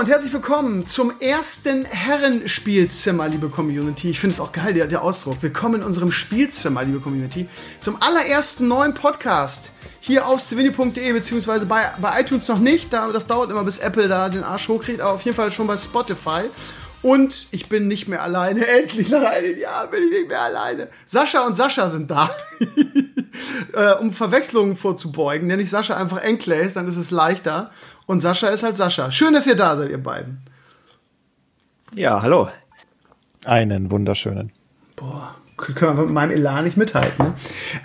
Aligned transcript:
und 0.00 0.08
herzlich 0.08 0.32
willkommen 0.32 0.86
zum 0.86 1.12
ersten 1.20 1.84
Herrenspielzimmer, 1.84 3.28
liebe 3.28 3.50
Community. 3.50 4.08
Ich 4.08 4.18
finde 4.18 4.32
es 4.32 4.40
auch 4.40 4.50
geil, 4.50 4.72
der, 4.72 4.86
der 4.86 5.02
Ausdruck. 5.02 5.42
Willkommen 5.42 5.82
in 5.82 5.82
unserem 5.82 6.10
Spielzimmer, 6.10 6.84
liebe 6.84 7.00
Community. 7.00 7.46
Zum 7.80 8.00
allerersten 8.00 8.66
neuen 8.66 8.94
Podcast 8.94 9.72
hier 10.00 10.26
auf 10.26 10.40
civilio.de, 10.40 11.12
beziehungsweise 11.12 11.66
bei, 11.66 11.92
bei 12.00 12.18
iTunes 12.18 12.48
noch 12.48 12.60
nicht. 12.60 12.94
Da, 12.94 13.12
das 13.12 13.26
dauert 13.26 13.50
immer, 13.50 13.62
bis 13.62 13.76
Apple 13.76 14.08
da 14.08 14.30
den 14.30 14.42
Arsch 14.42 14.70
hochkriegt, 14.70 15.02
aber 15.02 15.12
auf 15.12 15.20
jeden 15.20 15.36
Fall 15.36 15.52
schon 15.52 15.66
bei 15.66 15.76
Spotify. 15.76 16.44
Und 17.02 17.48
ich 17.50 17.68
bin 17.68 17.86
nicht 17.86 18.08
mehr 18.08 18.22
alleine. 18.22 18.66
Endlich 18.78 19.10
nach 19.10 19.22
einem 19.22 19.58
Jahr 19.58 19.86
bin 19.88 20.04
ich 20.04 20.10
nicht 20.10 20.28
mehr 20.28 20.40
alleine. 20.40 20.88
Sascha 21.04 21.46
und 21.46 21.58
Sascha 21.58 21.90
sind 21.90 22.10
da. 22.10 22.30
äh, 23.74 23.94
um 23.94 24.14
Verwechslungen 24.14 24.76
vorzubeugen, 24.76 25.46
nenne 25.46 25.62
ich 25.62 25.70
Sascha 25.70 25.96
einfach 25.96 26.22
Enclays, 26.22 26.74
dann 26.74 26.88
ist 26.88 26.96
es 26.96 27.10
leichter. 27.10 27.70
Und 28.06 28.20
Sascha 28.20 28.48
ist 28.48 28.62
halt 28.62 28.76
Sascha. 28.76 29.10
Schön, 29.10 29.34
dass 29.34 29.46
ihr 29.46 29.56
da 29.56 29.76
seid, 29.76 29.90
ihr 29.90 30.02
beiden. 30.02 30.42
Ja, 31.94 32.22
hallo. 32.22 32.48
Einen 33.44 33.90
wunderschönen. 33.90 34.52
Boah, 34.96 35.34
können 35.56 35.96
wir 35.96 36.04
mit 36.04 36.12
meinem 36.12 36.30
Elan 36.32 36.64
nicht 36.64 36.76
mithalten. 36.76 37.26
Ne? 37.26 37.34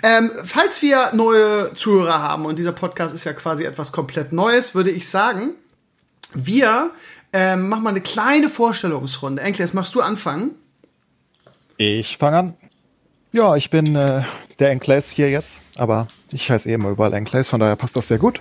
Ähm, 0.02 0.30
falls 0.44 0.82
wir 0.82 1.12
neue 1.12 1.72
Zuhörer 1.74 2.20
haben, 2.20 2.44
und 2.44 2.58
dieser 2.58 2.72
Podcast 2.72 3.14
ist 3.14 3.24
ja 3.24 3.32
quasi 3.32 3.64
etwas 3.64 3.92
komplett 3.92 4.32
Neues, 4.32 4.74
würde 4.74 4.90
ich 4.90 5.08
sagen, 5.08 5.54
wir 6.34 6.90
ähm, 7.32 7.68
machen 7.68 7.82
mal 7.84 7.90
eine 7.90 8.00
kleine 8.00 8.48
Vorstellungsrunde. 8.48 9.42
Enkles, 9.42 9.74
machst 9.74 9.94
du 9.94 10.00
anfangen? 10.00 10.52
Ich 11.76 12.16
fange 12.16 12.36
an. 12.38 12.54
Ja, 13.32 13.56
ich 13.56 13.70
bin 13.70 13.94
äh, 13.96 14.22
der 14.58 14.70
Enclays 14.70 15.10
hier 15.10 15.30
jetzt, 15.30 15.60
aber 15.76 16.06
ich 16.30 16.50
heiße 16.50 16.70
eh 16.70 16.74
immer 16.74 16.90
überall 16.90 17.12
Enclays, 17.12 17.48
von 17.48 17.60
daher 17.60 17.76
passt 17.76 17.96
das 17.96 18.08
sehr 18.08 18.18
gut. 18.18 18.40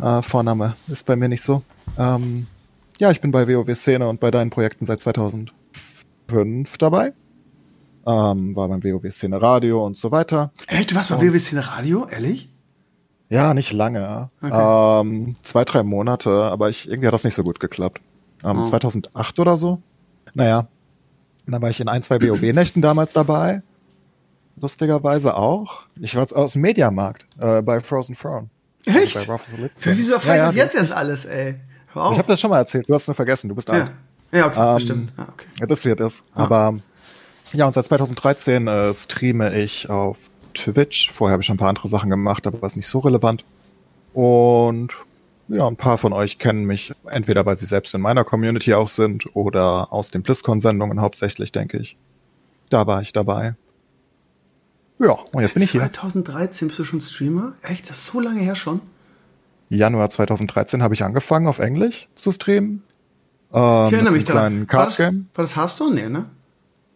Äh, 0.00 0.22
Vorname 0.22 0.76
ist 0.88 1.06
bei 1.06 1.16
mir 1.16 1.28
nicht 1.28 1.42
so. 1.42 1.62
Ähm, 1.98 2.46
ja, 2.98 3.10
ich 3.10 3.20
bin 3.20 3.30
bei 3.30 3.46
WoW 3.48 3.74
Szene 3.74 4.08
und 4.08 4.20
bei 4.20 4.30
deinen 4.30 4.50
Projekten 4.50 4.84
seit 4.84 5.00
2005 5.00 6.78
dabei. 6.78 7.12
Ähm, 8.06 8.54
war 8.54 8.68
beim 8.68 8.84
WoW 8.84 9.10
Szene 9.10 9.40
Radio 9.40 9.84
und 9.84 9.96
so 9.96 10.10
weiter. 10.10 10.52
Echt? 10.66 10.90
Du 10.90 10.94
warst 10.94 11.10
bei 11.10 11.20
WoW 11.20 11.38
Szene 11.38 11.66
Radio? 11.66 12.06
Ehrlich? 12.08 12.50
Ja, 13.28 13.54
nicht 13.54 13.72
lange. 13.72 14.30
Okay. 14.40 15.00
Ähm, 15.00 15.34
zwei, 15.42 15.64
drei 15.64 15.82
Monate, 15.82 16.44
aber 16.44 16.68
ich, 16.68 16.88
irgendwie 16.88 17.08
hat 17.08 17.14
das 17.14 17.24
nicht 17.24 17.34
so 17.34 17.42
gut 17.42 17.58
geklappt. 17.58 18.00
Ähm, 18.44 18.60
oh. 18.60 18.64
2008 18.64 19.40
oder 19.40 19.56
so. 19.56 19.82
Naja, 20.34 20.68
da 21.46 21.60
war 21.60 21.70
ich 21.70 21.80
in 21.80 21.88
ein, 21.88 22.02
zwei 22.02 22.20
WoW-Nächten 22.20 22.82
damals 22.82 23.12
dabei. 23.12 23.62
Lustigerweise 24.60 25.36
auch. 25.36 25.82
Ich 26.00 26.16
war 26.16 26.26
aus 26.34 26.52
dem 26.52 26.62
Mediamarkt 26.62 27.26
äh, 27.38 27.62
bei 27.62 27.80
Frozen 27.80 28.14
Throne. 28.14 28.48
Echt? 28.86 29.28
Für 29.76 29.98
wieso 29.98 30.14
erfahre 30.14 30.36
ja, 30.36 30.42
ja, 30.42 30.46
das 30.46 30.54
jetzt 30.54 30.76
erst 30.76 30.92
alles, 30.92 31.24
ey? 31.24 31.56
Ich 31.90 31.96
habe 32.18 32.24
das 32.28 32.40
schon 32.40 32.50
mal 32.50 32.58
erzählt, 32.58 32.88
du 32.88 32.94
hast 32.94 33.06
nur 33.06 33.14
vergessen, 33.14 33.48
du 33.48 33.54
bist 33.54 33.68
ja. 33.68 33.74
alt. 33.74 33.92
Ja, 34.32 34.46
okay, 34.46 34.72
ähm, 34.72 34.78
stimmt. 34.78 35.12
Ah, 35.16 35.26
okay. 35.32 35.46
Ja, 35.60 35.66
das 35.66 35.84
wird 35.84 36.00
es. 36.00 36.22
Ah. 36.34 36.44
Aber 36.44 36.74
ja, 37.52 37.66
und 37.66 37.74
seit 37.74 37.86
2013 37.86 38.66
äh, 38.66 38.94
streame 38.94 39.58
ich 39.58 39.88
auf 39.88 40.30
Twitch. 40.54 41.10
Vorher 41.10 41.32
habe 41.32 41.42
ich 41.42 41.46
schon 41.46 41.54
ein 41.54 41.58
paar 41.58 41.68
andere 41.68 41.88
Sachen 41.88 42.10
gemacht, 42.10 42.46
aber 42.46 42.60
war 42.60 42.66
es 42.66 42.76
nicht 42.76 42.88
so 42.88 42.98
relevant. 42.98 43.44
Und 44.12 44.94
ja, 45.48 45.66
ein 45.66 45.76
paar 45.76 45.96
von 45.96 46.12
euch 46.12 46.38
kennen 46.38 46.64
mich 46.64 46.92
entweder, 47.06 47.46
weil 47.46 47.56
sie 47.56 47.66
selbst 47.66 47.94
in 47.94 48.00
meiner 48.00 48.24
Community 48.24 48.74
auch 48.74 48.88
sind 48.88 49.34
oder 49.34 49.92
aus 49.92 50.10
den 50.10 50.22
BlizzCon-Sendungen 50.22 51.00
hauptsächlich, 51.00 51.52
denke 51.52 51.78
ich. 51.78 51.96
Da 52.68 52.86
war 52.86 53.00
ich 53.00 53.12
dabei. 53.12 53.54
Ja, 54.98 55.12
und 55.32 55.42
jetzt 55.42 55.54
bin 55.54 55.62
ich 55.62 55.70
hier. 55.70 55.80
2013 55.80 56.68
bist 56.68 56.78
du 56.78 56.84
schon 56.84 57.00
Streamer? 57.00 57.52
Echt? 57.62 57.90
Das 57.90 57.98
ist 57.98 58.06
so 58.06 58.20
lange 58.20 58.40
her 58.40 58.54
schon? 58.54 58.80
Januar 59.68 60.10
2013 60.10 60.82
habe 60.82 60.94
ich 60.94 61.02
angefangen, 61.02 61.46
auf 61.46 61.58
Englisch 61.58 62.08
zu 62.14 62.32
streamen. 62.32 62.82
Ähm, 63.52 63.86
ich 63.86 63.92
erinnere 63.92 64.12
mich 64.12 64.24
daran. 64.24 64.66
War 64.70 64.86
das, 64.86 64.98
war 64.98 65.12
das 65.34 65.56
Hearthstone? 65.56 65.94
Nee, 65.94 66.08
ne? 66.08 66.26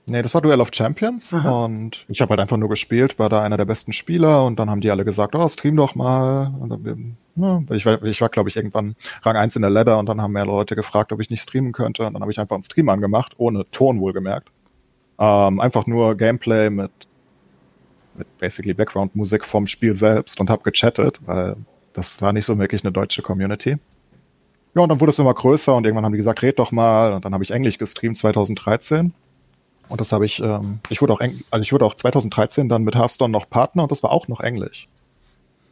Nee, 0.07 0.23
das 0.23 0.35
war 0.35 0.41
Duel 0.41 0.61
of 0.61 0.71
Champions 0.73 1.33
Aha. 1.33 1.65
und 1.65 2.05
ich 2.09 2.21
habe 2.21 2.31
halt 2.31 2.41
einfach 2.41 2.57
nur 2.57 2.69
gespielt, 2.69 3.19
war 3.21 3.29
da 3.29 3.43
einer 3.43 3.57
der 3.57 3.65
besten 3.65 3.93
Spieler 3.93 4.45
und 4.45 4.59
dann 4.59 4.69
haben 4.69 4.81
die 4.81 4.91
alle 4.91 5.05
gesagt, 5.05 5.37
oh, 5.37 5.49
stream 5.49 5.77
doch 5.77 5.95
mal. 5.95 6.53
Und 6.59 6.71
dann, 6.71 7.17
ja, 7.37 7.63
ich 7.71 7.87
war, 7.87 8.03
ich 8.03 8.21
war 8.21 8.29
glaube 8.29 8.49
ich, 8.49 8.57
irgendwann 8.57 8.97
Rang 9.23 9.37
1 9.37 9.57
in 9.57 9.63
der 9.63 9.71
Ladder 9.71 9.99
und 9.99 10.09
dann 10.09 10.21
haben 10.21 10.33
mehr 10.33 10.47
Leute 10.47 10.75
gefragt, 10.75 11.13
ob 11.13 11.21
ich 11.21 11.31
nicht 11.31 11.43
streamen 11.43 11.73
könnte 11.73 12.07
und 12.07 12.15
dann 12.15 12.23
habe 12.23 12.33
ich 12.33 12.41
einfach 12.41 12.57
einen 12.57 12.65
Stream 12.65 12.89
angemacht, 12.89 13.35
ohne 13.37 13.71
Ton 13.71 14.01
wohlgemerkt. 14.01 14.49
Ähm, 15.21 15.61
einfach 15.61 15.87
nur 15.87 16.17
Gameplay 16.17 16.71
mit 16.71 16.91
mit 18.15 18.39
basically 18.39 18.75
Background-Musik 18.75 19.45
vom 19.45 19.67
Spiel 19.67 19.95
selbst 19.95 20.41
und 20.41 20.51
habe 20.51 20.63
gechattet, 20.63 21.21
weil 21.27 21.57
das 21.93 22.21
war 22.23 22.33
nicht 22.33 22.45
so 22.45 22.59
wirklich 22.59 22.85
eine 22.85 22.93
deutsche 22.93 23.23
Community. 23.23 23.77
Ja, 24.75 24.83
und 24.83 24.89
dann 24.89 25.01
wurde 25.01 25.11
es 25.11 25.19
immer 25.19 25.35
größer 25.35 25.75
und 25.75 25.85
irgendwann 25.85 26.05
haben 26.05 26.13
die 26.13 26.19
gesagt, 26.19 26.43
red 26.43 26.59
doch 26.59 26.71
mal. 26.71 27.13
Und 27.13 27.25
dann 27.25 27.35
habe 27.35 27.43
ich 27.43 27.51
Englisch 27.51 27.79
gestreamt 27.79 28.19
2013. 28.19 29.13
Und 29.89 30.01
das 30.01 30.13
habe 30.13 30.25
ich, 30.25 30.41
ähm, 30.41 30.79
ich 30.89 31.03
wurde 31.03 31.13
auch, 31.13 31.21
Eng 31.21 31.33
also 31.51 31.63
ich 31.63 31.73
wurde 31.73 31.85
auch 31.85 31.95
2013 31.95 32.69
dann 32.69 32.85
mit 32.85 32.95
Hearthstone 32.95 33.33
noch 33.33 33.51
Partner 33.51 33.83
und 33.83 33.91
das 33.91 34.05
war 34.05 34.13
auch 34.13 34.29
noch 34.29 34.41
Englisch. 34.41 34.87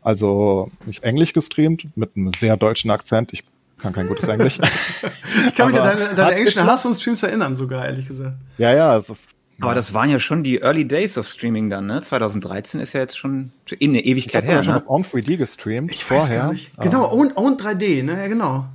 Also 0.02 0.70
ich 0.86 1.04
Englisch 1.04 1.32
gestreamt 1.32 1.86
mit 1.96 2.16
einem 2.16 2.30
sehr 2.30 2.56
deutschen 2.56 2.90
Akzent. 2.90 3.32
Ich 3.32 3.44
kann 3.78 3.92
kein 3.92 4.08
gutes 4.08 4.26
Englisch. 4.26 4.58
ich 5.46 5.54
kann 5.54 5.70
mich 5.70 5.80
an 5.80 5.84
deine, 5.84 6.14
deine 6.16 6.34
englischen 6.34 6.64
Hearthstone-Streams 6.64 7.22
erinnern 7.22 7.54
sogar, 7.54 7.86
ehrlich 7.86 8.08
gesagt. 8.08 8.34
Ja, 8.58 8.72
ja, 8.72 8.96
es 8.96 9.08
ist 9.08 9.37
aber 9.60 9.74
das 9.74 9.92
waren 9.92 10.08
ja 10.10 10.20
schon 10.20 10.44
die 10.44 10.60
Early 10.60 10.86
Days 10.86 11.18
of 11.18 11.28
Streaming 11.28 11.68
dann, 11.68 11.86
ne? 11.86 12.00
2013 12.00 12.80
ist 12.80 12.92
ja 12.92 13.00
jetzt 13.00 13.18
schon 13.18 13.52
in 13.78 13.90
eine 13.90 14.04
Ewigkeit 14.04 14.44
ich 14.44 14.50
her. 14.50 14.60
Ich 14.60 14.68
habe 14.68 14.78
ne? 14.78 14.84
schon 14.84 14.96
auf 14.96 15.06
On3D 15.06 15.36
gestreamt. 15.36 15.90
Ich 15.90 16.04
vorher. 16.04 16.22
weiß 16.22 16.36
gar 16.36 16.52
nicht. 16.52 16.80
Genau, 16.80 17.10
Own, 17.10 17.32
Own 17.34 17.56
3D, 17.56 18.04
ne? 18.04 18.12
Ja, 18.12 18.28
genau. 18.28 18.66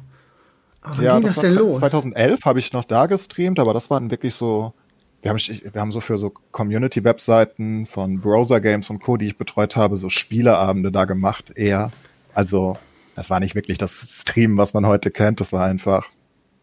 Aber 0.81 0.97
wann 0.97 1.05
ja, 1.05 1.15
ging 1.15 1.23
das, 1.23 1.35
das 1.35 1.43
denn 1.43 1.55
los? 1.55 1.79
2011 1.79 2.45
habe 2.45 2.59
ich 2.59 2.73
noch 2.73 2.83
da 2.83 3.05
gestreamt, 3.05 3.59
aber 3.59 3.73
das 3.73 3.89
waren 3.89 4.11
wirklich 4.11 4.35
so, 4.35 4.73
wir 5.21 5.29
haben, 5.29 5.37
wir 5.37 5.81
haben 5.81 5.93
so 5.93 6.01
für 6.01 6.17
so 6.17 6.33
Community-Webseiten 6.51 7.85
von 7.85 8.19
Browser-Games 8.19 8.89
und 8.89 8.99
Co., 8.99 9.15
die 9.15 9.27
ich 9.27 9.37
betreut 9.37 9.77
habe, 9.77 9.95
so 9.95 10.09
Spieleabende 10.09 10.91
da 10.91 11.05
gemacht 11.05 11.53
eher. 11.55 11.91
Also, 12.33 12.77
das 13.15 13.29
war 13.29 13.39
nicht 13.39 13.55
wirklich 13.55 13.77
das 13.77 14.21
Streamen, 14.21 14.57
was 14.57 14.73
man 14.73 14.85
heute 14.85 15.11
kennt. 15.11 15.39
Das 15.39 15.53
war 15.53 15.63
einfach 15.63 16.05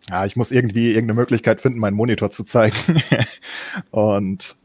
ja, 0.09 0.25
ich 0.25 0.37
muss 0.37 0.51
irgendwie 0.53 0.89
irgendeine 0.89 1.15
Möglichkeit 1.15 1.61
finden, 1.61 1.79
meinen 1.79 1.95
Monitor 1.95 2.31
zu 2.31 2.45
zeigen. 2.45 2.77
und 3.91 4.57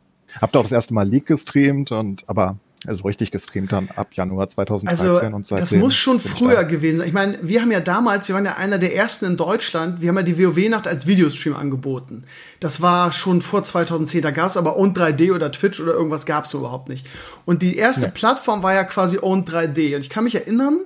habe 0.41 0.51
da 0.51 0.59
auch 0.59 0.63
das 0.63 0.71
erste 0.71 0.93
Mal 0.93 1.07
League 1.07 1.27
gestreamt 1.27 1.91
und 1.91 2.23
aber 2.27 2.57
also 2.87 3.03
richtig 3.05 3.31
gestreamt 3.31 3.71
dann 3.71 3.89
ab 3.95 4.09
Januar 4.13 4.49
2013 4.49 5.09
also, 5.09 5.35
und 5.35 5.47
seitdem. 5.47 5.63
Das 5.63 5.71
muss 5.73 5.95
schon 5.95 6.19
früher 6.19 6.63
gewesen 6.65 6.99
sein. 6.99 7.07
Ich 7.07 7.13
meine, 7.13 7.39
wir 7.41 7.61
haben 7.61 7.71
ja 7.71 7.79
damals, 7.79 8.27
wir 8.27 8.35
waren 8.35 8.45
ja 8.45 8.55
einer 8.55 8.77
der 8.77 8.95
ersten 8.95 9.25
in 9.25 9.37
Deutschland, 9.37 10.01
wir 10.01 10.09
haben 10.09 10.17
ja 10.17 10.23
die 10.23 10.37
WoW-Nacht 10.37 10.87
als 10.87 11.07
Videostream 11.07 11.55
angeboten. 11.55 12.23
Das 12.59 12.81
war 12.81 13.11
schon 13.11 13.41
vor 13.41 13.63
2010, 13.63 14.21
da 14.21 14.31
gab 14.31 14.47
es 14.47 14.57
aber 14.57 14.77
Own 14.77 14.93
3D 14.93 15.33
oder 15.33 15.51
Twitch 15.51 15.79
oder 15.79 15.93
irgendwas 15.93 16.25
gab 16.25 16.45
es 16.45 16.53
überhaupt 16.53 16.89
nicht. 16.89 17.07
Und 17.45 17.61
die 17.61 17.75
erste 17.75 18.05
nee. 18.05 18.11
Plattform 18.13 18.61
war 18.63 18.73
ja 18.73 18.83
quasi 18.83 19.17
Own 19.21 19.45
3D. 19.45 19.95
Und 19.95 20.01
ich 20.01 20.09
kann 20.09 20.23
mich 20.23 20.35
erinnern, 20.35 20.81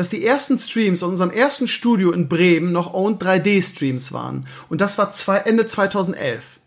dass 0.00 0.08
die 0.08 0.24
ersten 0.24 0.58
Streams 0.58 1.02
in 1.02 1.08
unserem 1.08 1.30
ersten 1.30 1.68
Studio 1.68 2.10
in 2.10 2.26
Bremen 2.26 2.72
noch 2.72 2.94
Owned 2.94 3.22
3D-Streams 3.22 4.14
waren. 4.14 4.46
Und 4.70 4.80
das 4.80 4.96
war 4.96 5.12
zwei, 5.12 5.36
Ende 5.36 5.66
2011. 5.66 6.58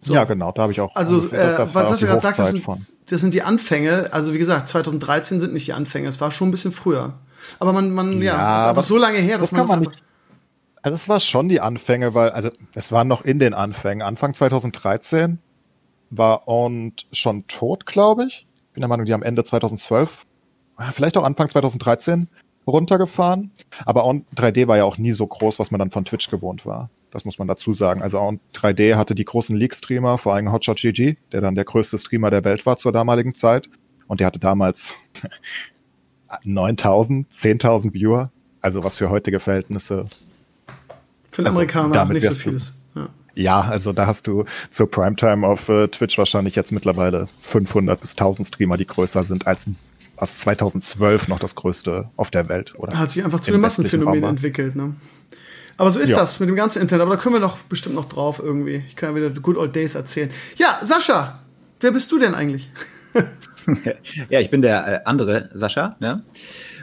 So. 0.00 0.14
Ja, 0.14 0.24
genau, 0.24 0.50
da 0.50 0.62
habe 0.62 0.72
ich 0.72 0.80
auch. 0.80 0.96
Also, 0.96 1.18
äh, 1.18 1.68
was 1.74 1.90
hast 1.90 2.00
du 2.00 2.06
gerade 2.06 2.20
gesagt, 2.20 2.38
das 2.38 2.52
sind, 2.52 2.66
das 3.10 3.20
sind 3.20 3.34
die 3.34 3.42
Anfänge. 3.42 4.10
Also, 4.10 4.32
wie 4.32 4.38
gesagt, 4.38 4.70
2013 4.70 5.38
sind 5.38 5.52
nicht 5.52 5.66
die 5.66 5.74
Anfänge. 5.74 6.08
Es 6.08 6.18
war 6.18 6.30
schon 6.30 6.48
ein 6.48 6.50
bisschen 6.50 6.72
früher. 6.72 7.12
Aber 7.58 7.74
man, 7.74 7.90
man, 7.90 8.22
ja, 8.22 8.36
ja 8.38 8.56
ist 8.56 8.66
einfach 8.68 8.84
so 8.84 8.96
lange 8.96 9.18
her, 9.18 9.36
dass 9.36 9.50
das 9.50 9.58
man. 9.58 9.68
Kann 9.68 9.80
man 9.80 9.88
nicht, 9.90 10.02
also, 10.80 10.96
es 10.96 11.06
war 11.10 11.20
schon 11.20 11.50
die 11.50 11.60
Anfänge, 11.60 12.14
weil, 12.14 12.30
also, 12.30 12.48
es 12.74 12.90
waren 12.90 13.06
noch 13.06 13.22
in 13.22 13.38
den 13.38 13.52
Anfängen. 13.52 14.00
Anfang 14.00 14.32
2013 14.32 15.40
war 16.08 16.48
Owned 16.48 17.04
schon 17.12 17.46
tot, 17.48 17.84
glaube 17.84 18.24
ich. 18.24 18.46
Bin 18.72 18.80
der 18.80 18.88
Meinung, 18.88 19.04
die 19.04 19.12
am 19.12 19.22
Ende 19.22 19.44
2012 19.44 20.24
Ah, 20.24 20.33
vielleicht 20.92 21.16
auch 21.16 21.24
Anfang 21.24 21.48
2013 21.48 22.28
runtergefahren. 22.66 23.50
Aber 23.84 24.06
On 24.06 24.24
3D 24.36 24.68
war 24.68 24.76
ja 24.76 24.84
auch 24.84 24.98
nie 24.98 25.12
so 25.12 25.26
groß, 25.26 25.58
was 25.58 25.70
man 25.70 25.78
dann 25.78 25.90
von 25.90 26.04
Twitch 26.04 26.30
gewohnt 26.30 26.66
war. 26.66 26.90
Das 27.10 27.24
muss 27.24 27.38
man 27.38 27.46
dazu 27.46 27.72
sagen. 27.72 28.02
Also 28.02 28.20
On 28.20 28.40
3D 28.54 28.96
hatte 28.96 29.14
die 29.14 29.24
großen 29.24 29.54
League-Streamer, 29.56 30.18
vor 30.18 30.34
allem 30.34 30.50
Hotshot 30.50 30.78
GG, 30.78 31.16
der 31.32 31.40
dann 31.40 31.54
der 31.54 31.64
größte 31.64 31.98
Streamer 31.98 32.30
der 32.30 32.44
Welt 32.44 32.66
war 32.66 32.76
zur 32.76 32.92
damaligen 32.92 33.34
Zeit. 33.34 33.68
Und 34.08 34.20
der 34.20 34.26
hatte 34.26 34.40
damals 34.40 34.94
9000, 36.44 37.30
10.000 37.30 37.94
Viewer. 37.94 38.30
Also 38.60 38.82
was 38.82 38.96
für 38.96 39.10
heutige 39.10 39.40
Verhältnisse. 39.40 40.06
Für 41.30 41.42
den 41.42 41.46
also 41.46 41.58
Amerikaner 41.58 42.04
nicht 42.06 42.24
so 42.24 42.32
vieles. 42.32 42.74
Ja. 42.94 43.08
ja. 43.34 43.60
also 43.60 43.92
da 43.92 44.06
hast 44.06 44.26
du 44.26 44.44
zur 44.70 44.90
Primetime 44.90 45.46
auf 45.46 45.68
äh, 45.68 45.88
Twitch 45.88 46.16
wahrscheinlich 46.16 46.56
jetzt 46.56 46.72
mittlerweile 46.72 47.28
500 47.40 48.00
bis 48.00 48.12
1000 48.12 48.48
Streamer, 48.48 48.76
die 48.76 48.86
größer 48.86 49.22
sind 49.22 49.46
als 49.46 49.68
was 50.16 50.38
2012 50.38 51.28
noch 51.28 51.38
das 51.38 51.54
größte 51.54 52.10
auf 52.16 52.30
der 52.30 52.48
Welt. 52.48 52.74
Oder 52.76 52.98
Hat 52.98 53.10
sich 53.10 53.24
einfach 53.24 53.40
zu 53.40 53.52
einem 53.52 53.60
Massenphänomen 53.60 54.24
entwickelt. 54.24 54.76
Ne? 54.76 54.94
Aber 55.76 55.90
so 55.90 55.98
ist 55.98 56.10
ja. 56.10 56.18
das 56.18 56.40
mit 56.40 56.48
dem 56.48 56.56
ganzen 56.56 56.80
Internet. 56.80 57.02
Aber 57.02 57.16
da 57.16 57.20
können 57.20 57.34
wir 57.34 57.40
doch 57.40 57.58
bestimmt 57.58 57.94
noch 57.94 58.06
drauf 58.06 58.40
irgendwie. 58.42 58.84
Ich 58.88 58.96
kann 58.96 59.10
ja 59.10 59.16
wieder 59.16 59.40
Good 59.40 59.56
Old 59.56 59.74
Days 59.74 59.94
erzählen. 59.94 60.30
Ja, 60.56 60.78
Sascha, 60.82 61.40
wer 61.80 61.92
bist 61.92 62.10
du 62.12 62.18
denn 62.18 62.34
eigentlich? 62.34 62.70
ja, 64.28 64.40
ich 64.40 64.50
bin 64.50 64.62
der 64.62 64.86
äh, 64.86 65.00
andere 65.04 65.50
Sascha. 65.52 65.96
Ne? 66.00 66.22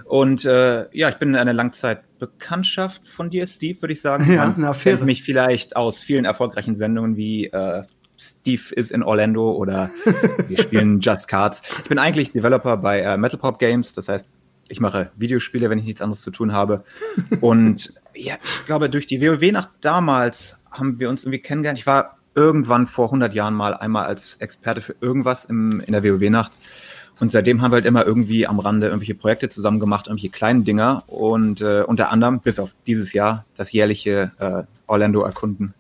Und 0.06 0.44
äh, 0.44 0.88
ja, 0.92 1.10
ich 1.10 1.16
bin 1.16 1.36
eine 1.36 1.54
Langzeit 1.54 2.02
Bekanntschaft 2.20 3.08
von 3.08 3.30
dir, 3.30 3.48
Steve, 3.48 3.82
würde 3.82 3.94
ich 3.94 4.02
sagen. 4.02 4.30
Ja, 4.30 4.38
Man 4.38 4.46
eine 4.46 4.54
kennt 4.56 4.68
Affäre. 4.68 5.06
mich 5.06 5.24
vielleicht 5.24 5.76
aus 5.76 6.00
vielen 6.00 6.26
erfolgreichen 6.26 6.76
Sendungen 6.76 7.16
wie 7.16 7.46
äh, 7.48 7.84
Steve 8.22 8.74
is 8.76 8.92
in 8.92 9.04
Orlando 9.04 9.52
oder 9.52 9.90
wir 10.48 10.58
spielen 10.58 11.00
Just 11.00 11.28
Cards. 11.28 11.62
Ich 11.84 11.90
bin 11.90 12.00
eigentlich 12.00 12.32
Developer 12.32 12.78
bei 12.78 13.02
äh, 13.02 13.18
Metal 13.18 13.40
Pop 13.40 13.60
Games, 13.60 13.94
das 13.94 14.08
heißt, 14.08 14.30
ich 14.70 14.80
mache 14.80 15.12
Videospiele, 15.18 15.70
wenn 15.70 15.80
ich 15.80 15.86
nichts 15.86 16.02
anderes 16.02 16.22
zu 16.22 16.32
tun 16.32 16.54
habe. 16.54 16.84
Und 17.42 17.94
ja, 18.14 18.36
ich 18.44 18.66
glaube, 18.66 18.90
durch 18.90 19.08
die 19.08 19.22
WoW-Nacht 19.22 19.70
damals 19.82 20.56
haben 20.72 21.00
wir 21.00 21.10
uns 21.10 21.24
irgendwie 21.24 21.40
kennengelernt. 21.40 21.80
Ich 21.80 21.88
war 21.88 22.18
irgendwann 22.36 22.88
vor 22.88 23.06
100 23.06 23.34
Jahren 23.34 23.54
mal 23.54 23.74
einmal 23.74 24.06
als 24.06 24.36
Experte 24.36 24.82
für 24.82 24.96
irgendwas 25.02 25.46
im, 25.46 25.82
in 25.82 25.92
der 25.92 26.04
WoW-Nacht. 26.04 26.54
Und 27.20 27.32
seitdem 27.32 27.62
haben 27.62 27.72
wir 27.72 27.76
halt 27.76 27.86
immer 27.86 28.06
irgendwie 28.06 28.48
am 28.48 28.60
Rande 28.60 28.88
irgendwelche 28.88 29.14
Projekte 29.14 29.50
zusammen 29.50 29.80
gemacht, 29.80 30.08
irgendwelche 30.08 30.32
kleinen 30.32 30.64
Dinger 30.64 31.04
und 31.08 31.62
äh, 31.62 31.84
unter 31.86 32.10
anderem, 32.10 32.40
bis 32.40 32.58
auf 32.58 32.74
dieses 32.88 33.14
Jahr, 33.14 33.46
das 33.56 33.72
jährliche 33.72 34.32
äh, 34.40 34.64
Orlando 34.88 35.22
erkunden. 35.22 35.74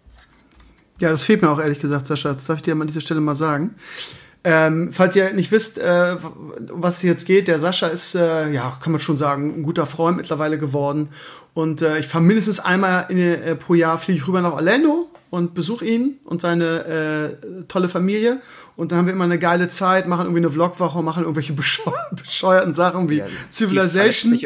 Ja, 1.01 1.09
das 1.09 1.23
fehlt 1.23 1.41
mir 1.41 1.49
auch 1.49 1.59
ehrlich 1.59 1.79
gesagt, 1.79 2.07
Sascha. 2.07 2.33
Das 2.33 2.45
darf 2.45 2.57
ich 2.57 2.63
dir 2.63 2.73
an 2.73 2.87
dieser 2.87 3.01
Stelle 3.01 3.21
mal 3.21 3.35
sagen. 3.35 3.75
Ähm, 4.43 4.89
falls 4.91 5.15
ihr 5.15 5.33
nicht 5.33 5.51
wisst, 5.51 5.77
äh, 5.77 6.15
was 6.71 6.97
es 6.97 7.01
jetzt 7.03 7.25
geht, 7.25 7.47
der 7.47 7.59
Sascha 7.59 7.87
ist, 7.87 8.15
äh, 8.15 8.51
ja, 8.51 8.77
kann 8.81 8.91
man 8.91 8.99
schon 8.99 9.17
sagen, 9.17 9.53
ein 9.59 9.63
guter 9.63 9.85
Freund 9.85 10.17
mittlerweile 10.17 10.57
geworden. 10.57 11.09
Und 11.53 11.81
äh, 11.81 11.99
ich 11.99 12.07
fahre 12.07 12.23
mindestens 12.23 12.59
einmal 12.59 13.05
in, 13.09 13.17
äh, 13.17 13.55
pro 13.55 13.73
Jahr 13.73 13.99
fliege 13.99 14.19
ich 14.19 14.27
rüber 14.27 14.41
nach 14.41 14.53
Orlando 14.53 15.10
und 15.31 15.53
besuche 15.53 15.85
ihn 15.85 16.19
und 16.25 16.41
seine 16.41 16.85
äh, 16.85 17.63
tolle 17.67 17.87
Familie. 17.87 18.41
Und 18.75 18.91
dann 18.91 18.99
haben 18.99 19.05
wir 19.05 19.13
immer 19.13 19.23
eine 19.23 19.39
geile 19.39 19.69
Zeit, 19.69 20.07
machen 20.07 20.25
irgendwie 20.25 20.41
eine 20.41 20.51
Vlogwoche, 20.51 21.01
machen 21.01 21.23
irgendwelche 21.23 21.53
bescheu 21.61 21.91
bescheuerten 22.11 22.73
Sachen 22.73 23.09
wie 23.09 23.19
Ja, 23.19 23.25
Civilization. 23.49 24.37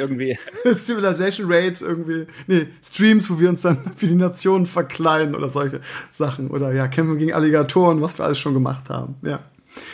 Civilization 0.76 1.52
Raids 1.52 1.82
irgendwie, 1.82 2.28
nee, 2.48 2.68
Streams, 2.84 3.30
wo 3.30 3.40
wir 3.40 3.50
uns 3.50 3.62
dann 3.62 3.80
für 3.96 4.06
die 4.06 4.16
Nationen 4.16 4.68
verkleiden 4.68 5.36
oder 5.36 5.50
solche 5.50 5.82
Sachen. 6.12 6.50
Oder 6.50 6.72
ja, 6.72 6.88
kämpfen 6.88 7.18
gegen 7.18 7.34
Alligatoren, 7.34 8.02
was 8.02 8.18
wir 8.20 8.26
alles 8.26 8.38
schon 8.38 8.54
gemacht 8.54 8.90
haben. 8.90 9.16
Ja. 9.24 9.40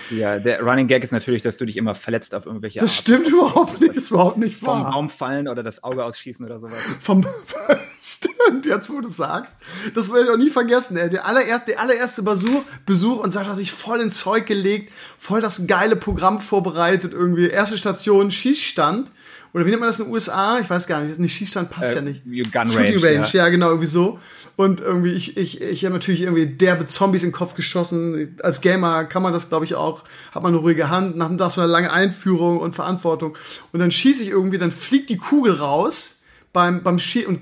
Ja, 0.09 0.39
der 0.39 0.61
Running 0.61 0.87
Gag 0.87 1.03
ist 1.03 1.11
natürlich, 1.11 1.41
dass 1.41 1.57
du 1.57 1.65
dich 1.65 1.77
immer 1.77 1.95
verletzt 1.95 2.35
auf 2.35 2.45
irgendwelche 2.45 2.79
Das 2.79 2.95
stimmt 2.95 3.27
überhaupt 3.27 3.79
nicht, 3.79 3.91
das 3.95 4.03
ist 4.03 4.11
überhaupt 4.11 4.37
nicht 4.37 4.57
vom 4.57 4.67
wahr. 4.67 4.91
Baum 4.91 5.09
fallen 5.09 5.47
oder 5.47 5.63
das 5.63 5.83
Auge 5.83 6.03
ausschießen 6.03 6.45
oder 6.45 6.59
sowas. 6.59 6.79
Vom, 6.99 7.25
stimmt, 8.01 8.65
jetzt 8.65 8.89
wo 8.89 8.99
du 8.99 9.09
sagst. 9.09 9.57
Das 9.93 10.11
werde 10.11 10.25
ich 10.25 10.29
auch 10.31 10.37
nie 10.37 10.49
vergessen, 10.49 10.97
ey. 10.97 11.09
Der 11.09 11.25
allererste, 11.25 11.71
der 11.71 11.79
allererste 11.79 12.23
Besuch, 12.23 12.63
Besuch 12.85 13.19
und 13.19 13.31
Sascha 13.31 13.51
hat 13.51 13.57
sich 13.57 13.71
voll 13.71 14.01
ins 14.01 14.17
Zeug 14.17 14.45
gelegt, 14.45 14.91
voll 15.17 15.41
das 15.41 15.67
geile 15.67 15.95
Programm 15.95 16.39
vorbereitet, 16.41 17.13
irgendwie. 17.13 17.47
Erste 17.47 17.77
Station, 17.77 18.31
Schießstand. 18.31 19.11
Oder 19.53 19.65
wie 19.65 19.69
nennt 19.69 19.81
man 19.81 19.87
das 19.89 19.99
in 19.99 20.05
den 20.05 20.13
USA? 20.13 20.59
Ich 20.59 20.69
weiß 20.69 20.87
gar 20.87 21.01
nicht. 21.01 21.19
Nicht 21.19 21.35
Schießstand 21.35 21.69
passt 21.69 21.91
Äh, 21.91 21.95
ja 21.95 22.01
nicht. 22.01 22.23
Gun 22.25 22.71
Shooting 22.71 22.99
Range, 23.03 23.15
Range, 23.17 23.27
ja. 23.33 23.49
genau, 23.49 23.67
irgendwie 23.69 23.87
so. 23.87 24.19
Und 24.55 24.79
irgendwie, 24.81 25.11
ich, 25.11 25.37
ich, 25.37 25.59
ich 25.61 25.83
habe 25.85 25.93
natürlich 25.93 26.21
irgendwie 26.21 26.45
derbe 26.45 26.85
Zombies 26.85 27.23
in 27.23 27.29
den 27.29 27.33
Kopf 27.35 27.55
geschossen. 27.55 28.37
Als 28.43 28.61
Gamer 28.61 29.05
kann 29.05 29.23
man 29.23 29.33
das, 29.33 29.49
glaube 29.49 29.65
ich, 29.65 29.75
auch. 29.75 30.03
Hat 30.33 30.43
man 30.43 30.53
eine 30.53 30.61
ruhige 30.61 30.89
Hand, 30.89 31.17
nach, 31.17 31.29
nach 31.29 31.51
so 31.51 31.61
einer 31.61 31.69
langen 31.69 31.89
Einführung 31.89 32.59
und 32.59 32.75
Verantwortung. 32.75 33.35
Und 33.73 33.79
dann 33.79 33.91
schieße 33.91 34.23
ich 34.23 34.29
irgendwie, 34.29 34.57
dann 34.57 34.71
fliegt 34.71 35.09
die 35.09 35.17
Kugel 35.17 35.53
raus 35.53 36.19
beim, 36.53 36.83
beim 36.83 36.99
Schie 36.99 37.25
und 37.25 37.39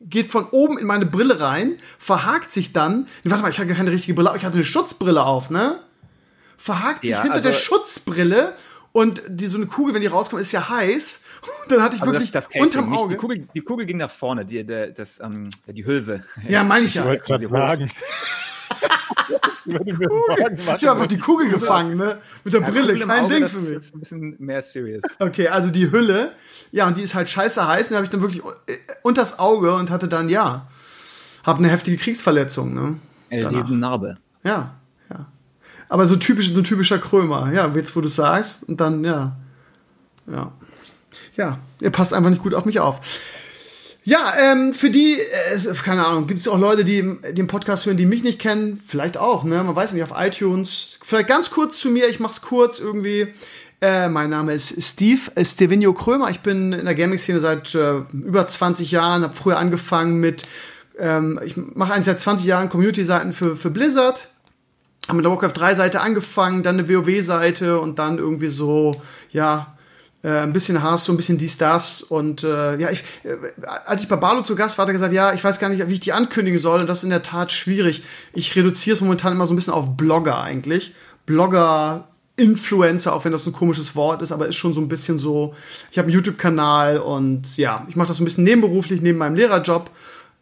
geht 0.00 0.28
von 0.28 0.46
oben 0.50 0.78
in 0.78 0.86
meine 0.86 1.06
Brille 1.06 1.40
rein, 1.40 1.76
verhakt 1.98 2.50
sich 2.52 2.72
dann. 2.72 3.06
Warte 3.24 3.42
mal, 3.42 3.50
ich 3.50 3.58
hatte 3.58 3.72
keine 3.74 3.90
richtige 3.90 4.14
Brille, 4.14 4.32
ich 4.36 4.44
hatte 4.44 4.54
eine 4.56 4.64
Schutzbrille 4.64 5.24
auf, 5.24 5.50
ne? 5.50 5.78
Verhakt 6.56 7.02
sich 7.02 7.10
Ja, 7.10 7.22
hinter 7.22 7.36
also- 7.36 7.48
der 7.48 7.54
Schutzbrille 7.56 8.54
und 8.92 9.22
die, 9.26 9.46
so 9.46 9.56
eine 9.56 9.66
Kugel, 9.66 9.94
wenn 9.94 10.00
die 10.02 10.06
rauskommt, 10.06 10.42
ist 10.42 10.52
ja 10.52 10.68
heiß. 10.68 11.24
Und 11.62 11.72
dann 11.72 11.82
hatte 11.82 11.96
ich 11.96 12.02
Also 12.02 12.12
wirklich 12.12 12.30
das, 12.30 12.44
das 12.44 12.52
Casing, 12.52 12.62
unterm 12.82 12.92
Auge. 12.94 13.08
die, 13.14 13.16
Kugel, 13.16 13.48
die 13.54 13.60
Kugel 13.60 13.86
ging 13.86 13.96
nach 13.96 14.10
vorne, 14.10 14.44
die, 14.44 14.64
der, 14.64 14.88
das, 14.88 15.18
ähm, 15.20 15.48
die 15.66 15.84
Hülse. 15.84 16.22
ja, 16.46 16.62
meine 16.64 16.86
ich 16.86 16.94
ja. 16.94 17.02
Ich 17.02 17.08
wollte 17.08 17.24
gerade 17.24 17.48
sagen. 17.48 17.90
Das 19.64 20.82
Ich 20.82 20.88
habe 20.88 20.92
einfach 20.92 21.06
die 21.06 21.18
Kugel 21.18 21.48
gefangen, 21.48 21.96
ne? 21.96 22.18
Mit 22.44 22.52
der 22.52 22.60
Ja, 22.62 22.70
Brille, 22.70 22.92
Kugel 22.94 23.06
kein 23.06 23.24
Auge, 23.24 23.34
Ding 23.34 23.42
das 23.42 23.52
für 23.52 23.58
mich. 23.58 23.72
ist 23.72 23.94
ein 23.94 24.00
bisschen 24.00 24.36
mehr 24.38 24.62
serious. 24.62 25.02
Okay, 25.18 25.48
also 25.48 25.70
die 25.70 25.90
Hülle. 25.90 26.32
Ja, 26.72 26.86
und 26.88 26.96
die 26.96 27.02
ist 27.02 27.14
halt 27.14 27.30
scheiße 27.30 27.66
heiß. 27.66 27.82
Und 27.84 27.90
die 27.90 27.94
habe 27.96 28.04
ich 28.04 28.10
dann 28.10 28.20
wirklich 28.22 28.42
äh, 28.66 28.78
unters 29.02 29.38
Auge 29.38 29.74
und 29.74 29.90
hatte 29.90 30.08
dann, 30.08 30.28
ja, 30.28 30.66
habe 31.44 31.58
eine 31.58 31.68
heftige 31.68 31.96
Kriegsverletzung, 31.96 32.74
ne? 32.74 32.96
Eine 33.30 33.42
Danach. 33.42 33.68
Narbe. 33.68 34.16
Ja. 34.44 34.74
Aber 35.92 36.06
so 36.06 36.16
typisch, 36.16 36.50
so 36.54 36.62
typischer 36.62 36.98
Krömer. 36.98 37.52
Ja, 37.52 37.70
jetzt 37.74 37.94
wo 37.94 38.00
du 38.00 38.08
sagst. 38.08 38.66
Und 38.66 38.80
dann, 38.80 39.04
ja. 39.04 39.36
Ja. 40.26 40.50
Ja, 41.36 41.58
ihr 41.80 41.90
passt 41.90 42.14
einfach 42.14 42.30
nicht 42.30 42.42
gut 42.42 42.54
auf 42.54 42.64
mich 42.64 42.80
auf. 42.80 43.02
Ja, 44.02 44.32
ähm, 44.40 44.72
für 44.72 44.88
die, 44.88 45.18
äh, 45.18 45.74
keine 45.84 46.06
Ahnung, 46.06 46.26
gibt 46.26 46.40
es 46.40 46.48
auch 46.48 46.58
Leute, 46.58 46.84
die 46.84 47.02
den 47.32 47.46
Podcast 47.46 47.84
hören, 47.84 47.98
die 47.98 48.06
mich 48.06 48.24
nicht 48.24 48.38
kennen? 48.38 48.80
Vielleicht 48.84 49.18
auch, 49.18 49.44
ne? 49.44 49.62
Man 49.62 49.76
weiß 49.76 49.92
nicht, 49.92 50.02
auf 50.02 50.14
iTunes. 50.16 50.96
Vielleicht 51.02 51.28
ganz 51.28 51.50
kurz 51.50 51.78
zu 51.78 51.90
mir, 51.90 52.08
ich 52.08 52.20
mach's 52.20 52.40
kurz 52.40 52.78
irgendwie. 52.78 53.28
Äh, 53.82 54.08
mein 54.08 54.30
Name 54.30 54.54
ist 54.54 54.82
Steve 54.82 55.20
äh, 55.34 55.44
Stevenio 55.44 55.92
Krömer. 55.92 56.30
Ich 56.30 56.40
bin 56.40 56.72
in 56.72 56.86
der 56.86 56.94
Gaming-Szene 56.94 57.38
seit 57.38 57.74
äh, 57.74 57.98
über 58.14 58.46
20 58.46 58.92
Jahren, 58.92 59.24
habe 59.24 59.34
früher 59.34 59.58
angefangen 59.58 60.20
mit, 60.20 60.44
ähm, 60.98 61.38
ich 61.44 61.58
mache 61.58 61.92
eigentlich 61.92 62.06
seit 62.06 62.20
20 62.20 62.46
Jahren 62.46 62.70
Community-Seiten 62.70 63.32
für, 63.32 63.56
für 63.56 63.68
Blizzard 63.68 64.30
haben 65.08 65.16
mit 65.16 65.24
der 65.24 65.32
Warcraft 65.32 65.52
3 65.54 65.74
Seite 65.74 66.00
angefangen, 66.00 66.62
dann 66.62 66.78
eine 66.78 66.88
WoW 66.88 67.22
Seite 67.24 67.80
und 67.80 67.98
dann 67.98 68.18
irgendwie 68.18 68.48
so, 68.48 68.92
ja, 69.30 69.74
äh, 70.22 70.28
ein 70.28 70.52
bisschen 70.52 70.80
Hearthstone, 70.80 71.16
ein 71.16 71.18
bisschen 71.18 71.38
dies, 71.38 71.58
das 71.58 72.02
und 72.02 72.44
äh, 72.44 72.78
ja, 72.78 72.90
ich, 72.90 73.02
äh, 73.24 73.36
als 73.84 74.02
ich 74.02 74.08
bei 74.08 74.16
Barlo 74.16 74.42
zu 74.42 74.54
Gast 74.54 74.78
war, 74.78 74.84
hat 74.84 74.90
er 74.90 74.92
gesagt, 74.92 75.12
ja, 75.12 75.32
ich 75.34 75.42
weiß 75.42 75.58
gar 75.58 75.68
nicht, 75.68 75.88
wie 75.88 75.94
ich 75.94 76.00
die 76.00 76.12
ankündigen 76.12 76.58
soll 76.58 76.80
und 76.80 76.86
das 76.86 76.98
ist 76.98 77.04
in 77.04 77.10
der 77.10 77.24
Tat 77.24 77.50
schwierig. 77.50 78.02
Ich 78.32 78.54
reduziere 78.54 78.94
es 78.94 79.00
momentan 79.00 79.32
immer 79.32 79.46
so 79.46 79.52
ein 79.52 79.56
bisschen 79.56 79.74
auf 79.74 79.96
Blogger 79.96 80.40
eigentlich. 80.40 80.94
Blogger, 81.26 82.08
Influencer, 82.36 83.12
auch 83.12 83.24
wenn 83.24 83.32
das 83.32 83.46
ein 83.46 83.52
komisches 83.52 83.94
Wort 83.94 84.22
ist, 84.22 84.32
aber 84.32 84.46
ist 84.46 84.56
schon 84.56 84.74
so 84.74 84.80
ein 84.80 84.88
bisschen 84.88 85.18
so, 85.18 85.54
ich 85.90 85.98
habe 85.98 86.06
einen 86.06 86.14
YouTube-Kanal 86.14 86.98
und 86.98 87.56
ja, 87.56 87.86
ich 87.88 87.96
mache 87.96 88.08
das 88.08 88.16
so 88.16 88.22
ein 88.22 88.24
bisschen 88.24 88.44
nebenberuflich, 88.44 89.02
neben 89.02 89.18
meinem 89.18 89.34
Lehrerjob. 89.34 89.90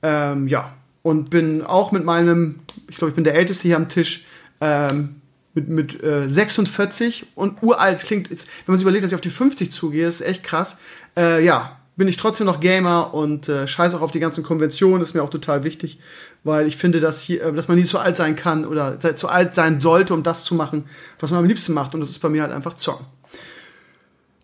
Ähm, 0.02 0.46
ja, 0.46 0.72
und 1.02 1.30
bin 1.30 1.62
auch 1.62 1.92
mit 1.92 2.04
meinem, 2.04 2.60
ich 2.88 2.96
glaube, 2.96 3.10
ich 3.10 3.14
bin 3.14 3.24
der 3.24 3.34
Älteste 3.34 3.68
hier 3.68 3.76
am 3.76 3.88
Tisch, 3.88 4.24
ähm, 4.60 5.20
mit, 5.54 5.68
mit 5.68 6.02
äh, 6.02 6.28
46 6.28 7.26
und 7.34 7.62
uralt. 7.62 7.96
Es 7.96 8.04
klingt, 8.04 8.28
ist, 8.28 8.46
wenn 8.66 8.72
man 8.72 8.78
sich 8.78 8.84
überlegt, 8.84 9.04
dass 9.04 9.10
ich 9.10 9.16
auf 9.16 9.20
die 9.20 9.30
50 9.30 9.70
zugehe, 9.70 10.06
ist 10.06 10.20
echt 10.20 10.44
krass. 10.44 10.78
Äh, 11.16 11.44
ja, 11.44 11.80
bin 11.96 12.08
ich 12.08 12.16
trotzdem 12.16 12.46
noch 12.46 12.60
Gamer 12.60 13.12
und 13.12 13.48
äh, 13.48 13.66
scheiß 13.66 13.94
auch 13.94 14.00
auf 14.00 14.10
die 14.10 14.20
ganzen 14.20 14.42
Konventionen, 14.42 15.02
ist 15.02 15.14
mir 15.14 15.22
auch 15.22 15.30
total 15.30 15.64
wichtig, 15.64 15.98
weil 16.44 16.66
ich 16.66 16.76
finde, 16.76 17.00
dass, 17.00 17.20
hier, 17.20 17.44
äh, 17.44 17.52
dass 17.52 17.68
man 17.68 17.76
nie 17.76 17.84
so 17.84 17.98
alt 17.98 18.16
sein 18.16 18.36
kann 18.36 18.64
oder 18.64 18.98
zu 19.16 19.28
alt 19.28 19.54
sein 19.54 19.80
sollte, 19.80 20.14
um 20.14 20.22
das 20.22 20.44
zu 20.44 20.54
machen, 20.54 20.84
was 21.18 21.30
man 21.30 21.40
am 21.40 21.46
liebsten 21.46 21.74
macht. 21.74 21.94
Und 21.94 22.00
das 22.00 22.10
ist 22.10 22.20
bei 22.20 22.28
mir 22.28 22.42
halt 22.42 22.52
einfach 22.52 22.74
Zocken. 22.74 23.06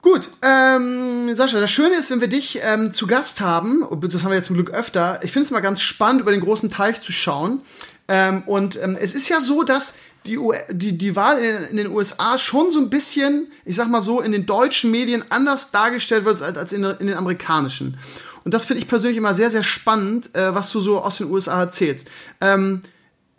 Gut, 0.03 0.29
ähm, 0.43 1.35
Sascha, 1.35 1.59
das 1.59 1.71
Schöne 1.71 1.97
ist, 1.97 2.11
wenn 2.11 2.21
wir 2.21 2.29
dich 2.29 2.61
ähm, 2.63 2.93
zu 2.93 3.07
Gast 3.07 3.41
haben, 3.41 3.85
das 4.03 4.23
haben 4.23 4.31
wir 4.31 4.37
ja 4.37 4.43
zum 4.43 4.55
Glück 4.55 4.71
öfter, 4.71 5.19
ich 5.25 5.33
finde 5.33 5.47
es 5.47 5.51
mal 5.51 5.61
ganz 5.61 5.81
spannend, 5.81 6.21
über 6.21 6.31
den 6.31 6.43
großen 6.43 6.71
Teich 6.71 7.01
zu 7.01 7.11
schauen. 7.11 7.61
Ähm, 8.09 8.43
und 8.47 8.81
ähm, 8.83 8.97
es 9.01 9.15
ist 9.15 9.29
ja 9.29 9.41
so, 9.41 9.63
dass 9.63 9.95
die, 10.27 10.39
U 10.39 10.53
die, 10.71 10.97
die 10.97 11.17
Wahl 11.17 11.39
in, 11.39 11.65
in 11.71 11.77
den 11.77 11.91
USA 11.91 12.39
schon 12.39 12.71
so 12.71 12.81
ein 12.81 12.91
bisschen, 12.91 13.51
ich 13.65 13.77
sag 13.77 13.89
mal 13.89 14.03
so, 14.03 14.21
in 14.21 14.33
den 14.33 14.47
deutschen 14.47 14.91
Medien 14.91 15.25
anders 15.31 15.71
dargestellt 15.71 16.25
wird 16.25 16.43
als, 16.43 16.57
als 16.57 16.73
in, 16.73 16.85
in 16.85 17.07
den 17.07 17.17
amerikanischen. 17.17 17.99
Und 18.45 18.55
das 18.55 18.65
finde 18.65 18.83
ich 18.83 18.89
persönlich 18.89 19.19
immer 19.19 19.35
sehr, 19.35 19.51
sehr 19.51 19.65
spannend, 19.65 20.35
äh, 20.37 20.55
was 20.55 20.71
du 20.71 20.81
so 20.81 21.01
aus 21.01 21.19
den 21.19 21.31
USA 21.31 21.61
erzählst. 21.61 22.09
Ähm, 22.41 22.83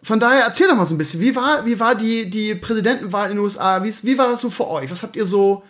von 0.04 0.20
daher 0.20 0.44
erzähl 0.44 0.68
doch 0.68 0.76
mal 0.76 0.86
so 0.86 0.96
ein 0.96 0.98
bisschen, 0.98 1.22
wie 1.22 1.36
war, 1.36 1.66
wie 1.66 1.80
war 1.80 1.96
die, 1.96 2.30
die 2.30 2.56
Präsidentenwahl 2.56 3.30
in 3.30 3.38
den 3.38 3.44
USA? 3.44 3.84
Wie, 3.84 3.94
wie 4.04 4.18
war 4.18 4.28
das 4.28 4.42
so 4.42 4.50
für 4.50 4.68
euch? 4.68 4.92
Was 4.92 5.04
habt 5.04 5.16
ihr 5.16 5.26
so, 5.26 5.64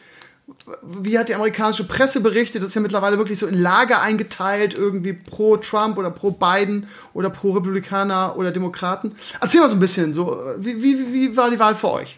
wie 0.82 1.20
hat 1.20 1.30
die 1.30 1.36
amerikanische 1.36 1.84
Presse 1.84 2.22
berichtet? 2.22 2.62
Das 2.62 2.70
ist 2.70 2.76
ja 2.76 2.82
mittlerweile 2.82 3.18
wirklich 3.18 3.38
so 3.38 3.48
in 3.48 3.60
Lager 3.60 4.02
eingeteilt, 4.02 4.76
irgendwie 4.76 5.14
pro 5.14 5.58
Trump 5.58 5.98
oder 5.98 6.10
pro 6.10 6.32
Biden 6.32 6.88
oder 7.14 7.30
pro 7.30 7.52
Republikaner 7.52 8.36
oder 8.38 8.52
Demokraten. 8.52 9.14
Erzähl 9.42 9.60
mal 9.60 9.70
so 9.70 9.76
ein 9.76 9.82
bisschen, 9.82 10.14
so, 10.14 10.40
wie, 10.58 10.82
wie, 10.82 11.14
wie 11.14 11.38
war 11.38 11.50
die 11.50 11.60
Wahl 11.60 11.76
für 11.76 11.92
euch? 11.92 12.18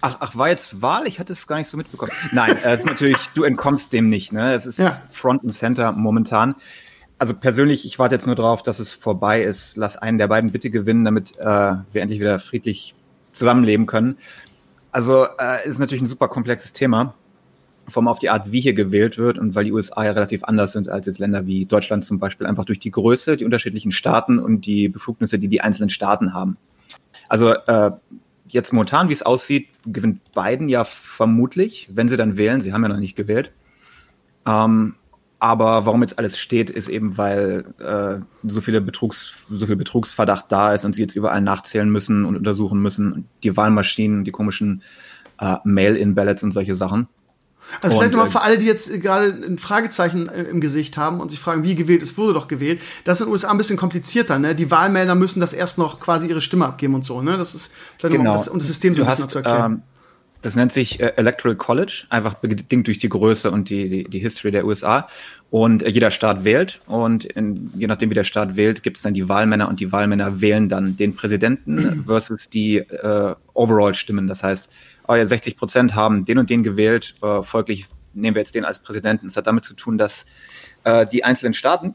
Ach, 0.00 0.16
ach, 0.20 0.34
war 0.34 0.48
jetzt 0.48 0.80
Wahl? 0.80 1.06
Ich 1.06 1.18
hatte 1.18 1.34
es 1.34 1.46
gar 1.46 1.56
nicht 1.56 1.68
so 1.68 1.76
mitbekommen. 1.76 2.10
Nein, 2.32 2.56
äh, 2.64 2.78
natürlich, 2.84 3.18
du 3.34 3.42
entkommst 3.42 3.92
dem 3.92 4.08
nicht. 4.08 4.32
Ne? 4.32 4.54
Es 4.54 4.64
ist 4.64 4.78
Ja. 4.78 4.98
Front 5.12 5.44
and 5.44 5.52
Center 5.52 5.92
momentan. 5.92 6.54
Also 7.18 7.34
persönlich, 7.34 7.84
ich 7.84 7.98
warte 7.98 8.14
jetzt 8.14 8.26
nur 8.26 8.34
darauf, 8.34 8.62
dass 8.62 8.78
es 8.78 8.92
vorbei 8.92 9.42
ist. 9.42 9.76
Lass 9.76 9.98
einen 9.98 10.16
der 10.16 10.28
beiden 10.28 10.52
bitte 10.52 10.70
gewinnen, 10.70 11.04
damit 11.04 11.36
äh, 11.38 11.44
wir 11.44 12.00
endlich 12.00 12.18
wieder 12.18 12.40
friedlich 12.40 12.94
zusammenleben 13.34 13.84
können. 13.86 14.16
Also 14.92 15.26
äh, 15.38 15.66
ist 15.68 15.78
natürlich 15.78 16.02
ein 16.02 16.06
super 16.06 16.28
komplexes 16.28 16.72
Thema, 16.72 17.14
vor 17.88 18.02
allem 18.02 18.08
auf 18.08 18.18
die 18.18 18.30
Art, 18.30 18.52
wie 18.52 18.60
hier 18.60 18.74
gewählt 18.74 19.18
wird 19.18 19.38
und 19.38 19.54
weil 19.54 19.64
die 19.64 19.72
USA 19.72 20.04
ja 20.04 20.12
relativ 20.12 20.44
anders 20.44 20.72
sind 20.72 20.88
als 20.88 21.06
jetzt 21.06 21.18
Länder 21.18 21.46
wie 21.46 21.66
Deutschland 21.66 22.04
zum 22.04 22.18
Beispiel, 22.18 22.46
einfach 22.46 22.64
durch 22.64 22.78
die 22.78 22.90
Größe, 22.90 23.36
die 23.36 23.44
unterschiedlichen 23.44 23.92
Staaten 23.92 24.38
und 24.38 24.66
die 24.66 24.88
Befugnisse, 24.88 25.38
die 25.38 25.48
die 25.48 25.60
einzelnen 25.60 25.90
Staaten 25.90 26.34
haben. 26.34 26.56
Also 27.28 27.52
äh, 27.52 27.92
jetzt 28.48 28.72
momentan, 28.72 29.08
wie 29.08 29.12
es 29.12 29.22
aussieht, 29.22 29.68
gewinnt 29.86 30.20
Biden 30.32 30.68
ja 30.68 30.84
vermutlich, 30.84 31.88
wenn 31.92 32.08
sie 32.08 32.16
dann 32.16 32.36
wählen. 32.36 32.60
Sie 32.60 32.72
haben 32.72 32.82
ja 32.82 32.88
noch 32.88 32.98
nicht 32.98 33.16
gewählt. 33.16 33.52
Ähm, 34.46 34.96
aber 35.40 35.86
warum 35.86 36.02
jetzt 36.02 36.18
alles 36.18 36.38
steht, 36.38 36.68
ist 36.68 36.88
eben, 36.88 37.16
weil 37.16 37.64
äh, 37.78 38.20
so 38.46 38.60
viele 38.60 38.82
Betrugs, 38.82 39.34
so 39.50 39.66
viel 39.66 39.76
Betrugsverdacht 39.76 40.46
da 40.48 40.74
ist 40.74 40.84
und 40.84 40.94
sie 40.94 41.00
jetzt 41.00 41.16
überall 41.16 41.40
nachzählen 41.40 41.90
müssen 41.90 42.26
und 42.26 42.36
untersuchen 42.36 42.80
müssen. 42.80 43.26
Die 43.42 43.56
Wahlmaschinen, 43.56 44.24
die 44.24 44.30
komischen 44.30 44.82
äh, 45.40 45.56
Mail-in-Ballots 45.64 46.42
und 46.42 46.52
solche 46.52 46.74
Sachen. 46.74 47.08
Also 47.80 47.96
vielleicht 47.96 48.12
nochmal 48.12 48.30
für 48.30 48.42
alle, 48.42 48.58
die 48.58 48.66
jetzt 48.66 49.00
gerade 49.00 49.28
ein 49.28 49.58
Fragezeichen 49.58 50.28
äh, 50.28 50.42
im 50.42 50.60
Gesicht 50.60 50.96
haben 50.96 51.20
und 51.20 51.30
sich 51.30 51.40
fragen, 51.40 51.64
wie 51.64 51.74
gewählt, 51.74 52.02
es 52.02 52.18
wurde 52.18 52.34
doch 52.34 52.48
gewählt. 52.48 52.80
Das 53.04 53.18
ist 53.18 53.20
in 53.22 53.26
den 53.26 53.32
USA 53.32 53.50
ein 53.50 53.58
bisschen 53.58 53.76
komplizierter, 53.76 54.38
ne? 54.38 54.54
Die 54.54 54.70
Wahlmelder 54.70 55.14
müssen 55.14 55.40
das 55.40 55.52
erst 55.52 55.78
noch 55.78 56.00
quasi 56.00 56.26
ihre 56.26 56.40
Stimme 56.40 56.66
abgeben 56.66 56.94
und 56.94 57.04
so, 57.04 57.22
ne? 57.22 57.38
Das 57.38 57.54
ist 57.54 57.72
vielleicht 57.98 58.16
genau. 58.16 58.32
um, 58.32 58.36
das, 58.36 58.48
um 58.48 58.58
das 58.58 58.66
System 58.66 58.94
so 58.94 59.02
ein 59.02 59.06
bisschen 59.06 59.24
hast, 59.24 59.30
zu 59.30 59.38
erklären. 59.38 59.72
Ähm, 59.72 59.82
das 60.42 60.56
nennt 60.56 60.72
sich 60.72 61.00
äh, 61.00 61.12
Electoral 61.16 61.56
College, 61.56 62.04
einfach 62.08 62.34
bedingt 62.34 62.86
durch 62.86 62.98
die 62.98 63.08
Größe 63.08 63.50
und 63.50 63.68
die, 63.68 63.88
die, 63.88 64.04
die 64.04 64.18
History 64.18 64.50
der 64.50 64.64
USA. 64.64 65.08
Und 65.50 65.82
äh, 65.82 65.88
jeder 65.88 66.10
Staat 66.10 66.44
wählt 66.44 66.80
und 66.86 67.24
in, 67.24 67.70
je 67.76 67.86
nachdem, 67.86 68.10
wie 68.10 68.14
der 68.14 68.24
Staat 68.24 68.56
wählt, 68.56 68.82
gibt 68.82 68.96
es 68.96 69.02
dann 69.02 69.14
die 69.14 69.28
Wahlmänner 69.28 69.68
und 69.68 69.80
die 69.80 69.92
Wahlmänner 69.92 70.40
wählen 70.40 70.68
dann 70.68 70.96
den 70.96 71.14
Präsidenten 71.14 72.02
versus 72.06 72.48
die 72.48 72.78
äh, 72.78 73.34
Overall-Stimmen. 73.54 74.26
Das 74.28 74.42
heißt, 74.42 74.70
oh 75.08 75.14
ja, 75.14 75.26
60 75.26 75.56
Prozent 75.56 75.94
haben 75.94 76.24
den 76.24 76.38
und 76.38 76.50
den 76.50 76.62
gewählt, 76.62 77.14
äh, 77.22 77.42
folglich 77.42 77.86
nehmen 78.14 78.34
wir 78.34 78.40
jetzt 78.40 78.54
den 78.54 78.64
als 78.64 78.78
Präsidenten. 78.80 79.26
Es 79.26 79.36
hat 79.36 79.46
damit 79.46 79.64
zu 79.64 79.74
tun, 79.74 79.98
dass 79.98 80.26
äh, 80.84 81.06
die 81.06 81.24
einzelnen 81.24 81.54
Staaten 81.54 81.94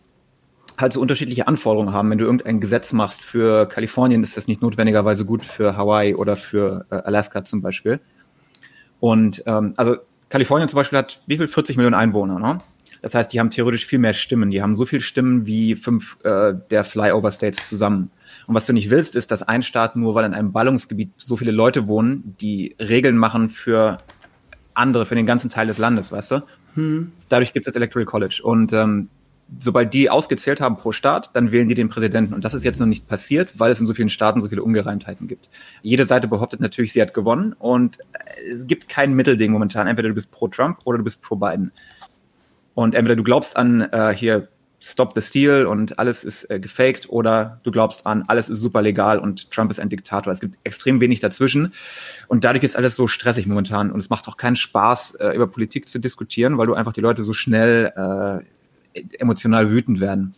halt 0.77 0.93
so 0.93 1.01
unterschiedliche 1.01 1.47
Anforderungen 1.47 1.93
haben. 1.93 2.09
Wenn 2.09 2.17
du 2.17 2.25
irgendein 2.25 2.59
Gesetz 2.59 2.93
machst 2.93 3.21
für 3.21 3.67
Kalifornien, 3.67 4.23
ist 4.23 4.37
das 4.37 4.47
nicht 4.47 4.61
notwendigerweise 4.61 5.25
gut 5.25 5.45
für 5.45 5.77
Hawaii 5.77 6.15
oder 6.15 6.35
für 6.35 6.85
äh, 6.89 6.95
Alaska 6.95 7.43
zum 7.45 7.61
Beispiel. 7.61 7.99
Und 8.99 9.43
ähm, 9.45 9.73
also 9.77 9.97
Kalifornien 10.29 10.69
zum 10.69 10.77
Beispiel 10.77 10.97
hat 10.97 11.21
wie 11.27 11.37
viel? 11.37 11.47
40 11.47 11.77
Millionen 11.77 11.95
Einwohner, 11.95 12.39
ne? 12.39 12.61
Das 13.01 13.13
heißt, 13.13 13.31
die 13.31 13.39
haben 13.39 13.49
theoretisch 13.51 13.85
viel 13.85 13.99
mehr 13.99 14.13
Stimmen. 14.13 14.49
Die 14.49 14.61
haben 14.61 14.75
so 14.75 14.85
viel 14.85 14.99
Stimmen 14.99 15.45
wie 15.45 15.75
fünf 15.75 16.17
äh, 16.23 16.53
der 16.71 16.83
Flyover 16.83 17.31
States 17.31 17.67
zusammen. 17.67 18.09
Und 18.47 18.55
was 18.55 18.65
du 18.65 18.73
nicht 18.73 18.89
willst, 18.89 19.15
ist, 19.15 19.31
dass 19.31 19.43
ein 19.43 19.63
Staat 19.63 19.95
nur, 19.95 20.15
weil 20.15 20.25
in 20.25 20.33
einem 20.33 20.51
Ballungsgebiet 20.51 21.11
so 21.17 21.37
viele 21.37 21.51
Leute 21.51 21.87
wohnen, 21.87 22.35
die 22.41 22.75
Regeln 22.79 23.17
machen 23.17 23.49
für 23.49 23.99
andere, 24.73 25.05
für 25.05 25.15
den 25.15 25.25
ganzen 25.25 25.49
Teil 25.49 25.67
des 25.67 25.77
Landes, 25.77 26.11
weißt 26.11 26.31
du? 26.31 26.43
Hm. 26.75 27.11
Dadurch 27.29 27.53
gibt 27.53 27.67
es 27.67 27.73
das 27.73 27.77
Electoral 27.77 28.05
College. 28.05 28.41
Und 28.43 28.73
ähm, 28.73 29.09
sobald 29.57 29.93
die 29.93 30.09
ausgezählt 30.09 30.59
haben 30.59 30.77
pro 30.77 30.91
Staat, 30.91 31.35
dann 31.35 31.51
wählen 31.51 31.67
die 31.67 31.75
den 31.75 31.89
Präsidenten. 31.89 32.33
Und 32.33 32.43
das 32.43 32.53
ist 32.53 32.63
jetzt 32.63 32.79
noch 32.79 32.87
nicht 32.87 33.07
passiert, 33.07 33.59
weil 33.59 33.71
es 33.71 33.79
in 33.79 33.85
so 33.85 33.93
vielen 33.93 34.09
Staaten 34.09 34.41
so 34.41 34.49
viele 34.49 34.63
Ungereimtheiten 34.63 35.27
gibt. 35.27 35.49
Jede 35.81 36.05
Seite 36.05 36.27
behauptet 36.27 36.59
natürlich, 36.59 36.93
sie 36.93 37.01
hat 37.01 37.13
gewonnen 37.13 37.53
und 37.53 37.99
es 38.51 38.67
gibt 38.67 38.89
kein 38.89 39.13
Mittelding 39.13 39.51
momentan. 39.51 39.87
Entweder 39.87 40.09
du 40.09 40.15
bist 40.15 40.31
pro 40.31 40.47
Trump 40.47 40.79
oder 40.85 40.97
du 40.97 41.03
bist 41.03 41.21
pro 41.21 41.35
Biden. 41.35 41.71
Und 42.73 42.95
entweder 42.95 43.15
du 43.15 43.23
glaubst 43.23 43.55
an 43.55 43.81
äh, 43.81 44.13
hier 44.13 44.49
Stop 44.79 45.13
the 45.15 45.21
Steal 45.21 45.65
und 45.65 45.97
alles 45.97 46.23
ist 46.23 46.49
äh, 46.51 46.59
gefaked 46.59 47.09
oder 47.09 47.59
du 47.63 47.71
glaubst 47.71 48.05
an, 48.05 48.25
alles 48.27 48.49
ist 48.49 48.59
super 48.59 48.81
legal 48.81 49.17
und 49.17 49.49
Trump 49.49 49.71
ist 49.71 49.79
ein 49.79 49.89
Diktator. 49.89 50.31
Es 50.31 50.41
gibt 50.41 50.57
extrem 50.63 50.99
wenig 50.99 51.21
dazwischen 51.21 51.73
und 52.27 52.43
dadurch 52.43 52.63
ist 52.63 52.75
alles 52.75 52.95
so 52.95 53.07
stressig 53.07 53.47
momentan 53.47 53.91
und 53.91 53.99
es 53.99 54.09
macht 54.09 54.27
auch 54.27 54.37
keinen 54.37 54.57
Spaß, 54.57 55.15
äh, 55.15 55.29
über 55.29 55.47
Politik 55.47 55.87
zu 55.87 55.97
diskutieren, 55.97 56.57
weil 56.57 56.67
du 56.67 56.73
einfach 56.73 56.93
die 56.93 57.01
Leute 57.01 57.23
so 57.23 57.33
schnell 57.33 57.93
äh, 57.95 58.45
emotional 59.19 59.71
wütend 59.71 59.99
werden. 59.99 60.35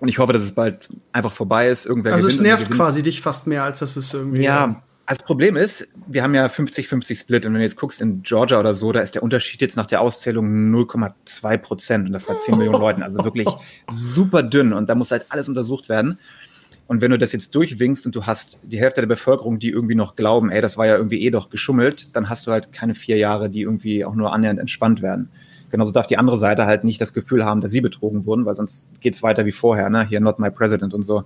Und 0.00 0.08
ich 0.08 0.18
hoffe, 0.18 0.32
dass 0.32 0.42
es 0.42 0.52
bald 0.52 0.88
einfach 1.12 1.32
vorbei 1.32 1.68
ist. 1.68 1.84
Irgendwer 1.84 2.14
also 2.14 2.26
es 2.26 2.40
nervt 2.40 2.70
quasi 2.70 3.02
dich 3.02 3.20
fast 3.20 3.46
mehr, 3.46 3.64
als 3.64 3.80
dass 3.80 3.96
es 3.96 4.14
irgendwie. 4.14 4.42
Ja, 4.42 4.82
also 5.10 5.18
das 5.18 5.26
Problem 5.26 5.56
ist, 5.56 5.88
wir 6.06 6.22
haben 6.22 6.34
ja 6.34 6.46
50-50 6.46 7.18
Split 7.18 7.44
und 7.44 7.52
wenn 7.52 7.58
du 7.58 7.64
jetzt 7.64 7.76
guckst 7.76 8.00
in 8.00 8.22
Georgia 8.22 8.58
oder 8.58 8.74
so, 8.74 8.92
da 8.92 9.00
ist 9.00 9.14
der 9.14 9.22
Unterschied 9.22 9.60
jetzt 9.60 9.76
nach 9.76 9.86
der 9.86 10.00
Auszählung 10.00 10.46
0,2 10.72 11.58
Prozent 11.58 12.06
und 12.06 12.12
das 12.12 12.24
bei 12.24 12.34
10 12.34 12.56
Millionen 12.56 12.80
Leuten. 12.80 13.02
Also 13.02 13.22
wirklich 13.24 13.48
super 13.90 14.42
dünn 14.42 14.72
und 14.72 14.88
da 14.88 14.94
muss 14.94 15.10
halt 15.10 15.26
alles 15.28 15.48
untersucht 15.48 15.88
werden. 15.88 16.18
Und 16.86 17.02
wenn 17.02 17.10
du 17.10 17.18
das 17.18 17.32
jetzt 17.32 17.54
durchwinkst 17.54 18.06
und 18.06 18.16
du 18.16 18.26
hast 18.26 18.58
die 18.62 18.78
Hälfte 18.78 19.00
der 19.00 19.08
Bevölkerung, 19.08 19.58
die 19.58 19.70
irgendwie 19.70 19.94
noch 19.94 20.16
glauben, 20.16 20.50
ey, 20.50 20.60
das 20.60 20.76
war 20.76 20.86
ja 20.86 20.96
irgendwie 20.96 21.22
eh 21.22 21.30
doch 21.30 21.50
geschummelt, 21.50 22.16
dann 22.16 22.28
hast 22.28 22.46
du 22.46 22.52
halt 22.52 22.72
keine 22.72 22.94
vier 22.94 23.16
Jahre, 23.16 23.50
die 23.50 23.62
irgendwie 23.62 24.04
auch 24.04 24.14
nur 24.14 24.32
annähernd 24.32 24.58
entspannt 24.58 25.02
werden. 25.02 25.28
Genauso 25.70 25.92
darf 25.92 26.06
die 26.06 26.18
andere 26.18 26.36
Seite 26.36 26.66
halt 26.66 26.84
nicht 26.84 27.00
das 27.00 27.14
Gefühl 27.14 27.44
haben, 27.44 27.60
dass 27.60 27.70
sie 27.70 27.80
betrogen 27.80 28.26
wurden, 28.26 28.44
weil 28.44 28.54
sonst 28.54 28.90
geht's 29.00 29.22
weiter 29.22 29.46
wie 29.46 29.52
vorher, 29.52 29.88
ne? 29.88 30.04
Hier 30.06 30.20
not 30.20 30.38
my 30.38 30.50
president 30.50 30.94
und 30.94 31.02
so. 31.02 31.24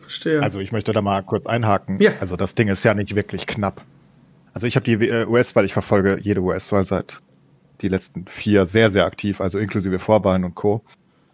Verstehe. 0.00 0.42
Also 0.42 0.60
ich 0.60 0.70
möchte 0.70 0.92
da 0.92 1.02
mal 1.02 1.22
kurz 1.22 1.46
einhaken. 1.46 2.00
Ja. 2.00 2.12
Also 2.20 2.36
das 2.36 2.54
Ding 2.54 2.68
ist 2.68 2.84
ja 2.84 2.94
nicht 2.94 3.16
wirklich 3.16 3.46
knapp. 3.46 3.80
Also 4.52 4.66
ich 4.66 4.76
habe 4.76 4.84
die 4.84 5.08
äh, 5.08 5.26
US-Wahl, 5.26 5.64
ich 5.64 5.72
verfolge 5.72 6.18
jede 6.20 6.40
US-Wahl 6.40 6.84
seit 6.84 7.20
die 7.80 7.88
letzten 7.88 8.26
vier 8.26 8.66
sehr, 8.66 8.90
sehr 8.90 9.04
aktiv, 9.04 9.40
also 9.40 9.58
inklusive 9.58 9.98
Vorwahlen 9.98 10.44
und 10.44 10.54
Co. 10.54 10.82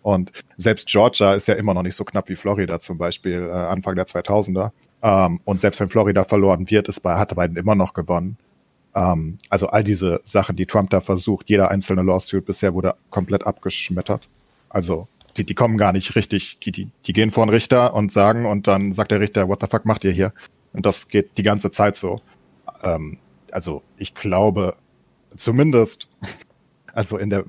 Und 0.02 0.32
selbst 0.56 0.86
Georgia 0.86 1.34
ist 1.34 1.46
ja 1.46 1.54
immer 1.54 1.74
noch 1.74 1.82
nicht 1.82 1.94
so 1.94 2.04
knapp 2.04 2.30
wie 2.30 2.36
Florida 2.36 2.80
zum 2.80 2.96
Beispiel 2.96 3.42
äh, 3.42 3.50
Anfang 3.50 3.94
der 3.96 4.06
2000er. 4.06 4.70
Ähm, 5.02 5.40
und 5.44 5.60
selbst 5.60 5.80
wenn 5.80 5.90
Florida 5.90 6.24
verloren 6.24 6.70
wird, 6.70 6.88
ist 6.88 7.00
bei, 7.00 7.16
hat 7.16 7.36
Biden 7.36 7.56
immer 7.56 7.74
noch 7.74 7.92
gewonnen. 7.92 8.38
Ähm, 8.94 9.38
also 9.48 9.68
all 9.68 9.84
diese 9.84 10.20
Sachen, 10.24 10.56
die 10.56 10.66
Trump 10.66 10.90
da 10.90 11.00
versucht, 11.00 11.48
jeder 11.48 11.70
einzelne 11.70 12.02
Lawsuit 12.02 12.44
bisher 12.44 12.74
wurde 12.74 12.94
komplett 13.10 13.46
abgeschmettert. 13.46 14.28
Also 14.68 15.08
die, 15.36 15.44
die 15.44 15.54
kommen 15.54 15.76
gar 15.76 15.92
nicht 15.92 16.16
richtig, 16.16 16.58
die, 16.60 16.72
die, 16.72 16.90
die 17.06 17.12
gehen 17.12 17.30
vor 17.30 17.46
den 17.46 17.50
Richter 17.50 17.94
und 17.94 18.12
sagen 18.12 18.46
und 18.46 18.66
dann 18.66 18.92
sagt 18.92 19.10
der 19.10 19.20
Richter, 19.20 19.48
what 19.48 19.60
the 19.60 19.68
fuck 19.68 19.84
macht 19.84 20.04
ihr 20.04 20.12
hier? 20.12 20.32
Und 20.72 20.86
das 20.86 21.08
geht 21.08 21.38
die 21.38 21.42
ganze 21.42 21.70
Zeit 21.70 21.96
so. 21.96 22.16
Ähm, 22.82 23.18
also 23.52 23.82
ich 23.96 24.14
glaube, 24.14 24.76
zumindest, 25.36 26.08
also 26.92 27.16
in 27.18 27.30
der 27.30 27.44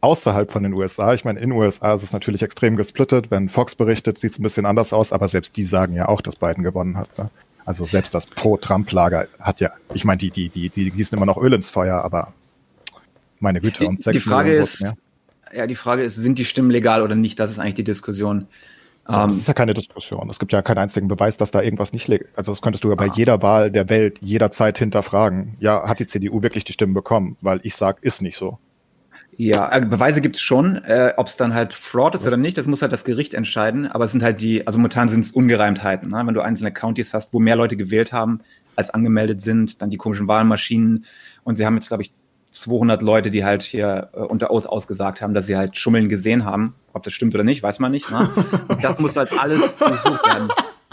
außerhalb 0.00 0.50
von 0.50 0.62
den 0.62 0.74
USA, 0.74 1.14
ich 1.14 1.24
meine, 1.24 1.40
in 1.40 1.50
den 1.50 1.58
USA 1.58 1.94
ist 1.94 2.02
es 2.02 2.12
natürlich 2.12 2.42
extrem 2.42 2.76
gesplittet. 2.76 3.30
Wenn 3.30 3.48
Fox 3.48 3.74
berichtet, 3.74 4.18
sieht 4.18 4.32
es 4.32 4.38
ein 4.38 4.42
bisschen 4.42 4.66
anders 4.66 4.92
aus, 4.92 5.12
aber 5.12 5.26
selbst 5.28 5.56
die 5.56 5.64
sagen 5.64 5.94
ja 5.94 6.08
auch, 6.08 6.20
dass 6.20 6.36
Biden 6.36 6.62
gewonnen 6.62 6.96
hat. 6.96 7.16
Ne? 7.18 7.30
Also 7.66 7.84
selbst 7.84 8.14
das 8.14 8.26
Pro-Trump-Lager 8.26 9.26
hat 9.40 9.60
ja, 9.60 9.70
ich 9.92 10.04
meine, 10.04 10.18
die, 10.18 10.30
die, 10.30 10.48
die, 10.48 10.68
die 10.68 10.90
gießen 10.90 11.16
immer 11.16 11.26
noch 11.26 11.36
Öl 11.36 11.52
ins 11.52 11.70
Feuer, 11.70 12.02
aber 12.02 12.32
meine 13.40 13.60
Güte, 13.60 13.86
und 13.86 14.00
sechs 14.00 14.22
Die 14.22 14.22
Frage 14.22 14.54
ist, 14.54 14.82
mehr. 14.82 14.94
ja, 15.52 15.66
die 15.66 15.74
Frage 15.74 16.04
ist, 16.04 16.14
sind 16.14 16.38
die 16.38 16.44
Stimmen 16.44 16.70
legal 16.70 17.02
oder 17.02 17.16
nicht? 17.16 17.40
Das 17.40 17.50
ist 17.50 17.58
eigentlich 17.58 17.74
die 17.74 17.84
Diskussion. 17.84 18.46
Ja, 19.08 19.26
das 19.26 19.32
ähm, 19.32 19.38
ist 19.38 19.48
ja 19.48 19.54
keine 19.54 19.74
Diskussion. 19.74 20.30
Es 20.30 20.38
gibt 20.38 20.52
ja 20.52 20.62
keinen 20.62 20.78
einzigen 20.78 21.08
Beweis, 21.08 21.36
dass 21.36 21.50
da 21.50 21.60
irgendwas 21.60 21.92
nicht 21.92 22.06
legal 22.06 22.28
Also 22.36 22.52
das 22.52 22.62
könntest 22.62 22.84
du 22.84 22.88
ja 22.88 22.94
bei 22.94 23.08
ah. 23.08 23.12
jeder 23.14 23.42
Wahl 23.42 23.72
der 23.72 23.88
Welt 23.88 24.20
jederzeit 24.22 24.78
hinterfragen. 24.78 25.56
Ja, 25.58 25.88
hat 25.88 25.98
die 25.98 26.06
CDU 26.06 26.44
wirklich 26.44 26.62
die 26.62 26.72
Stimmen 26.72 26.94
bekommen? 26.94 27.36
Weil 27.40 27.58
ich 27.64 27.74
sag, 27.74 28.00
ist 28.02 28.22
nicht 28.22 28.36
so. 28.36 28.58
Ja, 29.36 29.70
äh, 29.70 29.84
Beweise 29.84 30.20
gibt 30.20 30.36
es 30.36 30.42
schon. 30.42 30.76
Äh, 30.84 31.12
Ob 31.16 31.26
es 31.26 31.36
dann 31.36 31.54
halt 31.54 31.74
Fraud 31.74 32.14
ist 32.14 32.26
oder 32.26 32.36
nicht, 32.36 32.56
das 32.56 32.66
muss 32.66 32.82
halt 32.82 32.92
das 32.92 33.04
Gericht 33.04 33.34
entscheiden. 33.34 33.86
Aber 33.86 34.04
es 34.04 34.12
sind 34.12 34.22
halt 34.22 34.40
die, 34.40 34.66
also 34.66 34.78
momentan 34.78 35.08
sind 35.08 35.20
es 35.20 35.30
Ungereimtheiten. 35.30 36.10
Ne? 36.10 36.22
Wenn 36.24 36.34
du 36.34 36.40
einzelne 36.40 36.72
Counties 36.72 37.12
hast, 37.12 37.34
wo 37.34 37.38
mehr 37.38 37.56
Leute 37.56 37.76
gewählt 37.76 38.12
haben, 38.12 38.40
als 38.76 38.90
angemeldet 38.90 39.40
sind, 39.40 39.82
dann 39.82 39.90
die 39.90 39.98
komischen 39.98 40.28
Wahlmaschinen. 40.28 41.04
Und 41.44 41.56
sie 41.56 41.66
haben 41.66 41.74
jetzt, 41.74 41.88
glaube 41.88 42.02
ich, 42.02 42.12
200 42.52 43.02
Leute, 43.02 43.30
die 43.30 43.44
halt 43.44 43.62
hier 43.62 44.08
äh, 44.14 44.20
unter 44.20 44.50
Oath 44.50 44.66
ausgesagt 44.66 45.20
haben, 45.20 45.34
dass 45.34 45.46
sie 45.46 45.56
halt 45.56 45.76
Schummeln 45.76 46.08
gesehen 46.08 46.46
haben. 46.46 46.74
Ob 46.94 47.02
das 47.02 47.12
stimmt 47.12 47.34
oder 47.34 47.44
nicht, 47.44 47.62
weiß 47.62 47.78
man 47.78 47.92
nicht. 47.92 48.10
Ne? 48.10 48.30
Und 48.68 48.82
das 48.82 48.98
muss 48.98 49.16
halt 49.16 49.38
alles 49.38 49.76
durchsucht 49.76 50.26
werden. 50.26 50.48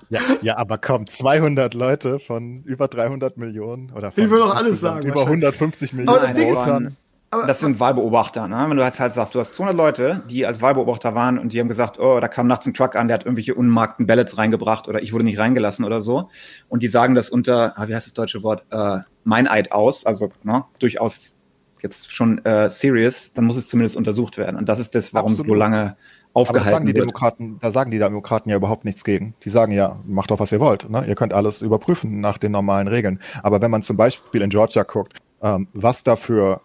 Ja, 0.10 0.20
ja, 0.42 0.58
aber 0.58 0.78
komm, 0.78 1.08
200 1.08 1.74
Leute 1.74 2.20
von 2.20 2.62
über 2.66 2.90
300 2.90 3.38
Millionen 3.38 3.92
oder 3.94 4.12
von 4.12 4.24
ich 4.24 4.30
will 4.30 4.40
doch 4.40 4.54
alles 4.54 4.82
sagen, 4.82 5.08
über 5.08 5.22
150 5.22 5.94
Millionen. 5.94 6.18
Aber 6.18 6.28
das 6.28 6.36
Ding 6.36 6.50
ist, 6.50 6.94
aber 7.34 7.48
das 7.48 7.60
sind 7.60 7.80
Wahlbeobachter. 7.80 8.48
Ne? 8.48 8.66
Wenn 8.68 8.78
du 8.78 8.84
halt, 8.84 9.00
halt 9.00 9.14
sagst, 9.14 9.36
du 9.36 9.40
hast 9.40 9.56
200 9.56 9.76
Leute, 9.76 10.24
die 10.30 10.46
als 10.46 10.62
Wahlbeobachter 10.62 11.16
waren 11.16 11.38
und 11.38 11.54
die 11.54 11.60
haben 11.60 11.68
gesagt, 11.68 12.00
oh, 12.00 12.20
da 12.20 12.28
kam 12.28 12.48
nachts 12.48 12.66
ein 12.66 12.74
Truck 12.74 12.96
an, 12.96 13.08
der 13.08 13.16
hat 13.16 13.26
irgendwelche 13.26 13.56
unmarkten 13.56 14.06
Ballots 14.06 14.38
reingebracht 14.38 14.88
oder 14.88 15.02
ich 15.02 15.14
wurde 15.14 15.26
nicht 15.26 15.40
reingelassen 15.40 15.84
oder 15.84 16.02
so. 16.02 16.30
Und 16.70 16.84
die 16.84 16.88
sagen 16.88 17.16
das 17.16 17.30
unter, 17.30 17.78
ah, 17.78 17.88
wie 17.88 17.96
heißt 17.96 18.06
das 18.06 18.14
deutsche 18.14 18.44
Wort, 18.44 18.64
äh, 18.72 19.00
Meineid 19.24 19.72
aus, 19.72 20.06
also 20.06 20.32
ne, 20.44 20.66
durchaus 20.80 21.42
jetzt 21.82 22.14
schon 22.14 22.44
äh, 22.46 22.70
serious, 22.70 23.34
dann 23.34 23.46
muss 23.46 23.58
es 23.58 23.68
zumindest 23.68 23.96
untersucht 23.96 24.38
werden. 24.38 24.56
Und 24.56 24.70
das 24.70 24.80
ist 24.80 24.96
das, 24.96 25.14
warum 25.14 25.34
Absolut. 25.34 25.50
so 25.50 25.56
lange 25.56 25.98
aufgehalten 26.34 26.68
Aber 26.68 26.72
sagen 26.72 26.86
die 26.86 26.94
wird. 26.94 27.02
Demokraten, 27.02 27.60
da 27.62 27.72
sagen 27.72 27.92
die 27.92 28.00
Demokraten 28.00 28.50
ja 28.50 28.56
überhaupt 28.56 28.86
nichts 28.86 29.04
gegen. 29.04 29.36
Die 29.44 29.50
sagen 29.50 29.72
ja, 29.72 30.00
macht 30.06 30.32
doch, 30.32 30.40
was 30.40 30.52
ihr 30.52 30.60
wollt. 30.60 30.90
Ne? 30.90 31.06
Ihr 31.08 31.16
könnt 31.16 31.34
alles 31.34 31.62
überprüfen 31.62 32.22
nach 32.22 32.38
den 32.38 32.52
normalen 32.52 32.88
Regeln. 32.88 33.20
Aber 33.44 33.62
wenn 33.62 33.70
man 33.70 33.84
zum 33.84 33.98
Beispiel 33.98 34.42
in 34.42 34.50
Georgia 34.50 34.84
guckt, 34.84 35.18
ähm, 35.42 35.68
was 35.74 36.04
da 36.04 36.16
für, 36.16 36.62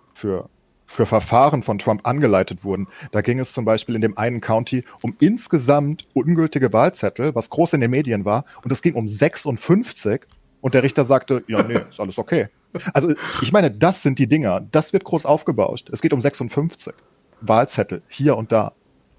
für 0.89 1.07
Verfahren 1.07 1.63
von 1.63 1.79
Trump 1.79 2.07
angeleitet 2.07 2.65
wurden. 2.65 2.89
Da 3.13 3.21
ging 3.21 3.39
es 3.39 3.53
zum 3.53 3.65
Beispiel 3.65 3.95
in 3.95 4.01
dem 4.01 4.17
einen 4.17 4.41
County 4.41 4.85
um 5.03 5.15
insgesamt 5.21 6.07
ungültige 6.15 6.73
Wahlzettel, 6.73 7.35
was 7.35 7.51
groß 7.51 7.75
in 7.75 7.83
den 7.83 7.91
Medien 7.91 8.25
war, 8.25 8.45
und 8.65 8.73
es 8.73 8.83
ging 8.83 8.95
um 8.95 9.07
56 9.07 10.23
und 10.61 10.75
der 10.75 10.83
Richter 10.83 11.05
sagte, 11.05 11.45
ja, 11.47 11.63
nee, 11.63 11.79
ist 11.91 12.01
alles 12.01 12.19
okay. 12.19 12.49
Also 12.95 13.13
ich 13.43 13.53
meine, 13.53 13.71
das 13.71 14.03
sind 14.03 14.19
die 14.19 14.27
Dinger, 14.27 14.67
das 14.73 14.93
wird 14.93 15.05
groß 15.05 15.27
aufgebauscht. 15.27 15.91
Es 15.91 16.01
geht 16.01 16.13
um 16.13 16.23
56 16.23 16.95
Wahlzettel 17.43 18.03
hier 18.09 18.37
und 18.37 18.51
da. 18.51 18.73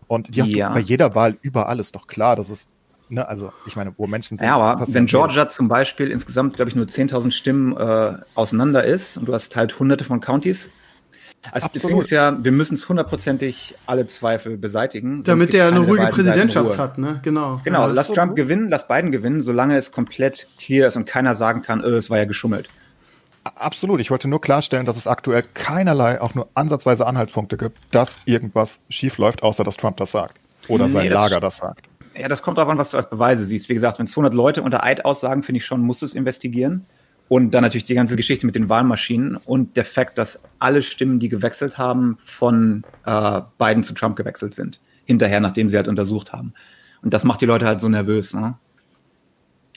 Und 0.07 0.35
die 0.35 0.41
hast 0.41 0.51
ja. 0.51 0.69
du 0.69 0.73
bei 0.73 0.79
jeder 0.79 1.13
Wahl 1.13 1.37
überall, 1.41 1.79
ist 1.79 1.95
doch 1.95 2.07
klar, 2.07 2.35
dass 2.35 2.49
es 2.49 2.67
Ne, 3.11 3.27
also 3.27 3.51
ich 3.65 3.75
meine, 3.75 3.91
wo 3.97 4.05
Menschen 4.05 4.37
sind. 4.37 4.45
Ja, 4.45 4.55
aber 4.55 4.85
wenn 4.93 5.07
Georgia 5.07 5.49
zum 5.49 5.67
Beispiel 5.67 6.11
insgesamt, 6.11 6.55
glaube 6.55 6.69
ich, 6.69 6.75
nur 6.75 6.85
10.000 6.85 7.31
Stimmen 7.31 7.75
äh, 7.75 8.17
auseinander 8.35 8.83
ist 8.83 9.17
und 9.17 9.27
du 9.27 9.33
hast 9.33 9.55
halt 9.55 9.79
hunderte 9.79 10.03
von 10.03 10.21
Counties, 10.21 10.69
Also 11.51 11.69
das 11.73 11.83
Ding 11.83 11.97
ist 11.97 12.09
ja, 12.09 12.43
wir 12.43 12.51
müssen 12.51 12.75
es 12.75 12.89
hundertprozentig 12.89 13.75
alle 13.85 14.07
Zweifel 14.07 14.57
beseitigen. 14.57 15.23
Damit 15.23 15.53
der 15.53 15.67
eine 15.67 15.79
ruhige 15.79 16.07
Präsidentschaft 16.07 16.77
hat, 16.77 16.97
ne? 16.97 17.19
Genau. 17.23 17.61
Genau, 17.63 17.81
ja, 17.81 17.85
lass 17.87 18.07
so 18.07 18.13
Trump 18.13 18.31
gut. 18.31 18.37
gewinnen, 18.37 18.69
lass 18.69 18.87
Biden 18.87 19.11
gewinnen, 19.11 19.41
solange 19.41 19.77
es 19.77 19.91
komplett 19.91 20.47
clear 20.57 20.87
ist 20.87 20.97
und 20.97 21.05
keiner 21.05 21.35
sagen 21.35 21.61
kann, 21.61 21.83
oh, 21.83 21.87
es 21.87 22.09
war 22.09 22.17
ja 22.17 22.25
geschummelt. 22.25 22.69
Absolut. 23.43 23.99
Ich 23.99 24.11
wollte 24.11 24.27
nur 24.27 24.41
klarstellen, 24.41 24.85
dass 24.85 24.97
es 24.97 25.07
aktuell 25.07 25.43
keinerlei, 25.53 26.21
auch 26.21 26.35
nur 26.35 26.49
ansatzweise 26.53 27.07
Anhaltspunkte 27.07 27.57
gibt, 27.57 27.77
dass 27.91 28.17
irgendwas 28.25 28.79
schief 28.89 29.17
läuft, 29.17 29.41
außer 29.41 29.63
dass 29.63 29.77
Trump 29.77 29.97
das 29.97 30.11
sagt. 30.11 30.35
Oder 30.67 30.87
nee, 30.87 30.93
sein 30.93 31.11
Lager 31.11 31.39
das 31.39 31.57
sagt. 31.57 31.85
Ja, 32.15 32.27
das 32.27 32.41
kommt 32.41 32.57
darauf 32.57 32.69
an, 32.69 32.77
was 32.77 32.91
du 32.91 32.97
als 32.97 33.09
Beweise 33.09 33.45
siehst. 33.45 33.69
Wie 33.69 33.73
gesagt, 33.73 33.97
wenn 33.97 34.07
200 34.07 34.33
Leute 34.33 34.61
unter 34.61 34.83
Eid 34.83 35.05
aussagen, 35.05 35.41
finde 35.41 35.59
ich 35.59 35.65
schon, 35.65 35.81
musst 35.81 36.01
du 36.01 36.05
es 36.05 36.13
investigieren. 36.13 36.85
Und 37.29 37.51
dann 37.51 37.61
natürlich 37.63 37.85
die 37.85 37.93
ganze 37.93 38.15
Geschichte 38.15 38.45
mit 38.47 38.55
den 38.55 38.69
Wahlmaschinen 38.69 39.37
und 39.37 39.77
der 39.77 39.85
Fakt, 39.85 40.17
dass 40.17 40.41
alle 40.57 40.81
Stimmen, 40.81 41.19
die 41.19 41.29
gewechselt 41.29 41.77
haben, 41.77 42.17
von 42.17 42.83
äh, 43.05 43.41
Biden 43.59 43.83
zu 43.83 43.93
Trump 43.93 44.15
gewechselt 44.17 44.55
sind. 44.55 44.81
Hinterher, 45.05 45.39
nachdem 45.39 45.69
sie 45.69 45.77
halt 45.77 45.87
untersucht 45.87 46.33
haben. 46.33 46.53
Und 47.03 47.13
das 47.13 47.23
macht 47.23 47.41
die 47.41 47.45
Leute 47.45 47.67
halt 47.67 47.79
so 47.79 47.87
nervös. 47.87 48.33
Ne? 48.33 48.57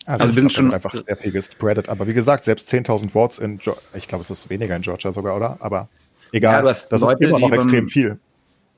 Also, 0.07 0.25
also 0.25 0.35
wir 0.35 0.43
sind 0.43 0.53
schon 0.53 0.73
einfach 0.73 0.95
sehr 0.95 1.17
viel 1.17 1.31
gespreadet. 1.31 1.91
Aber 1.91 2.07
wie 2.07 2.15
gesagt, 2.15 2.45
selbst 2.45 2.73
10.000 2.73 3.11
Votes 3.11 3.39
in, 3.39 3.59
Georgia, 3.59 3.83
ich 3.95 4.09
glaube, 4.09 4.23
es 4.23 4.31
ist 4.31 4.49
weniger 4.49 4.75
in 4.75 4.83
Georgia 4.83 5.13
sogar, 5.13 5.37
oder? 5.37 5.59
Aber 5.61 5.91
egal, 6.33 6.63
ja, 6.63 6.63
das 6.63 6.89
Leute, 6.91 7.25
ist 7.25 7.29
immer 7.29 7.39
noch 7.39 7.53
extrem 7.53 7.89
viel. 7.89 8.19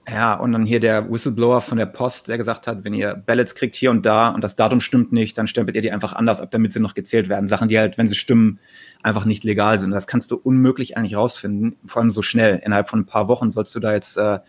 Ja, 0.08 0.34
und 0.34 0.52
dann 0.52 0.66
hier 0.66 0.80
der 0.80 1.11
Whistleblower 1.11 1.62
von 1.62 1.78
der 1.78 1.87
Post, 1.87 2.28
der 2.28 2.37
gesagt 2.37 2.66
hat, 2.66 2.84
wenn 2.84 2.92
ihr 2.92 3.14
Ballots 3.14 3.54
kriegt 3.54 3.75
hier 3.75 3.90
und 3.90 4.04
da 4.04 4.28
und 4.28 4.44
das 4.44 4.54
Datum 4.54 4.80
stimmt 4.80 5.12
nicht, 5.12 5.38
dann 5.38 5.46
stempelt 5.46 5.76
ihr 5.76 5.82
die 5.82 5.92
einfach 5.92 6.12
anders 6.12 6.42
ab, 6.42 6.50
damit 6.50 6.75
sie 6.75 6.80
noch 6.80 6.94
gezählt 6.94 7.30
werden. 7.30 7.49
Sachen, 7.49 7.68
die 7.68 7.78
halt, 7.78 7.96
wenn 7.96 8.06
sie 8.06 8.14
stimmen, 8.14 8.58
einfach 9.02 9.25
nicht 9.25 9.44
legal 9.44 9.78
sind. 9.78 9.92
Das 9.92 10.06
kannst 10.06 10.30
du 10.30 10.37
unmöglich 10.37 10.99
eigentlich 10.99 11.16
rausfinden, 11.16 11.76
vor 11.87 12.02
allem 12.02 12.11
so 12.11 12.20
schnell. 12.20 12.61
Innerhalb 12.64 12.90
von 12.90 13.00
ein 13.00 13.06
paar 13.06 13.28
Wochen 13.28 13.50
sollst 13.50 13.75
du 13.75 13.80
da 13.80 13.94
jetzt, 13.94 14.18
äh, 14.18 14.40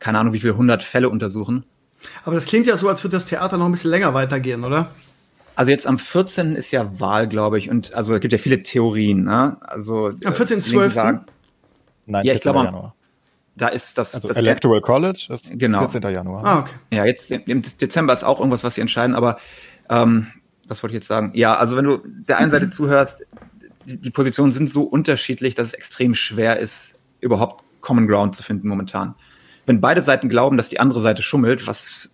keine 0.00 0.18
Ahnung, 0.18 0.34
wie 0.34 0.40
viele 0.40 0.56
hundert 0.56 0.82
Fälle 0.82 1.08
untersuchen. 1.08 1.64
Aber 2.24 2.34
das 2.34 2.46
klingt 2.46 2.66
ja 2.66 2.76
so, 2.76 2.88
als 2.88 3.02
würde 3.02 3.16
das 3.16 3.24
Theater 3.24 3.56
noch 3.56 3.66
ein 3.66 3.72
bisschen 3.72 3.90
länger 3.90 4.12
weitergehen, 4.12 4.64
oder? 4.64 4.90
Also 5.54 5.70
jetzt 5.70 5.86
am 5.86 5.98
14. 5.98 6.56
ist 6.56 6.70
ja 6.72 7.00
Wahl, 7.00 7.26
glaube 7.26 7.58
ich, 7.58 7.70
und 7.70 7.94
also 7.94 8.14
es 8.14 8.20
gibt 8.20 8.32
ja 8.32 8.38
viele 8.38 8.62
Theorien. 8.62 9.24
Ne? 9.24 9.56
Also 9.60 10.08
am 10.08 10.32
14.12. 10.32 11.20
Nein, 12.06 12.24
ja, 12.24 12.32
ich 12.32 12.40
glaube 12.40 12.60
am, 12.60 12.92
da 13.60 13.68
ist 13.68 13.98
das, 13.98 14.14
also 14.14 14.28
das 14.28 14.36
Electoral 14.36 14.80
College 14.80 15.26
ist 15.30 15.50
genau. 15.52 15.88
14. 15.88 16.02
Januar. 16.10 16.44
Ah, 16.44 16.58
okay. 16.60 16.74
Ja, 16.92 17.04
jetzt 17.04 17.30
im 17.30 17.62
Dezember 17.62 18.12
ist 18.12 18.24
auch 18.24 18.38
irgendwas, 18.38 18.64
was 18.64 18.74
sie 18.74 18.80
entscheiden, 18.80 19.14
aber 19.14 19.38
ähm, 19.90 20.28
was 20.66 20.82
wollte 20.82 20.92
ich 20.92 21.00
jetzt 21.00 21.08
sagen? 21.08 21.32
Ja, 21.34 21.56
also 21.56 21.76
wenn 21.76 21.84
du 21.84 21.98
der 22.06 22.38
einen 22.38 22.50
Seite 22.50 22.70
zuhörst, 22.70 23.24
die, 23.84 24.00
die 24.00 24.10
Positionen 24.10 24.52
sind 24.52 24.70
so 24.70 24.82
unterschiedlich, 24.82 25.54
dass 25.54 25.68
es 25.68 25.74
extrem 25.74 26.14
schwer 26.14 26.58
ist, 26.58 26.94
überhaupt 27.20 27.64
Common 27.80 28.06
Ground 28.06 28.34
zu 28.34 28.42
finden 28.42 28.68
momentan. 28.68 29.14
Wenn 29.66 29.80
beide 29.80 30.00
Seiten 30.00 30.28
glauben, 30.28 30.56
dass 30.56 30.68
die 30.68 30.80
andere 30.80 31.00
Seite 31.00 31.22
schummelt, 31.22 31.66
was, 31.66 32.10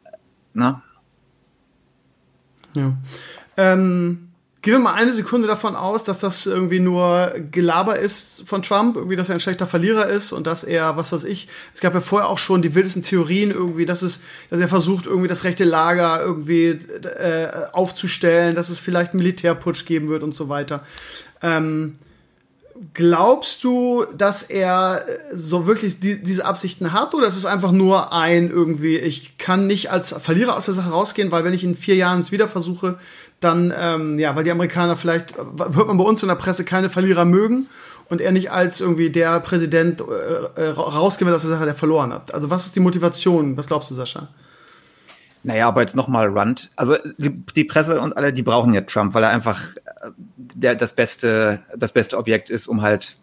na? 0.52 0.82
Ja. 2.74 2.96
Ähm, 3.56 4.25
Gehen 4.66 4.74
wir 4.74 4.80
mal 4.80 4.94
eine 4.94 5.12
Sekunde 5.12 5.46
davon 5.46 5.76
aus, 5.76 6.02
dass 6.02 6.18
das 6.18 6.44
irgendwie 6.44 6.80
nur 6.80 7.32
Gelaber 7.52 8.00
ist 8.00 8.42
von 8.48 8.62
Trump, 8.62 8.96
irgendwie, 8.96 9.14
dass 9.14 9.28
er 9.28 9.36
ein 9.36 9.40
schlechter 9.40 9.68
Verlierer 9.68 10.08
ist 10.08 10.32
und 10.32 10.44
dass 10.48 10.64
er, 10.64 10.96
was 10.96 11.12
weiß 11.12 11.22
ich, 11.22 11.46
es 11.72 11.78
gab 11.80 11.94
ja 11.94 12.00
vorher 12.00 12.28
auch 12.28 12.38
schon 12.38 12.62
die 12.62 12.74
wildesten 12.74 13.04
Theorien 13.04 13.52
irgendwie, 13.52 13.84
dass 13.84 14.02
es, 14.02 14.22
dass 14.50 14.58
er 14.58 14.66
versucht, 14.66 15.06
irgendwie 15.06 15.28
das 15.28 15.44
rechte 15.44 15.62
Lager 15.62 16.20
irgendwie 16.20 16.70
äh, 16.70 17.48
aufzustellen, 17.74 18.56
dass 18.56 18.68
es 18.68 18.80
vielleicht 18.80 19.12
einen 19.12 19.18
Militärputsch 19.18 19.84
geben 19.84 20.08
wird 20.08 20.24
und 20.24 20.34
so 20.34 20.48
weiter. 20.48 20.84
Ähm, 21.42 21.92
glaubst 22.94 23.64
du, 23.64 24.04
dass 24.16 24.42
er 24.42 25.04
so 25.34 25.66
wirklich 25.66 26.00
die, 26.00 26.22
diese 26.22 26.44
Absichten 26.44 26.92
hat 26.92 27.14
oder 27.14 27.26
ist 27.26 27.36
es 27.36 27.46
einfach 27.46 27.72
nur 27.72 28.12
ein 28.12 28.50
irgendwie, 28.50 28.98
ich 28.98 29.38
kann 29.38 29.66
nicht 29.66 29.90
als 29.90 30.12
Verlierer 30.12 30.56
aus 30.56 30.66
der 30.66 30.74
Sache 30.74 30.90
rausgehen, 30.90 31.30
weil 31.30 31.44
wenn 31.44 31.54
ich 31.54 31.64
in 31.64 31.74
vier 31.74 31.94
Jahren 31.96 32.18
es 32.18 32.32
wieder 32.32 32.48
versuche, 32.48 32.98
dann, 33.40 33.72
ähm, 33.76 34.18
ja, 34.18 34.34
weil 34.34 34.44
die 34.44 34.50
Amerikaner 34.50 34.96
vielleicht, 34.96 35.36
hört 35.36 35.86
man 35.86 35.98
bei 35.98 36.04
uns 36.04 36.22
in 36.22 36.28
der 36.28 36.36
Presse, 36.36 36.64
keine 36.64 36.90
Verlierer 36.90 37.24
mögen 37.24 37.66
und 38.08 38.20
er 38.20 38.32
nicht 38.32 38.50
als 38.50 38.80
irgendwie 38.80 39.10
der 39.10 39.40
Präsident 39.40 40.00
äh, 40.00 40.60
äh 40.60 40.68
rausgehen 40.70 41.28
will 41.28 41.34
aus 41.34 41.42
der 41.42 41.50
Sache, 41.50 41.64
der 41.64 41.74
verloren 41.74 42.12
hat. 42.12 42.32
Also 42.32 42.50
was 42.50 42.66
ist 42.66 42.76
die 42.76 42.80
Motivation? 42.80 43.56
Was 43.56 43.66
glaubst 43.66 43.90
du, 43.90 43.94
Sascha? 43.94 44.28
Naja, 45.46 45.68
aber 45.68 45.80
jetzt 45.80 45.94
nochmal 45.94 46.28
Rand. 46.28 46.70
Also 46.74 46.96
die, 47.18 47.40
die, 47.54 47.62
Presse 47.62 48.00
und 48.00 48.16
alle, 48.16 48.32
die 48.32 48.42
brauchen 48.42 48.74
ja 48.74 48.80
Trump, 48.80 49.14
weil 49.14 49.22
er 49.22 49.30
einfach 49.30 49.62
äh, 50.02 50.10
der, 50.36 50.74
das 50.74 50.96
beste, 50.96 51.60
das 51.76 51.92
beste 51.92 52.18
Objekt 52.18 52.50
ist, 52.50 52.66
um 52.66 52.82
halt 52.82 53.16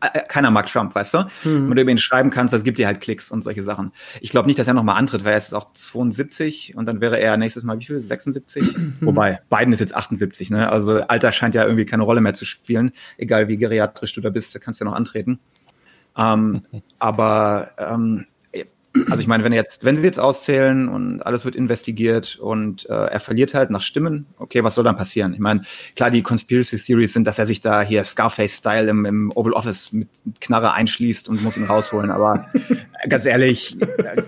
äh, 0.00 0.20
keiner 0.28 0.52
mag 0.52 0.66
Trump, 0.66 0.94
weißt 0.94 1.14
du? 1.14 1.18
Mhm. 1.42 1.68
Wenn 1.68 1.74
du 1.74 1.82
über 1.82 1.90
ihn 1.90 1.98
schreiben 1.98 2.30
kannst, 2.30 2.54
das 2.54 2.62
gibt 2.62 2.78
dir 2.78 2.86
halt 2.86 3.00
Klicks 3.00 3.32
und 3.32 3.42
solche 3.42 3.64
Sachen. 3.64 3.90
Ich 4.20 4.30
glaube 4.30 4.46
nicht, 4.46 4.56
dass 4.56 4.68
er 4.68 4.74
nochmal 4.74 4.96
antritt, 4.96 5.24
weil 5.24 5.32
er 5.32 5.38
ist 5.38 5.52
auch 5.52 5.72
72 5.72 6.76
und 6.76 6.86
dann 6.86 7.00
wäre 7.00 7.18
er 7.18 7.36
nächstes 7.36 7.64
Mal 7.64 7.76
wie 7.80 7.84
viel? 7.84 8.00
76? 8.00 8.76
Mhm. 8.76 8.96
Wobei, 9.00 9.40
Biden 9.50 9.72
ist 9.72 9.80
jetzt 9.80 9.96
78, 9.96 10.50
ne? 10.50 10.70
Also 10.70 11.00
Alter 11.00 11.32
scheint 11.32 11.56
ja 11.56 11.64
irgendwie 11.64 11.86
keine 11.86 12.04
Rolle 12.04 12.20
mehr 12.20 12.34
zu 12.34 12.44
spielen. 12.44 12.92
Egal 13.18 13.48
wie 13.48 13.56
geriatrisch 13.56 14.12
du 14.12 14.20
da 14.20 14.30
bist, 14.30 14.54
da 14.54 14.60
kannst 14.60 14.80
du 14.80 14.84
ja 14.84 14.90
noch 14.92 14.96
antreten. 14.96 15.40
Ähm, 16.16 16.62
aber 17.00 17.70
ähm, 17.78 18.26
also 19.10 19.20
ich 19.20 19.26
meine, 19.26 19.44
wenn 19.44 19.52
jetzt, 19.52 19.84
wenn 19.84 19.96
sie 19.96 20.04
jetzt 20.04 20.20
auszählen 20.20 20.88
und 20.88 21.22
alles 21.22 21.44
wird 21.44 21.56
investigiert 21.56 22.36
und 22.36 22.88
äh, 22.88 22.92
er 22.92 23.20
verliert 23.20 23.54
halt 23.54 23.70
nach 23.70 23.82
Stimmen, 23.82 24.26
okay, 24.38 24.62
was 24.62 24.76
soll 24.76 24.84
dann 24.84 24.96
passieren? 24.96 25.34
Ich 25.34 25.40
meine, 25.40 25.62
klar, 25.96 26.10
die 26.10 26.22
Conspiracy 26.22 26.78
Theories 26.78 27.12
sind, 27.12 27.26
dass 27.26 27.38
er 27.38 27.46
sich 27.46 27.60
da 27.60 27.82
hier 27.82 28.04
Scarface-Style 28.04 28.88
im, 28.88 29.04
im 29.04 29.32
Oval 29.34 29.52
Office 29.52 29.92
mit 29.92 30.08
Knarre 30.40 30.72
einschließt 30.72 31.28
und 31.28 31.42
muss 31.42 31.56
ihn 31.56 31.64
rausholen, 31.64 32.10
aber 32.10 32.48
ganz 33.08 33.24
ehrlich, 33.24 33.80
äh, 33.80 34.22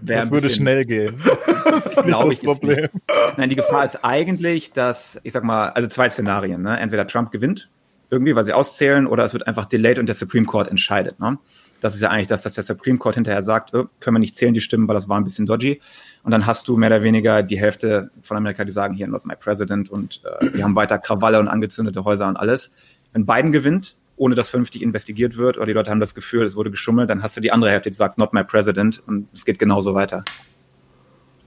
das 0.00 0.30
würde 0.30 0.50
schnell 0.50 0.84
gehen. 0.84 1.14
Glaube 2.06 2.32
ich 2.32 2.42
Problem. 2.42 2.76
Nicht. 2.76 2.90
Nein, 3.36 3.50
die 3.50 3.56
Gefahr 3.56 3.84
ist 3.84 4.04
eigentlich, 4.04 4.72
dass, 4.72 5.20
ich 5.22 5.32
sag 5.32 5.44
mal, 5.44 5.68
also 5.70 5.88
zwei 5.88 6.08
Szenarien, 6.08 6.62
ne? 6.62 6.78
Entweder 6.78 7.06
Trump 7.06 7.30
gewinnt, 7.30 7.68
irgendwie, 8.10 8.34
weil 8.34 8.44
sie 8.44 8.54
auszählen, 8.54 9.06
oder 9.06 9.24
es 9.24 9.34
wird 9.34 9.46
einfach 9.46 9.66
delayed 9.66 9.98
und 9.98 10.06
der 10.06 10.14
Supreme 10.14 10.46
Court 10.46 10.68
entscheidet, 10.70 11.20
ne? 11.20 11.38
Das 11.80 11.94
ist 11.94 12.00
ja 12.00 12.10
eigentlich 12.10 12.26
das, 12.28 12.42
dass 12.42 12.54
der 12.54 12.64
Supreme 12.64 12.98
Court 12.98 13.14
hinterher 13.14 13.42
sagt, 13.42 13.74
oh, 13.74 13.86
können 14.00 14.16
wir 14.16 14.20
nicht 14.20 14.36
zählen, 14.36 14.54
die 14.54 14.60
Stimmen, 14.60 14.88
weil 14.88 14.94
das 14.94 15.08
war 15.08 15.18
ein 15.18 15.24
bisschen 15.24 15.46
dodgy. 15.46 15.80
Und 16.22 16.32
dann 16.32 16.46
hast 16.46 16.68
du 16.68 16.76
mehr 16.76 16.88
oder 16.88 17.02
weniger 17.02 17.42
die 17.42 17.58
Hälfte 17.58 18.10
von 18.22 18.36
Amerika, 18.36 18.64
die 18.64 18.72
sagen, 18.72 18.94
hier, 18.94 19.06
not 19.06 19.24
my 19.24 19.34
president 19.36 19.90
und 19.90 20.20
äh, 20.24 20.54
wir 20.54 20.64
haben 20.64 20.74
weiter 20.74 20.98
Krawalle 20.98 21.38
und 21.40 21.48
angezündete 21.48 22.04
Häuser 22.04 22.28
und 22.28 22.36
alles. 22.36 22.74
Wenn 23.12 23.24
Biden 23.24 23.52
gewinnt, 23.52 23.96
ohne 24.16 24.34
dass 24.34 24.48
vernünftig 24.48 24.82
investigiert 24.82 25.36
wird 25.36 25.56
oder 25.56 25.66
die 25.66 25.72
Leute 25.72 25.90
haben 25.90 26.00
das 26.00 26.14
Gefühl, 26.14 26.44
es 26.44 26.56
wurde 26.56 26.70
geschummelt, 26.70 27.08
dann 27.08 27.22
hast 27.22 27.36
du 27.36 27.40
die 27.40 27.52
andere 27.52 27.70
Hälfte, 27.70 27.90
die 27.90 27.96
sagt, 27.96 28.18
not 28.18 28.32
my 28.32 28.44
president 28.44 29.00
und 29.06 29.28
es 29.32 29.44
geht 29.44 29.58
genauso 29.58 29.94
weiter. 29.94 30.24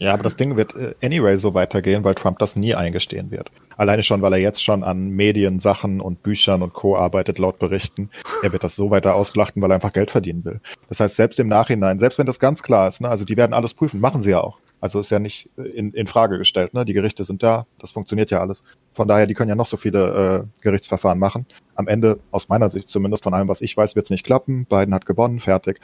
Ja, 0.02 0.14
aber 0.14 0.24
das 0.24 0.36
Ding 0.36 0.58
wird 0.58 0.76
äh, 0.76 0.96
anyway 1.04 1.38
so 1.38 1.54
weitergehen, 1.54 2.04
weil 2.04 2.16
Trump 2.16 2.40
das 2.40 2.56
nie 2.56 2.74
eingestehen 2.74 3.30
wird. 3.30 3.52
Alleine 3.78 4.02
schon, 4.02 4.24
weil 4.24 4.34
er 4.34 4.40
jetzt 4.40 4.64
schon 4.64 4.84
an 4.84 5.10
Mediensachen 5.10 6.02
und 6.02 6.24
Büchern 6.24 6.64
und 6.64 6.74
Co. 6.74 6.98
arbeitet, 6.98 7.38
laut 7.38 7.60
Berichten. 7.60 8.10
Er 8.42 8.52
wird 8.52 8.64
das 8.64 8.76
so 8.76 8.90
weiter 8.90 9.14
ausschlachten, 9.14 9.62
weil 9.62 9.70
er 9.70 9.76
einfach 9.76 9.94
Geld 9.94 10.10
verdienen 10.10 10.44
will. 10.44 10.60
Das 10.90 11.00
heißt, 11.00 11.16
selbst 11.18 11.40
im 11.40 11.48
Nachhinein, 11.48 12.00
selbst 12.00 12.18
wenn 12.18 12.26
das 12.26 12.40
ganz 12.40 12.64
klar 12.64 12.88
ist, 12.88 13.00
ne, 13.00 13.10
also 13.10 13.26
die 13.26 13.38
werden 13.38 13.54
alles 13.54 13.76
prüfen, 13.76 14.00
machen 14.00 14.24
sie 14.24 14.32
ja 14.32 14.42
auch. 14.42 14.58
Also 14.80 15.00
ist 15.00 15.12
ja 15.12 15.20
nicht 15.20 15.52
äh, 15.60 15.68
in, 15.68 15.94
in 15.94 16.08
Frage 16.08 16.40
gestellt. 16.40 16.74
Ne? 16.74 16.84
Die 16.84 16.94
Gerichte 16.94 17.24
sind 17.24 17.44
da, 17.44 17.68
das 17.78 17.92
funktioniert 17.92 18.32
ja 18.32 18.40
alles. 18.40 18.64
Von 18.94 19.08
daher, 19.08 19.28
die 19.28 19.36
können 19.36 19.50
ja 19.50 19.56
noch 19.56 19.68
so 19.68 19.78
viele 19.78 20.48
äh, 20.50 20.62
Gerichtsverfahren 20.64 21.20
machen. 21.20 21.46
Am 21.76 21.88
Ende, 21.88 22.20
aus 22.32 22.50
meiner 22.50 22.70
Sicht 22.70 22.90
zumindest, 22.90 23.24
von 23.24 23.36
allem, 23.36 23.48
was 23.48 23.62
ich 23.62 23.78
weiß, 23.78 23.96
wird 23.96 24.08
es 24.08 24.10
nicht 24.10 24.26
klappen. 24.26 24.66
Biden 24.66 24.96
hat 24.96 25.06
gewonnen, 25.06 25.40
fertig. 25.40 25.80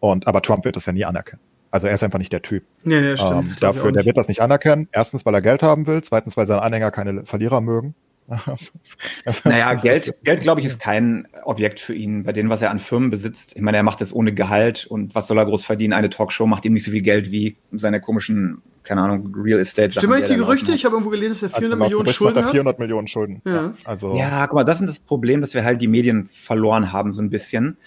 Und 0.00 0.26
aber 0.26 0.42
Trump 0.42 0.64
wird 0.64 0.74
das 0.74 0.86
ja 0.86 0.92
nie 0.92 1.04
anerkennen. 1.04 1.40
Also 1.74 1.88
er 1.88 1.94
ist 1.94 2.04
einfach 2.04 2.20
nicht 2.20 2.32
der 2.32 2.40
Typ. 2.40 2.62
Ja, 2.84 3.00
ja, 3.00 3.16
stimmt. 3.16 3.48
Ähm, 3.48 3.56
dafür, 3.58 3.90
der 3.90 4.04
wird 4.04 4.16
das 4.16 4.28
nicht 4.28 4.40
anerkennen. 4.40 4.86
Erstens, 4.92 5.26
weil 5.26 5.34
er 5.34 5.42
Geld 5.42 5.64
haben 5.64 5.88
will. 5.88 6.04
Zweitens, 6.04 6.36
weil 6.36 6.46
seine 6.46 6.62
Anhänger 6.62 6.92
keine 6.92 7.24
Verlierer 7.26 7.60
mögen. 7.60 7.96
naja, 9.44 9.74
Geld, 9.74 10.12
Geld 10.22 10.42
glaube 10.42 10.60
ich, 10.60 10.68
ist 10.68 10.78
kein 10.78 11.26
Objekt 11.42 11.80
für 11.80 11.92
ihn. 11.92 12.22
Bei 12.22 12.32
dem, 12.32 12.48
was 12.48 12.62
er 12.62 12.70
an 12.70 12.78
Firmen 12.78 13.10
besitzt, 13.10 13.56
ich 13.56 13.60
meine, 13.60 13.76
er 13.76 13.82
macht 13.82 14.00
es 14.02 14.14
ohne 14.14 14.32
Gehalt 14.32 14.86
und 14.86 15.16
was 15.16 15.26
soll 15.26 15.36
er 15.36 15.46
groß 15.46 15.64
verdienen? 15.64 15.94
Eine 15.94 16.10
Talkshow 16.10 16.46
macht 16.46 16.64
ihm 16.64 16.74
nicht 16.74 16.84
so 16.84 16.92
viel 16.92 17.02
Geld 17.02 17.32
wie 17.32 17.56
seine 17.72 18.00
komischen, 18.00 18.62
keine 18.84 19.00
Ahnung, 19.00 19.34
Real 19.36 19.58
Estate. 19.58 19.90
Stimmt 19.90 20.12
eigentlich 20.12 20.30
die 20.30 20.36
Gerüchte? 20.36 20.74
Ich 20.74 20.84
habe 20.84 20.94
irgendwo 20.94 21.10
gelesen, 21.10 21.32
dass 21.32 21.42
er 21.42 21.48
400 21.58 21.72
also, 21.72 21.82
Millionen 21.82 22.12
Schulden 22.12 22.44
hat. 22.44 22.50
400 22.52 22.78
Millionen 22.78 23.08
Schulden. 23.08 23.42
Ja. 23.44 23.52
ja. 23.52 23.74
also. 23.82 24.16
Ja, 24.16 24.46
guck 24.46 24.54
mal, 24.54 24.64
das 24.64 24.80
ist 24.80 24.86
das 24.86 25.00
Problem, 25.00 25.40
dass 25.40 25.54
wir 25.54 25.64
halt 25.64 25.80
die 25.82 25.88
Medien 25.88 26.28
verloren 26.32 26.92
haben, 26.92 27.10
so 27.10 27.20
ein 27.20 27.30
bisschen. 27.30 27.78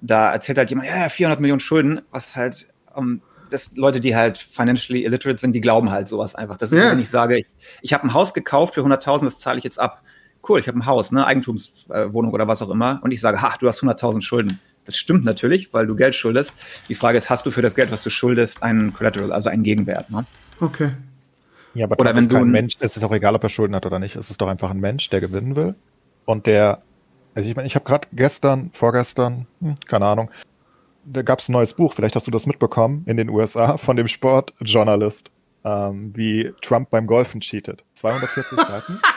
Da 0.00 0.32
erzählt 0.32 0.58
halt 0.58 0.68
jemand, 0.70 0.88
ja, 0.88 1.08
400 1.08 1.40
Millionen 1.40 1.60
Schulden, 1.60 2.00
was 2.10 2.34
halt, 2.34 2.66
um, 2.92 3.04
ähm, 3.04 3.22
das 3.50 3.76
Leute, 3.76 4.00
die 4.00 4.16
halt 4.16 4.38
financially 4.38 5.04
illiterate 5.04 5.38
sind, 5.38 5.52
die 5.52 5.60
glauben 5.60 5.90
halt 5.90 6.08
sowas 6.08 6.34
einfach. 6.34 6.56
Das 6.56 6.72
ist, 6.72 6.78
ja. 6.78 6.90
wenn 6.90 6.98
ich 6.98 7.10
sage, 7.10 7.38
ich, 7.38 7.46
ich 7.82 7.92
habe 7.92 8.04
ein 8.04 8.14
Haus 8.14 8.34
gekauft 8.34 8.74
für 8.74 8.82
100.000, 8.82 9.24
das 9.24 9.38
zahle 9.38 9.58
ich 9.58 9.64
jetzt 9.64 9.78
ab. 9.78 10.02
Cool, 10.48 10.60
ich 10.60 10.68
habe 10.68 10.78
ein 10.78 10.86
Haus, 10.86 11.12
ne, 11.12 11.26
Eigentumswohnung 11.26 12.32
oder 12.32 12.46
was 12.46 12.62
auch 12.62 12.70
immer, 12.70 13.00
und 13.02 13.10
ich 13.10 13.20
sage, 13.20 13.42
ha, 13.42 13.56
du 13.58 13.66
hast 13.68 13.82
100.000 13.82 14.22
Schulden. 14.22 14.60
Das 14.84 14.96
stimmt 14.96 15.24
natürlich, 15.24 15.72
weil 15.72 15.86
du 15.86 15.96
Geld 15.96 16.14
schuldest. 16.14 16.52
Die 16.88 16.94
Frage 16.94 17.18
ist, 17.18 17.28
hast 17.28 17.44
du 17.44 17.50
für 17.50 17.62
das 17.62 17.74
Geld, 17.74 17.90
was 17.90 18.02
du 18.02 18.10
schuldest, 18.10 18.62
einen 18.62 18.92
Collateral, 18.92 19.32
also 19.32 19.50
einen 19.50 19.64
Gegenwert? 19.64 20.10
Ne? 20.10 20.24
Okay. 20.60 20.92
Ja, 21.74 21.86
aber 21.86 21.98
oder 21.98 22.14
wenn 22.14 22.28
du 22.28 22.36
ein 22.36 22.50
Mensch, 22.50 22.76
es 22.78 22.96
ist 22.96 23.02
doch 23.02 23.12
egal, 23.12 23.34
ob 23.34 23.42
er 23.42 23.50
Schulden 23.50 23.74
hat 23.74 23.84
oder 23.84 23.98
nicht. 23.98 24.16
Es 24.16 24.30
ist 24.30 24.40
doch 24.40 24.48
einfach 24.48 24.70
ein 24.70 24.80
Mensch, 24.80 25.10
der 25.10 25.20
gewinnen 25.20 25.56
will 25.56 25.74
und 26.24 26.46
der, 26.46 26.82
also 27.34 27.48
ich 27.48 27.56
meine, 27.56 27.66
ich 27.66 27.74
habe 27.74 27.84
gerade 27.84 28.08
gestern, 28.12 28.70
vorgestern, 28.72 29.46
hm, 29.60 29.74
keine 29.86 30.06
Ahnung, 30.06 30.30
da 31.06 31.22
gab 31.22 31.38
es 31.38 31.48
ein 31.48 31.52
neues 31.52 31.72
Buch, 31.72 31.94
vielleicht 31.94 32.16
hast 32.16 32.26
du 32.26 32.30
das 32.30 32.46
mitbekommen, 32.46 33.04
in 33.06 33.16
den 33.16 33.30
USA 33.30 33.76
von 33.78 33.96
dem 33.96 34.08
Sportjournalist, 34.08 35.30
ähm, 35.64 36.12
wie 36.14 36.52
Trump 36.62 36.90
beim 36.90 37.06
Golfen 37.06 37.40
cheatet. 37.40 37.84
240 37.94 38.60
Seiten. 38.60 39.00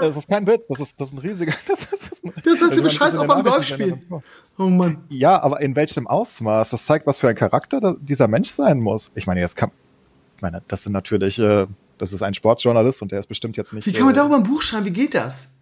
Das 0.00 0.16
ist 0.16 0.28
kein 0.28 0.46
Witz, 0.46 0.62
das 0.68 0.78
ist, 0.78 1.00
das 1.00 1.08
ist 1.08 1.14
ein 1.14 1.18
riesiger. 1.18 1.52
Das, 1.66 1.80
ist 1.80 2.24
ein, 2.24 2.32
das 2.44 2.60
hast 2.60 2.76
du 2.76 2.82
Bescheid 2.84 3.16
auch 3.16 3.26
beim 3.26 3.42
Golfspiel. 3.42 3.98
Oh 4.56 4.64
Mann. 4.64 4.98
Ja, 5.08 5.42
aber 5.42 5.60
in 5.60 5.74
welchem 5.74 6.06
Ausmaß? 6.06 6.70
Das 6.70 6.84
zeigt, 6.84 7.04
was 7.04 7.18
für 7.18 7.28
ein 7.28 7.34
Charakter 7.34 7.96
dieser 8.00 8.28
Mensch 8.28 8.50
sein 8.50 8.78
muss. 8.78 9.10
Ich 9.16 9.26
meine, 9.26 9.40
jetzt 9.40 9.56
kann. 9.56 9.72
Ich 10.36 10.42
meine, 10.42 10.62
das 10.68 10.84
sind 10.84 10.92
natürlich. 10.92 11.36
Äh, 11.40 11.66
das 11.98 12.12
ist 12.12 12.22
ein 12.22 12.34
Sportjournalist 12.34 13.02
und 13.02 13.10
der 13.10 13.18
ist 13.18 13.26
bestimmt 13.26 13.56
jetzt 13.56 13.72
nicht. 13.72 13.86
Wie 13.86 13.92
kann 13.92 14.04
man 14.04 14.14
äh, 14.14 14.18
darüber 14.18 14.36
ein 14.36 14.44
Buch 14.44 14.62
schreiben? 14.62 14.84
Wie 14.84 14.92
geht 14.92 15.16
das? 15.16 15.52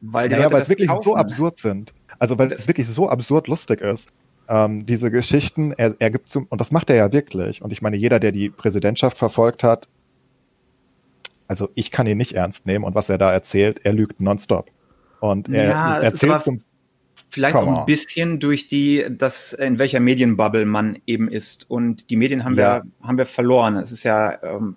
Weil 0.00 0.30
ja, 0.30 0.52
weil 0.52 0.62
es 0.62 0.68
wirklich 0.68 0.88
kaufen. 0.88 1.02
so 1.02 1.16
absurd 1.16 1.58
sind. 1.58 1.92
Also 2.18 2.38
weil 2.38 2.52
es 2.52 2.68
wirklich 2.68 2.88
so 2.88 3.08
absurd 3.08 3.48
lustig 3.48 3.80
ist. 3.80 4.08
Ähm, 4.48 4.84
diese 4.84 5.10
Geschichten, 5.10 5.72
er, 5.72 5.94
er 5.98 6.10
gibt 6.10 6.28
zum, 6.28 6.46
und 6.46 6.60
das 6.60 6.70
macht 6.70 6.90
er 6.90 6.96
ja 6.96 7.12
wirklich. 7.12 7.62
Und 7.62 7.72
ich 7.72 7.82
meine, 7.82 7.96
jeder, 7.96 8.20
der 8.20 8.32
die 8.32 8.50
Präsidentschaft 8.50 9.16
verfolgt 9.16 9.62
hat, 9.62 9.88
also 11.48 11.70
ich 11.74 11.90
kann 11.90 12.06
ihn 12.06 12.18
nicht 12.18 12.32
ernst 12.32 12.66
nehmen 12.66 12.84
und 12.84 12.94
was 12.94 13.08
er 13.08 13.18
da 13.18 13.32
erzählt, 13.32 13.80
er 13.84 13.92
lügt 13.92 14.20
nonstop. 14.20 14.70
Und 15.20 15.48
er 15.48 15.68
ja, 15.68 15.98
erzählt 15.98 16.42
zum 16.42 16.60
Vielleicht 17.28 17.56
auch 17.56 17.80
ein 17.80 17.86
bisschen 17.86 18.40
durch 18.40 18.68
die, 18.68 19.04
das, 19.10 19.52
in 19.52 19.78
welcher 19.78 20.00
Medienbubble 20.00 20.64
man 20.66 20.98
eben 21.06 21.28
ist. 21.28 21.68
Und 21.70 22.10
die 22.10 22.16
Medien 22.16 22.44
haben 22.44 22.56
ja. 22.56 22.84
wir, 22.84 23.06
haben 23.06 23.18
wir 23.18 23.26
verloren. 23.26 23.76
Es 23.76 23.92
ist 23.92 24.04
ja, 24.04 24.42
ähm, 24.42 24.76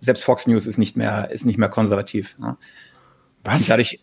selbst 0.00 0.24
Fox 0.24 0.46
News 0.46 0.66
ist 0.66 0.78
nicht 0.78 0.96
mehr, 0.96 1.30
ist 1.30 1.44
nicht 1.44 1.58
mehr 1.58 1.68
konservativ. 1.68 2.36
Ja. 2.40 2.56
Was? 3.44 3.60
Und 3.60 3.70
dadurch, 3.70 4.00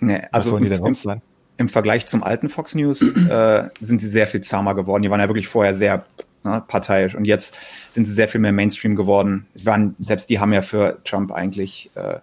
ne, 0.00 0.32
also 0.32 0.56
im, 0.56 0.70
im, 0.70 1.20
im, 1.60 1.68
Vergleich 1.68 2.06
zum 2.06 2.22
alten 2.22 2.48
Fox 2.48 2.74
News 2.74 3.02
äh, 3.02 3.68
sind 3.80 4.00
sie 4.00 4.08
sehr 4.08 4.26
viel 4.26 4.40
zahmer 4.40 4.74
geworden. 4.74 5.02
Die 5.02 5.10
waren 5.10 5.20
ja 5.20 5.28
wirklich 5.28 5.48
vorher 5.48 5.74
sehr 5.74 6.04
ne, 6.42 6.62
parteiisch. 6.66 7.14
Und 7.14 7.24
jetzt 7.24 7.56
sind 7.92 8.06
sie 8.06 8.12
sehr 8.12 8.28
viel 8.28 8.40
mehr 8.40 8.52
Mainstream 8.52 8.96
geworden. 8.96 9.46
Waren, 9.62 9.94
selbst 10.00 10.30
die 10.30 10.40
haben 10.40 10.52
ja 10.52 10.62
für 10.62 10.98
Trump 11.04 11.32
eigentlich 11.32 11.90
äh, 11.94 12.18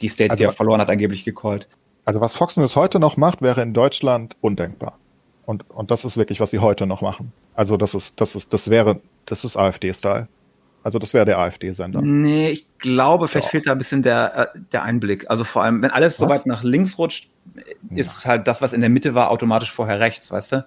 die 0.00 0.08
States, 0.08 0.32
also, 0.32 0.42
die 0.42 0.48
er 0.48 0.52
verloren 0.52 0.80
hat, 0.80 0.90
angeblich 0.90 1.24
gecallt. 1.24 1.68
Also 2.04 2.20
was 2.20 2.34
Fox 2.34 2.56
News 2.56 2.76
heute 2.76 2.98
noch 2.98 3.16
macht, 3.16 3.40
wäre 3.40 3.62
in 3.62 3.72
Deutschland 3.72 4.36
undenkbar. 4.40 4.98
Und, 5.46 5.68
und 5.70 5.90
das 5.90 6.04
ist 6.04 6.16
wirklich, 6.16 6.40
was 6.40 6.50
sie 6.50 6.58
heute 6.58 6.86
noch 6.86 7.00
machen. 7.00 7.32
Also 7.54 7.76
das 7.76 7.94
ist, 7.94 8.20
das 8.20 8.34
ist, 8.34 8.52
das 8.52 8.68
wäre, 8.70 9.00
das 9.26 9.44
ist 9.44 9.56
AfD-Style. 9.56 10.28
Also 10.84 10.98
das 10.98 11.14
wäre 11.14 11.24
der 11.24 11.38
AfD-Sender. 11.38 12.02
Nee, 12.02 12.50
ich 12.50 12.66
glaube, 12.78 13.26
vielleicht 13.26 13.46
ja. 13.46 13.50
fehlt 13.52 13.66
da 13.66 13.72
ein 13.72 13.78
bisschen 13.78 14.02
der, 14.02 14.52
äh, 14.54 14.58
der 14.70 14.82
Einblick. 14.82 15.30
Also 15.30 15.42
vor 15.42 15.64
allem, 15.64 15.82
wenn 15.82 15.90
alles 15.90 16.14
was? 16.14 16.16
so 16.18 16.28
weit 16.28 16.44
nach 16.44 16.62
links 16.62 16.98
rutscht, 16.98 17.30
ist 17.88 18.24
ja. 18.24 18.30
halt 18.30 18.46
das, 18.46 18.60
was 18.60 18.74
in 18.74 18.82
der 18.82 18.90
Mitte 18.90 19.14
war, 19.14 19.30
automatisch 19.30 19.72
vorher 19.72 19.98
rechts, 19.98 20.30
weißt 20.30 20.52
du? 20.52 20.66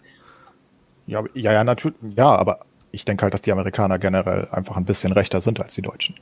Ja, 1.06 1.24
ja, 1.36 1.54
ja, 1.54 1.64
natürlich. 1.64 1.98
Ja, 2.16 2.36
aber 2.36 2.62
ich 2.92 3.06
denke 3.06 3.24
halt, 3.24 3.34
dass 3.36 3.42
die 3.42 3.52
Amerikaner 3.52 4.00
generell 4.00 4.48
einfach 4.52 4.76
ein 4.76 4.86
bisschen 4.86 5.12
rechter 5.12 5.40
sind 5.40 5.60
als 5.60 5.76
die 5.76 5.84
Deutschen. 5.84 6.16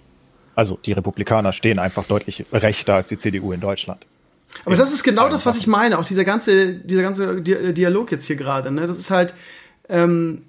Also 0.55 0.77
die 0.85 0.91
Republikaner 0.91 1.53
stehen 1.53 1.79
einfach 1.79 2.05
deutlich 2.05 2.45
rechter 2.51 2.95
als 2.95 3.07
die 3.07 3.17
CDU 3.17 3.53
in 3.53 3.61
Deutschland. 3.61 4.05
Aber 4.65 4.75
das 4.75 4.93
ist 4.93 5.03
genau 5.03 5.29
das, 5.29 5.45
was 5.45 5.57
ich 5.57 5.67
meine. 5.67 5.97
Auch 5.99 6.05
dieser 6.05 6.25
ganze, 6.25 6.75
dieser 6.75 7.01
ganze 7.01 7.41
Dialog 7.41 8.11
jetzt 8.11 8.25
hier 8.25 8.35
gerade. 8.35 8.71
Ne? 8.71 8.87
Das 8.87 8.97
ist 8.97 9.11
halt, 9.11 9.33
ähm, 9.87 10.43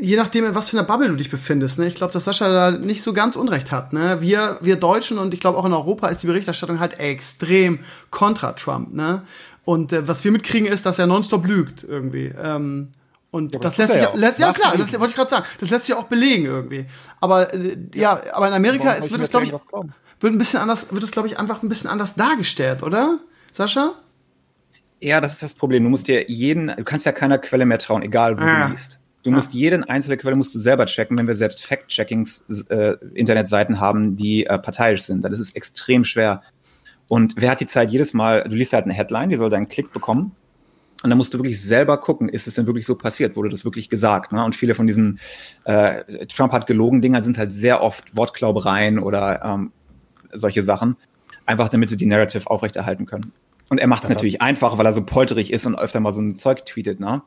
je 0.00 0.16
nachdem, 0.16 0.44
in 0.44 0.54
was 0.54 0.70
für 0.70 0.78
einer 0.78 0.86
Bubble 0.86 1.08
du 1.08 1.16
dich 1.16 1.30
befindest. 1.30 1.78
Ne? 1.78 1.86
Ich 1.86 1.94
glaube, 1.94 2.12
dass 2.12 2.24
Sascha 2.24 2.52
da 2.52 2.70
nicht 2.76 3.02
so 3.02 3.12
ganz 3.12 3.36
Unrecht 3.36 3.72
hat. 3.72 3.92
Ne? 3.92 4.20
Wir, 4.20 4.58
wir 4.60 4.76
Deutschen 4.76 5.18
und 5.18 5.34
ich 5.34 5.40
glaube 5.40 5.58
auch 5.58 5.64
in 5.64 5.72
Europa 5.72 6.08
ist 6.08 6.22
die 6.22 6.26
Berichterstattung 6.26 6.80
halt 6.80 6.98
extrem 6.98 7.80
kontra 8.10 8.52
Trump. 8.52 8.92
Ne? 8.92 9.22
Und 9.64 9.92
äh, 9.92 10.06
was 10.06 10.24
wir 10.24 10.32
mitkriegen 10.32 10.68
ist, 10.68 10.86
dass 10.86 10.98
er 10.98 11.06
nonstop 11.06 11.46
lügt 11.46 11.84
irgendwie. 11.84 12.32
Ähm, 12.42 12.92
und 13.30 13.52
ja, 13.52 13.58
das, 13.58 13.76
lässt 13.78 13.92
sich, 13.94 14.02
ja, 14.02 14.12
lässt, 14.14 14.38
ja 14.38 14.52
klar, 14.52 14.74
das 14.76 14.92
wollte 14.92 15.10
ich 15.10 15.16
gerade 15.16 15.30
sagen. 15.30 15.44
Das 15.58 15.70
lässt 15.70 15.86
sich 15.86 15.94
auch 15.94 16.04
belegen 16.04 16.44
irgendwie. 16.44 16.86
Aber 17.20 17.52
äh, 17.52 17.76
ja, 17.94 18.22
aber 18.32 18.48
in 18.48 18.54
Amerika 18.54 18.94
es 18.94 19.10
wird 19.10 19.20
es 19.22 19.30
glaube 19.30 19.46
ich 19.46 19.52
wird 19.52 20.32
ein 20.32 20.38
bisschen 20.38 20.60
anders, 20.60 20.92
wird 20.92 21.02
es 21.02 21.10
glaube 21.10 21.26
ich 21.28 21.38
einfach 21.38 21.62
ein 21.62 21.68
bisschen 21.68 21.90
anders 21.90 22.14
dargestellt, 22.14 22.82
oder? 22.82 23.18
Sascha? 23.50 23.94
Ja, 25.00 25.20
das 25.20 25.34
ist 25.34 25.42
das 25.42 25.54
Problem. 25.54 25.82
Du 25.82 25.90
musst 25.90 26.06
dir 26.06 26.30
jeden, 26.30 26.68
du 26.68 26.84
kannst 26.84 27.06
ja 27.06 27.12
keiner 27.12 27.38
Quelle 27.38 27.66
mehr 27.66 27.78
trauen, 27.78 28.02
egal 28.02 28.38
wo 28.38 28.42
ah. 28.42 28.66
du 28.66 28.70
liest. 28.70 29.00
Du 29.24 29.30
musst 29.30 29.50
ah. 29.52 29.56
jeden 29.56 29.84
einzelne 29.84 30.16
Quelle 30.16 30.36
musst 30.36 30.54
du 30.54 30.58
selber 30.58 30.86
checken, 30.86 31.18
wenn 31.18 31.26
wir 31.26 31.34
selbst 31.34 31.64
Fact-Checkings 31.64 32.68
äh, 32.68 32.94
Internetseiten 33.14 33.80
haben, 33.80 34.16
die 34.16 34.46
äh, 34.46 34.58
parteiisch 34.58 35.02
sind. 35.02 35.24
Dann 35.24 35.32
ist 35.32 35.40
es 35.40 35.52
extrem 35.52 36.04
schwer. 36.04 36.42
Und 37.08 37.34
wer 37.36 37.50
hat 37.50 37.60
die 37.60 37.66
Zeit 37.66 37.90
jedes 37.90 38.14
Mal, 38.14 38.44
du 38.44 38.54
liest 38.54 38.72
halt 38.72 38.84
eine 38.84 38.94
Headline, 38.94 39.30
die 39.30 39.36
soll 39.36 39.50
deinen 39.50 39.68
Klick 39.68 39.92
bekommen 39.92 40.32
und 41.04 41.10
dann 41.10 41.18
musst 41.18 41.34
du 41.34 41.38
wirklich 41.38 41.60
selber 41.60 41.98
gucken, 41.98 42.30
ist 42.30 42.46
es 42.46 42.54
denn 42.54 42.66
wirklich 42.66 42.86
so 42.86 42.94
passiert? 42.94 43.36
Wurde 43.36 43.50
das 43.50 43.66
wirklich 43.66 43.90
gesagt? 43.90 44.32
Ne? 44.32 44.42
Und 44.42 44.56
viele 44.56 44.74
von 44.74 44.86
diesen 44.86 45.20
äh, 45.64 46.26
Trump 46.28 46.50
hat 46.50 46.66
gelogen 46.66 47.02
Dinger 47.02 47.22
sind 47.22 47.36
halt 47.36 47.52
sehr 47.52 47.82
oft 47.82 48.16
Wortklaubereien 48.16 48.98
oder 48.98 49.44
ähm, 49.44 49.72
solche 50.32 50.62
Sachen. 50.62 50.96
Einfach 51.44 51.68
damit 51.68 51.90
sie 51.90 51.98
die 51.98 52.06
Narrative 52.06 52.50
aufrechterhalten 52.50 53.04
können. 53.04 53.32
Und 53.68 53.80
er 53.80 53.86
macht 53.86 54.04
es 54.04 54.08
natürlich 54.08 54.40
einfach, 54.40 54.78
weil 54.78 54.86
er 54.86 54.94
so 54.94 55.04
polterig 55.04 55.52
ist 55.52 55.66
und 55.66 55.74
öfter 55.74 56.00
mal 56.00 56.14
so 56.14 56.22
ein 56.22 56.36
Zeug 56.36 56.64
tweetet, 56.64 57.00
ne? 57.00 57.20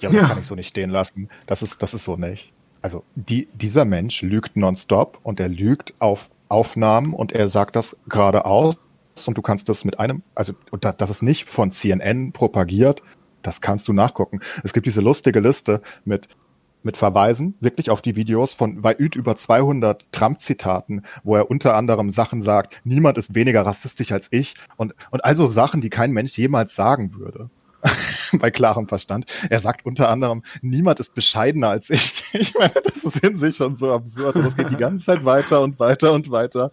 Ja, 0.00 0.10
das 0.10 0.20
ja. 0.20 0.28
kann 0.28 0.40
ich 0.40 0.46
so 0.46 0.54
nicht 0.54 0.68
stehen 0.68 0.90
lassen. 0.90 1.28
Das 1.46 1.62
ist, 1.62 1.82
das 1.82 1.94
ist 1.94 2.04
so 2.04 2.16
nicht. 2.16 2.52
Also 2.82 3.02
die, 3.14 3.48
dieser 3.54 3.84
Mensch 3.84 4.22
lügt 4.22 4.56
nonstop 4.56 5.18
und 5.22 5.40
er 5.40 5.48
lügt 5.48 5.94
auf 5.98 6.30
Aufnahmen 6.48 7.14
und 7.14 7.32
er 7.32 7.48
sagt 7.48 7.76
das 7.76 7.96
geradeaus 8.08 8.76
und 9.26 9.36
du 9.36 9.42
kannst 9.42 9.68
das 9.68 9.84
mit 9.84 9.98
einem, 9.98 10.22
also 10.34 10.52
das 10.80 11.10
ist 11.10 11.22
nicht 11.22 11.48
von 11.48 11.72
CNN 11.72 12.32
propagiert, 12.32 13.02
das 13.42 13.60
kannst 13.60 13.88
du 13.88 13.92
nachgucken. 13.92 14.40
Es 14.62 14.72
gibt 14.72 14.86
diese 14.86 15.00
lustige 15.00 15.40
Liste 15.40 15.80
mit 16.04 16.28
mit 16.86 16.96
Verweisen 16.96 17.54
wirklich 17.60 17.90
auf 17.90 18.00
die 18.00 18.16
Videos 18.16 18.54
von 18.54 18.82
weit 18.82 19.16
über 19.16 19.36
200 19.36 20.06
Trump-Zitaten, 20.12 21.02
wo 21.24 21.36
er 21.36 21.50
unter 21.50 21.74
anderem 21.74 22.10
Sachen 22.10 22.40
sagt, 22.40 22.80
niemand 22.84 23.18
ist 23.18 23.34
weniger 23.34 23.66
rassistisch 23.66 24.12
als 24.12 24.28
ich 24.30 24.54
und, 24.76 24.94
und 25.10 25.24
also 25.24 25.48
Sachen, 25.48 25.82
die 25.82 25.90
kein 25.90 26.12
Mensch 26.12 26.38
jemals 26.38 26.74
sagen 26.74 27.14
würde. 27.14 27.50
bei 28.38 28.50
klarem 28.50 28.88
Verstand. 28.88 29.26
Er 29.50 29.60
sagt 29.60 29.86
unter 29.86 30.08
anderem, 30.08 30.42
niemand 30.62 31.00
ist 31.00 31.14
bescheidener 31.14 31.70
als 31.70 31.90
ich. 31.90 32.14
Ich 32.36 32.54
meine, 32.54 32.74
das 32.84 33.02
ist 33.02 33.24
in 33.24 33.38
sich 33.38 33.56
schon 33.56 33.76
so 33.76 33.92
absurd. 33.92 34.36
Das 34.36 34.56
geht 34.56 34.70
die 34.70 34.76
ganze 34.76 35.06
Zeit 35.06 35.24
weiter 35.24 35.62
und 35.62 35.78
weiter 35.78 36.12
und 36.12 36.30
weiter. 36.30 36.70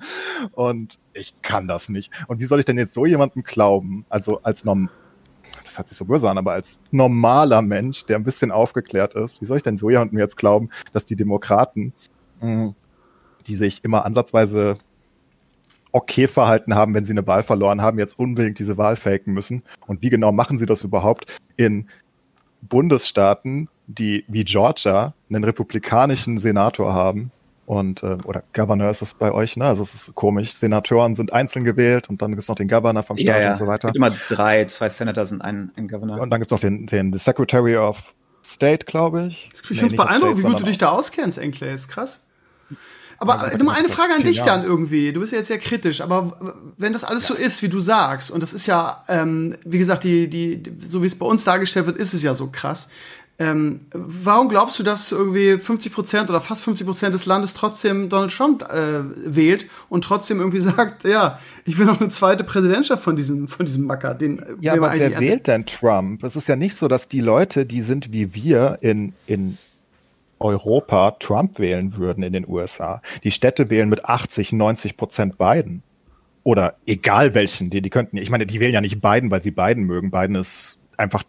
Und 0.51 0.99
ich 1.13 1.41
kann 1.41 1.67
das 1.69 1.87
nicht. 1.87 2.11
Und 2.27 2.41
wie 2.41 2.45
soll 2.45 2.59
ich 2.59 2.65
denn 2.65 2.77
jetzt 2.77 2.93
so 2.93 3.05
jemandem 3.05 3.43
glauben? 3.43 4.05
Also 4.09 4.41
als 4.41 4.65
norm 4.65 4.89
das 5.63 5.79
hat 5.79 5.87
sich 5.87 5.97
so 5.97 6.05
böse 6.05 6.29
an, 6.29 6.37
aber 6.37 6.53
als 6.53 6.79
normaler 6.91 7.61
Mensch, 7.61 8.05
der 8.05 8.17
ein 8.17 8.23
bisschen 8.23 8.51
aufgeklärt 8.51 9.13
ist, 9.15 9.41
wie 9.41 9.45
soll 9.45 9.57
ich 9.57 9.63
denn 9.63 9.77
so 9.77 9.89
jemandem 9.89 10.19
jetzt 10.19 10.35
glauben, 10.35 10.69
dass 10.91 11.05
die 11.05 11.15
Demokraten, 11.15 11.93
hm, 12.39 12.75
die 13.47 13.55
sich 13.55 13.83
immer 13.83 14.05
ansatzweise 14.05 14.77
okay 15.93 16.27
verhalten 16.27 16.75
haben, 16.75 16.93
wenn 16.93 17.05
sie 17.05 17.13
eine 17.13 17.25
Wahl 17.25 17.43
verloren 17.43 17.81
haben, 17.81 17.99
jetzt 17.99 18.19
unbedingt 18.19 18.59
diese 18.59 18.77
Wahl 18.77 18.95
faken 18.95 19.33
müssen. 19.33 19.63
Und 19.87 20.01
wie 20.01 20.09
genau 20.09 20.31
machen 20.31 20.57
sie 20.57 20.65
das 20.65 20.83
überhaupt 20.83 21.39
in 21.55 21.87
Bundesstaaten, 22.61 23.69
die 23.87 24.25
wie 24.27 24.43
Georgia 24.43 25.13
einen 25.29 25.43
republikanischen 25.43 26.37
Senator 26.39 26.93
haben? 26.93 27.31
Und, 27.65 28.03
äh, 28.03 28.17
oder 28.25 28.43
Governor 28.51 28.89
ist 28.89 29.01
es 29.01 29.13
bei 29.13 29.31
euch, 29.31 29.55
ne? 29.55 29.65
Also 29.65 29.83
es 29.83 29.93
ist 29.93 30.15
komisch. 30.15 30.51
Senatoren 30.51 31.13
sind 31.13 31.31
einzeln 31.31 31.63
gewählt 31.63 32.09
und 32.09 32.21
dann 32.21 32.31
gibt 32.31 32.41
es 32.41 32.49
noch 32.49 32.57
den 32.57 32.67
Governor 32.67 33.03
vom 33.03 33.17
Staat 33.17 33.37
ja, 33.37 33.41
ja. 33.41 33.49
und 33.51 33.57
so 33.57 33.67
weiter. 33.67 33.91
Immer 33.95 34.11
drei, 34.27 34.65
zwei 34.65 34.89
Senator 34.89 35.25
sind 35.25 35.41
ein, 35.41 35.71
ein 35.77 35.87
Governor. 35.87 36.19
Und 36.19 36.29
dann 36.29 36.41
gibt 36.41 36.51
es 36.51 36.55
noch 36.55 36.59
den, 36.59 36.87
den 36.87 37.13
Secretary 37.13 37.77
of 37.77 38.13
State, 38.43 38.85
glaube 38.85 39.27
ich. 39.27 39.49
Ich 39.53 39.79
finde 39.79 39.85
es 39.85 39.95
beeindruckend, 39.95 40.39
wie 40.39 40.47
gut 40.47 40.59
du 40.59 40.65
dich 40.65 40.77
da 40.77 40.89
auskennst, 40.89 41.37
Enkle. 41.37 41.71
Ist 41.71 41.87
krass. 41.87 42.25
Aber 43.23 43.51
ja, 43.51 43.57
nur 43.57 43.73
eine 43.73 43.87
Frage 43.87 44.13
an 44.13 44.23
dich 44.23 44.41
dann 44.41 44.65
irgendwie. 44.65 45.13
Du 45.13 45.21
bist 45.21 45.31
ja 45.31 45.37
jetzt 45.37 45.47
sehr 45.47 45.59
kritisch, 45.59 46.01
aber 46.01 46.55
wenn 46.77 46.91
das 46.91 47.05
alles 47.05 47.29
ja. 47.29 47.35
so 47.35 47.41
ist, 47.41 47.61
wie 47.61 47.69
du 47.69 47.79
sagst, 47.79 48.31
und 48.31 48.43
das 48.43 48.53
ist 48.53 48.67
ja, 48.67 49.03
ähm, 49.07 49.55
wie 49.63 49.77
gesagt, 49.77 50.03
die, 50.03 50.29
die, 50.29 50.61
so 50.85 51.01
wie 51.01 51.07
es 51.07 51.15
bei 51.15 51.25
uns 51.25 51.45
dargestellt 51.45 51.85
wird, 51.85 51.97
ist 51.97 52.13
es 52.13 52.21
ja 52.21 52.35
so 52.35 52.49
krass. 52.51 52.89
Ähm, 53.39 53.81
warum 53.93 54.47
glaubst 54.47 54.77
du, 54.77 54.83
dass 54.83 55.11
irgendwie 55.11 55.57
50 55.57 55.91
Prozent 55.93 56.29
oder 56.29 56.39
fast 56.41 56.63
50 56.63 56.85
Prozent 56.85 57.13
des 57.13 57.25
Landes 57.25 57.53
trotzdem 57.53 58.09
Donald 58.09 58.31
Trump 58.31 58.61
äh, 58.63 59.01
wählt 59.25 59.67
und 59.89 60.03
trotzdem 60.03 60.39
irgendwie 60.39 60.59
sagt, 60.61 61.05
ja, 61.05 61.39
ich 61.65 61.77
will 61.77 61.85
noch 61.85 62.01
eine 62.01 62.09
zweite 62.09 62.43
Präsidentschaft 62.43 63.01
von 63.01 63.15
diesem, 63.15 63.47
von 63.47 63.65
diesem 63.65 63.85
Macker? 63.85 64.15
Den, 64.15 64.43
ja, 64.59 64.73
aber 64.73 64.93
wer 64.93 65.19
wählt 65.19 65.47
denn 65.47 65.65
Trump? 65.65 66.23
Es 66.23 66.35
ist 66.35 66.47
ja 66.47 66.57
nicht 66.57 66.75
so, 66.75 66.87
dass 66.89 67.07
die 67.07 67.21
Leute, 67.21 67.65
die 67.65 67.81
sind 67.81 68.11
wie 68.11 68.35
wir 68.35 68.79
in, 68.81 69.13
in 69.27 69.57
Europa 70.43 71.11
Trump 71.19 71.59
wählen 71.59 71.97
würden 71.97 72.23
in 72.23 72.33
den 72.33 72.47
USA. 72.47 73.01
Die 73.23 73.31
Städte 73.31 73.69
wählen 73.69 73.89
mit 73.89 74.05
80, 74.05 74.53
90 74.53 74.97
Prozent 74.97 75.37
Biden. 75.37 75.83
Oder 76.43 76.75
egal 76.85 77.33
welchen, 77.33 77.69
die, 77.69 77.81
die 77.81 77.89
könnten, 77.89 78.17
ich 78.17 78.29
meine, 78.29 78.45
die 78.45 78.59
wählen 78.59 78.73
ja 78.73 78.81
nicht 78.81 79.01
Biden, 79.01 79.31
weil 79.31 79.41
sie 79.41 79.51
Biden 79.51 79.83
mögen. 79.85 80.11
Biden 80.11 80.35
ist 80.35 80.83
einfach, 80.97 81.23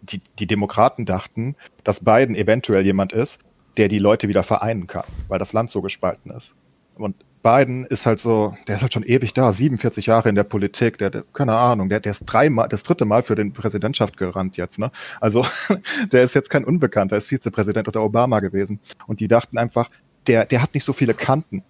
die, 0.00 0.20
die 0.38 0.46
Demokraten 0.46 1.04
dachten, 1.04 1.56
dass 1.82 2.00
Biden 2.00 2.34
eventuell 2.34 2.84
jemand 2.84 3.12
ist, 3.12 3.38
der 3.76 3.88
die 3.88 3.98
Leute 3.98 4.28
wieder 4.28 4.42
vereinen 4.42 4.86
kann, 4.86 5.04
weil 5.28 5.38
das 5.38 5.52
Land 5.52 5.70
so 5.70 5.82
gespalten 5.82 6.30
ist. 6.30 6.54
Und 6.94 7.16
Biden 7.44 7.84
ist 7.84 8.06
halt 8.06 8.20
so, 8.20 8.56
der 8.66 8.76
ist 8.76 8.82
halt 8.82 8.94
schon 8.94 9.02
ewig 9.02 9.34
da, 9.34 9.52
47 9.52 10.06
Jahre 10.06 10.30
in 10.30 10.34
der 10.34 10.44
Politik, 10.44 10.96
der, 10.96 11.10
der 11.10 11.24
keine 11.34 11.54
Ahnung, 11.54 11.90
der, 11.90 12.00
der 12.00 12.12
ist 12.12 12.24
dreimal, 12.24 12.68
das 12.68 12.82
dritte 12.82 13.04
Mal 13.04 13.22
für 13.22 13.34
den 13.34 13.52
Präsidentschaft 13.52 14.16
gerannt 14.16 14.56
jetzt, 14.56 14.78
ne? 14.78 14.90
Also, 15.20 15.44
der 16.12 16.24
ist 16.24 16.34
jetzt 16.34 16.48
kein 16.48 16.64
Unbekannter, 16.64 17.18
ist 17.18 17.28
Vizepräsident 17.28 17.86
unter 17.86 18.02
Obama 18.02 18.40
gewesen. 18.40 18.80
Und 19.06 19.20
die 19.20 19.28
dachten 19.28 19.58
einfach, 19.58 19.90
der, 20.26 20.46
der 20.46 20.62
hat 20.62 20.72
nicht 20.72 20.84
so 20.84 20.94
viele 20.94 21.12
Kanten. 21.12 21.62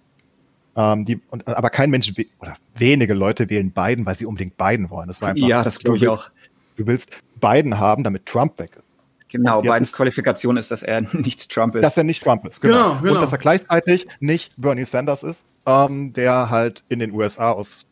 Ähm, 0.77 1.03
die, 1.03 1.19
und, 1.29 1.45
aber 1.45 1.69
kein 1.69 1.89
Mensch 1.89 2.09
oder 2.39 2.53
wenige 2.75 3.13
Leute 3.13 3.49
wählen 3.49 3.71
Biden, 3.71 4.05
weil 4.05 4.15
sie 4.15 4.25
unbedingt 4.25 4.55
Biden 4.55 4.89
wollen. 4.89 5.09
Das 5.09 5.21
war 5.21 5.29
einfach, 5.29 5.45
ja, 5.45 5.61
das 5.61 5.79
glaube 5.79 5.97
ich 5.97 6.07
auch. 6.07 6.29
Du 6.77 6.87
willst 6.87 7.11
Biden 7.41 7.77
haben, 7.77 8.05
damit 8.05 8.25
Trump 8.25 8.57
weg 8.59 8.77
ist. 8.77 8.94
Genau, 9.35 9.61
Bidens 9.61 9.91
Qualifikation 9.91 10.57
ist, 10.57 10.71
dass 10.71 10.83
er 10.83 11.01
nicht 11.13 11.51
Trump 11.51 11.75
ist. 11.75 11.83
Dass 11.83 11.97
er 11.97 12.03
nicht 12.03 12.23
Trump 12.23 12.45
ist, 12.45 12.61
genau. 12.61 12.75
genau, 12.75 13.01
genau. 13.01 13.13
Und 13.15 13.21
dass 13.21 13.31
er 13.31 13.37
gleichzeitig 13.37 14.07
nicht 14.19 14.53
Bernie 14.57 14.85
Sanders 14.85 15.23
ist, 15.23 15.45
ähm, 15.65 16.13
der 16.13 16.49
halt 16.49 16.83
in 16.89 16.99
den 16.99 17.11
USA 17.11 17.51
aus 17.51 17.85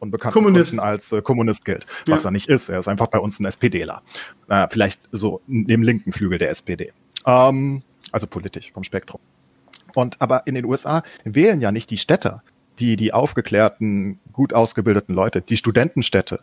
unbekannten 0.00 0.42
Gründen 0.42 0.80
als 0.80 1.12
äh, 1.12 1.22
Kommunist 1.22 1.64
gilt, 1.64 1.86
was 2.06 2.22
ja. 2.22 2.28
er 2.28 2.32
nicht 2.32 2.48
ist. 2.48 2.68
Er 2.68 2.78
ist 2.78 2.88
einfach 2.88 3.08
bei 3.08 3.18
uns 3.18 3.40
ein 3.40 3.46
SPDler. 3.46 4.02
Äh, 4.48 4.66
vielleicht 4.70 5.08
so 5.12 5.40
dem 5.46 5.82
linken 5.82 6.12
Flügel 6.12 6.38
der 6.38 6.50
SPD. 6.50 6.92
Ähm, 7.26 7.82
also 8.12 8.26
politisch 8.26 8.72
vom 8.72 8.84
Spektrum. 8.84 9.20
Und 9.94 10.20
aber 10.20 10.46
in 10.46 10.54
den 10.54 10.64
USA 10.64 11.02
wählen 11.24 11.60
ja 11.60 11.72
nicht 11.72 11.90
die 11.90 11.98
Städter, 11.98 12.42
die 12.78 12.96
die 12.96 13.12
aufgeklärten, 13.12 14.20
gut 14.32 14.52
ausgebildeten 14.52 15.14
Leute, 15.14 15.40
die 15.40 15.56
Studentenstädte, 15.56 16.40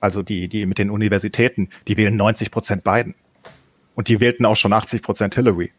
also 0.00 0.22
die 0.22 0.48
die 0.48 0.66
mit 0.66 0.78
den 0.78 0.90
Universitäten, 0.90 1.68
die 1.86 1.96
wählen 1.96 2.16
90 2.16 2.50
Prozent 2.50 2.84
Biden. 2.84 3.14
Und 4.00 4.08
die 4.08 4.18
wählten 4.18 4.46
auch 4.46 4.56
schon 4.56 4.72
80 4.72 5.02
Prozent 5.02 5.34
Hillary. 5.34 5.72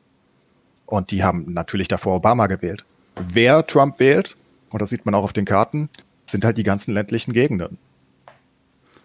Und 0.85 1.09
die 1.09 1.23
haben 1.23 1.51
natürlich 1.53 1.87
davor 1.87 2.17
Obama 2.17 2.45
gewählt. 2.45 2.85
Wer 3.15 3.65
Trump 3.65 3.99
wählt, 3.99 4.37
und 4.69 4.79
das 4.79 4.91
sieht 4.91 5.07
man 5.07 5.15
auch 5.15 5.23
auf 5.23 5.33
den 5.33 5.45
Karten, 5.45 5.89
sind 6.27 6.45
halt 6.45 6.59
die 6.59 6.63
ganzen 6.63 6.93
ländlichen 6.93 7.33
Gegenden. 7.33 7.79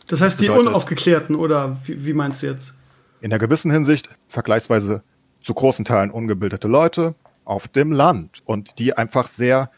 Das 0.06 0.20
heißt, 0.20 0.38
die 0.38 0.48
bedeutet, 0.48 0.66
Unaufgeklärten, 0.66 1.34
oder 1.34 1.78
wie, 1.84 2.04
wie 2.04 2.12
meinst 2.12 2.42
du 2.42 2.46
jetzt? 2.48 2.74
In 3.22 3.32
einer 3.32 3.38
gewissen 3.38 3.70
Hinsicht 3.70 4.10
vergleichsweise 4.28 5.02
zu 5.40 5.54
großen 5.54 5.86
Teilen 5.86 6.10
ungebildete 6.10 6.68
Leute 6.68 7.14
auf 7.46 7.68
dem 7.68 7.92
Land 7.92 8.42
und 8.44 8.78
die 8.78 8.98
einfach 8.98 9.28
sehr 9.28 9.70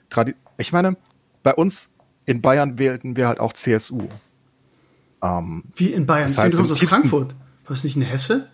Ich 0.57 0.73
meine, 0.73 0.97
bei 1.45 1.55
uns 1.55 1.91
in 2.27 2.43
Bayern 2.43 2.77
wählten 2.81 3.15
wir 3.15 3.29
halt 3.29 3.39
auch 3.39 3.53
CSU. 3.53 4.09
Ähm, 5.23 5.63
wie 5.77 5.93
in 5.93 6.07
Bayern? 6.07 6.27
Das 6.27 6.39
heißt, 6.39 6.55
du 6.55 6.59
kommst 6.59 6.73
aus 6.73 6.81
Frankfurt. 6.81 7.35
War 7.35 7.69
das 7.69 7.85
nicht 7.85 7.95
in 7.95 8.03
Hesse? 8.03 8.51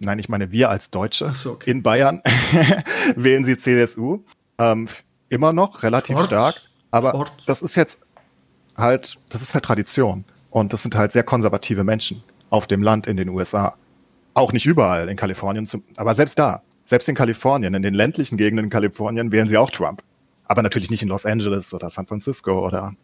Nein, 0.00 0.18
ich 0.18 0.28
meine 0.28 0.52
wir 0.52 0.70
als 0.70 0.90
Deutsche 0.90 1.34
so, 1.34 1.52
okay. 1.52 1.70
in 1.70 1.82
Bayern 1.82 2.22
wählen 3.16 3.44
sie 3.44 3.56
CSU. 3.56 4.20
Ähm, 4.58 4.88
immer 5.28 5.52
noch 5.52 5.82
relativ 5.82 6.16
Sport. 6.16 6.26
stark. 6.26 6.54
Aber 6.90 7.10
Sport. 7.10 7.32
das 7.46 7.62
ist 7.62 7.74
jetzt 7.76 7.98
halt, 8.76 9.16
das 9.30 9.42
ist 9.42 9.54
halt 9.54 9.64
Tradition. 9.64 10.24
Und 10.50 10.72
das 10.72 10.82
sind 10.82 10.94
halt 10.94 11.12
sehr 11.12 11.22
konservative 11.22 11.84
Menschen 11.84 12.22
auf 12.50 12.66
dem 12.66 12.82
Land 12.82 13.06
in 13.06 13.16
den 13.16 13.28
USA. 13.28 13.74
Auch 14.34 14.52
nicht 14.52 14.66
überall 14.66 15.08
in 15.08 15.16
Kalifornien, 15.16 15.66
zum, 15.66 15.82
aber 15.96 16.14
selbst 16.14 16.38
da, 16.38 16.62
selbst 16.84 17.08
in 17.08 17.14
Kalifornien, 17.14 17.74
in 17.74 17.82
den 17.82 17.94
ländlichen 17.94 18.36
Gegenden 18.36 18.66
in 18.66 18.70
Kalifornien 18.70 19.32
wählen 19.32 19.46
sie 19.46 19.58
auch 19.58 19.70
Trump. 19.70 20.02
Aber 20.44 20.62
natürlich 20.62 20.90
nicht 20.90 21.02
in 21.02 21.08
Los 21.08 21.26
Angeles 21.26 21.74
oder 21.74 21.90
San 21.90 22.06
Francisco 22.06 22.64
oder. 22.64 22.94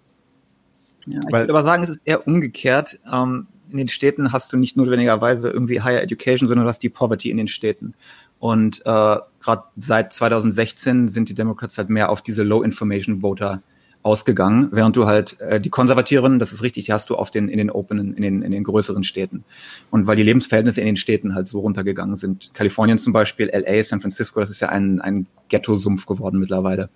Ja, 1.07 1.21
ich 1.27 1.33
würde 1.33 1.53
aber 1.53 1.65
sagen, 1.65 1.83
es 1.83 1.91
ist 1.91 2.03
eher 2.05 2.27
umgekehrt. 2.27 3.01
Ähm, 3.13 3.49
in 3.73 3.79
den 3.79 3.89
Städten 3.89 4.33
hast 4.33 4.53
du 4.53 4.57
nicht 4.57 4.77
notwendigerweise 4.77 5.51
irgendwie 5.51 5.81
Higher 5.81 6.03
Education, 6.03 6.49
sondern 6.49 6.65
du 6.65 6.71
hast 6.71 6.83
die 6.83 6.89
Poverty 6.89 7.31
in 7.31 7.37
den 7.37 7.49
Städten. 7.49 7.95
Und 8.39 8.81
äh, 8.81 9.17
gerade 9.41 9.65
seit 9.77 10.13
2016 10.13 11.09
sind 11.09 11.29
die 11.29 11.35
Democrats 11.35 11.79
halt 11.79 11.91
mehr 11.91 12.11
auf 12.11 12.23
diese 12.23 12.43
Low-Information-Voter 12.43 13.63
ausgegangen, 14.03 14.69
während 14.73 14.97
du 14.97 15.07
halt 15.07 15.41
äh, 15.41 15.61
die 15.61 15.71
Konservativen, 15.71 16.39
das 16.39 16.53
ist 16.53 16.63
richtig, 16.63 16.87
die 16.87 16.93
hast 16.93 17.09
du 17.11 17.15
auf 17.15 17.31
den 17.31 17.49
in 17.49 17.59
den 17.59 17.71
Open, 17.71 18.15
in 18.15 18.23
den 18.23 18.43
in 18.43 18.51
den 18.51 18.65
größeren 18.65 19.05
Städten. 19.05 19.45
Und 19.91 20.07
weil 20.07 20.17
die 20.17 20.25
Lebensverhältnisse 20.25 20.81
in 20.81 20.87
den 20.87 20.97
Städten 20.97 21.35
halt 21.35 21.47
so 21.47 21.61
runtergegangen 21.61 22.17
sind, 22.17 22.53
Kalifornien 22.53 22.99
zum 22.99 23.13
Beispiel, 23.13 23.51
LA, 23.53 23.83
San 23.85 24.01
Francisco, 24.01 24.41
das 24.41 24.51
ist 24.51 24.61
ja 24.61 24.69
ein 24.71 25.01
ein 25.01 25.27
Ghetto-Sumpf 25.49 26.07
geworden 26.07 26.41
mittlerweile. 26.41 26.89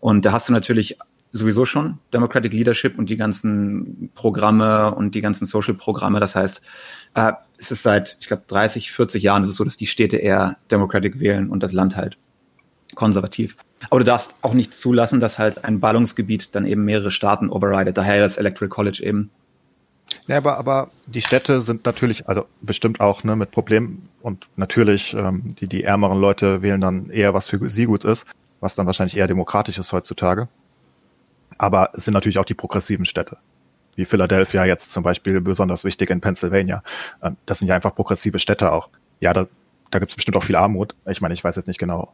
Und 0.00 0.26
da 0.26 0.32
hast 0.32 0.48
du 0.48 0.52
natürlich 0.52 0.98
sowieso 1.34 1.66
schon 1.66 1.98
Democratic 2.12 2.52
Leadership 2.52 2.96
und 2.96 3.10
die 3.10 3.16
ganzen 3.16 4.10
Programme 4.14 4.94
und 4.94 5.14
die 5.16 5.20
ganzen 5.20 5.46
Social-Programme. 5.46 6.20
Das 6.20 6.36
heißt, 6.36 6.62
äh, 7.14 7.32
es 7.58 7.72
ist 7.72 7.82
seit, 7.82 8.16
ich 8.20 8.28
glaube, 8.28 8.44
30, 8.46 8.92
40 8.92 9.22
Jahren 9.22 9.42
ist 9.42 9.50
es 9.50 9.56
so, 9.56 9.64
dass 9.64 9.76
die 9.76 9.86
Städte 9.86 10.16
eher 10.16 10.56
Democratic 10.70 11.18
wählen 11.18 11.50
und 11.50 11.62
das 11.62 11.72
Land 11.72 11.96
halt 11.96 12.18
konservativ. 12.94 13.56
Aber 13.90 13.98
du 13.98 14.04
darfst 14.04 14.36
auch 14.42 14.54
nicht 14.54 14.72
zulassen, 14.72 15.18
dass 15.18 15.40
halt 15.40 15.64
ein 15.64 15.80
Ballungsgebiet 15.80 16.54
dann 16.54 16.66
eben 16.66 16.84
mehrere 16.84 17.10
Staaten 17.10 17.50
overridet. 17.50 17.98
Daher 17.98 18.20
das 18.20 18.38
Electoral 18.38 18.68
College 18.68 19.02
eben. 19.02 19.30
Ja, 20.28 20.36
aber, 20.36 20.56
aber 20.56 20.90
die 21.06 21.20
Städte 21.20 21.62
sind 21.62 21.84
natürlich, 21.84 22.28
also 22.28 22.46
bestimmt 22.62 23.00
auch 23.00 23.24
ne, 23.24 23.34
mit 23.34 23.50
Problemen 23.50 24.08
und 24.22 24.46
natürlich 24.54 25.14
ähm, 25.14 25.42
die, 25.60 25.66
die 25.66 25.82
ärmeren 25.82 26.20
Leute 26.20 26.62
wählen 26.62 26.80
dann 26.80 27.10
eher, 27.10 27.34
was 27.34 27.48
für 27.48 27.68
sie 27.68 27.86
gut 27.86 28.04
ist, 28.04 28.24
was 28.60 28.76
dann 28.76 28.86
wahrscheinlich 28.86 29.16
eher 29.16 29.26
demokratisch 29.26 29.78
ist 29.78 29.92
heutzutage. 29.92 30.48
Aber 31.58 31.90
es 31.94 32.04
sind 32.04 32.14
natürlich 32.14 32.38
auch 32.38 32.44
die 32.44 32.54
progressiven 32.54 33.04
Städte. 33.04 33.38
Wie 33.96 34.04
Philadelphia 34.04 34.64
jetzt 34.64 34.90
zum 34.90 35.02
Beispiel 35.02 35.40
besonders 35.40 35.84
wichtig 35.84 36.10
in 36.10 36.20
Pennsylvania. 36.20 36.82
Ähm, 37.22 37.36
das 37.46 37.58
sind 37.58 37.68
ja 37.68 37.74
einfach 37.74 37.94
progressive 37.94 38.38
Städte 38.38 38.72
auch. 38.72 38.88
Ja, 39.20 39.32
da, 39.32 39.46
da 39.90 39.98
gibt 39.98 40.12
es 40.12 40.16
bestimmt 40.16 40.36
auch 40.36 40.42
viel 40.42 40.56
Armut. 40.56 40.94
Ich 41.06 41.20
meine, 41.20 41.34
ich 41.34 41.44
weiß 41.44 41.56
jetzt 41.56 41.68
nicht 41.68 41.78
genau. 41.78 42.12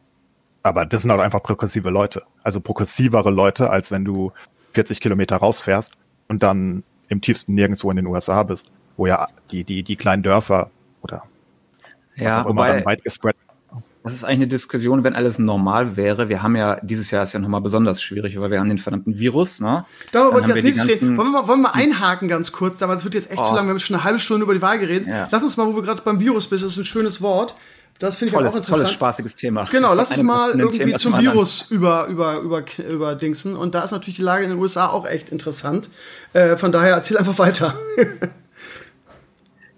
Aber 0.63 0.85
das 0.85 1.01
sind 1.01 1.11
halt 1.11 1.21
einfach 1.21 1.41
progressive 1.41 1.89
Leute. 1.89 2.23
Also 2.43 2.61
progressivere 2.61 3.31
Leute, 3.31 3.69
als 3.71 3.89
wenn 3.91 4.05
du 4.05 4.31
40 4.73 5.01
Kilometer 5.01 5.37
rausfährst 5.37 5.91
und 6.27 6.43
dann 6.43 6.83
im 7.09 7.21
tiefsten 7.21 7.55
nirgendwo 7.55 7.89
in 7.89 7.97
den 7.97 8.05
USA 8.05 8.43
bist, 8.43 8.69
wo 8.95 9.07
ja 9.07 9.27
die, 9.49 9.63
die, 9.63 9.83
die 9.83 9.95
kleinen 9.95 10.23
Dörfer 10.23 10.69
oder 11.01 11.23
was 12.15 12.23
ja, 12.23 12.45
auch 12.45 12.49
immer 12.49 12.67
dann 12.67 12.85
weit 12.85 13.03
gespread 13.03 13.35
das 14.03 14.13
ist 14.13 14.23
eigentlich 14.23 14.39
eine 14.39 14.47
Diskussion, 14.47 15.03
wenn 15.03 15.13
alles 15.13 15.37
normal 15.37 15.95
wäre. 15.95 16.27
Wir 16.27 16.41
haben 16.41 16.55
ja, 16.55 16.77
dieses 16.81 17.11
Jahr 17.11 17.23
ist 17.23 17.33
ja 17.33 17.39
nochmal 17.39 17.61
besonders 17.61 18.01
schwierig, 18.01 18.39
weil 18.39 18.49
wir 18.49 18.59
haben 18.59 18.69
den 18.69 18.79
verdammten 18.79 19.19
Virus, 19.19 19.59
ne? 19.59 19.85
Darüber 20.11 20.35
wollte 20.35 20.49
ich 20.49 20.55
als 20.55 20.63
nächstes 20.63 20.87
reden. 20.87 21.17
Wollen 21.17 21.27
wir, 21.31 21.41
mal, 21.41 21.47
wollen 21.47 21.61
wir 21.61 21.69
mal 21.69 21.79
einhaken 21.79 22.27
ganz 22.27 22.51
kurz, 22.51 22.77
da, 22.77 22.87
weil 22.87 22.95
das 22.95 23.03
wird 23.03 23.13
jetzt 23.13 23.29
echt 23.29 23.39
oh. 23.39 23.43
zu 23.43 23.53
lang. 23.53 23.65
Wir 23.65 23.71
haben 23.71 23.79
schon 23.79 23.95
eine 23.95 24.03
halbe 24.03 24.19
Stunde 24.19 24.43
über 24.43 24.55
die 24.55 24.61
Wahl 24.61 24.79
geredet. 24.79 25.07
Ja. 25.07 25.27
Lass 25.29 25.43
uns 25.43 25.55
mal, 25.55 25.67
wo 25.67 25.75
wir 25.75 25.83
gerade 25.83 26.01
beim 26.01 26.19
Virus 26.19 26.47
bist, 26.47 26.63
das 26.63 26.71
ist 26.71 26.77
ein 26.77 26.85
schönes 26.85 27.21
Wort. 27.21 27.53
Das 27.99 28.15
finde 28.15 28.29
ich 28.29 28.33
tolles, 28.33 28.53
auch 28.53 28.57
interessant. 28.57 28.77
Tolles, 28.81 28.93
spaßiges 28.93 29.35
Thema. 29.35 29.67
Genau, 29.69 29.93
lass 29.93 30.09
uns 30.09 30.23
mal 30.23 30.59
irgendwie 30.59 30.79
Thema 30.79 30.97
zum 30.97 31.19
Virus 31.19 31.69
über, 31.69 32.07
über, 32.07 32.39
über, 32.39 32.63
über 32.89 33.13
Dingsen. 33.13 33.55
Und 33.55 33.75
da 33.75 33.83
ist 33.83 33.91
natürlich 33.91 34.15
die 34.15 34.23
Lage 34.23 34.43
in 34.43 34.49
den 34.49 34.59
USA 34.59 34.87
auch 34.87 35.05
echt 35.05 35.29
interessant. 35.31 35.91
Äh, 36.33 36.57
von 36.57 36.71
daher 36.71 36.95
erzähl 36.95 37.17
einfach 37.17 37.37
weiter. 37.37 37.75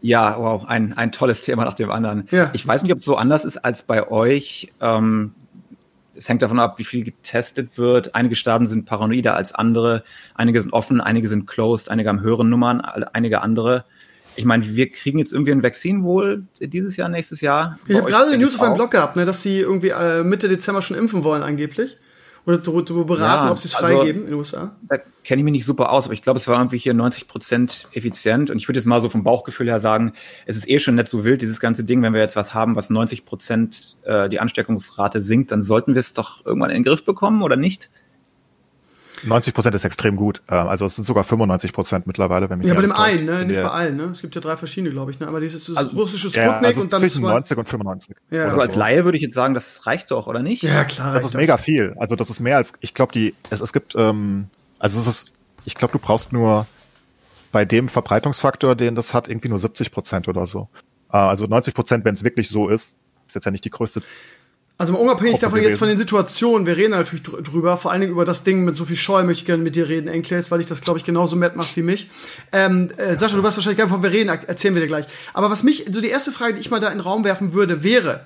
Ja, 0.04 0.36
wow, 0.38 0.66
ein, 0.66 0.92
ein 0.98 1.14
tolles 1.14 1.44
Thema 1.44 1.64
nach 1.64 1.76
dem 1.76 1.90
anderen. 1.90 2.28
Ja. 2.30 2.50
Ich 2.52 2.68
weiß 2.68 2.84
nicht, 2.84 2.92
ob 2.92 3.00
es 3.00 3.06
so 3.06 3.16
anders 3.16 3.46
ist 3.46 3.58
als 3.58 3.84
bei 3.84 4.12
euch. 4.12 4.74
Ähm, 4.82 5.34
es 6.14 6.28
hängt 6.28 6.42
davon 6.42 6.60
ab, 6.60 6.78
wie 6.78 6.84
viel 6.84 7.06
getestet 7.06 7.78
wird. 7.78 8.14
Einige 8.14 8.36
Staaten 8.36 8.66
sind 8.66 8.86
paranoider 8.86 9.38
als 9.38 9.56
andere. 9.56 10.04
Einige 10.36 10.62
sind 10.62 10.74
offen, 10.74 11.00
einige 11.00 11.30
sind 11.30 11.48
closed, 11.48 11.90
einige 11.90 12.10
haben 12.10 12.20
höhere 12.20 12.44
Nummern, 12.44 12.82
einige 12.82 13.42
andere. 13.42 13.86
Ich 14.36 14.44
meine, 14.44 14.76
wir 14.76 14.92
kriegen 14.92 15.20
jetzt 15.20 15.32
irgendwie 15.32 15.54
ein 15.54 15.64
Vakzin 15.64 16.04
wohl 16.04 16.44
dieses 16.60 16.98
Jahr, 16.98 17.08
nächstes 17.08 17.40
Jahr. 17.40 17.80
Ich 17.88 17.96
habe 17.96 18.10
gerade 18.10 18.30
die 18.30 18.38
News 18.38 18.56
auf 18.56 18.62
einem 18.62 18.76
Blog 18.76 18.92
gehabt, 18.92 19.16
ne, 19.16 19.26
dass 19.26 19.42
sie 19.42 19.60
irgendwie 19.60 19.90
äh, 19.90 20.26
Mitte 20.26 20.50
Dezember 20.50 20.82
schon 20.82 20.98
impfen 20.98 21.24
wollen 21.24 21.44
angeblich 21.44 21.98
oder 22.46 22.58
darüber 22.58 23.06
beraten, 23.06 23.46
ja, 23.46 23.52
ob 23.52 23.58
sie 23.58 23.70
es 23.70 23.76
also, 23.76 23.88
freigeben 23.88 24.24
in 24.24 24.28
den 24.28 24.36
USA? 24.36 24.76
Da 24.90 24.98
kenne 25.24 25.40
ich 25.40 25.44
mich 25.44 25.52
nicht 25.54 25.66
super 25.66 25.92
aus, 25.92 26.06
aber 26.06 26.14
ich 26.14 26.22
glaube, 26.22 26.40
es 26.40 26.48
war 26.48 26.58
irgendwie 26.58 26.78
hier 26.78 26.94
90 26.94 27.28
Prozent 27.28 27.88
effizient. 27.94 28.50
Und 28.50 28.58
ich 28.58 28.68
würde 28.68 28.80
jetzt 28.80 28.86
mal 28.86 29.00
so 29.00 29.10
vom 29.10 29.24
Bauchgefühl 29.24 29.68
her 29.68 29.80
sagen, 29.80 30.14
es 30.46 30.58
ist 30.58 30.70
eh 30.70 30.80
schon 30.80 30.96
nicht 30.96 31.08
so 31.08 31.24
wild, 31.24 31.42
dieses 31.42 31.62
ganze 31.62 31.86
Ding. 31.86 32.02
Wenn 32.02 32.14
wir 32.14 32.20
jetzt 32.20 32.36
was 32.36 32.54
haben, 32.54 32.76
was 32.76 32.90
90 32.90 33.26
Prozent 33.26 33.96
äh, 34.04 34.28
die 34.28 34.40
Ansteckungsrate 34.40 35.22
sinkt, 35.22 35.52
dann 35.52 35.62
sollten 35.62 35.94
wir 35.94 36.02
es 36.02 36.14
doch 36.14 36.46
irgendwann 36.46 36.70
in 36.70 36.76
den 36.76 36.84
Griff 36.84 37.06
bekommen, 37.06 37.44
oder 37.44 37.56
nicht? 37.56 37.90
90 39.24 39.54
Prozent 39.54 39.76
ist 39.76 39.86
extrem 39.86 40.16
gut. 40.16 40.42
Äh, 40.48 40.56
also 40.56 40.86
es 40.86 40.96
sind 40.96 41.06
sogar 41.06 41.24
95 41.24 41.74
Prozent 41.74 42.08
mittlerweile, 42.08 42.50
wenn 42.50 42.60
mich 42.60 42.68
Ja, 42.68 42.74
bei 42.74 42.82
dem 42.82 42.92
einen, 42.92 43.26
ne? 43.26 43.46
nicht 43.46 43.62
bei 43.62 43.70
allen. 43.70 43.98
Ne? 43.98 44.04
Es 44.06 44.22
gibt 44.22 44.36
ja 44.36 44.42
drei 44.42 44.58
verschiedene, 44.58 44.92
glaube 44.92 45.12
ich. 45.12 45.20
Ne? 45.20 45.28
Aber 45.28 45.40
dieses 45.40 45.76
also, 45.76 45.90
russische 45.92 46.30
Sputnik 46.30 46.46
ja, 46.46 46.60
also 46.60 46.82
und 46.82 46.94
dann 46.94 47.00
zwischen 47.00 47.24
90 47.24 47.58
und 47.58 47.70
95. 47.70 48.16
Ja, 48.32 48.46
also 48.46 48.60
als 48.60 48.76
Laie 48.76 49.06
würde 49.06 49.18
ich 49.18 49.22
jetzt 49.22 49.34
sagen, 49.34 49.54
das 49.54 49.86
reicht 49.86 50.12
doch, 50.12 50.28
oder 50.28 50.42
nicht? 50.42 50.64
Ja, 50.64 50.84
klar. 50.84 51.14
Das 51.14 51.26
ist 51.26 51.34
das. 51.34 51.42
mega 51.42 51.58
viel. 51.58 51.96
Also 51.98 52.16
das 52.16 52.30
ist 52.30 52.40
mehr 52.40 52.58
als, 52.58 52.74
ich 52.82 52.94
glaube, 52.94 53.14
die, 53.14 53.34
es, 53.50 53.62
es 53.62 53.74
gibt, 53.74 53.96
ähm, 53.96 54.48
also 54.80 55.00
es 55.00 55.08
ist, 55.08 55.32
ich 55.66 55.76
glaube, 55.76 55.94
du 55.94 56.00
brauchst 56.00 56.34
nur 56.34 56.66
bei 57.52 57.66
dem 57.66 57.88
Verbreitungsfaktor, 57.88 58.76
den 58.76 58.96
das 58.96 59.14
hat, 59.14 59.28
irgendwie 59.28 59.50
nur 59.50 59.60
70 59.60 59.92
Prozent 59.92 60.28
oder 60.28 60.48
so. 60.48 60.68
Äh, 61.12 61.18
also 61.18 61.46
90 61.46 61.74
Prozent, 61.74 62.06
wenn 62.06 62.16
es 62.16 62.24
wirklich 62.24 62.50
so 62.50 62.68
ist, 62.68 62.96
ist 63.28 63.36
jetzt 63.36 63.46
ja 63.46 63.52
nicht 63.52 63.66
die 63.66 63.70
größte 63.70 64.02
also 64.78 64.94
mal 64.94 65.00
unabhängig 65.00 65.40
davon 65.40 65.60
gewesen. 65.60 65.72
jetzt 65.72 65.80
von 65.80 65.88
den 65.88 65.98
Situationen, 65.98 66.66
wir 66.66 66.76
reden 66.76 66.92
natürlich 66.92 67.24
drüber, 67.24 67.78
vor 67.78 67.92
allen 67.92 68.02
Dingen 68.02 68.14
über 68.14 68.26
das 68.26 68.44
Ding 68.44 68.66
mit 68.66 68.76
so 68.76 68.86
viel 68.86 68.98
Scheu 68.98 69.24
möchte 69.24 69.42
ich 69.42 69.46
gerne 69.46 69.62
mit 69.62 69.76
dir 69.76 69.88
reden, 69.88 70.08
Enkles, 70.08 70.50
weil 70.50 70.60
ich 70.60 70.66
das, 70.66 70.82
glaube 70.82 70.98
ich, 70.98 71.06
genauso 71.06 71.36
matt 71.36 71.56
macht 71.56 71.76
wie 71.78 71.84
mich. 71.84 72.10
Ähm, 72.52 72.90
äh, 72.98 73.18
Sascha, 73.18 73.36
du 73.36 73.44
weißt 73.44 73.58
wahrscheinlich 73.58 73.78
gar 73.78 73.86
nicht, 73.86 73.94
von 73.94 74.04
wir 74.04 74.12
reden, 74.12 74.30
erzählen 74.30 74.74
wir 74.74 74.82
dir 74.82 74.88
gleich. 74.88 75.06
Aber 75.34 75.52
was 75.52 75.64
mich, 75.64 75.86
so 75.92 76.02
die 76.02 76.10
erste 76.10 76.32
Frage, 76.32 76.56
die 76.56 76.62
ich 76.62 76.72
mal 76.72 76.80
da 76.80 76.88
in 76.88 76.98
den 76.98 77.02
Raum 77.02 77.24
werfen 77.24 77.54
würde, 77.54 77.84
wäre, 77.84 78.26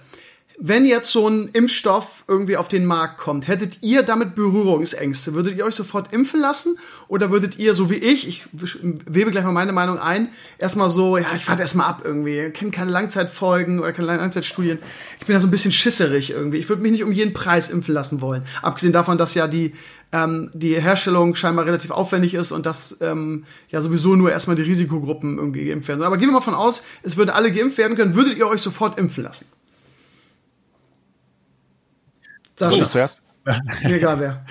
wenn 0.59 0.87
jetzt 0.87 1.11
so 1.11 1.29
ein 1.29 1.49
Impfstoff 1.49 2.25
irgendwie 2.27 2.57
auf 2.57 2.67
den 2.67 2.83
Markt 2.83 3.19
kommt, 3.19 3.47
hättet 3.47 3.83
ihr 3.83 4.01
damit 4.01 4.33
Berührungsängste? 4.33 5.35
Würdet 5.35 5.55
ihr 5.55 5.63
euch 5.63 5.75
sofort 5.75 6.11
impfen 6.11 6.39
lassen? 6.41 6.79
Oder 7.07 7.29
würdet 7.29 7.59
ihr, 7.59 7.75
so 7.75 7.91
wie 7.91 7.95
ich, 7.95 8.27
ich 8.27 8.47
webe 8.51 9.29
gleich 9.29 9.43
mal 9.43 9.51
meine 9.51 9.71
Meinung 9.71 9.99
ein, 9.99 10.29
erstmal 10.57 10.89
so, 10.89 11.15
ja, 11.15 11.27
ich 11.35 11.47
warte 11.47 11.61
erstmal 11.61 11.87
ab 11.87 12.01
irgendwie, 12.03 12.39
ich 12.39 12.53
kenne 12.53 12.71
keine 12.71 12.89
Langzeitfolgen 12.89 13.79
oder 13.79 13.93
keine 13.93 14.07
Langzeitstudien. 14.07 14.79
Ich 15.19 15.27
bin 15.27 15.35
da 15.35 15.39
so 15.39 15.47
ein 15.47 15.51
bisschen 15.51 15.71
schisserig 15.71 16.31
irgendwie. 16.31 16.57
Ich 16.57 16.69
würde 16.69 16.81
mich 16.81 16.91
nicht 16.91 17.03
um 17.03 17.11
jeden 17.11 17.33
Preis 17.33 17.69
impfen 17.69 17.93
lassen 17.93 18.21
wollen. 18.21 18.43
Abgesehen 18.63 18.93
davon, 18.93 19.19
dass 19.19 19.35
ja 19.35 19.47
die, 19.47 19.73
ähm, 20.11 20.49
die 20.55 20.81
Herstellung 20.81 21.35
scheinbar 21.35 21.67
relativ 21.67 21.91
aufwendig 21.91 22.33
ist 22.33 22.51
und 22.51 22.65
dass 22.65 22.97
ähm, 23.01 23.45
ja 23.69 23.79
sowieso 23.79 24.15
nur 24.15 24.31
erstmal 24.31 24.55
die 24.55 24.63
Risikogruppen 24.63 25.37
irgendwie 25.37 25.65
geimpft 25.65 25.87
werden. 25.87 26.01
Aber 26.01 26.17
gehen 26.17 26.29
wir 26.29 26.33
mal 26.33 26.41
von 26.41 26.55
aus, 26.55 26.81
es 27.03 27.15
würden 27.15 27.29
alle 27.29 27.51
geimpft 27.51 27.77
werden 27.77 27.95
können, 27.95 28.15
würdet 28.15 28.37
ihr 28.37 28.47
euch 28.47 28.61
sofort 28.61 28.97
impfen 28.97 29.23
lassen? 29.23 29.45
Sascha. 32.57 32.83
Ich 32.83 32.89
zuerst? 32.89 33.19
Mir 33.83 33.95
egal 33.95 34.19
wer. 34.19 34.45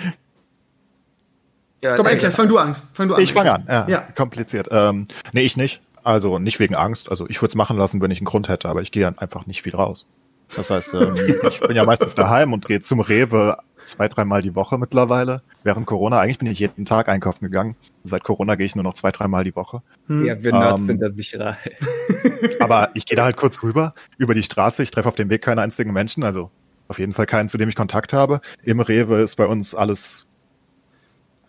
Ja, 1.83 1.97
Komm, 1.97 2.07
Ekles, 2.07 2.37
fang 2.37 2.49
du 2.49 2.59
an. 2.59 2.75
Fang 2.75 3.09
du 3.09 3.14
an. 3.14 3.23
Ich 3.23 3.33
fange 3.33 3.53
an. 3.53 3.64
Ja, 3.69 3.87
ja. 3.88 4.01
Kompliziert. 4.14 4.69
Ähm, 4.71 5.07
nee, 5.33 5.42
ich 5.42 5.57
nicht. 5.57 5.83
Also 6.03 6.38
nicht 6.38 6.59
wegen 6.61 6.75
Angst. 6.75 7.11
Also 7.11 7.29
ich 7.29 7.42
würde 7.42 7.51
es 7.51 7.55
machen 7.57 7.77
lassen, 7.77 8.01
wenn 8.01 8.11
ich 8.11 8.19
einen 8.19 8.27
Grund 8.27 8.49
hätte, 8.49 8.69
aber 8.69 8.81
ich 8.81 8.92
gehe 8.92 9.03
dann 9.03 9.19
einfach 9.19 9.47
nicht 9.47 9.62
viel 9.62 9.75
raus. 9.75 10.07
Das 10.55 10.71
heißt, 10.71 10.95
ähm, 10.95 11.14
ich 11.49 11.61
bin 11.61 11.77
ja 11.77 11.85
meistens 11.85 12.14
daheim 12.14 12.53
und 12.53 12.66
gehe 12.66 12.81
zum 12.81 13.01
Rewe 13.01 13.59
zwei, 13.85 14.09
dreimal 14.09 14.42
die 14.42 14.55
Woche 14.55 14.79
mittlerweile. 14.79 15.42
Während 15.62 15.87
Corona, 15.87 16.21
eigentlich 16.21 16.38
bin 16.38 16.49
ich 16.49 16.59
jeden 16.59 16.85
Tag 16.85 17.09
einkaufen 17.09 17.45
gegangen. 17.45 17.77
Seit 18.05 18.25
Corona 18.25 18.55
gehe 18.55 18.66
ich 18.66 18.75
nur 18.75 18.85
noch 18.85 18.95
zwei, 18.95 19.11
dreimal 19.11 19.45
die 19.45 19.55
Woche. 19.57 19.83
Hm. 20.07 20.25
Ja, 20.25 20.42
wir 20.42 20.53
Nerds 20.53 20.83
ähm, 20.83 20.87
sind 20.87 21.03
da 21.03 21.11
sicherer. 21.11 21.57
aber 22.61 22.90
ich 22.95 23.07
gehe 23.07 23.16
da 23.16 23.25
halt 23.25 23.37
kurz 23.37 23.62
rüber, 23.62 23.95
über 24.16 24.35
die 24.35 24.42
Straße. 24.42 24.83
Ich 24.83 24.90
treffe 24.90 25.09
auf 25.09 25.14
dem 25.14 25.31
Weg 25.31 25.42
keinen 25.42 25.59
einzigen 25.59 25.92
Menschen. 25.92 26.23
Also 26.23 26.51
auf 26.88 26.99
jeden 26.99 27.12
Fall 27.12 27.27
keinen, 27.27 27.49
zu 27.49 27.59
dem 27.59 27.68
ich 27.68 27.77
Kontakt 27.77 28.12
habe. 28.12 28.40
Im 28.62 28.81
Rewe 28.81 29.20
ist 29.20 29.37
bei 29.37 29.46
uns 29.46 29.75
alles 29.75 30.27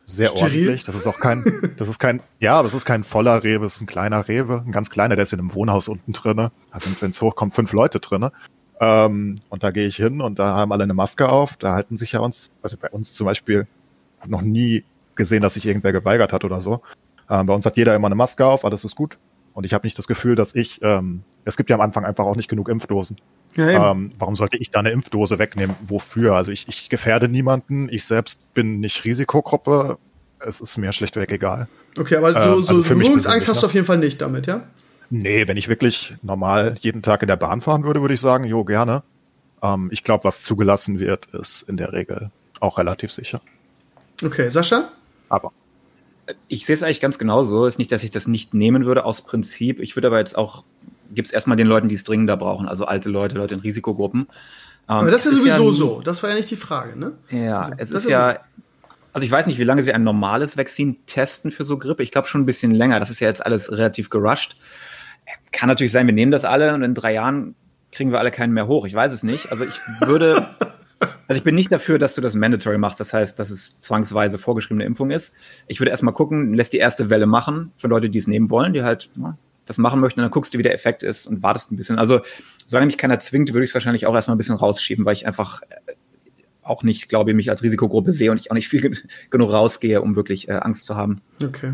sehr 0.05 0.29
Steril. 0.29 0.61
ordentlich. 0.61 0.83
Das 0.85 0.95
ist 0.95 1.05
auch 1.05 1.19
kein, 1.19 1.43
das 1.77 1.87
ist 1.87 1.99
kein, 1.99 2.21
ja, 2.39 2.63
das 2.63 2.73
ist 2.73 2.85
kein 2.85 3.03
voller 3.03 3.43
Rewe, 3.43 3.65
es 3.65 3.75
ist 3.75 3.81
ein 3.81 3.87
kleiner 3.87 4.27
Rewe, 4.27 4.63
ein 4.65 4.71
ganz 4.71 4.89
kleiner, 4.89 5.15
der 5.15 5.23
ist 5.23 5.33
in 5.33 5.39
einem 5.39 5.53
Wohnhaus 5.53 5.87
unten 5.89 6.13
drinne. 6.13 6.51
Also 6.71 6.89
wenn 6.99 7.11
es 7.11 7.21
hochkommt, 7.21 7.53
fünf 7.53 7.73
Leute 7.73 7.99
drinne. 7.99 8.31
Ähm, 8.79 9.41
und 9.49 9.63
da 9.63 9.71
gehe 9.71 9.87
ich 9.87 9.97
hin 9.97 10.21
und 10.21 10.39
da 10.39 10.55
haben 10.55 10.71
alle 10.71 10.83
eine 10.83 10.93
Maske 10.93 11.29
auf. 11.29 11.57
Da 11.57 11.73
halten 11.73 11.97
sich 11.97 12.13
ja 12.13 12.19
uns, 12.19 12.51
also 12.61 12.77
bei 12.77 12.89
uns 12.89 13.13
zum 13.13 13.25
Beispiel, 13.25 13.67
noch 14.25 14.41
nie 14.41 14.83
gesehen, 15.15 15.41
dass 15.41 15.55
sich 15.55 15.65
irgendwer 15.65 15.91
geweigert 15.91 16.33
hat 16.33 16.43
oder 16.43 16.61
so. 16.61 16.81
Ähm, 17.29 17.45
bei 17.45 17.53
uns 17.53 17.65
hat 17.65 17.77
jeder 17.77 17.95
immer 17.95 18.07
eine 18.07 18.15
Maske 18.15 18.45
auf, 18.45 18.65
alles 18.65 18.85
ist 18.85 18.95
gut. 18.95 19.17
Und 19.57 19.63
ich 19.63 19.73
habe 19.73 19.87
nicht 19.87 19.97
das 19.97 20.05
Gefühl, 20.05 20.35
dass 20.35 20.53
ich, 20.53 20.83
ähm, 20.83 21.23
es 21.43 21.57
gibt 21.57 21.71
ja 21.71 21.77
am 21.77 21.81
Anfang 21.81 22.05
einfach 22.05 22.25
auch 22.25 22.35
nicht 22.35 22.47
genug 22.47 22.69
Impfdosen. 22.69 23.17
Ja, 23.55 23.89
ähm, 23.89 24.11
warum 24.19 24.35
sollte 24.35 24.55
ich 24.55 24.69
da 24.69 24.81
eine 24.81 24.91
Impfdose 24.91 25.39
wegnehmen? 25.39 25.75
Wofür? 25.81 26.35
Also 26.35 26.51
ich, 26.51 26.67
ich 26.67 26.89
gefährde 26.89 27.27
niemanden. 27.27 27.89
Ich 27.89 28.05
selbst 28.05 28.53
bin 28.53 28.79
nicht 28.81 29.03
Risikogruppe. 29.03 29.97
Es 30.37 30.61
ist 30.61 30.77
mir 30.77 30.91
schlichtweg 30.91 31.31
egal. 31.31 31.67
Okay, 31.97 32.17
aber 32.17 32.33
so, 32.33 32.37
ähm, 32.37 32.61
so 32.61 32.75
also 32.75 32.93
Berührungsangst 32.93 33.47
hast 33.47 33.63
du 33.63 33.65
auf 33.65 33.73
jeden 33.73 33.87
Fall 33.87 33.97
nicht 33.97 34.21
damit, 34.21 34.45
ja? 34.45 34.61
Nee, 35.09 35.47
wenn 35.47 35.57
ich 35.57 35.67
wirklich 35.67 36.13
normal 36.21 36.75
jeden 36.79 37.01
Tag 37.01 37.23
in 37.23 37.27
der 37.27 37.37
Bahn 37.37 37.59
fahren 37.59 37.83
würde, 37.83 38.01
würde 38.01 38.13
ich 38.13 38.21
sagen, 38.21 38.43
jo, 38.43 38.63
gerne. 38.63 39.01
Ähm, 39.63 39.89
ich 39.91 40.03
glaube, 40.03 40.25
was 40.25 40.43
zugelassen 40.43 40.99
wird, 40.99 41.25
ist 41.33 41.63
in 41.63 41.77
der 41.77 41.93
Regel 41.93 42.29
auch 42.59 42.77
relativ 42.77 43.11
sicher. 43.11 43.41
Okay, 44.23 44.49
Sascha? 44.49 44.91
Aber. 45.29 45.51
Ich 46.47 46.65
sehe 46.65 46.75
es 46.75 46.83
eigentlich 46.83 46.99
ganz 46.99 47.17
genauso. 47.17 47.65
Ist 47.65 47.77
nicht, 47.77 47.91
dass 47.91 48.03
ich 48.03 48.11
das 48.11 48.27
nicht 48.27 48.53
nehmen 48.53 48.85
würde 48.85 49.05
aus 49.05 49.21
Prinzip. 49.21 49.79
Ich 49.79 49.95
würde 49.95 50.07
aber 50.07 50.19
jetzt 50.19 50.37
auch 50.37 50.63
gibt 51.13 51.27
es 51.27 51.33
erstmal 51.33 51.57
den 51.57 51.67
Leuten, 51.67 51.87
die 51.89 51.95
es 51.95 52.03
dringender 52.03 52.37
brauchen, 52.37 52.67
also 52.67 52.85
alte 52.85 53.09
Leute, 53.09 53.35
Leute 53.37 53.55
in 53.55 53.61
Risikogruppen. 53.61 54.21
Ähm, 54.21 54.27
Aber 54.87 55.11
das 55.11 55.25
ist 55.25 55.33
ja 55.33 55.37
sowieso 55.39 55.69
ist 55.69 55.79
ja, 55.79 55.85
so. 55.85 56.01
Das 56.01 56.23
war 56.23 56.29
ja 56.29 56.35
nicht 56.35 56.49
die 56.49 56.55
Frage, 56.55 56.97
ne? 56.97 57.13
Ja, 57.29 57.59
also, 57.61 57.73
es 57.77 57.91
ist 57.91 58.09
ja. 58.09 58.39
Also 59.13 59.25
ich 59.25 59.31
weiß 59.31 59.47
nicht, 59.47 59.57
wie 59.57 59.63
lange 59.63 59.81
sie 59.81 59.93
ein 59.93 60.03
normales 60.03 60.57
Vakzin 60.57 60.97
testen 61.07 61.51
für 61.51 61.65
so 61.65 61.77
Grippe. 61.77 62.03
Ich 62.03 62.11
glaube 62.11 62.27
schon 62.27 62.41
ein 62.41 62.45
bisschen 62.45 62.71
länger. 62.71 62.99
Das 62.99 63.09
ist 63.09 63.19
ja 63.19 63.27
jetzt 63.27 63.43
alles 63.43 63.71
relativ 63.71 64.11
gerusht. 64.11 64.57
Kann 65.51 65.69
natürlich 65.69 65.91
sein, 65.91 66.05
wir 66.05 66.13
nehmen 66.13 66.31
das 66.31 66.45
alle 66.45 66.73
und 66.75 66.83
in 66.83 66.93
drei 66.93 67.13
Jahren 67.13 67.55
kriegen 67.91 68.11
wir 68.11 68.19
alle 68.19 68.29
keinen 68.29 68.53
mehr 68.53 68.67
hoch. 68.67 68.85
Ich 68.85 68.93
weiß 68.93 69.11
es 69.11 69.23
nicht. 69.23 69.51
Also 69.51 69.65
ich 69.65 69.79
würde, 70.05 70.45
also 71.27 71.37
ich 71.37 71.43
bin 71.43 71.55
nicht 71.55 71.71
dafür, 71.71 71.99
dass 71.99 72.15
du 72.15 72.21
das 72.21 72.35
mandatory 72.35 72.77
machst. 72.77 72.99
Das 72.99 73.13
heißt, 73.13 73.37
dass 73.37 73.49
es 73.49 73.79
zwangsweise 73.81 74.37
vorgeschriebene 74.37 74.85
Impfung 74.85 75.11
ist. 75.11 75.33
Ich 75.67 75.79
würde 75.79 75.91
erstmal 75.91 76.13
gucken, 76.13 76.53
lässt 76.53 76.73
die 76.73 76.77
erste 76.77 77.09
Welle 77.09 77.25
machen 77.25 77.71
für 77.77 77.87
Leute, 77.87 78.09
die 78.09 78.17
es 78.17 78.27
nehmen 78.27 78.49
wollen, 78.49 78.73
die 78.73 78.83
halt 78.83 79.09
das 79.65 79.77
machen 79.77 79.99
möchten, 79.99 80.21
und 80.21 80.23
dann 80.23 80.31
guckst 80.31 80.53
du, 80.53 80.57
wie 80.57 80.63
der 80.63 80.73
Effekt 80.73 81.03
ist 81.03 81.27
und 81.27 81.43
wartest 81.43 81.71
ein 81.71 81.75
bisschen. 81.75 81.99
Also, 81.99 82.21
solange 82.65 82.87
mich 82.87 82.97
keiner 82.97 83.19
zwingt, 83.19 83.53
würde 83.53 83.65
ich 83.65 83.71
es 83.71 83.73
wahrscheinlich 83.73 84.05
auch 84.05 84.15
erstmal 84.15 84.35
ein 84.35 84.37
bisschen 84.37 84.55
rausschieben, 84.55 85.03
weil 85.03 85.13
ich 85.13 85.27
einfach 85.27 85.61
äh, 85.61 85.93
auch 86.63 86.83
nicht, 86.83 87.09
glaube 87.09 87.31
ich, 87.31 87.35
mich 87.35 87.49
als 87.49 87.63
Risikogruppe 87.63 88.13
sehe 88.13 88.31
und 88.31 88.39
ich 88.39 88.49
auch 88.49 88.55
nicht 88.55 88.69
viel 88.69 88.95
genug 89.29 89.51
rausgehe, 89.51 90.01
um 90.01 90.15
wirklich 90.15 90.47
äh, 90.47 90.53
Angst 90.53 90.85
zu 90.85 90.95
haben. 90.95 91.21
Okay. 91.43 91.73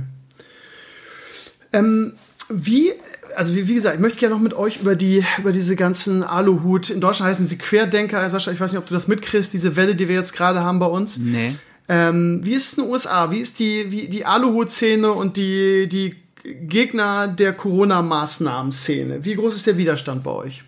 Ähm, 1.71 2.13
wie, 2.49 2.93
also 3.35 3.55
wie, 3.55 3.67
wie, 3.67 3.75
gesagt, 3.75 3.95
ich 3.95 4.01
möchte 4.01 4.19
gerne 4.19 4.35
noch 4.35 4.41
mit 4.41 4.53
euch 4.53 4.81
über 4.81 4.95
die, 4.95 5.23
über 5.39 5.51
diese 5.51 5.75
ganzen 5.75 6.23
Aluhut, 6.23 6.89
in 6.89 7.01
Deutschland 7.01 7.29
heißen 7.29 7.45
sie 7.45 7.57
Querdenker, 7.57 8.29
Sascha, 8.29 8.51
ich 8.51 8.59
weiß 8.59 8.71
nicht, 8.71 8.79
ob 8.79 8.87
du 8.87 8.93
das 8.93 9.07
mitkriegst, 9.07 9.53
diese 9.53 9.75
Welle, 9.75 9.95
die 9.95 10.07
wir 10.07 10.15
jetzt 10.15 10.33
gerade 10.33 10.61
haben 10.61 10.79
bei 10.79 10.85
uns. 10.85 11.17
Nee. 11.17 11.55
Ähm, 11.89 12.39
wie 12.43 12.53
ist 12.53 12.71
es 12.71 12.77
in 12.77 12.83
den 12.83 12.91
USA? 12.91 13.31
Wie 13.31 13.39
ist 13.39 13.59
die, 13.59 13.91
wie, 13.91 14.07
die 14.07 14.25
Aluhut-Szene 14.25 15.11
und 15.11 15.37
die, 15.37 15.87
die 15.87 16.15
Gegner 16.43 17.27
der 17.27 17.53
Corona-Maßnahmen-Szene. 17.53 19.23
Wie 19.23 19.35
groß 19.35 19.55
ist 19.55 19.65
der 19.65 19.77
Widerstand 19.77 20.23
bei 20.23 20.31
euch? 20.31 20.63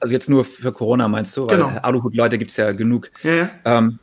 Also 0.00 0.14
jetzt 0.14 0.30
nur 0.30 0.44
für 0.44 0.72
Corona 0.72 1.08
meinst 1.08 1.36
du? 1.36 1.46
Genau. 1.46 1.68
Aluhut-Leute 1.68 2.38
gibt 2.38 2.50
es 2.50 2.56
ja 2.56 2.72
genug. 2.72 3.10
Ja, 3.22 3.34
ja. 3.34 3.50
Ähm, 3.64 3.98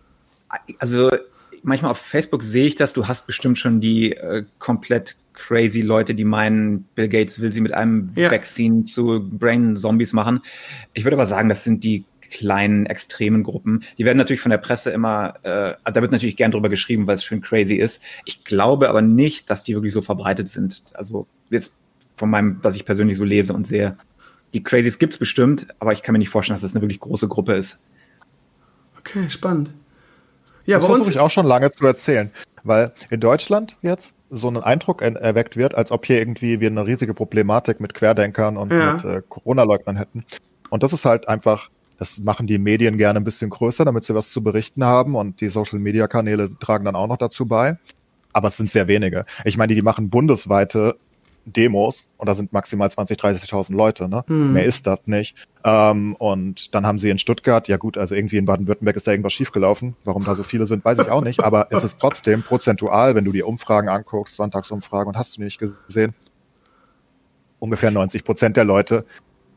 also 0.78 1.10
manchmal 1.64 1.92
auf 1.92 1.98
Facebook 1.98 2.44
sehe 2.44 2.68
ich 2.68 2.76
das, 2.76 2.94
du 2.94 3.08
hast 3.08 3.26
bestimmt 3.26 3.58
schon 3.58 3.82
die 3.82 4.12
äh, 4.12 4.46
komplett 4.60 5.16
crazy 5.36 5.82
Leute, 5.82 6.16
die 6.16 6.26
meinen, 6.26 6.84
Bill 6.96 7.10
Gates 7.10 7.40
will 7.40 7.54
sie 7.54 7.62
mit 7.62 7.74
einem 7.74 8.12
ja. 8.16 8.32
Vaccine 8.32 8.86
zu 8.86 9.28
Brain-Zombies 9.30 10.14
machen. 10.14 10.42
Ich 10.94 11.04
würde 11.04 11.16
aber 11.16 11.26
sagen, 11.26 11.50
das 11.50 11.64
sind 11.64 11.84
die 11.84 12.06
kleinen, 12.30 12.86
extremen 12.86 13.44
Gruppen. 13.44 13.84
Die 13.98 14.06
werden 14.06 14.18
natürlich 14.18 14.42
von 14.42 14.50
der 14.50 14.58
Presse 14.58 14.90
immer, 14.90 15.36
äh, 15.44 15.74
da 15.84 16.02
wird 16.02 16.12
natürlich 16.12 16.36
gern 16.36 16.52
drüber 16.52 16.70
geschrieben, 16.70 17.08
weil 17.08 17.16
es 17.16 17.24
schön 17.24 17.42
crazy 17.42 17.76
ist. 17.76 18.02
Ich 18.26 18.44
glaube 18.44 18.90
aber 18.90 19.02
nicht, 19.02 19.50
dass 19.50 19.64
die 19.64 19.76
wirklich 19.76 19.94
so 19.94 20.02
verbreitet 20.02 20.48
sind. 20.48 20.84
Also 20.96 21.28
jetzt 21.50 21.76
von 22.18 22.30
meinem, 22.30 22.60
was 22.62 22.76
ich 22.76 22.86
persönlich 22.86 23.18
so 23.18 23.24
lese 23.24 23.54
und 23.54 23.68
sehe. 23.68 23.98
Die 24.54 24.64
Crazies 24.64 25.00
gibt's 25.00 25.18
bestimmt, 25.18 25.68
aber 25.80 25.94
ich 25.94 26.02
kann 26.02 26.14
mir 26.14 26.20
nicht 26.20 26.30
vorstellen, 26.30 26.56
dass 26.56 26.64
das 26.64 26.74
eine 26.74 26.82
wirklich 26.82 27.00
große 27.00 27.28
Gruppe 27.28 27.54
ist. 27.54 27.86
Okay, 28.98 29.30
spannend. 29.30 29.72
Ja, 30.66 30.78
das 30.78 30.88
versuche 30.88 31.12
ich 31.12 31.20
auch 31.20 31.30
schon 31.30 31.46
lange 31.46 31.72
zu 31.72 31.86
erzählen, 31.86 32.32
weil 32.64 32.92
in 33.12 33.20
Deutschland 33.20 33.78
jetzt 33.82 34.15
so 34.30 34.48
ein 34.50 34.58
Eindruck 34.58 35.02
erweckt 35.02 35.56
wird, 35.58 35.76
als 35.76 35.92
ob 35.92 36.06
hier 36.06 36.18
irgendwie 36.18 36.60
wir 36.60 36.70
eine 36.70 36.86
riesige 36.86 37.14
Problematik 37.14 37.80
mit 37.80 37.94
Querdenkern 37.94 38.58
und 38.58 38.72
ja. 38.72 38.94
mit 38.94 39.06
äh, 39.06 39.22
Corona-Leugnern 39.28 39.98
hätten. 39.98 40.26
Und 40.70 40.84
das 40.84 40.94
ist 40.94 41.06
halt 41.06 41.28
einfach 41.28 41.70
das 41.98 42.20
machen 42.20 42.48
die 42.48 42.58
Medien 42.58 42.98
gerne 42.98 43.20
ein 43.20 43.24
bisschen 43.24 43.50
größer, 43.50 43.86
damit 43.86 44.04
sie 44.04 44.16
was 44.16 44.32
zu 44.32 44.44
berichten 44.44 44.84
haben 44.84 45.16
und 45.16 45.42
die 45.42 45.50
Social-Media-Kanäle 45.50 46.58
tragen 46.60 46.86
dann 46.86 46.96
auch 46.96 47.08
noch 47.08 47.18
dazu 47.18 47.46
bei. 47.46 47.78
Aber 48.34 48.50
es 48.50 48.58
sind 48.58 48.70
sehr 48.70 48.88
wenige. 48.88 49.26
Ich 49.46 49.58
meine, 49.58 49.74
die 49.74 49.82
machen 49.82 50.10
bundesweite 50.10 50.98
Demos 51.46 52.10
und 52.18 52.28
da 52.28 52.36
sind 52.36 52.54
maximal 52.54 52.90
20, 52.90 53.18
30.000 53.18 53.74
Leute, 53.76 54.10
ne? 54.10 54.24
Hm. 54.28 54.54
Mehr 54.54 54.66
ist 54.66 54.88
das 54.88 55.08
nicht. 55.08 55.36
Ähm, 55.64 56.16
und 56.16 56.74
dann 56.74 56.86
haben 56.86 56.98
sie 56.98 57.10
in 57.10 57.20
Stuttgart, 57.20 57.68
ja 57.68 57.78
gut, 57.78 57.98
also 57.98 58.16
irgendwie 58.16 58.38
in 58.38 58.46
Baden-Württemberg 58.46 58.96
ist 58.96 59.08
da 59.08 59.12
irgendwas 59.12 59.34
schiefgelaufen. 59.34 59.96
Warum 60.04 60.24
da 60.26 60.34
so 60.36 60.44
viele 60.44 60.66
sind, 60.66 60.84
weiß 60.84 61.00
ich 61.00 61.10
auch 61.10 61.24
nicht. 61.24 61.44
Aber 61.44 61.68
es 61.70 61.84
ist 61.84 62.00
trotzdem 62.00 62.44
prozentual, 62.44 63.16
wenn 63.16 63.26
du 63.26 63.32
die 63.32 63.44
Umfragen 63.44 63.90
anguckst, 63.90 64.36
Sonntagsumfragen 64.36 65.08
und 65.08 65.18
hast 65.18 65.38
du 65.38 65.44
nicht 65.44 65.60
gesehen, 65.60 66.14
ungefähr 67.60 67.92
90 67.92 68.24
Prozent 68.24 68.58
der 68.58 68.66
Leute 68.66 69.06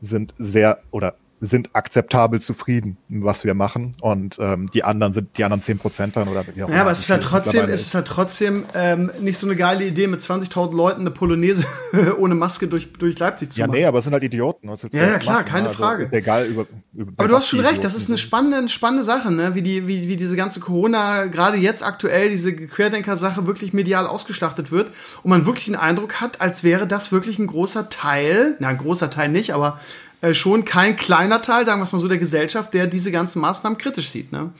sind 0.00 0.34
sehr 0.38 0.82
oder 0.90 1.14
sind 1.40 1.74
akzeptabel 1.74 2.40
zufrieden, 2.40 2.96
was 3.08 3.44
wir 3.44 3.54
machen. 3.54 3.92
Und 4.00 4.38
ähm, 4.40 4.68
die 4.72 4.82
anderen 4.82 5.12
sind 5.12 5.36
die 5.38 5.44
anderen 5.44 5.62
zehn 5.62 5.78
Prozent 5.78 6.16
dann 6.16 6.28
oder 6.28 6.44
wie 6.54 6.62
auch 6.62 6.68
Ja, 6.68 6.80
aber 6.80 6.90
es 6.90 7.00
ist 7.00 7.10
halt 7.10 7.22
trotzdem, 7.22 7.68
es 7.68 7.82
ist 7.82 7.94
halt 7.94 8.06
trotzdem 8.06 8.64
ähm, 8.74 9.10
nicht 9.20 9.38
so 9.38 9.46
eine 9.46 9.54
geile 9.54 9.84
Idee, 9.84 10.08
mit 10.08 10.20
20.000 10.20 10.74
Leuten 10.74 11.02
eine 11.02 11.10
Polonaise 11.10 11.64
ohne 12.18 12.34
Maske 12.34 12.66
durch, 12.66 12.92
durch 12.92 13.18
Leipzig 13.18 13.50
zu 13.50 13.60
ja, 13.60 13.66
machen. 13.66 13.76
Ja, 13.76 13.82
nee, 13.82 13.86
aber 13.86 13.98
es 13.98 14.04
sind 14.04 14.12
halt 14.12 14.24
Idioten. 14.24 14.68
ja, 14.68 15.06
ja, 15.06 15.18
klar, 15.18 15.36
machen? 15.36 15.44
keine 15.46 15.68
also, 15.68 15.78
Frage. 15.78 16.08
Egal 16.10 16.46
über, 16.46 16.66
über 16.92 17.12
Aber 17.16 17.28
du 17.28 17.36
hast 17.36 17.48
schon 17.48 17.60
recht, 17.60 17.84
das 17.84 17.94
ist 17.94 18.08
eine 18.08 18.18
spannende, 18.18 18.68
spannende 18.68 19.04
Sache, 19.04 19.30
ne? 19.30 19.54
Wie 19.54 19.62
die, 19.62 19.86
wie, 19.86 20.08
wie 20.08 20.16
diese 20.16 20.36
ganze 20.36 20.60
Corona, 20.60 21.26
gerade 21.26 21.56
jetzt 21.56 21.84
aktuell, 21.84 22.30
diese 22.30 22.54
Querdenker-Sache 22.54 23.46
wirklich 23.46 23.72
medial 23.72 24.06
ausgeschlachtet 24.06 24.72
wird 24.72 24.90
und 25.22 25.30
man 25.30 25.46
wirklich 25.46 25.66
den 25.66 25.76
Eindruck 25.76 26.20
hat, 26.20 26.40
als 26.40 26.64
wäre 26.64 26.86
das 26.86 27.12
wirklich 27.12 27.38
ein 27.38 27.46
großer 27.46 27.90
Teil, 27.90 28.56
na, 28.58 28.68
ein 28.68 28.78
großer 28.78 29.10
Teil 29.10 29.28
nicht, 29.28 29.54
aber 29.54 29.78
äh, 30.20 30.34
schon 30.34 30.64
kein 30.64 30.96
kleiner 30.96 31.42
Teil, 31.42 31.66
sagen 31.66 31.80
wir 31.80 31.84
es 31.84 31.92
mal 31.92 31.98
so, 31.98 32.08
der 32.08 32.18
Gesellschaft, 32.18 32.74
der 32.74 32.86
diese 32.86 33.12
ganzen 33.12 33.40
Maßnahmen 33.40 33.78
kritisch 33.78 34.10
sieht. 34.10 34.32
Ne? 34.32 34.50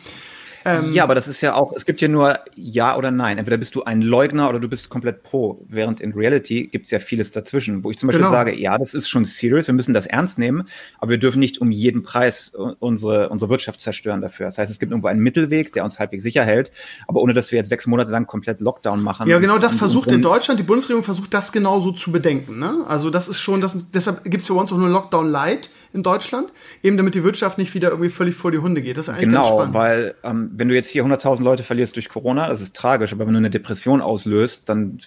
Ähm, 0.69 0.93
ja, 0.93 1.05
aber 1.05 1.15
das 1.15 1.29
ist 1.29 1.41
ja 1.41 1.55
auch, 1.55 1.73
es 1.75 1.87
gibt 1.87 2.01
ja 2.01 2.09
nur 2.09 2.39
Ja 2.55 2.97
oder 2.97 3.11
Nein. 3.11 3.39
Entweder 3.39 3.57
bist 3.57 3.75
du 3.75 3.85
ein 3.85 4.03
Leugner 4.03 4.49
oder 4.49 4.61
du 4.61 4.69
bist 4.69 4.89
komplett 4.89 5.23
pro. 5.23 5.65
Während 5.69 6.01
in 6.01 6.13
Reality 6.13 6.67
gibt 6.67 6.87
es 6.87 6.91
ja 6.91 6.99
vieles 6.99 7.31
dazwischen, 7.33 7.85
wo 7.85 7.91
ich 7.91 7.99
zum 7.99 8.09
Beispiel 8.09 8.25
genau. 8.25 8.33
sage, 8.33 8.55
ja, 8.59 8.77
das 8.79 8.95
ist 8.95 9.09
schon 9.09 9.25
serious, 9.25 9.67
wir 9.67 9.75
müssen 9.75 9.95
das 9.95 10.07
ernst 10.07 10.39
nehmen, 10.39 10.69
aber 10.99 11.13
wir 11.13 11.19
dürfen 11.19 11.41
nicht 11.41 11.61
um 11.61 11.71
jeden 11.71 12.03
Preis 12.03 12.53
unsere, 12.79 13.29
unsere 13.29 13.51
Wirtschaft 13.51 13.81
zerstören 13.81 14.21
dafür. 14.21 14.47
Das 14.47 14.59
heißt, 14.59 14.71
es 14.71 14.79
gibt 14.79 14.93
irgendwo 14.93 15.09
einen 15.09 15.21
Mittelweg, 15.21 15.73
der 15.73 15.85
uns 15.85 15.99
halbwegs 15.99 16.23
sicher 16.23 16.45
hält, 16.45 16.71
aber 17.07 17.21
ohne 17.21 17.35
dass 17.35 17.51
wir 17.53 17.59
jetzt 17.59 17.69
sechs 17.69 17.87
Monate 17.87 18.11
lang 18.11 18.27
komplett 18.27 18.61
Lockdown 18.61 19.03
machen. 19.03 19.29
Ja, 19.29 19.39
genau 19.39 19.59
das 19.59 19.75
versucht 19.75 20.13
in 20.13 20.23
Deutschland, 20.23 20.61
die 20.61 20.65
Bundesregierung 20.65 21.05
versucht 21.05 21.33
das 21.35 21.53
genauso 21.53 21.93
zu 21.93 22.13
bedenken. 22.13 22.59
Ne? 22.59 22.85
Also 22.89 23.11
das 23.11 23.29
ist 23.29 23.41
schon, 23.41 23.61
das, 23.61 23.91
deshalb 23.91 24.25
gibt 24.25 24.41
es 24.43 24.47
für 24.47 24.55
uns 24.55 24.73
auch 24.73 24.79
nur 24.79 24.89
Lockdown 24.89 25.27
Light 25.27 25.71
in 25.93 26.03
Deutschland, 26.03 26.53
eben 26.83 26.97
damit 26.97 27.15
die 27.15 27.25
Wirtschaft 27.25 27.59
nicht 27.59 27.75
wieder 27.75 27.91
irgendwie 27.91 28.11
völlig 28.11 28.35
vor 28.35 28.51
die 28.51 28.59
Hunde 28.59 28.83
geht. 28.83 28.99
Das 28.99 29.09
ist 29.09 29.15
eigentlich 29.15 29.29
genau, 29.29 29.43
ganz 29.43 29.55
spannend. 29.55 29.75
weil 29.75 30.15
ähm, 30.23 30.51
wenn 30.55 30.69
du 30.69 30.75
jetzt 30.75 30.89
hier 30.89 31.05
100.000 31.05 31.43
Leute 31.43 31.63
verlierst 31.63 31.97
durch 31.97 32.09
Corona, 32.09 32.49
das 32.49 32.61
ist 32.61 32.77
tragisch, 32.77 33.13
aber 33.13 33.27
wenn 33.27 33.33
du 33.33 33.39
eine 33.39 33.51
Depression 33.51 34.01
auslöst, 34.01 34.69
dann 34.69 34.99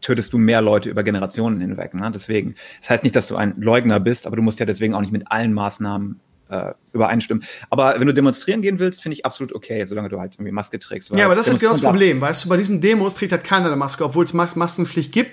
tötest 0.00 0.32
du 0.32 0.38
mehr 0.38 0.60
Leute 0.60 0.88
über 0.88 1.02
Generationen 1.02 1.60
hinweg. 1.60 1.94
Ne? 1.94 2.10
Deswegen, 2.14 2.54
das 2.80 2.90
heißt 2.90 3.04
nicht, 3.04 3.16
dass 3.16 3.26
du 3.26 3.36
ein 3.36 3.54
Leugner 3.58 4.00
bist, 4.00 4.26
aber 4.26 4.36
du 4.36 4.42
musst 4.42 4.60
ja 4.60 4.66
deswegen 4.66 4.94
auch 4.94 5.00
nicht 5.00 5.12
mit 5.12 5.30
allen 5.30 5.52
Maßnahmen 5.52 6.20
äh, 6.48 6.74
übereinstimmen. 6.92 7.44
Aber 7.70 7.98
wenn 7.98 8.06
du 8.06 8.14
demonstrieren 8.14 8.62
gehen 8.62 8.78
willst, 8.78 9.02
finde 9.02 9.14
ich 9.14 9.26
absolut 9.26 9.52
okay, 9.52 9.84
solange 9.86 10.08
du 10.08 10.20
halt 10.20 10.34
irgendwie 10.34 10.52
Maske 10.52 10.78
trägst. 10.78 11.10
Ja, 11.10 11.24
aber 11.24 11.34
das 11.34 11.48
ist 11.48 11.60
genau 11.60 11.72
das 11.72 11.80
Problem, 11.80 12.20
weißt 12.20 12.44
du, 12.44 12.48
bei 12.48 12.56
diesen 12.56 12.80
Demos 12.80 13.14
trägt 13.14 13.32
halt 13.32 13.44
keiner 13.44 13.66
eine 13.66 13.76
Maske, 13.76 14.04
obwohl 14.04 14.24
es 14.24 14.32
Maskenpflicht 14.32 15.12
gibt 15.12 15.32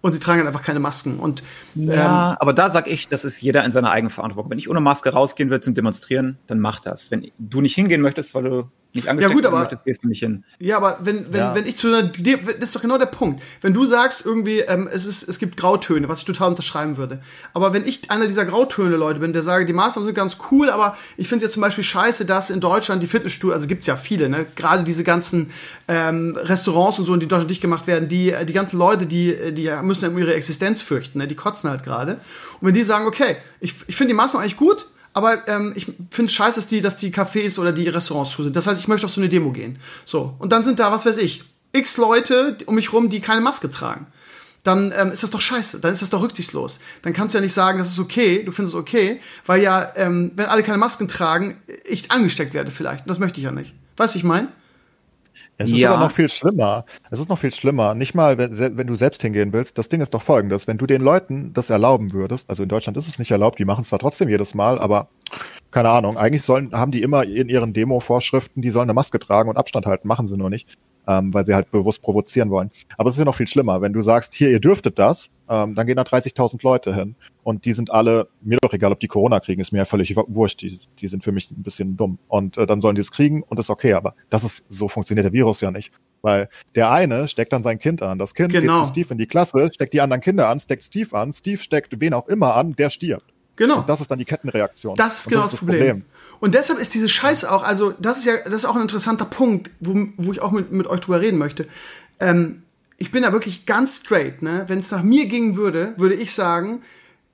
und 0.00 0.12
sie 0.12 0.20
tragen 0.20 0.38
halt 0.38 0.48
einfach 0.48 0.62
keine 0.62 0.80
Masken. 0.80 1.18
Und, 1.18 1.42
ja, 1.74 2.32
ähm, 2.32 2.36
aber 2.40 2.52
da 2.52 2.70
sag 2.70 2.86
ich, 2.86 3.08
das 3.08 3.24
ist 3.24 3.40
jeder 3.40 3.64
in 3.64 3.72
seiner 3.72 3.90
eigenen 3.90 4.10
Verantwortung. 4.10 4.50
Wenn 4.50 4.58
ich 4.58 4.70
ohne 4.70 4.80
Maske 4.80 5.10
rausgehen 5.10 5.50
will 5.50 5.60
zum 5.60 5.74
Demonstrieren, 5.74 6.38
dann 6.46 6.60
mach 6.60 6.80
das. 6.80 7.10
Wenn 7.10 7.30
du 7.38 7.60
nicht 7.60 7.74
hingehen 7.74 8.00
möchtest, 8.00 8.34
weil 8.34 8.42
du 8.44 8.70
nicht 8.92 9.08
angesteckt 9.08 9.30
ja, 9.30 9.34
gut, 9.34 9.46
aber, 9.46 9.60
möchtest, 9.60 9.84
gehst 9.84 10.04
du 10.04 10.08
nicht 10.08 10.18
hin. 10.18 10.44
Ja, 10.58 10.76
aber 10.76 10.98
wenn, 11.02 11.32
wenn, 11.32 11.40
ja. 11.40 11.54
wenn 11.54 11.64
ich 11.64 11.76
zu 11.76 11.86
einer, 11.86 12.02
das 12.02 12.54
ist 12.58 12.74
doch 12.74 12.82
genau 12.82 12.98
der 12.98 13.06
Punkt. 13.06 13.42
Wenn 13.60 13.72
du 13.72 13.84
sagst 13.84 14.26
irgendwie, 14.26 14.60
ähm, 14.60 14.88
es, 14.90 15.06
ist, 15.06 15.28
es 15.28 15.38
gibt 15.38 15.56
Grautöne, 15.56 16.08
was 16.08 16.20
ich 16.20 16.24
total 16.24 16.48
unterschreiben 16.48 16.96
würde. 16.96 17.20
Aber 17.54 17.72
wenn 17.72 17.86
ich 17.86 18.10
einer 18.10 18.26
dieser 18.26 18.44
Grautöne 18.44 18.96
Leute 18.96 19.20
bin, 19.20 19.32
der 19.32 19.42
sage, 19.42 19.64
die 19.64 19.72
Maßnahmen 19.72 20.06
sind 20.06 20.14
ganz 20.14 20.38
cool, 20.50 20.70
aber 20.70 20.96
ich 21.16 21.28
finde 21.28 21.44
es 21.44 21.48
jetzt 21.48 21.54
zum 21.54 21.60
Beispiel 21.60 21.84
scheiße, 21.84 22.24
dass 22.24 22.50
in 22.50 22.60
Deutschland 22.60 23.00
die 23.02 23.06
Fitnessstudio, 23.06 23.54
also 23.54 23.68
gibt's 23.68 23.86
ja 23.86 23.96
viele, 23.96 24.28
ne, 24.28 24.44
gerade 24.56 24.82
diese 24.82 25.04
ganzen 25.04 25.50
ähm, 25.86 26.36
Restaurants 26.36 26.98
und 26.98 27.04
so, 27.04 27.14
die 27.16 27.24
in 27.24 27.28
Deutschland 27.28 27.50
dicht 27.50 27.60
gemacht 27.60 27.86
werden, 27.86 28.08
die, 28.08 28.34
die 28.48 28.52
ganzen 28.52 28.78
Leute, 28.78 29.06
die, 29.06 29.52
die 29.52 29.70
müssen 29.82 30.04
ja 30.04 30.10
um 30.10 30.18
ihre 30.18 30.34
Existenz 30.34 30.82
fürchten, 30.82 31.18
ne, 31.18 31.28
die 31.28 31.36
kotzen 31.36 31.70
halt 31.70 31.84
gerade. 31.84 32.14
Und 32.60 32.66
wenn 32.66 32.74
die 32.74 32.82
sagen, 32.82 33.06
okay, 33.06 33.36
ich, 33.60 33.74
ich 33.86 33.94
finde 33.94 34.08
die 34.08 34.16
Maßnahmen 34.16 34.44
eigentlich 34.44 34.56
gut, 34.56 34.86
aber 35.12 35.48
ähm, 35.48 35.72
ich 35.74 35.86
finde 36.10 36.30
es 36.30 36.32
scheiße, 36.32 36.60
dass 36.60 36.66
die, 36.66 36.80
dass 36.80 36.96
die 36.96 37.12
Cafés 37.12 37.58
oder 37.58 37.72
die 37.72 37.88
Restaurants 37.88 38.32
zu 38.32 38.42
sind. 38.42 38.54
Das 38.54 38.66
heißt, 38.66 38.80
ich 38.80 38.88
möchte 38.88 39.06
auf 39.06 39.12
so 39.12 39.20
eine 39.20 39.28
Demo 39.28 39.50
gehen. 39.50 39.78
So. 40.04 40.34
Und 40.38 40.52
dann 40.52 40.64
sind 40.64 40.78
da, 40.78 40.92
was 40.92 41.04
weiß 41.04 41.16
ich, 41.18 41.44
x 41.72 41.96
Leute 41.96 42.56
um 42.66 42.74
mich 42.74 42.92
rum, 42.92 43.08
die 43.08 43.20
keine 43.20 43.40
Maske 43.40 43.70
tragen. 43.70 44.06
Dann 44.62 44.92
ähm, 44.94 45.10
ist 45.10 45.22
das 45.22 45.30
doch 45.30 45.40
scheiße, 45.40 45.80
dann 45.80 45.92
ist 45.92 46.02
das 46.02 46.10
doch 46.10 46.22
rücksichtslos. 46.22 46.80
Dann 47.02 47.14
kannst 47.14 47.34
du 47.34 47.38
ja 47.38 47.42
nicht 47.42 47.54
sagen, 47.54 47.78
das 47.78 47.88
ist 47.88 47.98
okay, 47.98 48.42
du 48.42 48.52
findest 48.52 48.74
es 48.74 48.80
okay, 48.80 49.20
weil 49.46 49.62
ja, 49.62 49.90
ähm, 49.96 50.32
wenn 50.36 50.46
alle 50.46 50.62
keine 50.62 50.76
Masken 50.76 51.08
tragen, 51.08 51.56
ich 51.84 52.10
angesteckt 52.10 52.52
werde 52.52 52.70
vielleicht. 52.70 53.04
Und 53.04 53.08
das 53.08 53.18
möchte 53.18 53.40
ich 53.40 53.44
ja 53.44 53.52
nicht. 53.52 53.72
Weißt 53.96 54.14
du, 54.14 54.18
ich 54.18 54.24
meine? 54.24 54.48
Es 55.60 55.68
ist 55.68 55.76
ja. 55.76 55.92
aber 55.92 56.04
noch 56.04 56.10
viel 56.10 56.30
schlimmer. 56.30 56.86
Es 57.10 57.20
ist 57.20 57.28
noch 57.28 57.38
viel 57.38 57.52
schlimmer. 57.52 57.94
Nicht 57.94 58.14
mal, 58.14 58.38
wenn, 58.38 58.78
wenn, 58.78 58.86
du 58.86 58.94
selbst 58.94 59.20
hingehen 59.20 59.52
willst. 59.52 59.76
Das 59.76 59.90
Ding 59.90 60.00
ist 60.00 60.14
doch 60.14 60.22
folgendes. 60.22 60.66
Wenn 60.66 60.78
du 60.78 60.86
den 60.86 61.02
Leuten 61.02 61.52
das 61.52 61.68
erlauben 61.68 62.14
würdest, 62.14 62.48
also 62.48 62.62
in 62.62 62.70
Deutschland 62.70 62.96
ist 62.96 63.08
es 63.08 63.18
nicht 63.18 63.30
erlaubt, 63.30 63.58
die 63.58 63.66
machen 63.66 63.82
es 63.82 63.88
zwar 63.88 63.98
trotzdem 63.98 64.30
jedes 64.30 64.54
Mal, 64.54 64.78
aber 64.78 65.08
keine 65.70 65.90
Ahnung, 65.90 66.16
eigentlich 66.16 66.42
sollen, 66.42 66.72
haben 66.72 66.92
die 66.92 67.02
immer 67.02 67.24
in 67.24 67.50
ihren 67.50 67.74
Demo-Vorschriften, 67.74 68.62
die 68.62 68.70
sollen 68.70 68.86
eine 68.88 68.94
Maske 68.94 69.18
tragen 69.18 69.50
und 69.50 69.58
Abstand 69.58 69.84
halten, 69.84 70.08
machen 70.08 70.26
sie 70.26 70.38
nur 70.38 70.48
nicht 70.48 70.66
ähm, 71.10 71.34
weil 71.34 71.44
sie 71.44 71.54
halt 71.54 71.70
bewusst 71.70 72.02
provozieren 72.02 72.50
wollen. 72.50 72.70
Aber 72.96 73.08
es 73.08 73.14
ist 73.14 73.18
ja 73.18 73.24
noch 73.24 73.34
viel 73.34 73.46
schlimmer, 73.46 73.80
wenn 73.80 73.92
du 73.92 74.02
sagst, 74.02 74.34
hier, 74.34 74.50
ihr 74.50 74.60
dürftet 74.60 74.98
das, 74.98 75.30
ähm, 75.48 75.74
dann 75.74 75.86
gehen 75.86 75.96
da 75.96 76.02
30.000 76.02 76.60
Leute 76.62 76.94
hin 76.94 77.16
und 77.42 77.64
die 77.64 77.72
sind 77.72 77.90
alle, 77.90 78.28
mir 78.40 78.58
doch 78.60 78.72
egal, 78.72 78.92
ob 78.92 79.00
die 79.00 79.08
Corona 79.08 79.40
kriegen, 79.40 79.60
ist 79.60 79.72
mir 79.72 79.78
ja 79.78 79.84
völlig 79.84 80.14
wurscht, 80.16 80.62
die, 80.62 80.78
die 80.98 81.08
sind 81.08 81.24
für 81.24 81.32
mich 81.32 81.50
ein 81.50 81.62
bisschen 81.62 81.96
dumm 81.96 82.18
und 82.28 82.56
äh, 82.56 82.66
dann 82.66 82.80
sollen 82.80 82.94
die 82.94 83.00
es 83.00 83.10
kriegen 83.10 83.42
und 83.42 83.58
das 83.58 83.66
ist 83.66 83.70
okay, 83.70 83.94
aber 83.94 84.14
das 84.28 84.44
ist, 84.44 84.70
so 84.70 84.88
funktioniert 84.88 85.24
der 85.24 85.32
Virus 85.32 85.60
ja 85.60 85.70
nicht. 85.70 85.92
Weil 86.22 86.48
der 86.74 86.90
eine 86.90 87.28
steckt 87.28 87.52
dann 87.52 87.62
sein 87.62 87.78
Kind 87.78 88.02
an, 88.02 88.18
das 88.18 88.34
Kind 88.34 88.52
genau. 88.52 88.78
geht 88.78 88.86
zu 88.86 88.92
Steve 88.92 89.08
in 89.12 89.18
die 89.18 89.26
Klasse, 89.26 89.70
steckt 89.72 89.94
die 89.94 90.00
anderen 90.00 90.20
Kinder 90.20 90.48
an, 90.48 90.60
steckt 90.60 90.84
Steve 90.84 91.16
an, 91.16 91.32
Steve 91.32 91.62
steckt 91.62 91.98
wen 92.00 92.14
auch 92.14 92.28
immer 92.28 92.54
an, 92.56 92.74
der 92.76 92.90
stirbt. 92.90 93.32
Genau. 93.56 93.80
Und 93.80 93.88
das 93.88 94.00
ist 94.00 94.10
dann 94.10 94.18
die 94.18 94.24
Kettenreaktion. 94.24 94.94
Das 94.96 95.20
ist 95.20 95.28
genau 95.28 95.42
das, 95.42 95.50
das 95.50 95.58
Problem. 95.58 95.78
Problem. 95.78 96.04
Und 96.40 96.54
deshalb 96.54 96.78
ist 96.78 96.94
diese 96.94 97.08
Scheiße 97.08 97.50
auch, 97.52 97.62
also 97.62 97.92
das 97.98 98.18
ist 98.18 98.24
ja, 98.26 98.32
das 98.44 98.54
ist 98.54 98.64
auch 98.64 98.74
ein 98.74 98.82
interessanter 98.82 99.26
Punkt, 99.26 99.70
wo, 99.80 99.94
wo 100.16 100.32
ich 100.32 100.40
auch 100.40 100.50
mit, 100.50 100.72
mit 100.72 100.86
euch 100.86 101.00
drüber 101.00 101.20
reden 101.20 101.36
möchte. 101.36 101.66
Ähm, 102.18 102.62
ich 102.96 103.12
bin 103.12 103.22
da 103.22 103.32
wirklich 103.32 103.66
ganz 103.66 103.98
straight, 103.98 104.42
ne? 104.42 104.64
Wenn 104.66 104.78
es 104.78 104.90
nach 104.90 105.02
mir 105.02 105.26
gingen 105.26 105.56
würde, 105.56 105.94
würde 105.96 106.14
ich 106.14 106.32
sagen, 106.32 106.82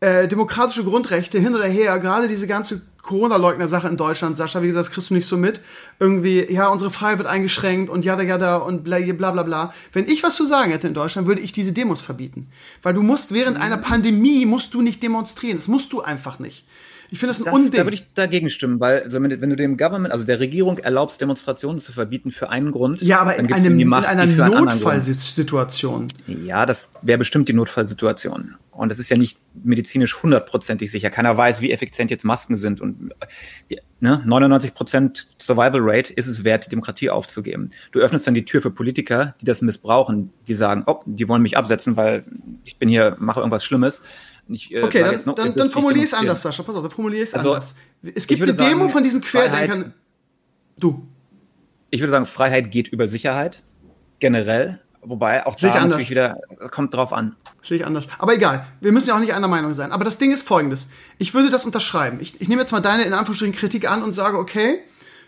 äh, 0.01 0.29
demokratische 0.29 0.85
Grundrechte 0.85 1.39
hin 1.39 1.55
oder 1.55 1.67
her, 1.67 1.99
gerade 1.99 2.29
diese 2.29 2.47
ganze 2.47 2.83
Corona-Leugner-Sache 3.03 3.89
in 3.89 3.97
Deutschland, 3.97 4.37
Sascha, 4.37 4.63
wie 4.63 4.67
gesagt, 4.67 4.89
das 4.89 4.93
kriegst 4.93 5.11
du 5.11 5.15
nicht 5.15 5.27
so 5.27 5.37
mit. 5.37 5.61
Irgendwie, 6.01 6.53
ja, 6.53 6.69
unsere 6.69 6.91
Freiheit 6.91 7.19
wird 7.19 7.29
eingeschränkt 7.29 7.89
und 7.89 8.05
jada 8.05 8.23
jada 8.23 8.57
und 8.57 8.85
bla 8.85 8.99
bla 8.99 9.31
bla 9.31 9.43
bla. 9.45 9.75
Wenn 9.93 10.07
ich 10.07 10.23
was 10.23 10.35
zu 10.35 10.45
sagen 10.45 10.73
hätte 10.73 10.89
in 10.89 10.95
Deutschland, 10.95 11.29
würde 11.29 11.41
ich 11.41 11.53
diese 11.53 11.73
Demos 11.73 12.01
verbieten. 12.01 12.49
Weil 12.83 12.95
du 12.95 13.03
musst 13.03 13.33
während 13.33 13.59
einer 13.59 13.79
Pandemie, 13.79 14.45
musst 14.45 14.75
du 14.75 14.83
nicht 14.83 15.03
demonstrieren. 15.03 15.57
Das 15.57 15.69
musst 15.69 15.93
du 15.93 16.03
einfach 16.03 16.41
nicht. 16.41 16.67
Ich 17.11 17.19
finde 17.19 17.31
das 17.31 17.41
ein 17.41 17.45
das, 17.45 17.55
Unding. 17.55 17.73
Da 17.73 17.85
würde 17.85 17.95
ich 17.95 18.07
dagegen 18.15 18.51
stimmen, 18.51 18.81
weil 18.81 19.03
also 19.03 19.21
wenn, 19.23 19.41
wenn, 19.41 19.51
du 19.51 19.57
dem 19.57 19.77
Government, 19.77 20.13
also 20.13 20.25
der 20.25 20.41
Regierung 20.41 20.79
erlaubst, 20.79 21.21
Demonstrationen 21.21 21.79
zu 21.79 21.93
verbieten 21.93 22.31
für 22.31 22.51
einen 22.51 22.73
Grund, 22.73 23.03
ja, 23.03 23.21
aber 23.21 23.37
in, 23.37 23.53
einem, 23.53 23.79
in 23.79 23.93
einer 23.93 24.27
Notfallsituation. 24.27 26.09
Ja, 26.27 26.67
das 26.67 26.93
wäre 27.03 27.19
bestimmt 27.19 27.49
die 27.49 27.53
Notfallsituation. 27.53 28.57
Und 28.77 28.91
das 28.91 28.99
ist 28.99 29.09
ja 29.09 29.17
nicht 29.17 29.39
medizinisch 29.65 30.23
hundertprozentig 30.23 30.91
sicher. 30.91 31.09
Keiner 31.09 31.35
weiß, 31.35 31.63
wie 31.63 31.71
effizient 31.71 32.11
jetzt 32.11 32.25
Masken 32.25 32.57
sind. 32.57 32.83
Und 32.83 33.15
die, 33.71 33.79
ne, 34.01 34.23
99% 34.27 35.25
Survival 35.41 35.81
Rate 35.81 36.13
ist 36.13 36.27
es 36.27 36.45
wert, 36.45 36.71
Demokratie 36.71 37.09
aufzugeben. 37.09 37.71
Du 37.93 38.01
öffnest 38.01 38.27
dann 38.27 38.35
die 38.35 38.45
Tür 38.45 38.61
für 38.61 38.71
Politiker, 38.71 39.35
die 39.41 39.47
das 39.47 39.63
missbrauchen, 39.63 40.31
die 40.47 40.55
sagen, 40.55 40.85
oh, 40.87 41.01
die 41.07 41.27
wollen 41.27 41.41
mich 41.41 41.57
absetzen, 41.57 41.97
weil 41.97 42.25
ich 42.65 42.79
bin 42.79 42.91
hier, 42.91 43.17
mache 43.19 43.41
irgendwas 43.41 43.65
Schlimmes. 43.65 44.03
Ich, 44.49 44.73
äh, 44.73 44.83
okay, 44.83 45.01
dann, 45.01 45.23
noch, 45.25 45.35
dann, 45.35 45.55
dann 45.55 45.71
formulier 45.71 46.05
es 46.05 46.15
anders, 46.15 46.43
Sascha. 46.43 46.63
Pass 46.63 46.77
auf, 46.77 46.83
dann 46.83 46.91
formulier 46.91 47.23
es 47.23 47.35
also, 47.35 47.55
anders. 47.55 47.75
Es 48.15 48.27
gibt 48.27 48.43
eine 48.43 48.55
Demo 48.55 48.81
sagen, 48.81 48.89
von 48.91 49.03
diesen 49.03 49.21
Querdenkern. 49.21 49.95
Du. 50.79 51.07
Ich 51.91 52.01
würde 52.01 52.13
sagen, 52.13 52.27
Freiheit 52.27 52.71
geht 52.71 52.89
über 52.89 53.09
Sicherheit. 53.09 53.63
Generell. 54.19 54.81
Wobei 55.03 55.47
auch 55.47 55.55
da 55.55 55.85
natürlich 55.85 56.11
wieder, 56.11 56.41
kommt 56.73 56.95
drauf 56.95 57.13
an. 57.13 57.37
Sehe 57.63 57.79
ich 57.79 57.87
anders. 57.87 58.07
Aber 58.19 58.35
egal, 58.35 58.67
wir 58.81 58.91
müssen 58.93 59.09
ja 59.09 59.15
auch 59.15 59.21
nicht 59.21 59.35
einer 59.35 59.47
Meinung 59.47 59.73
sein. 59.73 59.93
Aber 59.93 60.05
das 60.05 60.19
Ding 60.19 60.33
ist 60.33 60.43
folgendes. 60.43 60.89
Ich 61.19 61.33
würde 61.33 61.49
das 61.49 61.65
unterschreiben. 61.65 62.19
Ich, 62.21 62.41
ich 62.41 62.49
nehme 62.49 62.63
jetzt 62.63 62.73
mal 62.73 62.81
deine, 62.81 63.05
in 63.05 63.13
Anführungsstrichen, 63.13 63.55
Kritik 63.55 63.89
an 63.89 64.03
und 64.03 64.13
sage, 64.15 64.37
okay, 64.37 64.81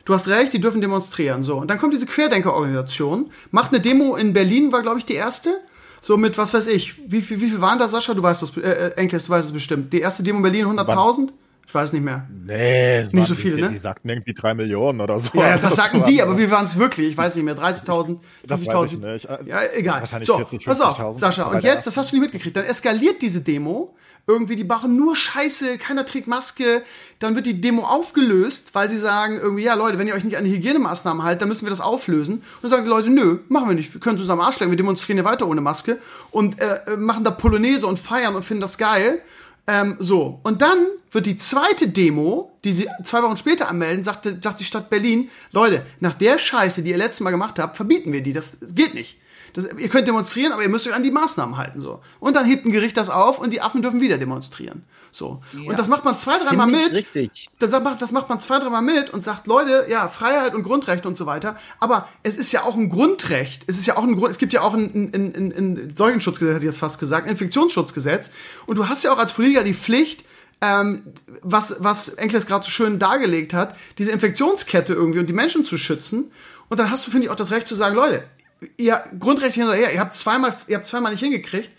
du 0.05 0.15
hast 0.15 0.27
recht, 0.27 0.53
die 0.53 0.61
dürfen 0.61 0.81
demonstrieren. 0.81 1.43
So. 1.43 1.59
Und 1.59 1.71
dann 1.71 1.79
kommt 1.79 1.95
diese 1.95 2.07
Querdenkerorganisation, 2.07 3.31
macht 3.53 3.73
eine 3.73 3.81
Demo 3.81 4.17
in 4.17 4.33
Berlin, 4.33 4.73
war, 4.73 4.83
glaube 4.83 4.99
ich, 4.99 5.07
die 5.07 5.15
erste. 5.15 5.61
So 6.01 6.17
mit, 6.17 6.39
was 6.39 6.55
weiß 6.55 6.67
ich, 6.69 6.95
wie 7.11 7.23
viel, 7.23 7.41
wie 7.41 7.51
viel 7.51 7.61
waren 7.61 7.79
da, 7.79 7.89
Sascha? 7.89 8.15
Du 8.15 8.23
weißt 8.23 8.43
das, 8.43 8.57
äh, 8.57 8.61
äh 8.61 8.91
Enkles, 8.97 9.25
du 9.25 9.31
weißt 9.31 9.47
es 9.47 9.53
bestimmt. 9.53 9.93
Die 9.93 10.01
erste 10.01 10.23
Demo 10.23 10.39
in 10.39 10.43
Berlin 10.43 10.67
100.000? 10.67 11.31
Ich 11.69 11.75
weiß 11.75 11.93
nicht 11.93 12.03
mehr. 12.03 12.27
Nee, 12.31 13.03
nicht 13.03 13.29
so 13.29 13.35
viele, 13.35 13.57
die, 13.57 13.63
ne? 13.63 13.69
Die 13.69 13.77
sagten 13.77 14.09
irgendwie 14.09 14.33
drei 14.33 14.55
Millionen 14.55 15.03
oder 15.03 15.21
so. 15.21 15.29
Ja, 15.35 15.51
ja 15.51 15.59
das 15.63 15.77
sagten 15.77 16.03
die, 16.03 16.23
aber 16.23 16.39
wie 16.39 16.51
waren 16.51 16.65
es 16.65 16.79
wirklich? 16.79 17.11
Ich 17.11 17.17
weiß 17.17 17.37
nicht 17.37 17.45
mehr. 17.45 17.59
30.000, 17.59 18.17
50.000. 18.49 19.47
Ja, 19.47 19.61
egal. 19.75 20.03
So, 20.23 20.37
40, 20.37 20.65
pass 20.65 20.81
auf, 20.81 21.19
Sascha. 21.19 21.45
Und 21.45 21.63
jetzt, 21.63 21.87
das 21.87 21.95
hast 21.99 22.11
du 22.11 22.17
nicht 22.17 22.23
mitgekriegt, 22.23 22.57
dann 22.57 22.65
eskaliert 22.65 23.21
diese 23.21 23.43
Demo. 23.43 23.95
Irgendwie, 24.29 24.57
die 24.57 24.65
machen 24.65 24.95
nur 24.95 25.17
Scheiße, 25.17 25.79
keiner 25.79 26.05
trägt 26.05 26.29
Maske. 26.29 26.83
Dann 27.19 27.35
wird 27.35 27.47
die 27.47 27.63
Demo 27.63 27.83
aufgelöst, 27.83 28.75
weil 28.75 28.91
sie 28.91 28.99
sagen 28.99 29.39
irgendwie, 29.41 29.65
ja 29.65 29.73
Leute, 29.73 29.99
wenn 29.99 30.07
ihr 30.07 30.15
euch 30.15 30.23
nicht 30.23 30.37
an 30.37 30.45
die 30.45 30.51
Hygienemaßnahmen 30.51 31.23
haltet, 31.23 31.41
dann 31.41 31.49
müssen 31.49 31.65
wir 31.65 31.71
das 31.71 31.81
auflösen. 31.81 32.35
Und 32.35 32.45
dann 32.63 32.71
sagen 32.71 32.85
die 32.85 32.91
Leute, 32.91 33.09
nö, 33.09 33.39
machen 33.49 33.69
wir 33.69 33.75
nicht. 33.75 33.95
Wir 33.95 34.03
können 34.03 34.19
zusammen 34.19 34.43
Arsch 34.43 34.61
legen, 34.61 34.71
wir 34.71 34.77
demonstrieren 34.77 35.17
ja 35.17 35.25
weiter 35.25 35.49
ohne 35.49 35.63
Maske 35.63 35.99
und 36.31 36.61
äh, 36.61 36.77
äh, 36.87 36.97
machen 36.99 37.25
da 37.25 37.31
Polonaise 37.31 37.87
und 37.87 37.99
feiern 37.99 38.37
und 38.37 38.45
finden 38.45 38.61
das 38.61 38.77
geil. 38.77 39.23
Ähm, 39.67 39.97
so, 39.99 40.41
und 40.43 40.61
dann 40.61 40.89
wird 41.11 41.25
die 41.25 41.39
zweite 41.39 41.89
Demo, 41.89 42.53
die 42.65 42.73
sie 42.73 42.89
zwei 43.05 43.23
Wochen 43.23 43.39
später 43.39 43.71
anmelden, 43.71 44.05
sagte, 44.05 44.39
sagt 44.43 44.61
die 44.61 44.65
Stadt 44.65 44.91
Berlin, 44.91 45.31
Leute, 45.53 45.87
nach 46.01 46.13
der 46.13 46.37
Scheiße, 46.37 46.83
die 46.83 46.91
ihr 46.91 46.99
letztes 46.99 47.21
Mal 47.21 47.31
gemacht 47.31 47.59
habt, 47.59 47.77
verbieten 47.77 48.13
wir 48.13 48.23
die. 48.23 48.35
Das 48.35 48.59
geht 48.75 48.93
nicht. 48.93 49.17
Das, 49.59 49.69
ihr 49.77 49.89
könnt 49.89 50.07
demonstrieren, 50.07 50.53
aber 50.53 50.63
ihr 50.63 50.69
müsst 50.69 50.87
euch 50.87 50.95
an 50.95 51.03
die 51.03 51.11
Maßnahmen 51.11 51.57
halten. 51.57 51.81
So. 51.81 52.01
Und 52.21 52.37
dann 52.37 52.47
hebt 52.47 52.65
ein 52.65 52.71
Gericht 52.71 52.97
das 52.97 53.11
auf 53.11 53.41
und 53.41 53.53
die 53.53 53.61
Affen 53.61 53.83
dürfen 53.83 54.01
wieder 54.01 54.17
demonstrieren. 54.17 54.85
So. 55.11 55.43
Ja, 55.53 55.71
und 55.71 55.77
das 55.77 55.89
macht 55.89 56.05
man 56.05 56.17
zwei, 56.17 56.39
dreimal 56.39 56.69
mit. 56.69 56.93
Richtig. 56.93 57.51
Das 57.59 57.73
macht, 57.83 58.01
das 58.01 58.13
macht 58.13 58.29
man 58.29 58.39
zwei, 58.39 58.61
dreimal 58.61 58.83
mit 58.83 59.11
und 59.11 59.25
sagt, 59.25 59.49
Leute, 59.49 59.87
ja, 59.91 60.07
Freiheit 60.09 60.55
und 60.55 60.63
Grundrechte 60.63 61.09
und 61.09 61.17
so 61.17 61.27
weiter. 61.27 61.57
Aber 61.81 62.09
es 62.23 62.37
ist 62.37 62.53
ja 62.53 62.63
auch 62.63 62.77
ein 62.77 62.89
Grundrecht. 62.89 63.65
Es 63.67 63.79
ist 63.79 63.87
ja 63.87 63.97
auch 63.97 64.05
ein 64.05 64.15
Grund, 64.15 64.31
es 64.31 64.39
gibt 64.39 64.53
ja 64.53 64.61
auch 64.61 64.75
ein, 64.75 65.11
ein, 65.13 65.35
ein, 65.35 65.53
ein 65.53 65.91
Seuchenschutzgesetz, 65.91 66.55
hätte 66.55 66.65
ich 66.65 66.71
jetzt 66.71 66.79
fast 66.79 67.01
gesagt, 67.01 67.27
ein 67.27 67.31
Infektionsschutzgesetz. 67.31 68.31
Und 68.67 68.79
du 68.79 68.89
hast 68.89 69.03
ja 69.03 69.13
auch 69.13 69.19
als 69.19 69.33
Politiker 69.33 69.65
die 69.65 69.75
Pflicht, 69.75 70.25
ähm, 70.61 71.03
was, 71.43 71.77
was 71.81 72.11
Enkles 72.11 72.47
gerade 72.47 72.65
so 72.65 72.71
schön 72.71 73.01
dargelegt 73.01 73.55
hat, 73.55 73.75
diese 73.99 74.13
Infektionskette 74.13 74.93
irgendwie 74.93 75.19
und 75.19 75.27
die 75.27 75.35
Menschen 75.35 75.65
zu 75.65 75.79
schützen. 75.79 76.31
Und 76.69 76.79
dann 76.79 76.93
hast 76.93 77.07
du, 77.07 77.11
finde 77.11 77.27
ich, 77.27 77.31
auch 77.33 77.37
das 77.37 77.51
Recht 77.51 77.67
zu 77.67 77.75
sagen, 77.75 77.97
Leute, 77.97 78.25
ihr 78.77 79.03
Grundrecht 79.19 79.55
hinterher, 79.55 79.93
ihr 79.93 80.01
habt 80.01 80.15
zweimal, 80.15 80.55
ihr 80.67 80.77
habt 80.77 80.87
zweimal 80.87 81.13
nicht 81.13 81.23
hingekriegt, 81.23 81.71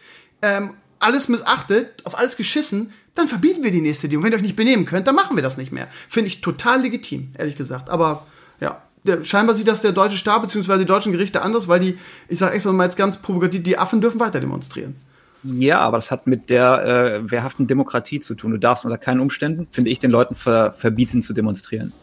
ähm, 0.42 0.74
alles 1.00 1.30
missachtet, 1.30 2.06
auf 2.06 2.18
alles 2.18 2.38
geschissen, 2.38 2.92
dann 3.16 3.28
verbieten 3.28 3.64
wir 3.64 3.72
die 3.72 3.82
nächste 3.82 4.08
Demo. 4.08 4.24
Wenn 4.24 4.32
ihr 4.32 4.38
euch 4.38 4.44
nicht 4.44 4.56
benehmen 4.56 4.86
könnt, 4.86 5.08
dann 5.08 5.16
machen 5.16 5.36
wir 5.36 5.44
das 5.44 5.58
nicht 5.58 5.72
mehr. 5.72 5.88
Finde 6.08 6.28
ich 6.28 6.42
total 6.42 6.82
legitim, 6.82 7.32
ehrlich 7.38 7.56
gesagt. 7.56 7.90
Aber 7.90 8.26
ja, 8.60 8.82
der, 9.04 9.24
scheinbar 9.24 9.56
sieht 9.56 9.68
das 9.68 9.82
der 9.82 9.92
deutsche 9.92 10.18
Staat 10.18 10.42
bzw. 10.42 10.78
die 10.78 10.86
deutschen 10.86 11.12
Gerichte 11.12 11.42
anders, 11.42 11.68
weil 11.68 11.80
die, 11.80 11.98
ich 12.28 12.38
sage 12.38 12.54
extra 12.54 12.72
mal 12.72 12.86
jetzt 12.86 12.98
ganz 12.98 13.18
provokativ, 13.18 13.64
die 13.64 13.78
Affen 13.78 14.02
dürfen 14.02 14.20
weiter 14.20 14.40
demonstrieren. 14.40 14.96
Ja, 15.44 15.80
aber 15.80 15.98
das 15.98 16.12
hat 16.12 16.28
mit 16.28 16.50
der 16.50 16.84
äh, 17.24 17.32
wehrhaften 17.32 17.66
Demokratie 17.66 18.20
zu 18.20 18.36
tun. 18.36 18.52
Du 18.52 18.58
darfst 18.58 18.84
unter 18.84 18.98
keinen 18.98 19.22
Umständen, 19.22 19.68
finde 19.72 19.90
ich, 19.90 20.00
den 20.00 20.12
Leuten 20.12 20.36
ver 20.36 20.74
verbieten 20.74 21.22
zu 21.22 21.34
demonstrieren. 21.34 21.94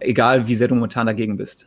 Egal, 0.00 0.48
wie 0.48 0.56
sehr 0.56 0.66
du 0.66 0.74
momentan 0.74 1.06
dagegen 1.06 1.36
bist. 1.36 1.66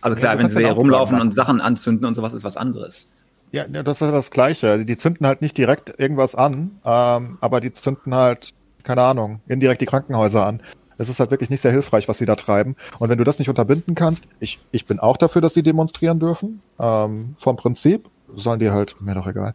Also 0.00 0.16
klar, 0.16 0.34
ja, 0.34 0.38
wenn 0.38 0.48
sie 0.48 0.64
rumlaufen 0.64 1.20
und 1.20 1.34
Sachen 1.34 1.60
anzünden 1.60 2.06
und 2.06 2.14
sowas, 2.14 2.32
ist 2.34 2.44
was 2.44 2.56
anderes. 2.56 3.08
Ja, 3.50 3.66
das 3.66 3.96
ist 3.96 4.00
ja 4.00 4.10
das 4.10 4.30
Gleiche. 4.30 4.84
Die 4.84 4.98
zünden 4.98 5.26
halt 5.26 5.40
nicht 5.40 5.56
direkt 5.56 5.98
irgendwas 5.98 6.34
an, 6.34 6.80
ähm, 6.84 7.38
aber 7.40 7.60
die 7.60 7.72
zünden 7.72 8.14
halt, 8.14 8.52
keine 8.82 9.02
Ahnung, 9.02 9.40
indirekt 9.48 9.80
die 9.80 9.86
Krankenhäuser 9.86 10.46
an. 10.46 10.62
Es 10.98 11.08
ist 11.08 11.20
halt 11.20 11.30
wirklich 11.30 11.48
nicht 11.48 11.60
sehr 11.60 11.70
hilfreich, 11.70 12.08
was 12.08 12.18
sie 12.18 12.26
da 12.26 12.34
treiben. 12.34 12.76
Und 12.98 13.08
wenn 13.08 13.18
du 13.18 13.24
das 13.24 13.38
nicht 13.38 13.48
unterbinden 13.48 13.94
kannst, 13.94 14.24
ich, 14.40 14.58
ich 14.72 14.84
bin 14.84 14.98
auch 14.98 15.16
dafür, 15.16 15.40
dass 15.40 15.54
sie 15.54 15.62
demonstrieren 15.62 16.18
dürfen. 16.18 16.60
Ähm, 16.80 17.36
vom 17.38 17.56
Prinzip 17.56 18.10
sollen 18.34 18.58
die 18.58 18.70
halt, 18.70 19.00
mir 19.00 19.14
doch 19.14 19.26
egal. 19.26 19.54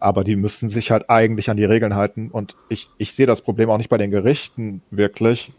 Aber 0.00 0.24
die 0.24 0.34
müssten 0.34 0.68
sich 0.68 0.90
halt 0.90 1.08
eigentlich 1.08 1.48
an 1.48 1.56
die 1.56 1.64
Regeln 1.64 1.94
halten. 1.94 2.30
Und 2.30 2.56
ich, 2.68 2.90
ich 2.98 3.14
sehe 3.14 3.26
das 3.26 3.40
Problem 3.40 3.70
auch 3.70 3.78
nicht 3.78 3.88
bei 3.88 3.98
den 3.98 4.10
Gerichten 4.10 4.82
wirklich. 4.90 5.52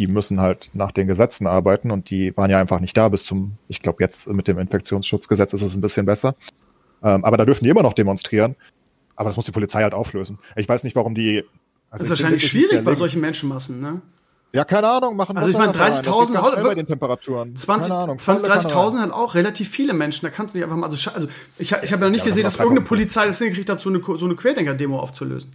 Die 0.00 0.06
müssen 0.06 0.40
halt 0.40 0.70
nach 0.72 0.92
den 0.92 1.06
Gesetzen 1.06 1.46
arbeiten 1.46 1.90
und 1.90 2.08
die 2.08 2.34
waren 2.34 2.50
ja 2.50 2.58
einfach 2.58 2.80
nicht 2.80 2.96
da 2.96 3.10
bis 3.10 3.22
zum, 3.22 3.58
ich 3.68 3.82
glaube 3.82 4.02
jetzt 4.02 4.26
mit 4.28 4.48
dem 4.48 4.58
Infektionsschutzgesetz 4.58 5.52
ist 5.52 5.60
es 5.60 5.74
ein 5.74 5.82
bisschen 5.82 6.06
besser. 6.06 6.34
Ähm, 7.02 7.22
aber 7.22 7.36
da 7.36 7.44
dürfen 7.44 7.64
die 7.64 7.70
immer 7.70 7.82
noch 7.82 7.92
demonstrieren. 7.92 8.56
Aber 9.14 9.28
das 9.28 9.36
muss 9.36 9.44
die 9.44 9.52
Polizei 9.52 9.82
halt 9.82 9.92
auflösen. 9.92 10.38
Ich 10.56 10.66
weiß 10.66 10.84
nicht, 10.84 10.96
warum 10.96 11.14
die. 11.14 11.44
Also 11.90 12.02
das 12.02 12.02
ist 12.02 12.10
wahrscheinlich 12.10 12.48
schwierig 12.48 12.82
bei 12.82 12.94
solchen 12.94 13.20
Menschenmassen, 13.20 13.78
ne? 13.78 14.00
Ja, 14.52 14.64
keine 14.64 14.88
Ahnung, 14.88 15.14
machen 15.14 15.36
Also 15.36 15.50
ich 15.50 15.58
meine 15.58 15.72
30.000 15.72 16.62
bei 16.62 16.74
den 16.74 16.86
Temperaturen. 16.86 17.54
20 17.54 17.92
20 18.18 18.48
30.000 18.48 19.00
halt 19.00 19.12
auch 19.12 19.34
relativ 19.34 19.68
viele 19.68 19.92
Menschen, 19.92 20.24
da 20.24 20.30
kannst 20.30 20.54
du 20.54 20.58
nicht 20.58 20.64
einfach 20.64 20.76
mal 20.76 20.88
also, 20.88 21.10
also 21.10 21.28
ich, 21.58 21.70
ich 21.70 21.72
habe 21.72 21.84
ja 21.84 21.96
noch 21.98 22.10
nicht 22.10 22.24
ja, 22.24 22.30
gesehen, 22.30 22.42
dass 22.42 22.56
irgendeine 22.56 22.84
Polizei 22.84 23.26
das 23.26 23.38
hingekriegt 23.38 23.70
hat, 23.70 23.78
so 23.78 23.90
eine 23.90 24.00
so 24.02 24.24
eine 24.24 24.34
Querdenker 24.34 24.74
Demo 24.74 24.98
aufzulösen. 24.98 25.52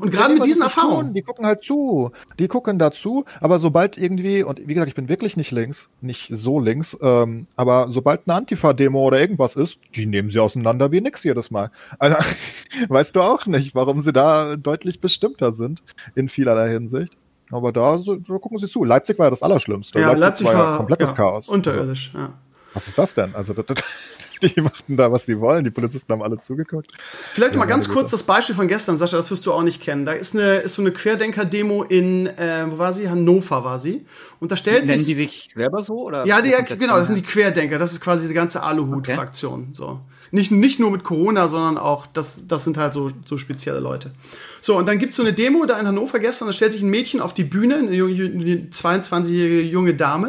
Und 0.00 0.10
gerade 0.10 0.34
mit 0.34 0.44
diesen 0.44 0.62
Erfahrungen. 0.62 1.06
Tun. 1.06 1.14
Die 1.14 1.22
gucken 1.22 1.46
halt 1.46 1.62
zu. 1.62 2.10
Die 2.38 2.48
gucken 2.48 2.78
dazu. 2.78 3.24
Aber 3.40 3.58
sobald 3.58 3.98
irgendwie, 3.98 4.42
und 4.42 4.60
wie 4.66 4.74
gesagt, 4.74 4.88
ich 4.88 4.94
bin 4.94 5.08
wirklich 5.08 5.36
nicht 5.36 5.50
links, 5.50 5.90
nicht 6.00 6.30
so 6.34 6.58
links, 6.58 6.96
ähm, 7.02 7.46
aber 7.56 7.88
sobald 7.90 8.22
eine 8.26 8.36
Antifa-Demo 8.36 9.00
oder 9.02 9.20
irgendwas 9.20 9.56
ist, 9.56 9.78
die 9.94 10.06
nehmen 10.06 10.30
sie 10.30 10.40
auseinander 10.40 10.90
wie 10.92 11.00
nix 11.00 11.22
jedes 11.24 11.50
Mal. 11.50 11.70
Also, 11.98 12.16
weißt 12.88 13.14
du 13.14 13.20
auch 13.20 13.46
nicht, 13.46 13.74
warum 13.74 14.00
sie 14.00 14.12
da 14.12 14.56
deutlich 14.56 15.00
bestimmter 15.00 15.52
sind 15.52 15.82
in 16.14 16.28
vielerlei 16.28 16.70
Hinsicht. 16.70 17.16
Aber 17.50 17.72
da, 17.72 17.98
so, 17.98 18.16
da 18.16 18.38
gucken 18.38 18.58
sie 18.58 18.68
zu. 18.68 18.84
Leipzig 18.84 19.18
war 19.18 19.26
ja 19.26 19.30
das 19.30 19.42
Allerschlimmste. 19.42 19.98
Ja, 20.00 20.12
Leipzig, 20.12 20.46
Leipzig 20.46 20.46
war, 20.46 20.70
ja 20.72 20.76
komplettes 20.76 21.10
ja, 21.10 21.16
Chaos. 21.16 21.48
Unterirdisch, 21.48 22.12
ja. 22.14 22.32
Was 22.74 22.88
ist 22.88 22.98
das 22.98 23.14
denn? 23.14 23.34
Also, 23.34 23.54
die 24.42 24.60
machten 24.60 24.96
da, 24.96 25.10
was 25.10 25.26
sie 25.26 25.38
wollen. 25.38 25.64
Die 25.64 25.70
Polizisten 25.70 26.12
haben 26.12 26.22
alle 26.22 26.38
zugeguckt. 26.38 26.92
Vielleicht 27.32 27.52
ja, 27.52 27.58
mal 27.58 27.66
ganz 27.66 27.88
kurz 27.88 28.10
das 28.10 28.22
Beispiel 28.22 28.54
von 28.54 28.68
gestern, 28.68 28.96
Sascha, 28.96 29.16
das 29.16 29.30
wirst 29.30 29.44
du 29.46 29.52
auch 29.52 29.62
nicht 29.62 29.82
kennen. 29.82 30.04
Da 30.04 30.12
ist, 30.12 30.34
eine, 30.34 30.58
ist 30.58 30.74
so 30.74 30.82
eine 30.82 30.92
Querdenker-Demo 30.92 31.84
in, 31.84 32.26
äh, 32.26 32.66
wo 32.68 32.78
war 32.78 32.92
sie? 32.92 33.08
Hannover 33.08 33.64
war 33.64 33.78
sie. 33.78 34.06
Und 34.38 34.52
da 34.52 34.56
stellt 34.56 34.86
Nennen 34.86 35.00
sich. 35.00 35.08
die 35.08 35.14
sich 35.14 35.48
selber 35.54 35.82
so? 35.82 36.02
Oder 36.02 36.26
ja, 36.26 36.40
die, 36.42 36.52
genau, 36.76 36.96
das 36.96 37.06
sind 37.06 37.16
die 37.16 37.22
Querdenker. 37.22 37.78
Das 37.78 37.92
ist 37.92 38.00
quasi 38.00 38.28
die 38.28 38.34
ganze 38.34 38.62
Aluhut-Fraktion. 38.62 39.60
Okay. 39.60 39.72
So. 39.72 40.00
Nicht, 40.32 40.52
nicht 40.52 40.78
nur 40.78 40.92
mit 40.92 41.02
Corona, 41.02 41.48
sondern 41.48 41.76
auch, 41.76 42.06
das, 42.06 42.46
das 42.46 42.62
sind 42.62 42.78
halt 42.78 42.92
so, 42.92 43.10
so 43.24 43.36
spezielle 43.36 43.80
Leute. 43.80 44.12
So, 44.60 44.76
und 44.76 44.86
dann 44.86 44.98
gibt's 44.98 45.16
so 45.16 45.22
eine 45.22 45.32
Demo 45.32 45.64
da 45.66 45.78
in 45.78 45.86
Hannover 45.86 46.20
gestern, 46.20 46.46
da 46.46 46.52
stellt 46.52 46.72
sich 46.72 46.82
ein 46.82 46.90
Mädchen 46.90 47.20
auf 47.20 47.34
die 47.34 47.44
Bühne, 47.44 47.76
eine 47.76 47.88
22-jährige 47.90 49.62
junge 49.62 49.94
Dame, 49.94 50.28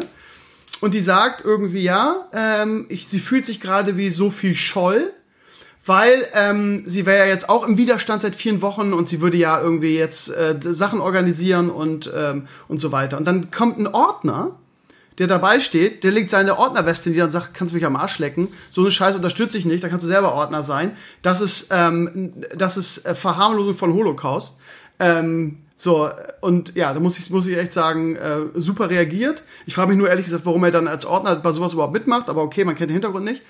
und 0.82 0.96
die 0.96 1.02
sagt 1.02 1.46
irgendwie, 1.46 1.84
ja, 1.84 2.28
ähm, 2.34 2.88
ich, 2.90 3.08
sie 3.08 3.20
fühlt 3.20 3.46
sich 3.46 3.62
gerade 3.62 3.96
wie 3.98 4.10
Sophie 4.10 4.56
Scholl, 4.56 5.14
weil 5.86 6.28
ähm, 6.34 6.84
sie 6.86 7.06
wäre 7.06 7.26
ja 7.26 7.32
jetzt 7.32 7.50
auch 7.50 7.66
im 7.66 7.78
Widerstand 7.78 8.24
seit 8.24 8.36
vielen 8.36 8.62
Wochen 8.62 8.92
und 8.92 9.08
sie 9.08 9.22
würde 9.22 9.38
ja 9.38 9.62
irgendwie 9.62 9.96
jetzt 9.96 10.30
äh, 10.30 10.58
Sachen 10.60 11.00
organisieren 11.00 11.70
und, 11.70 12.12
ähm, 12.16 12.48
und 12.68 12.80
so 12.80 12.92
weiter. 12.92 13.18
Und 13.18 13.26
dann 13.26 13.52
kommt 13.52 13.80
ein 13.80 13.88
Ordner, 13.88 14.60
der 15.18 15.28
dabei 15.28 15.60
steht, 15.60 16.04
der 16.04 16.12
legt 16.12 16.32
seine 16.32 16.58
Ordnerweste 16.58 17.10
in 17.10 17.16
die 17.16 17.22
und 17.22 17.30
sagt, 17.30 17.54
kannst 17.54 17.74
du 17.74 17.76
mich 17.76 17.86
am 17.86 17.96
Arsch 17.96 18.18
lecken. 18.18 18.48
So 18.72 18.82
eine 18.82 18.92
Scheiße 18.92 19.18
unterstütze 19.18 19.58
ich 19.58 19.66
nicht, 19.66 19.84
da 19.84 19.90
kannst 19.90 20.04
du 20.04 20.08
selber 20.08 20.34
Ordner 20.34 20.64
sein. 20.64 20.98
Das 21.22 21.42
ist, 21.42 21.68
ähm, 21.72 22.34
das 22.56 22.78
ist 22.78 23.06
äh, 23.06 23.14
Verharmlosung 23.14 23.76
von 23.76 23.94
Holocaust. 23.94 24.58
Ähm, 25.00 25.60
so, 25.82 26.08
und 26.42 26.76
ja, 26.76 26.94
da 26.94 27.00
muss 27.00 27.18
ich, 27.18 27.32
muss 27.32 27.48
ich 27.48 27.58
echt 27.58 27.74
sagen, 27.74 28.16
äh, 28.16 28.42
super 28.54 28.92
reagiert. 28.92 29.42
Ich 29.66 29.74
frage 29.74 29.90
mich 29.90 29.98
nur 29.98 30.10
ehrlich 30.10 30.26
gesagt, 30.26 30.46
warum 30.46 30.64
er 30.64 30.70
dann 30.70 30.88
als 30.88 31.08
Ordner 31.08 31.38
bei 31.38 31.52
sowas 31.54 31.74
überhaupt 31.74 31.94
mitmacht, 31.94 32.30
aber 32.30 32.44
okay, 32.44 32.66
man 32.66 32.76
kennt 32.76 32.92
den 32.92 32.94
Hintergrund 32.94 33.26
nicht. 33.26 33.42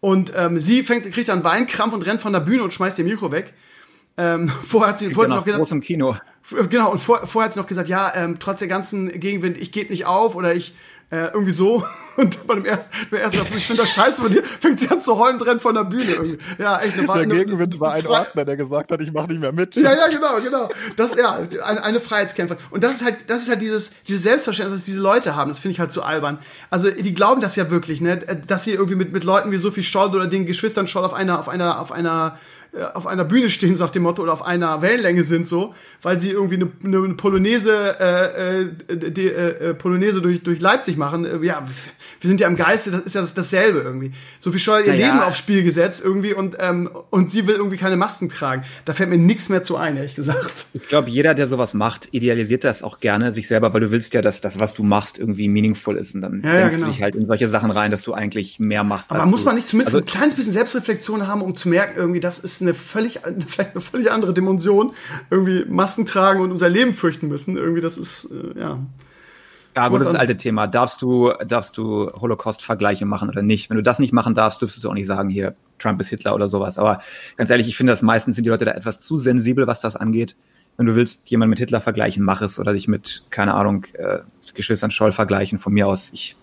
Und 0.00 0.32
ähm, 0.36 0.58
sie 0.58 0.82
fängt, 0.82 1.08
kriegt 1.12 1.28
dann 1.28 1.44
Weinkrampf 1.44 1.94
und 1.94 2.04
rennt 2.04 2.20
von 2.20 2.32
der 2.32 2.40
Bühne 2.40 2.64
und 2.64 2.72
schmeißt 2.72 2.98
ihr 2.98 3.04
Mikro 3.04 3.30
weg. 3.30 3.54
Ähm, 4.16 4.48
vorher 4.62 4.88
hat 4.88 4.98
sie, 4.98 5.14
vorher 5.14 5.32
hat 5.36 5.44
sie 5.44 5.52
noch 5.52 5.58
gesagt, 5.58 5.84
Kino. 5.84 6.16
Genau, 6.68 6.90
und 6.90 6.98
vor, 6.98 7.24
vorher 7.24 7.46
hat 7.46 7.54
sie 7.54 7.60
noch 7.60 7.68
gesagt, 7.68 7.88
ja, 7.88 8.12
ähm, 8.12 8.40
trotz 8.40 8.58
der 8.58 8.66
ganzen 8.66 9.20
Gegenwind, 9.20 9.56
ich 9.56 9.70
gebe 9.70 9.92
nicht 9.92 10.04
auf 10.04 10.34
oder 10.34 10.56
ich 10.56 10.74
äh, 11.10 11.28
irgendwie 11.28 11.52
so. 11.52 11.84
Und 12.18 12.48
bei 12.48 12.56
dem 12.56 12.64
ersten, 12.64 12.92
der 13.12 13.20
erste, 13.20 13.46
ich 13.56 13.64
finde 13.64 13.82
das 13.82 13.92
scheiße 13.92 14.22
von 14.22 14.32
dir, 14.32 14.42
fängt 14.42 14.80
sie 14.80 14.90
an 14.90 15.00
zu 15.00 15.20
heulen 15.20 15.38
drin 15.38 15.60
von 15.60 15.72
der 15.76 15.84
Bühne 15.84 16.10
irgendwie. 16.10 16.38
Ja, 16.58 16.80
echt. 16.80 16.98
Eine, 16.98 17.28
der 17.28 17.44
Gegenwind 17.44 17.78
war 17.78 17.92
ein 17.92 18.04
Ordner, 18.08 18.44
der 18.44 18.56
gesagt 18.56 18.90
hat, 18.90 19.00
ich 19.00 19.12
mache 19.12 19.28
nicht 19.28 19.40
mehr 19.40 19.52
mit. 19.52 19.76
Ja, 19.76 19.94
ja, 19.94 20.08
genau, 20.08 20.40
genau. 20.42 20.68
Das, 20.96 21.14
ja, 21.14 21.38
eine, 21.64 21.84
eine 21.84 22.00
Freiheitskämpferin. 22.00 22.60
Und 22.70 22.82
das 22.82 22.94
ist 22.94 23.04
halt, 23.04 23.30
das 23.30 23.42
ist 23.42 23.48
halt 23.50 23.62
dieses, 23.62 23.92
dieses 24.08 24.24
Selbstverständnis, 24.24 24.80
das 24.80 24.86
diese 24.86 24.98
Leute 24.98 25.36
haben. 25.36 25.48
Das 25.48 25.60
finde 25.60 25.74
ich 25.74 25.80
halt 25.80 25.92
so 25.92 26.02
albern. 26.02 26.40
Also, 26.70 26.90
die 26.90 27.14
glauben 27.14 27.40
das 27.40 27.54
ja 27.54 27.70
wirklich, 27.70 28.00
ne, 28.00 28.16
dass 28.16 28.64
sie 28.64 28.72
irgendwie 28.72 28.96
mit, 28.96 29.12
mit 29.12 29.22
Leuten 29.22 29.52
wie 29.52 29.56
Sophie 29.56 29.84
Scholl 29.84 30.08
oder 30.08 30.26
den 30.26 30.44
Geschwistern 30.44 30.88
Scholl 30.88 31.04
auf 31.04 31.14
einer, 31.14 31.38
auf 31.38 31.48
einer, 31.48 31.78
auf 31.80 31.92
einer, 31.92 32.36
auf 32.94 33.06
einer 33.06 33.24
Bühne 33.24 33.48
stehen, 33.48 33.76
sagt 33.76 33.94
dem 33.94 34.02
Motto, 34.02 34.22
oder 34.22 34.32
auf 34.32 34.44
einer 34.44 34.82
Wellenlänge 34.82 35.24
sind 35.24 35.46
so, 35.46 35.74
weil 36.02 36.20
sie 36.20 36.30
irgendwie 36.30 36.56
eine, 36.56 36.70
eine 36.84 37.14
Polonaise, 37.14 37.96
äh, 37.98 38.62
äh, 38.62 39.10
die, 39.10 39.26
äh, 39.26 39.74
Polonaise 39.74 40.20
durch, 40.20 40.42
durch 40.42 40.60
Leipzig 40.60 40.96
machen. 40.96 41.24
Äh, 41.24 41.44
ja, 41.44 41.64
wir 42.20 42.28
sind 42.28 42.40
ja 42.40 42.48
im 42.48 42.56
Geiste, 42.56 42.90
das 42.90 43.02
ist 43.02 43.14
ja 43.14 43.20
das, 43.20 43.34
dasselbe 43.34 43.80
irgendwie. 43.80 44.12
Sophie 44.38 44.58
Scholl 44.58 44.82
ihr 44.86 44.94
ja, 44.94 45.06
Leben 45.06 45.20
aufs 45.20 45.38
Spiel 45.38 45.62
gesetzt 45.62 46.02
irgendwie 46.04 46.34
und, 46.34 46.56
ähm, 46.60 46.90
und 47.10 47.30
sie 47.30 47.46
will 47.46 47.56
irgendwie 47.56 47.76
keine 47.76 47.96
Masken 47.96 48.28
tragen. 48.28 48.62
Da 48.84 48.92
fällt 48.92 49.10
mir 49.10 49.18
nichts 49.18 49.48
mehr 49.48 49.62
zu 49.62 49.76
ein, 49.76 49.96
ehrlich 49.96 50.14
gesagt. 50.14 50.66
Ich 50.72 50.88
glaube, 50.88 51.10
jeder, 51.10 51.34
der 51.34 51.48
sowas 51.48 51.74
macht, 51.74 52.08
idealisiert 52.12 52.64
das 52.64 52.82
auch 52.82 53.00
gerne 53.00 53.32
sich 53.32 53.48
selber, 53.48 53.72
weil 53.74 53.80
du 53.80 53.90
willst 53.90 54.14
ja, 54.14 54.22
dass 54.22 54.40
das, 54.40 54.58
was 54.58 54.74
du 54.74 54.82
machst, 54.82 55.18
irgendwie 55.18 55.48
meaningful 55.48 55.96
ist 55.96 56.14
und 56.14 56.20
dann 56.20 56.42
ja, 56.44 56.52
denkst 56.52 56.76
genau. 56.76 56.86
du 56.86 56.92
dich 56.92 57.02
halt 57.02 57.14
in 57.16 57.26
solche 57.26 57.48
Sachen 57.48 57.70
rein, 57.70 57.90
dass 57.90 58.02
du 58.02 58.14
eigentlich 58.14 58.58
mehr 58.58 58.84
machst. 58.84 59.10
Aber 59.10 59.26
muss 59.26 59.44
man 59.44 59.54
nicht 59.54 59.66
zumindest 59.66 59.96
also, 59.96 60.04
ein 60.04 60.10
kleines 60.10 60.34
bisschen 60.34 60.52
Selbstreflexion 60.52 61.26
haben, 61.26 61.42
um 61.42 61.54
zu 61.54 61.68
merken, 61.68 61.94
irgendwie, 61.96 62.20
das 62.20 62.38
ist 62.38 62.62
eine 62.62 62.67
völlig, 62.74 63.20
vielleicht 63.46 63.72
eine 63.72 63.80
völlig 63.80 64.10
andere 64.10 64.34
Dimension. 64.34 64.92
Irgendwie 65.30 65.64
Masken 65.66 66.06
tragen 66.06 66.40
und 66.40 66.50
unser 66.50 66.68
Leben 66.68 66.94
fürchten 66.94 67.28
müssen. 67.28 67.56
Irgendwie, 67.56 67.80
das 67.80 67.98
ist, 67.98 68.30
äh, 68.30 68.58
ja. 68.58 68.78
Ja, 69.76 69.82
aber 69.84 69.98
das 69.98 70.08
ist 70.08 70.14
das 70.14 70.20
alte 70.20 70.36
Thema. 70.36 70.66
Darfst 70.66 71.02
du, 71.02 71.32
darfst 71.46 71.76
du 71.76 72.10
Holocaust-Vergleiche 72.10 73.06
machen 73.06 73.28
oder 73.28 73.42
nicht? 73.42 73.70
Wenn 73.70 73.76
du 73.76 73.82
das 73.82 74.00
nicht 74.00 74.12
machen 74.12 74.34
darfst, 74.34 74.60
dürftest 74.60 74.82
du 74.82 74.90
auch 74.90 74.94
nicht 74.94 75.06
sagen, 75.06 75.28
hier, 75.28 75.54
Trump 75.78 76.00
ist 76.00 76.08
Hitler 76.08 76.34
oder 76.34 76.48
sowas. 76.48 76.78
Aber 76.78 77.00
ganz 77.36 77.50
ehrlich, 77.50 77.68
ich 77.68 77.76
finde, 77.76 77.92
dass 77.92 78.02
meistens 78.02 78.34
sind 78.34 78.44
die 78.44 78.50
Leute 78.50 78.64
da 78.64 78.72
etwas 78.72 79.00
zu 79.00 79.18
sensibel, 79.18 79.66
was 79.68 79.80
das 79.80 79.94
angeht. 79.94 80.36
Wenn 80.76 80.86
du 80.86 80.94
willst, 80.94 81.30
jemanden 81.30 81.50
mit 81.50 81.58
Hitler 81.60 81.80
vergleichen, 81.80 82.24
mach 82.24 82.40
es 82.40 82.58
oder 82.58 82.72
dich 82.72 82.88
mit, 82.88 83.26
keine 83.30 83.54
Ahnung, 83.54 83.84
äh, 83.94 84.20
Geschwistern 84.54 84.90
Scholl 84.90 85.12
vergleichen. 85.12 85.58
Von 85.58 85.72
mir 85.72 85.86
aus, 85.86 86.12
ich, 86.12 86.36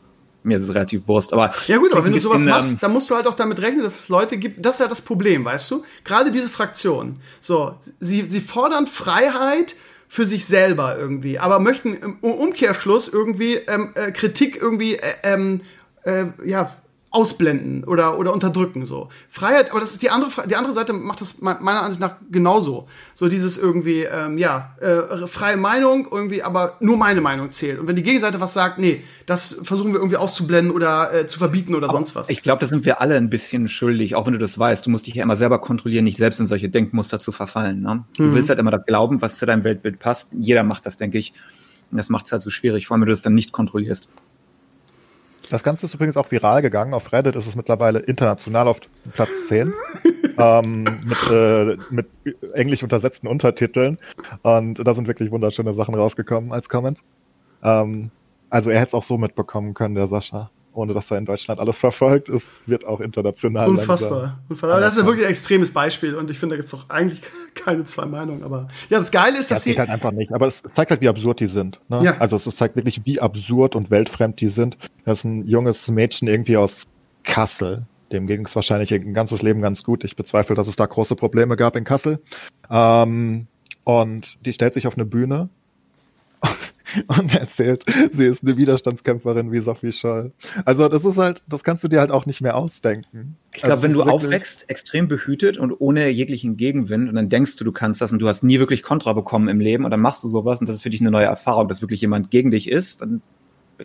mir 0.46 0.58
ist 0.58 0.64
es 0.64 0.74
relativ 0.74 1.08
Wurst. 1.08 1.34
Aber 1.34 1.54
ja 1.68 1.78
gut, 1.78 1.92
aber 1.94 2.06
wenn 2.06 2.14
du 2.14 2.20
sowas 2.20 2.46
machst, 2.46 2.74
ähm, 2.74 2.78
dann 2.82 2.94
musst 2.94 3.10
du 3.10 3.16
halt 3.16 3.28
auch 3.28 3.34
damit 3.34 3.62
rechnen, 3.62 3.82
dass 3.82 4.00
es 4.00 4.10
Leute 4.10 4.38
gibt. 4.38 4.66
Das 4.66 4.76
ist 4.76 4.80
ja 4.80 4.88
das 4.88 5.02
Problem, 5.02 5.46
weißt 5.46 5.72
du? 5.72 5.84
Gerade 6.04 6.32
diese 6.32 6.50
Fraktion. 6.50 7.20
So, 7.40 7.76
sie, 8.00 8.24
sie 8.24 8.42
fordern 8.42 8.88
Freiheit 8.88 9.76
für 10.08 10.26
sich 10.26 10.46
selber 10.46 10.98
irgendwie, 10.98 11.40
aber 11.40 11.60
möchten 11.60 11.96
im 11.96 12.20
Umkehrschluss 12.22 13.10
irgendwie 13.10 13.56
ähm, 13.56 13.92
äh, 13.96 14.12
Kritik 14.12 14.62
irgendwie 14.62 14.96
äh, 14.96 15.14
ähm, 15.24 15.62
äh, 16.04 16.26
ja 16.46 16.72
ausblenden 17.16 17.86
oder, 17.86 18.20
oder 18.20 18.34
unterdrücken, 18.34 18.86
so. 18.86 19.08
Freiheit, 19.30 19.72
aber 19.72 19.80
das 19.80 19.92
ist 19.92 20.02
die 20.02 20.10
andere, 20.10 20.30
die 20.48 20.58
andere 20.58 20.74
Seite 20.74 20.92
macht 20.92 21.22
das 21.22 21.40
meiner 21.40 21.82
Ansicht 21.82 22.02
nach 22.02 22.18
genauso. 22.30 22.88
So 23.14 23.30
dieses 23.30 23.58
irgendwie, 23.58 24.04
ähm, 24.04 24.38
ja, 24.38 24.76
äh, 24.82 25.26
freie 25.26 25.56
Meinung 25.56 26.10
irgendwie, 26.12 26.44
aber 26.44 26.74
nur 26.82 26.98
meine 26.98 27.22
Meinung 27.22 27.52
zählt. 27.52 27.80
Und 27.80 27.88
wenn 27.88 27.96
die 27.96 28.04
Gegenseite 28.04 28.42
was 28.42 28.54
sagt, 28.54 28.80
nee, 28.80 29.02
das 29.26 29.62
versuchen 29.64 29.94
wir 29.94 30.00
irgendwie 30.00 30.18
auszublenden 30.18 30.76
oder 30.76 31.14
äh, 31.14 31.26
zu 31.26 31.40
verbieten 31.40 31.74
oder 31.74 31.88
aber 31.88 31.96
sonst 31.96 32.16
was. 32.16 32.30
Ich 32.30 32.44
glaube, 32.44 32.60
da 32.60 32.68
sind 32.68 32.84
wir 32.84 33.00
alle 33.00 33.16
ein 33.16 33.30
bisschen 33.30 33.70
schuldig, 33.70 34.16
auch 34.16 34.26
wenn 34.26 34.34
du 34.34 34.40
das 34.40 34.60
weißt. 34.60 34.86
Du 34.86 34.90
musst 34.90 35.08
dich 35.08 35.16
ja 35.16 35.24
immer 35.24 35.38
selber 35.38 35.60
kontrollieren, 35.60 36.04
nicht 36.04 36.18
selbst 36.18 36.42
in 36.42 36.48
solche 36.48 36.68
Denkmuster 36.68 37.22
zu 37.22 37.32
verfallen. 37.32 37.80
Ne? 37.80 38.04
Du 38.18 38.24
mhm. 38.24 38.36
willst 38.36 38.50
halt 38.50 38.60
immer 38.60 38.72
das 38.72 38.86
glauben, 38.86 39.22
was 39.22 39.38
zu 39.38 39.46
deinem 39.46 39.64
Weltbild 39.64 40.00
passt. 40.00 40.32
Jeder 40.38 40.64
macht 40.64 40.86
das, 40.86 40.98
denke 40.98 41.18
ich. 41.18 41.34
Und 41.92 41.98
das 41.98 42.10
macht 42.10 42.26
es 42.26 42.34
halt 42.34 42.42
so 42.42 42.50
schwierig, 42.50 42.88
vor 42.88 42.96
allem 42.96 43.02
wenn 43.02 43.08
du 43.08 43.14
das 43.14 43.22
dann 43.22 43.36
nicht 43.36 43.54
kontrollierst. 43.54 44.10
Das 45.50 45.64
Ganze 45.64 45.86
ist 45.86 45.94
übrigens 45.94 46.18
auch 46.18 46.32
viral 46.32 46.62
gegangen. 46.62 46.94
Auf 46.94 47.12
Reddit 47.12 47.36
ist 47.36 47.48
es 47.48 47.56
mittlerweile 47.56 48.00
international 48.00 48.68
auf 48.68 48.80
Platz 49.14 49.48
10. 49.48 49.74
ähm, 50.38 50.84
mit, 50.84 51.32
äh, 51.32 51.78
mit 51.90 52.08
englisch 52.54 52.84
untersetzten 52.84 53.28
Untertiteln. 53.28 53.98
Und 54.42 54.86
da 54.86 54.94
sind 54.94 55.08
wirklich 55.08 55.32
wunderschöne 55.32 55.74
Sachen 55.74 55.96
rausgekommen 55.96 56.52
als 56.52 56.70
Comments. 56.70 57.04
Ähm, 57.64 58.12
also 58.50 58.70
er 58.70 58.80
hätte 58.80 58.90
es 58.90 58.94
auch 58.94 59.04
so 59.04 59.18
mitbekommen 59.18 59.74
können, 59.74 59.96
der 59.96 60.08
Sascha 60.08 60.50
ohne 60.76 60.94
dass 60.94 61.12
er 61.12 61.18
in 61.18 61.26
Deutschland 61.26 61.60
alles 61.60 61.80
verfolgt. 61.80 62.30
Es 62.30 62.64
wird 62.68 62.86
auch 62.86 63.00
international. 63.00 63.70
Unfassbar. 63.70 64.40
Unfassbar. 64.50 64.80
das 64.80 64.96
ist 64.96 65.02
ja 65.02 65.08
wirklich 65.08 65.26
ein 65.26 65.32
extremes 65.32 65.72
Beispiel 65.72 66.16
und 66.16 66.30
ich 66.30 66.38
finde, 66.38 66.56
da 66.56 66.58
gibt 66.58 66.66
es 66.66 66.72
doch 66.72 66.90
eigentlich 66.90 67.22
keine 67.56 67.84
zwei 67.86 68.06
Meinungen. 68.06 68.44
Aber 68.44 68.68
ja, 68.90 69.00
das 69.00 69.12
Geile 69.12 69.38
ist, 69.38 69.52
dass 69.52 69.60
das 69.60 69.64
sie. 69.64 69.78
halt 69.78 69.90
einfach 69.90 70.12
nicht. 70.12 70.34
Aber 70.34 70.48
es 70.48 70.62
zeigt 70.74 70.92
halt, 70.92 71.02
wie 71.02 71.10
absurd 71.10 71.40
die 71.40 71.48
sind. 71.48 71.80
Ne? 71.88 72.02
Ja. 72.04 72.18
Also 72.18 72.36
es 72.36 72.44
zeigt 72.56 72.76
wirklich, 72.76 73.02
wie 73.06 73.20
absurd 73.20 73.76
und 73.76 73.90
weltfremd 73.90 74.40
die 74.42 74.50
sind. 74.50 74.78
Das 75.06 75.20
ist 75.20 75.24
ein 75.26 75.48
junges 75.48 75.88
Mädchen 75.88 76.28
irgendwie 76.28 76.58
aus 76.58 76.84
Kassel. 77.24 77.86
Dem 78.12 78.28
ging 78.28 78.46
es 78.46 78.56
wahrscheinlich 78.56 78.94
ein 78.94 79.14
ganzes 79.14 79.42
Leben 79.42 79.62
ganz 79.62 79.84
gut. 79.84 80.04
Ich 80.04 80.16
bezweifle, 80.16 80.56
dass 80.56 80.68
es 80.68 80.76
da 80.76 80.86
große 80.86 81.16
Probleme 81.16 81.56
gab 81.56 81.76
in 81.76 81.84
Kassel. 81.84 82.20
Ähm, 82.70 83.48
und 83.84 84.46
die 84.46 84.54
stellt 84.54 84.74
sich 84.74 84.88
auf 84.88 84.96
eine 84.96 85.06
Bühne 85.06 85.50
und 87.08 87.34
erzählt, 87.34 87.84
sie 88.12 88.26
ist 88.26 88.44
eine 88.44 88.58
Widerstandskämpferin 88.58 89.52
wie 89.52 89.60
Sophie 89.60 89.92
Scholl. 89.92 90.32
Also 90.66 90.88
das 90.88 91.06
ist 91.06 91.18
halt, 91.18 91.42
das 91.48 91.64
kannst 91.64 91.84
du 91.84 91.88
dir 91.88 92.00
halt 92.00 92.12
auch 92.12 92.26
nicht 92.26 92.42
mehr 92.42 92.56
ausdenken. 92.56 93.38
Ich 93.54 93.62
glaube, 93.62 93.74
also 93.74 93.84
wenn 93.84 93.94
du 93.94 94.04
aufwächst, 94.04 94.70
extrem 94.70 95.08
behütet 95.08 95.58
und 95.58 95.74
ohne 95.80 96.10
jeglichen 96.10 96.58
Gegenwind 96.58 97.10
und 97.10 97.16
dann 97.16 97.30
denkst 97.30 97.56
du, 97.58 97.64
du 97.64 97.72
kannst 97.72 98.02
das 98.02 98.12
und 98.12 98.20
du 98.20 98.28
hast 98.28 98.44
nie 98.44 98.60
wirklich 98.60 98.84
Kontra 98.84 99.14
bekommen 99.14 99.48
im 99.48 99.60
Leben 99.60 99.86
und 99.86 99.92
dann 99.92 100.02
machst 100.02 100.24
du 100.24 100.30
sowas 100.30 100.60
und 100.60 100.70
das 100.70 100.78
ist 100.78 100.84
für 100.84 100.90
dich 100.90 101.02
eine 101.02 101.12
neue 101.12 101.26
Erfahrung, 101.26 101.68
dass 101.68 101.82
wirklich 101.82 102.02
jemand 102.02 102.32
gegen 102.32 102.52
dich 102.52 102.70
ist, 102.70 103.02
dann 103.02 103.22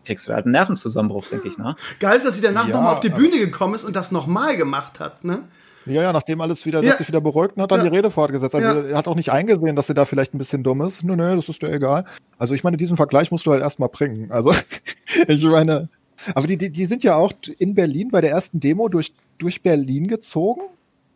kriegst 0.05 0.29
du 0.29 0.33
halt 0.33 0.45
einen 0.45 0.53
Nervenzusammenbruch, 0.53 1.27
denke 1.27 1.49
ich. 1.49 1.59
Ne? 1.59 1.75
Geil 1.99 2.17
ist, 2.17 2.27
dass 2.27 2.37
sie 2.37 2.43
danach 2.43 2.69
ja, 2.69 2.77
nochmal 2.77 2.93
auf 2.93 3.01
die 3.01 3.09
Bühne 3.09 3.39
gekommen 3.39 3.75
ist 3.75 3.85
und 3.85 3.97
das 3.97 4.13
nochmal 4.13 4.57
gemacht 4.57 5.01
hat, 5.01 5.25
ne? 5.25 5.43
Ja, 5.87 6.03
ja, 6.03 6.13
nachdem 6.13 6.41
alles 6.41 6.67
wieder, 6.67 6.83
ja. 6.83 6.97
sich 6.97 7.09
wieder 7.09 7.21
beruhigt 7.21 7.57
und 7.57 7.63
hat 7.63 7.71
dann 7.71 7.85
ja. 7.85 7.91
die 7.91 7.97
Rede 7.97 8.11
fortgesetzt. 8.11 8.55
Also 8.55 8.69
ja. 8.69 8.89
er 8.89 8.97
hat 8.97 9.09
auch 9.09 9.15
nicht 9.15 9.31
eingesehen, 9.31 9.77
dass 9.77 9.87
sie 9.87 9.95
da 9.95 10.05
vielleicht 10.05 10.35
ein 10.35 10.39
bisschen 10.39 10.63
dumm 10.63 10.83
ist. 10.83 11.05
Nö, 11.05 11.17
nö, 11.17 11.37
das 11.37 11.49
ist 11.49 11.63
dir 11.63 11.73
egal. 11.73 12.05
Also 12.39 12.55
ich 12.55 12.65
meine, 12.65 12.77
diesen 12.77 12.97
Vergleich 12.97 13.31
musst 13.31 13.47
du 13.47 13.53
halt 13.53 13.63
erstmal 13.63 13.89
bringen. 13.89 14.31
Also 14.31 14.53
ich 15.29 15.45
meine, 15.45 15.89
aber 16.35 16.47
die, 16.47 16.57
die, 16.57 16.71
die 16.71 16.87
sind 16.87 17.03
ja 17.03 17.17
auch 17.17 17.33
in 17.59 17.75
Berlin 17.75 18.11
bei 18.11 18.21
der 18.21 18.31
ersten 18.31 18.61
Demo 18.61 18.89
durch, 18.89 19.15
durch 19.39 19.63
Berlin 19.63 20.07
gezogen 20.07 20.63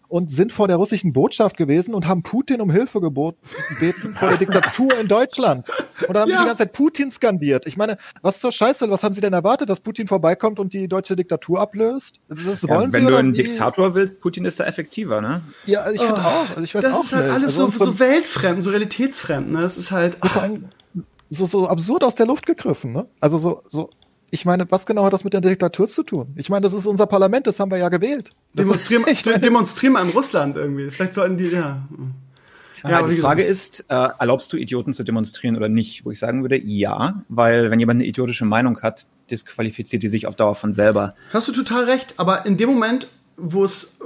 und 0.08 0.30
sind 0.30 0.52
vor 0.52 0.68
der 0.68 0.76
russischen 0.76 1.12
Botschaft 1.12 1.56
gewesen 1.56 1.94
und 1.94 2.06
haben 2.06 2.22
Putin 2.22 2.60
um 2.60 2.70
Hilfe 2.70 3.00
gebeten 3.00 4.14
vor 4.14 4.28
der 4.28 4.38
Diktatur 4.38 4.98
in 4.98 5.08
Deutschland. 5.08 5.68
Und 6.06 6.14
dann 6.14 6.22
haben 6.22 6.30
ja. 6.30 6.36
sie 6.36 6.42
die 6.42 6.48
ganze 6.48 6.62
Zeit 6.64 6.72
Putin 6.72 7.10
skandiert. 7.10 7.66
Ich 7.66 7.76
meine, 7.76 7.96
was 8.22 8.40
zur 8.40 8.52
Scheiße, 8.52 8.88
was 8.90 9.02
haben 9.02 9.14
sie 9.14 9.20
denn 9.20 9.32
erwartet, 9.32 9.68
dass 9.68 9.80
Putin 9.80 10.06
vorbeikommt 10.06 10.58
und 10.58 10.72
die 10.72 10.88
deutsche 10.88 11.16
Diktatur 11.16 11.60
ablöst? 11.60 12.20
Das 12.28 12.68
wollen 12.68 12.86
ja, 12.86 12.92
wenn 12.92 13.04
sie, 13.04 13.10
du 13.10 13.16
einen 13.16 13.32
wie? 13.32 13.42
Diktator 13.42 13.94
willst, 13.94 14.20
Putin 14.20 14.44
ist 14.44 14.60
da 14.60 14.64
effektiver, 14.64 15.20
ne? 15.20 15.42
Ja, 15.66 15.90
ich 15.90 16.00
finde 16.00 16.20
oh, 16.20 16.28
auch. 16.28 16.48
Also 16.48 16.62
ich 16.62 16.74
weiß 16.74 16.84
das 16.84 16.92
auch 16.92 17.04
ist 17.04 17.12
halt 17.12 17.26
nicht. 17.26 17.34
alles 17.34 17.58
also 17.58 17.70
so, 17.70 17.84
so 17.86 17.98
weltfremd, 17.98 18.62
so 18.62 18.70
realitätsfremd, 18.70 19.50
ne? 19.50 19.60
Das 19.60 19.76
ist 19.76 19.90
halt. 19.90 20.18
So, 21.30 21.46
so 21.46 21.66
absurd 21.66 22.04
aus 22.04 22.14
der 22.14 22.26
Luft 22.26 22.46
gegriffen, 22.46 22.92
ne? 22.92 23.06
Also 23.20 23.38
so, 23.38 23.62
so 23.68 23.90
ich 24.34 24.44
meine, 24.44 24.68
was 24.68 24.84
genau 24.84 25.04
hat 25.04 25.12
das 25.12 25.22
mit 25.22 25.32
der 25.32 25.40
Diktatur 25.40 25.88
zu 25.88 26.02
tun? 26.02 26.34
Ich 26.34 26.50
meine, 26.50 26.62
das 26.62 26.74
ist 26.74 26.86
unser 26.86 27.06
Parlament, 27.06 27.46
das 27.46 27.60
haben 27.60 27.70
wir 27.70 27.78
ja 27.78 27.88
gewählt. 27.88 28.30
Demonstrieren, 28.52 29.04
meine, 29.26 29.38
demonstrieren 29.38 29.92
wir 29.92 30.02
in 30.02 30.10
Russland 30.10 30.56
irgendwie. 30.56 30.90
Vielleicht 30.90 31.14
sollten 31.14 31.36
die, 31.36 31.50
ja. 31.50 31.86
Ja, 32.82 33.06
die 33.06 33.16
Frage 33.16 33.44
ist, 33.44 33.84
äh, 33.88 33.94
erlaubst 33.94 34.52
du 34.52 34.56
Idioten 34.56 34.92
zu 34.92 35.04
demonstrieren 35.04 35.56
oder 35.56 35.68
nicht? 35.68 36.04
Wo 36.04 36.10
ich 36.10 36.18
sagen 36.18 36.42
würde, 36.42 36.58
ja, 36.58 37.22
weil 37.28 37.70
wenn 37.70 37.78
jemand 37.78 37.98
eine 37.98 38.06
idiotische 38.06 38.44
Meinung 38.44 38.82
hat, 38.82 39.06
disqualifiziert 39.30 40.02
die 40.02 40.08
sich 40.08 40.26
auf 40.26 40.34
Dauer 40.34 40.56
von 40.56 40.72
selber. 40.72 41.14
Hast 41.32 41.46
du 41.46 41.52
total 41.52 41.84
recht, 41.84 42.14
aber 42.16 42.44
in 42.44 42.56
dem 42.56 42.68
Moment, 42.70 43.06
wo 43.36 43.64
es 43.64 43.98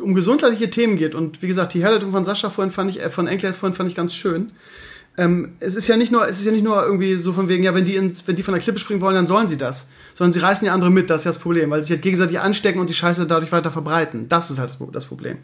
um 0.00 0.14
gesundheitliche 0.14 0.68
Themen 0.68 0.96
geht 0.96 1.14
und 1.14 1.42
wie 1.42 1.46
gesagt, 1.46 1.74
die 1.74 1.80
Herleitung 1.80 2.10
von 2.10 2.24
Sascha 2.24 2.50
vorhin 2.50 2.72
fand 2.72 2.90
ich, 2.90 3.00
äh, 3.00 3.08
von 3.08 3.28
Enkles 3.28 3.56
vorhin 3.56 3.74
fand 3.74 3.88
ich 3.88 3.96
ganz 3.96 4.14
schön, 4.14 4.50
ähm, 5.18 5.56
es 5.60 5.74
ist 5.74 5.88
ja 5.88 5.96
nicht 5.96 6.12
nur, 6.12 6.28
es 6.28 6.38
ist 6.38 6.44
ja 6.44 6.52
nicht 6.52 6.64
nur 6.64 6.82
irgendwie 6.84 7.14
so 7.14 7.32
von 7.32 7.48
wegen, 7.48 7.64
ja, 7.64 7.74
wenn 7.74 7.84
die 7.84 7.96
ins, 7.96 8.26
wenn 8.28 8.36
die 8.36 8.42
von 8.42 8.52
der 8.52 8.62
Klippe 8.62 8.78
springen 8.78 9.00
wollen, 9.00 9.14
dann 9.14 9.26
sollen 9.26 9.48
sie 9.48 9.56
das. 9.56 9.88
Sondern 10.14 10.32
sie 10.32 10.40
reißen 10.40 10.64
die 10.64 10.70
andere 10.70 10.90
mit, 10.90 11.10
das 11.10 11.20
ist 11.20 11.24
ja 11.24 11.30
das 11.30 11.38
Problem, 11.38 11.70
weil 11.70 11.82
sie 11.82 11.88
sich 11.88 11.96
halt 11.96 12.02
gegenseitig 12.02 12.38
anstecken 12.38 12.80
und 12.80 12.90
die 12.90 12.94
Scheiße 12.94 13.26
dadurch 13.26 13.52
weiter 13.52 13.70
verbreiten. 13.70 14.28
Das 14.28 14.50
ist 14.50 14.58
halt 14.58 14.76
das 14.92 15.06
Problem. 15.06 15.38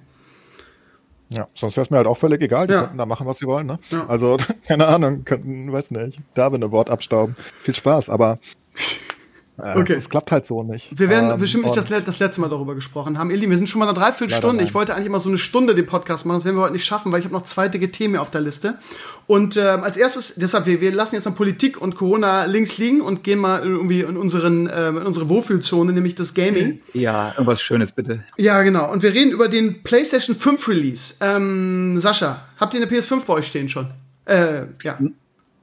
Ja, 1.34 1.46
sonst 1.54 1.76
wäre 1.76 1.84
es 1.84 1.90
mir 1.90 1.96
halt 1.96 2.06
auch 2.06 2.18
völlig 2.18 2.42
egal. 2.42 2.66
Die 2.66 2.74
ja. 2.74 2.80
könnten 2.80 2.98
da 2.98 3.06
machen, 3.06 3.26
was 3.26 3.38
sie 3.38 3.46
wollen. 3.46 3.66
Ne? 3.66 3.78
Ja. 3.90 4.06
Also, 4.06 4.36
keine 4.66 4.86
Ahnung, 4.86 5.24
könnten, 5.24 5.72
weiß 5.72 5.90
nicht, 5.90 6.20
da 6.34 6.48
bin 6.50 6.62
ein 6.62 6.70
Wort 6.70 6.90
abstauben. 6.90 7.36
Viel 7.60 7.74
Spaß, 7.74 8.10
aber 8.10 8.38
äh, 9.58 9.78
okay. 9.78 9.92
Es 9.92 10.08
klappt 10.08 10.32
halt 10.32 10.46
so 10.46 10.62
nicht. 10.62 10.98
Wir 10.98 11.10
werden 11.10 11.30
ähm, 11.30 11.38
bestimmt 11.38 11.64
nicht 11.64 11.76
das, 11.76 11.86
das, 11.86 12.18
letzte 12.18 12.40
Mal 12.40 12.48
darüber 12.48 12.74
gesprochen 12.74 13.18
haben. 13.18 13.30
Ihr 13.30 13.36
Lieben, 13.36 13.50
wir 13.50 13.58
sind 13.58 13.68
schon 13.68 13.80
mal 13.80 13.88
eine 13.88 13.96
Dreiviertelstunde. 13.96 14.64
Ich 14.64 14.72
wollte 14.72 14.94
eigentlich 14.94 15.06
immer 15.06 15.20
so 15.20 15.28
eine 15.28 15.36
Stunde 15.36 15.74
den 15.74 15.84
Podcast 15.84 16.24
machen. 16.24 16.38
Das 16.38 16.44
werden 16.46 16.56
wir 16.56 16.62
heute 16.62 16.72
nicht 16.72 16.86
schaffen, 16.86 17.12
weil 17.12 17.18
ich 17.18 17.26
habe 17.26 17.34
noch 17.34 17.42
zwei 17.42 17.68
dicke 17.68 17.90
Themen 17.90 18.16
auf 18.16 18.30
der 18.30 18.40
Liste. 18.40 18.78
Und 19.26 19.58
ähm, 19.58 19.82
als 19.82 19.98
erstes, 19.98 20.34
deshalb, 20.36 20.64
wir, 20.64 20.80
wir 20.80 20.90
lassen 20.92 21.16
jetzt 21.16 21.26
mal 21.26 21.32
Politik 21.32 21.80
und 21.80 21.96
Corona 21.96 22.46
links 22.46 22.78
liegen 22.78 23.02
und 23.02 23.24
gehen 23.24 23.38
mal 23.38 23.62
irgendwie 23.62 24.00
in, 24.00 24.16
unseren, 24.16 24.68
äh, 24.68 24.88
in 24.88 25.06
unsere 25.06 25.28
Wohlfühlzone, 25.28 25.92
nämlich 25.92 26.14
das 26.14 26.32
Gaming. 26.32 26.80
Ja, 26.94 27.32
irgendwas 27.32 27.60
Schönes 27.60 27.92
bitte. 27.92 28.24
Ja, 28.38 28.62
genau. 28.62 28.90
Und 28.90 29.02
wir 29.02 29.12
reden 29.12 29.32
über 29.32 29.48
den 29.48 29.82
PlayStation 29.82 30.34
5 30.34 30.66
Release. 30.68 31.14
Ähm, 31.20 31.98
Sascha, 31.98 32.46
habt 32.58 32.72
ihr 32.74 32.80
eine 32.80 32.90
PS5 32.90 33.26
bei 33.26 33.34
euch 33.34 33.48
stehen 33.48 33.68
schon? 33.68 33.88
Äh, 34.24 34.62
ja. 34.82 34.98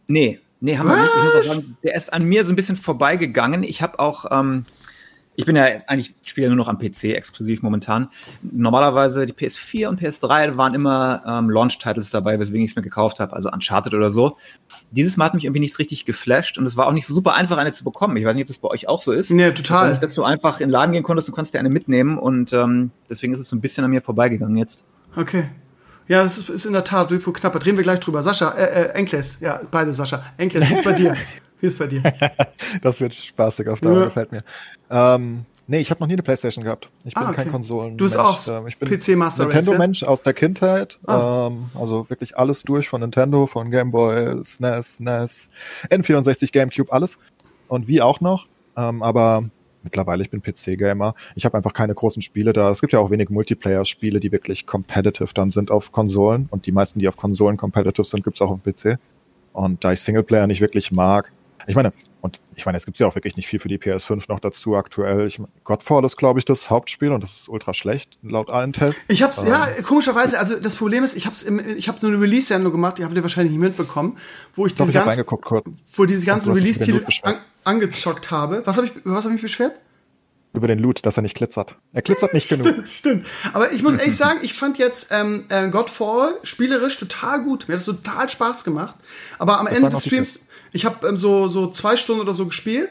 Nee. 0.08 0.40
Nee, 0.62 0.78
haben 0.78 0.88
wir 0.88 0.98
nicht. 0.98 1.12
Ich 1.16 1.24
muss 1.24 1.36
auch 1.36 1.56
sagen, 1.56 1.78
der 1.84 1.96
ist 1.96 2.12
an 2.12 2.26
mir 2.26 2.44
so 2.44 2.52
ein 2.52 2.56
bisschen 2.56 2.76
vorbeigegangen. 2.76 3.64
Ich 3.64 3.82
habe 3.82 4.00
auch, 4.00 4.26
ähm, 4.32 4.66
ich 5.38 5.46
bin 5.46 5.56
ja 5.56 5.68
eigentlich 5.88 6.16
spiele 6.26 6.48
nur 6.48 6.58
noch 6.58 6.68
am 6.68 6.78
PC 6.78 7.16
exklusiv 7.16 7.64
momentan. 7.64 8.10
Normalerweise 8.42 9.26
die 9.26 9.32
PS4 9.32 9.88
und 9.88 10.02
PS3 10.02 10.58
waren 10.58 10.74
immer 10.74 11.24
ähm, 11.26 11.50
Launch-Titles 11.50 12.10
dabei, 12.10 12.38
weswegen 12.40 12.66
ich 12.66 12.72
es 12.72 12.76
mir 12.76 12.82
gekauft 12.82 13.22
habe, 13.22 13.32
also 13.34 13.50
Uncharted 13.50 13.94
oder 13.94 14.12
so. 14.12 14.36
Dieses 14.92 15.16
Mal 15.16 15.26
hat 15.26 15.34
mich 15.34 15.46
irgendwie 15.46 15.62
nichts 15.62 15.80
richtig 15.80 16.04
geflasht 16.04 16.58
und 16.58 16.66
es 16.66 16.76
war 16.76 16.88
auch 16.88 16.94
nicht 16.94 17.08
so 17.08 17.14
super 17.14 17.36
einfach, 17.36 17.58
eine 17.58 17.72
zu 17.72 17.86
bekommen. 17.86 18.18
Ich 18.18 18.26
weiß 18.26 18.36
nicht, 18.36 18.44
ob 18.44 18.50
das 18.50 18.58
bei 18.58 18.68
euch 18.68 18.90
auch 18.90 19.02
so 19.02 19.14
ist. 19.14 19.32
Nee, 19.32 19.52
total. 19.52 19.92
Nicht, 19.92 20.04
dass 20.04 20.14
du 20.14 20.24
einfach 20.24 20.60
in 20.60 20.68
den 20.68 20.72
Laden 20.72 20.92
gehen 20.92 21.04
konntest 21.04 21.30
und 21.30 21.36
konntest 21.36 21.54
dir 21.54 21.60
eine 21.60 21.70
mitnehmen 21.70 22.18
und 22.18 22.52
ähm, 22.52 22.92
deswegen 23.10 23.32
ist 23.32 23.40
es 23.40 23.48
so 23.48 23.56
ein 23.56 23.62
bisschen 23.62 23.86
an 23.86 23.92
mir 23.92 24.02
vorbeigegangen 24.02 24.58
jetzt. 24.58 24.84
Okay. 25.16 25.46
Ja, 26.10 26.24
das 26.24 26.40
ist, 26.40 26.50
ist 26.50 26.66
in 26.66 26.74
der 26.74 26.84
Tat 26.84 27.12
Wilfried 27.12 27.36
Knapper. 27.36 27.60
Drehen 27.60 27.78
wir 27.78 27.84
gleich 27.84 28.00
drüber. 28.00 28.24
Sascha, 28.24 28.50
äh, 28.50 28.64
äh, 28.64 28.90
Enkles, 28.94 29.40
ja, 29.42 29.62
beide 29.70 29.94
Sascha. 29.94 30.26
Enkles, 30.38 30.68
wie 30.68 30.74
ist 30.74 30.84
bei 30.84 30.94
dir? 30.94 31.16
Wie 31.62 31.68
ist 31.68 31.78
bei 31.78 31.86
dir? 31.86 32.02
das 32.82 33.00
wird 33.00 33.14
spaßig 33.14 33.68
auf 33.68 33.80
Dauer, 33.80 34.00
ja. 34.00 34.06
gefällt 34.06 34.32
mir. 34.32 34.42
Ähm, 34.90 35.46
nee, 35.68 35.80
ich 35.80 35.92
habe 35.92 36.00
noch 36.00 36.08
nie 36.08 36.14
eine 36.14 36.24
Playstation 36.24 36.64
gehabt. 36.64 36.90
Ich 37.04 37.14
bin 37.14 37.22
ah, 37.22 37.28
okay. 37.28 37.44
kein 37.44 37.52
Konsolen. 37.52 37.96
Du 37.96 38.06
bist 38.06 38.18
auch 38.18 38.40
ähm, 38.48 38.68
ich 38.68 38.80
bin 38.80 38.90
PC 38.90 39.10
Master 39.18 39.44
Nintendo-Mensch 39.44 40.02
aus 40.02 40.24
der 40.24 40.34
Kindheit. 40.34 40.98
Ah. 41.06 41.48
Ähm, 41.48 41.70
also 41.80 42.10
wirklich 42.10 42.38
alles 42.38 42.64
durch 42.64 42.90
von 42.90 43.02
Nintendo, 43.02 43.46
von 43.46 43.70
Game 43.70 43.92
Boy, 43.92 44.44
SNES, 44.44 45.02
NES, 45.02 45.50
N64, 45.92 46.52
GameCube, 46.52 46.92
alles. 46.92 47.20
Und 47.68 47.88
wie 47.88 48.02
auch 48.02 48.20
noch. 48.20 48.48
Ähm, 48.76 49.04
aber 49.04 49.44
mittlerweile, 49.84 50.22
ich 50.24 50.30
bin 50.30 50.42
PC-Gamer. 50.42 51.16
Ich 51.36 51.46
habe 51.46 51.58
einfach 51.58 51.74
keine 51.74 51.94
großen 51.94 52.22
Spiele 52.22 52.54
da. 52.54 52.70
Es 52.70 52.82
gibt 52.82 52.94
ja 52.94 53.00
auch 53.00 53.12
wenig 53.12 53.30
Multiplayer-Spiele, 53.30 54.20
die 54.20 54.32
wirklich 54.32 54.66
competitive 54.66 55.34
dann 55.34 55.52
sind 55.52 55.72
auf 55.72 55.92
Konsolen. 55.92 56.48
Und 56.52 56.66
die 56.66 56.72
meisten, 56.72 57.00
die 57.00 57.08
auf 57.08 57.18
Konsolen 57.18 57.58
competitive 57.58 58.06
sind, 58.06 58.24
gibt's 58.24 58.42
auch 58.42 58.52
auf 58.52 58.60
dem 58.62 58.74
PC. 58.74 59.00
Und 59.54 59.84
da 59.84 59.92
ich 59.92 60.02
Singleplayer 60.02 60.48
nicht 60.48 60.62
wirklich 60.62 60.92
mag, 60.92 61.32
ich 61.68 61.76
meine, 61.76 61.94
und 62.22 62.40
ich 62.56 62.66
meine, 62.66 62.78
jetzt 62.78 62.86
gibt's 62.86 63.00
ja 63.00 63.08
auch 63.08 63.16
wirklich 63.16 63.38
nicht 63.38 63.48
viel 63.48 63.60
für 63.60 63.68
die 63.68 63.78
PS5 63.78 64.24
noch 64.28 64.40
dazu 64.40 64.76
aktuell. 64.76 65.28
Ich, 65.28 65.42
Godfall 65.64 66.04
ist, 66.06 66.18
glaube 66.18 66.40
ich, 66.40 66.46
das 66.46 66.70
Hauptspiel 66.70 67.12
und 67.12 67.24
das 67.24 67.42
ist 67.42 67.50
ultra 67.50 67.74
schlecht, 67.74 68.18
laut 68.22 68.50
allen 68.50 68.74
Tests. 68.74 69.00
Ich 69.08 69.24
hab's, 69.24 69.42
ähm. 69.42 69.50
ja, 69.50 69.68
komischerweise, 69.84 70.40
also 70.40 70.60
das 70.60 70.76
Problem 70.76 71.04
ist, 71.04 71.16
ich 71.16 71.26
hab's 71.26 71.44
im, 71.44 71.60
ich 71.78 71.88
habe 71.88 72.00
so 72.00 72.08
eine 72.08 72.20
Release-Sendung 72.20 72.72
gemacht, 72.72 72.98
die 72.98 73.04
habt 73.04 73.16
ihr 73.16 73.22
wahrscheinlich 73.22 73.52
nicht 73.52 73.62
mitbekommen, 73.62 74.18
wo 74.54 74.66
ich 74.66 74.76
diese 74.76 74.92
ganzen, 74.92 75.26
wo 75.96 76.06
diese 76.06 76.26
ganzen 76.26 76.54
Release-Titel 76.54 77.06
an, 77.24 77.36
angezockt 77.64 78.32
habe. 78.32 78.62
Was 78.66 78.78
habe 78.78 78.88
ich, 78.88 78.94
was 79.04 79.26
habe 79.26 79.36
ich 79.36 79.42
beschwert? 79.42 79.74
über 80.54 80.68
den 80.68 80.80
Loot, 80.80 81.06
dass 81.06 81.18
er 81.18 81.22
nicht 81.22 81.38
glitzert. 81.38 81.76
Er 81.94 82.02
glitzert 82.02 82.34
nicht 82.34 82.50
genug. 82.50 82.68
Stimmt, 82.68 82.90
stimmt. 82.90 83.26
Aber 83.54 83.72
ich 83.72 83.84
muss 83.84 83.94
ehrlich 83.96 84.16
sagen, 84.16 84.40
ich 84.42 84.54
fand 84.54 84.80
jetzt 84.80 85.10
ähm, 85.12 85.46
äh, 85.50 85.70
Godfall 85.70 86.36
spielerisch 86.44 86.98
total 86.98 87.44
gut. 87.44 87.68
Mir 87.68 87.76
hat 87.76 87.80
es 87.80 87.86
total 87.86 88.30
Spaß 88.30 88.64
gemacht. 88.64 88.96
Aber 89.38 89.60
am 89.60 89.68
das 89.68 89.76
Ende 89.76 89.90
des 89.90 90.06
Streams, 90.06 90.48
ich 90.72 90.86
habe 90.86 91.08
ähm, 91.08 91.18
so, 91.18 91.48
so 91.48 91.68
zwei 91.68 91.96
Stunden 91.96 92.22
oder 92.22 92.34
so 92.34 92.46
gespielt 92.46 92.90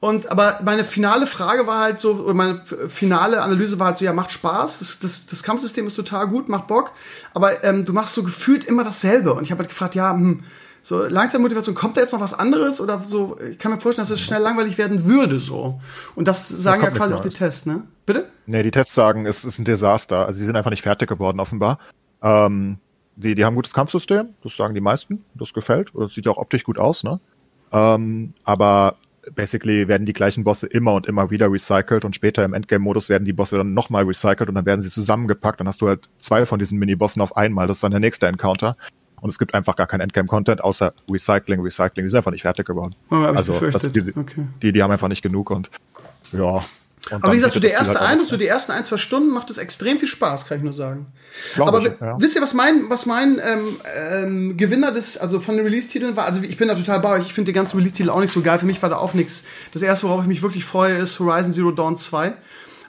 Und 0.00 0.30
aber 0.30 0.60
meine 0.64 0.82
finale 0.82 1.26
Frage 1.26 1.66
war 1.66 1.80
halt 1.80 2.00
so, 2.00 2.12
oder 2.12 2.32
meine 2.32 2.62
finale 2.88 3.42
Analyse 3.42 3.78
war 3.78 3.88
halt 3.88 3.98
so, 3.98 4.04
ja, 4.06 4.14
macht 4.14 4.32
Spaß, 4.32 4.78
das, 4.78 4.98
das, 5.00 5.26
das 5.26 5.42
Kampfsystem 5.42 5.86
ist 5.86 5.94
total 5.94 6.26
gut, 6.26 6.48
macht 6.48 6.66
Bock, 6.66 6.92
aber 7.34 7.62
ähm, 7.64 7.84
du 7.84 7.92
machst 7.92 8.14
so 8.14 8.22
gefühlt 8.22 8.64
immer 8.64 8.82
dasselbe. 8.82 9.34
Und 9.34 9.42
ich 9.42 9.50
habe 9.50 9.60
halt 9.60 9.68
gefragt, 9.68 9.94
ja, 9.94 10.12
hm, 10.12 10.42
so 10.82 11.04
Langzeitmotivation, 11.04 11.74
kommt 11.74 11.98
da 11.98 12.00
jetzt 12.00 12.14
noch 12.14 12.20
was 12.20 12.32
anderes 12.32 12.80
oder 12.80 13.04
so? 13.04 13.38
Ich 13.50 13.58
kann 13.58 13.70
mir 13.70 13.78
vorstellen, 13.78 14.08
dass 14.08 14.18
es 14.18 14.20
schnell 14.20 14.40
langweilig 14.40 14.78
werden 14.78 15.04
würde 15.04 15.38
so. 15.38 15.78
Und 16.14 16.26
das 16.26 16.48
sagen 16.48 16.80
das 16.80 16.90
ja 16.92 16.96
quasi 16.96 17.12
auch 17.12 17.20
die 17.20 17.28
Tests, 17.28 17.66
ne? 17.66 17.82
Bitte? 18.06 18.30
Nee, 18.46 18.62
die 18.62 18.70
Tests 18.70 18.94
sagen, 18.94 19.26
es 19.26 19.44
ist 19.44 19.58
ein 19.58 19.66
Desaster. 19.66 20.26
Also 20.26 20.38
sie 20.38 20.46
sind 20.46 20.56
einfach 20.56 20.70
nicht 20.70 20.80
fertig 20.80 21.10
geworden, 21.10 21.38
offenbar. 21.38 21.78
Ähm, 22.22 22.78
die, 23.20 23.34
die 23.34 23.44
haben 23.44 23.52
ein 23.52 23.56
gutes 23.56 23.72
Kampfsystem, 23.72 24.30
das 24.42 24.56
sagen 24.56 24.74
die 24.74 24.80
meisten, 24.80 25.24
das 25.34 25.52
gefällt. 25.52 25.92
Das 25.94 26.14
sieht 26.14 26.26
ja 26.26 26.32
auch 26.32 26.38
optisch 26.38 26.64
gut 26.64 26.78
aus, 26.78 27.04
ne? 27.04 27.20
Ähm, 27.72 28.30
aber 28.44 28.96
basically 29.34 29.86
werden 29.86 30.06
die 30.06 30.12
gleichen 30.12 30.44
Bosse 30.44 30.66
immer 30.66 30.94
und 30.94 31.06
immer 31.06 31.30
wieder 31.30 31.52
recycelt 31.52 32.04
und 32.04 32.16
später 32.16 32.44
im 32.44 32.54
Endgame-Modus 32.54 33.08
werden 33.08 33.24
die 33.24 33.32
Bosse 33.32 33.56
dann 33.56 33.74
nochmal 33.74 34.04
recycelt 34.04 34.48
und 34.48 34.54
dann 34.54 34.66
werden 34.66 34.80
sie 34.80 34.90
zusammengepackt. 34.90 35.60
Dann 35.60 35.68
hast 35.68 35.80
du 35.82 35.88
halt 35.88 36.08
zwei 36.18 36.46
von 36.46 36.58
diesen 36.58 36.78
Mini-Bossen 36.78 37.22
auf 37.22 37.36
einmal. 37.36 37.66
Das 37.66 37.78
ist 37.78 37.84
dann 37.84 37.92
der 37.92 38.00
nächste 38.00 38.26
Encounter. 38.26 38.76
Und 39.20 39.28
es 39.28 39.38
gibt 39.38 39.54
einfach 39.54 39.76
gar 39.76 39.86
kein 39.86 40.00
Endgame-Content, 40.00 40.64
außer 40.64 40.94
Recycling, 41.10 41.60
Recycling. 41.60 42.06
Die 42.06 42.10
sind 42.10 42.16
einfach 42.16 42.30
nicht 42.30 42.42
fertig 42.42 42.66
geworden. 42.66 42.94
Oh, 43.10 43.16
also 43.16 43.52
das, 43.70 43.82
die, 43.92 44.16
okay. 44.16 44.46
die, 44.62 44.72
die 44.72 44.82
haben 44.82 44.90
einfach 44.90 45.08
nicht 45.08 45.22
genug 45.22 45.50
und 45.50 45.70
ja, 46.32 46.62
aber 47.10 47.32
wie 47.32 47.36
gesagt, 47.36 47.54
so 47.54 47.60
der 47.60 47.72
erste 47.72 47.98
halt 47.98 48.10
Eindruck, 48.10 48.28
so 48.28 48.36
die 48.36 48.46
ersten 48.46 48.72
ein, 48.72 48.84
zwei 48.84 48.98
Stunden 48.98 49.30
macht 49.30 49.50
es 49.50 49.58
extrem 49.58 49.98
viel 49.98 50.08
Spaß, 50.08 50.46
kann 50.46 50.58
ich 50.58 50.64
nur 50.64 50.72
sagen. 50.72 51.06
Glaube 51.54 51.68
Aber 51.68 51.86
ich, 51.86 51.92
ja. 52.00 52.20
wisst 52.20 52.36
ihr, 52.36 52.42
was 52.42 52.54
mein, 52.54 52.90
was 52.90 53.06
mein 53.06 53.40
ähm, 53.44 53.80
ähm, 54.12 54.56
Gewinner 54.56 54.92
des, 54.92 55.16
also 55.16 55.40
von 55.40 55.56
den 55.56 55.64
Release-Titeln 55.64 56.16
war? 56.16 56.26
Also 56.26 56.42
ich 56.42 56.56
bin 56.56 56.68
da 56.68 56.74
total 56.74 57.00
bei 57.00 57.18
euch. 57.18 57.26
Ich 57.26 57.32
finde 57.32 57.50
die 57.50 57.54
ganzen 57.54 57.76
Release-Titel 57.76 58.10
auch 58.10 58.20
nicht 58.20 58.32
so 58.32 58.42
geil. 58.42 58.58
Für 58.58 58.66
mich 58.66 58.82
war 58.82 58.90
da 58.90 58.96
auch 58.96 59.14
nichts. 59.14 59.44
Das 59.72 59.82
erste, 59.82 60.08
worauf 60.08 60.22
ich 60.22 60.28
mich 60.28 60.42
wirklich 60.42 60.64
freue, 60.64 60.96
ist 60.96 61.18
Horizon 61.18 61.52
Zero 61.52 61.70
Dawn 61.72 61.96
2. 61.96 62.34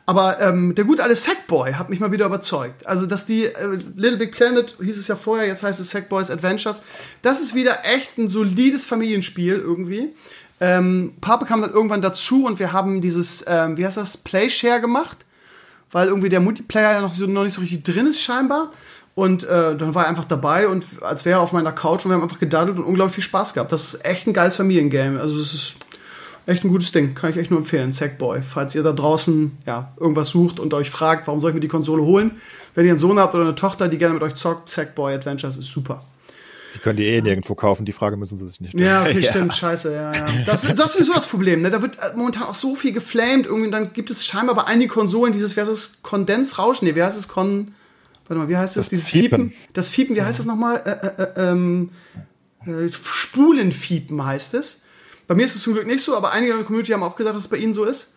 Aber 0.05 0.41
ähm, 0.41 0.76
der 0.76 0.84
gute 0.84 1.03
alte 1.03 1.16
Sackboy 1.16 1.74
hat 1.74 1.89
mich 1.89 1.99
mal 1.99 2.12
wieder 2.12 2.26
überzeugt. 2.26 2.86
Also, 2.88 3.05
dass 3.05 3.26
die 3.26 3.45
äh, 3.45 3.78
Little 3.95 4.18
Big 4.18 4.32
Planet 4.32 4.76
hieß 4.82 4.97
es 4.97 5.07
ja 5.07 5.16
vorher, 5.16 5.47
jetzt 5.47 5.64
heißt 5.64 5.80
es 5.80 5.91
Sackboys 5.91 6.32
Adventures. 6.32 6.82
Das 7.22 7.39
ist 7.39 7.55
wieder 7.55 7.86
echt 7.86 8.18
ein 8.18 8.28
solides 8.28 8.84
Familienspiel 8.86 9.55
irgendwie. 9.55 10.14
Ähm, 10.62 11.14
Papa 11.22 11.45
kam 11.45 11.62
dann 11.62 11.74
irgendwann 11.74 12.03
dazu 12.03 12.45
und 12.45 12.59
wir 12.59 12.72
haben 12.72 13.01
dieses, 13.01 13.43
ähm, 13.47 13.78
wie 13.78 13.86
heißt 13.86 13.97
das, 13.97 14.16
Playshare 14.16 14.80
gemacht, 14.80 15.26
weil 15.91 16.07
irgendwie 16.07 16.30
der 16.30 16.39
Multiplayer 16.39 16.93
ja 16.93 17.01
noch, 17.01 17.12
so, 17.12 17.26
noch 17.26 17.43
nicht 17.43 17.53
so 17.53 17.62
richtig 17.62 17.84
drin 17.84 18.05
ist 18.05 18.22
scheinbar. 18.22 18.72
Und 19.16 19.43
äh, 19.43 19.76
dann 19.76 19.93
war 19.93 20.03
er 20.03 20.09
einfach 20.09 20.24
dabei 20.24 20.68
und 20.68 20.86
als 21.01 21.26
wäre 21.26 21.39
er 21.39 21.41
auf 21.41 21.51
meiner 21.51 21.74
Couch 21.74 22.05
und 22.05 22.12
wir 22.12 22.16
haben 22.16 22.24
einfach 22.24 22.39
gedaddelt 22.39 22.78
und 22.78 22.86
unglaublich 22.86 23.16
viel 23.16 23.24
Spaß 23.24 23.53
gehabt. 23.55 23.72
Das 23.72 23.93
ist 23.93 24.05
echt 24.05 24.28
ein 24.28 24.34
geiles 24.34 24.55
Familiengame. 24.55 25.20
Also 25.20 25.38
es 25.38 25.53
ist 25.53 25.76
echt 26.45 26.64
ein 26.64 26.70
gutes 26.70 26.91
Ding. 26.91 27.16
Kann 27.16 27.32
ich 27.32 27.38
echt 27.38 27.49
nur 27.49 27.59
empfehlen, 27.59 27.91
Sackboy. 27.91 28.41
Falls 28.41 28.76
ihr 28.76 28.84
da 28.84 28.93
draußen 28.93 29.57
ja, 29.66 29.91
irgendwas 29.99 30.30
sucht 30.30 30.59
und 30.59 30.74
euch 30.74 30.91
fragt, 30.91 31.28
warum 31.28 31.39
soll 31.39 31.49
ich 31.49 31.55
mir 31.55 31.62
die 31.62 31.68
Konsole 31.68 32.03
holen? 32.03 32.39
Wenn 32.74 32.86
ihr 32.86 32.91
einen 32.91 32.99
Sohn 32.99 33.20
habt 33.20 33.34
oder 33.34 33.43
eine 33.43 33.55
Tochter, 33.55 33.89
die 33.89 33.97
gerne 33.97 34.14
mit 34.14 34.24
euch 34.24 34.36
zockt, 34.36 34.70
Sackboy 34.70 35.14
Adventures 35.14 35.57
ist 35.57 35.68
super. 35.68 36.03
Die 36.74 36.80
können 36.80 36.97
die 36.97 37.05
eh 37.05 37.22
nirgendwo 37.22 37.55
kaufen, 37.55 37.86
die 37.86 37.91
Frage 37.91 38.17
müssen 38.17 38.38
sie 38.38 38.47
sich 38.47 38.61
nicht 38.61 38.72
stellen. 38.72 38.86
Ja, 38.86 39.03
okay, 39.03 39.19
ja. 39.22 39.30
stimmt, 39.30 39.53
scheiße, 39.53 39.93
ja, 39.93 40.13
ja. 40.13 40.28
Das, 40.45 40.61
das 40.61 40.72
ist 40.72 40.93
sowieso 40.93 41.13
das 41.13 41.28
Problem, 41.28 41.61
ne? 41.61 41.69
Da 41.69 41.82
wird 41.82 41.97
äh, 41.97 42.15
momentan 42.15 42.43
auch 42.43 42.53
so 42.53 42.76
viel 42.76 42.93
geflamed, 42.93 43.45
irgendwie, 43.45 43.72
dann 43.72 43.93
gibt 43.93 44.09
es 44.09 44.26
scheinbar 44.26 44.55
bei 44.55 44.63
einigen 44.65 44.89
Konsolen 44.89 45.34
dieses, 45.34 45.55
wie 45.55 45.61
heißt 45.61 45.72
es, 45.72 46.01
Kondensrauschen, 46.01 46.88
nee, 46.88 46.95
wie 46.95 47.03
heißt 47.03 47.17
es, 47.17 47.28
Kon, 47.28 47.74
warte 48.28 48.39
mal, 48.39 48.49
wie 48.49 48.57
heißt 48.57 48.78
das, 48.78 48.86
das 48.86 48.89
dieses 48.89 49.09
Fiepen. 49.09 49.49
Fiepen. 49.49 49.63
Das 49.74 49.89
Fiepen, 49.89 50.15
wie 50.15 50.22
heißt 50.22 50.39
das 50.39 50.45
nochmal? 50.45 50.82
Äh, 50.86 51.07
äh, 51.07 51.24
äh, 51.24 51.51
ähm, 51.51 51.89
äh, 52.65 52.89
Spulenfiepen 52.91 54.24
heißt 54.24 54.53
es. 54.53 54.82
Bei 55.28 55.36
mir 55.36 55.45
ist 55.45 55.55
es 55.55 55.61
zum 55.63 55.74
Glück 55.74 55.88
nicht 55.88 56.01
so, 56.01 56.15
aber 56.15 56.32
einige 56.32 56.51
in 56.51 56.57
der 56.57 56.65
Community 56.65 56.91
haben 56.91 57.03
auch 57.03 57.15
gesagt, 57.15 57.36
dass 57.36 57.43
es 57.43 57.49
bei 57.49 57.57
ihnen 57.57 57.74
so 57.74 57.86
ist. 57.86 58.15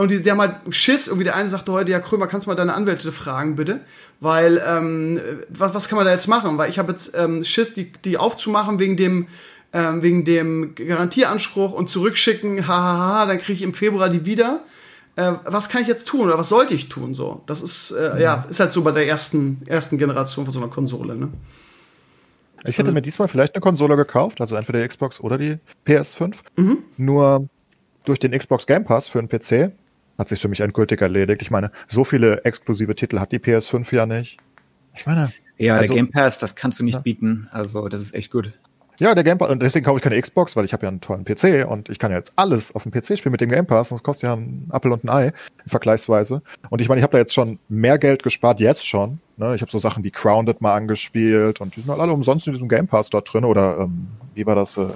Und 0.00 0.10
die, 0.10 0.22
die 0.22 0.30
haben 0.30 0.40
halt 0.40 0.56
Schiss. 0.70 1.08
Irgendwie 1.08 1.24
der 1.24 1.36
eine 1.36 1.50
sagte 1.50 1.72
heute, 1.72 1.92
ja, 1.92 2.00
Krömer, 2.00 2.26
kannst 2.26 2.46
du 2.46 2.50
mal 2.50 2.56
deine 2.56 2.72
Anwälte 2.72 3.12
fragen, 3.12 3.54
bitte? 3.54 3.80
Weil, 4.18 4.62
ähm, 4.66 5.20
was, 5.50 5.74
was 5.74 5.88
kann 5.88 5.96
man 5.96 6.06
da 6.06 6.12
jetzt 6.12 6.26
machen? 6.26 6.56
Weil 6.56 6.70
ich 6.70 6.78
habe 6.78 6.92
jetzt 6.92 7.14
ähm, 7.14 7.44
Schiss, 7.44 7.74
die, 7.74 7.92
die 7.92 8.16
aufzumachen 8.16 8.78
wegen 8.78 8.96
dem, 8.96 9.28
ähm, 9.74 10.02
wegen 10.02 10.24
dem 10.24 10.74
Garantieanspruch 10.74 11.72
und 11.72 11.90
zurückschicken, 11.90 12.66
hahaha, 12.66 13.26
dann 13.26 13.38
kriege 13.38 13.52
ich 13.52 13.62
im 13.62 13.74
Februar 13.74 14.08
die 14.08 14.24
wieder. 14.24 14.60
Äh, 15.16 15.32
was 15.44 15.68
kann 15.68 15.82
ich 15.82 15.88
jetzt 15.88 16.08
tun 16.08 16.22
oder 16.22 16.38
was 16.38 16.48
sollte 16.48 16.72
ich 16.72 16.88
tun? 16.88 17.12
So, 17.12 17.42
das 17.44 17.60
ist, 17.60 17.90
äh, 17.90 18.12
ja. 18.12 18.18
ja, 18.18 18.46
ist 18.48 18.58
halt 18.58 18.72
so 18.72 18.80
bei 18.80 18.92
der 18.92 19.06
ersten, 19.06 19.60
ersten 19.66 19.98
Generation 19.98 20.46
von 20.46 20.54
so 20.54 20.60
einer 20.60 20.70
Konsole, 20.70 21.14
ne? 21.14 21.28
Ich 22.64 22.78
hätte 22.78 22.88
also, 22.88 22.92
mir 22.92 23.02
diesmal 23.02 23.28
vielleicht 23.28 23.54
eine 23.54 23.60
Konsole 23.60 23.96
gekauft, 23.96 24.40
also 24.40 24.56
entweder 24.56 24.80
die 24.80 24.88
Xbox 24.88 25.20
oder 25.20 25.36
die 25.36 25.58
PS5. 25.86 26.36
Mhm. 26.56 26.78
Nur 26.96 27.48
durch 28.04 28.18
den 28.18 28.32
Xbox 28.32 28.66
Game 28.66 28.84
Pass 28.84 29.08
für 29.08 29.18
einen 29.18 29.28
PC 29.28 29.72
hat 30.20 30.28
sich 30.28 30.40
für 30.40 30.48
mich 30.48 30.60
endgültig 30.60 31.00
erledigt. 31.00 31.42
Ich 31.42 31.50
meine, 31.50 31.72
so 31.88 32.04
viele 32.04 32.44
exklusive 32.44 32.94
Titel 32.94 33.18
hat 33.18 33.32
die 33.32 33.38
PS5 33.38 33.94
ja 33.94 34.06
nicht. 34.06 34.38
Ich 34.94 35.06
meine. 35.06 35.32
Ja, 35.58 35.76
also, 35.76 35.88
der 35.88 35.96
Game 35.96 36.10
Pass, 36.10 36.38
das 36.38 36.54
kannst 36.54 36.78
du 36.78 36.84
nicht 36.84 36.94
ja. 36.94 37.00
bieten. 37.00 37.48
Also, 37.50 37.88
das 37.88 38.00
ist 38.00 38.14
echt 38.14 38.30
gut. 38.30 38.52
Ja, 38.98 39.14
der 39.14 39.24
Game 39.24 39.38
Pass, 39.38 39.50
und 39.50 39.62
deswegen 39.62 39.84
kaufe 39.84 39.96
ich 39.96 40.02
keine 40.02 40.20
Xbox, 40.20 40.56
weil 40.56 40.64
ich 40.64 40.72
habe 40.72 40.84
ja 40.84 40.88
einen 40.88 41.00
tollen 41.00 41.24
PC 41.24 41.66
und 41.66 41.88
ich 41.88 41.98
kann 41.98 42.10
ja 42.10 42.18
jetzt 42.18 42.32
alles 42.36 42.74
auf 42.74 42.82
dem 42.82 42.92
PC 42.92 43.18
spielen 43.18 43.32
mit 43.32 43.40
dem 43.40 43.48
Game 43.48 43.66
Pass 43.66 43.90
und 43.90 43.96
es 43.96 44.02
kostet 44.02 44.24
ja 44.24 44.34
ein 44.34 44.68
Apple 44.72 44.92
und 44.92 45.04
ein 45.04 45.08
Ei, 45.08 45.32
vergleichsweise. 45.66 46.42
Und 46.68 46.80
ich 46.80 46.88
meine, 46.88 47.00
ich 47.00 47.02
habe 47.02 47.12
da 47.12 47.18
jetzt 47.18 47.32
schon 47.32 47.58
mehr 47.68 47.98
Geld 47.98 48.22
gespart, 48.22 48.60
jetzt 48.60 48.86
schon. 48.86 49.20
Ne? 49.38 49.54
Ich 49.54 49.62
habe 49.62 49.70
so 49.70 49.78
Sachen 49.78 50.04
wie 50.04 50.10
Crowned 50.10 50.60
mal 50.60 50.74
angespielt 50.74 51.60
und 51.62 51.76
die 51.76 51.80
sind 51.80 51.90
halt 51.90 52.00
alle 52.00 52.12
umsonst 52.12 52.46
in 52.46 52.52
diesem 52.52 52.68
Game 52.68 52.86
Pass 52.86 53.08
dort 53.08 53.32
drin. 53.32 53.44
Oder 53.44 53.78
ähm, 53.78 54.08
wie 54.34 54.44
war 54.44 54.54
das? 54.54 54.76
Äh, 54.76 54.88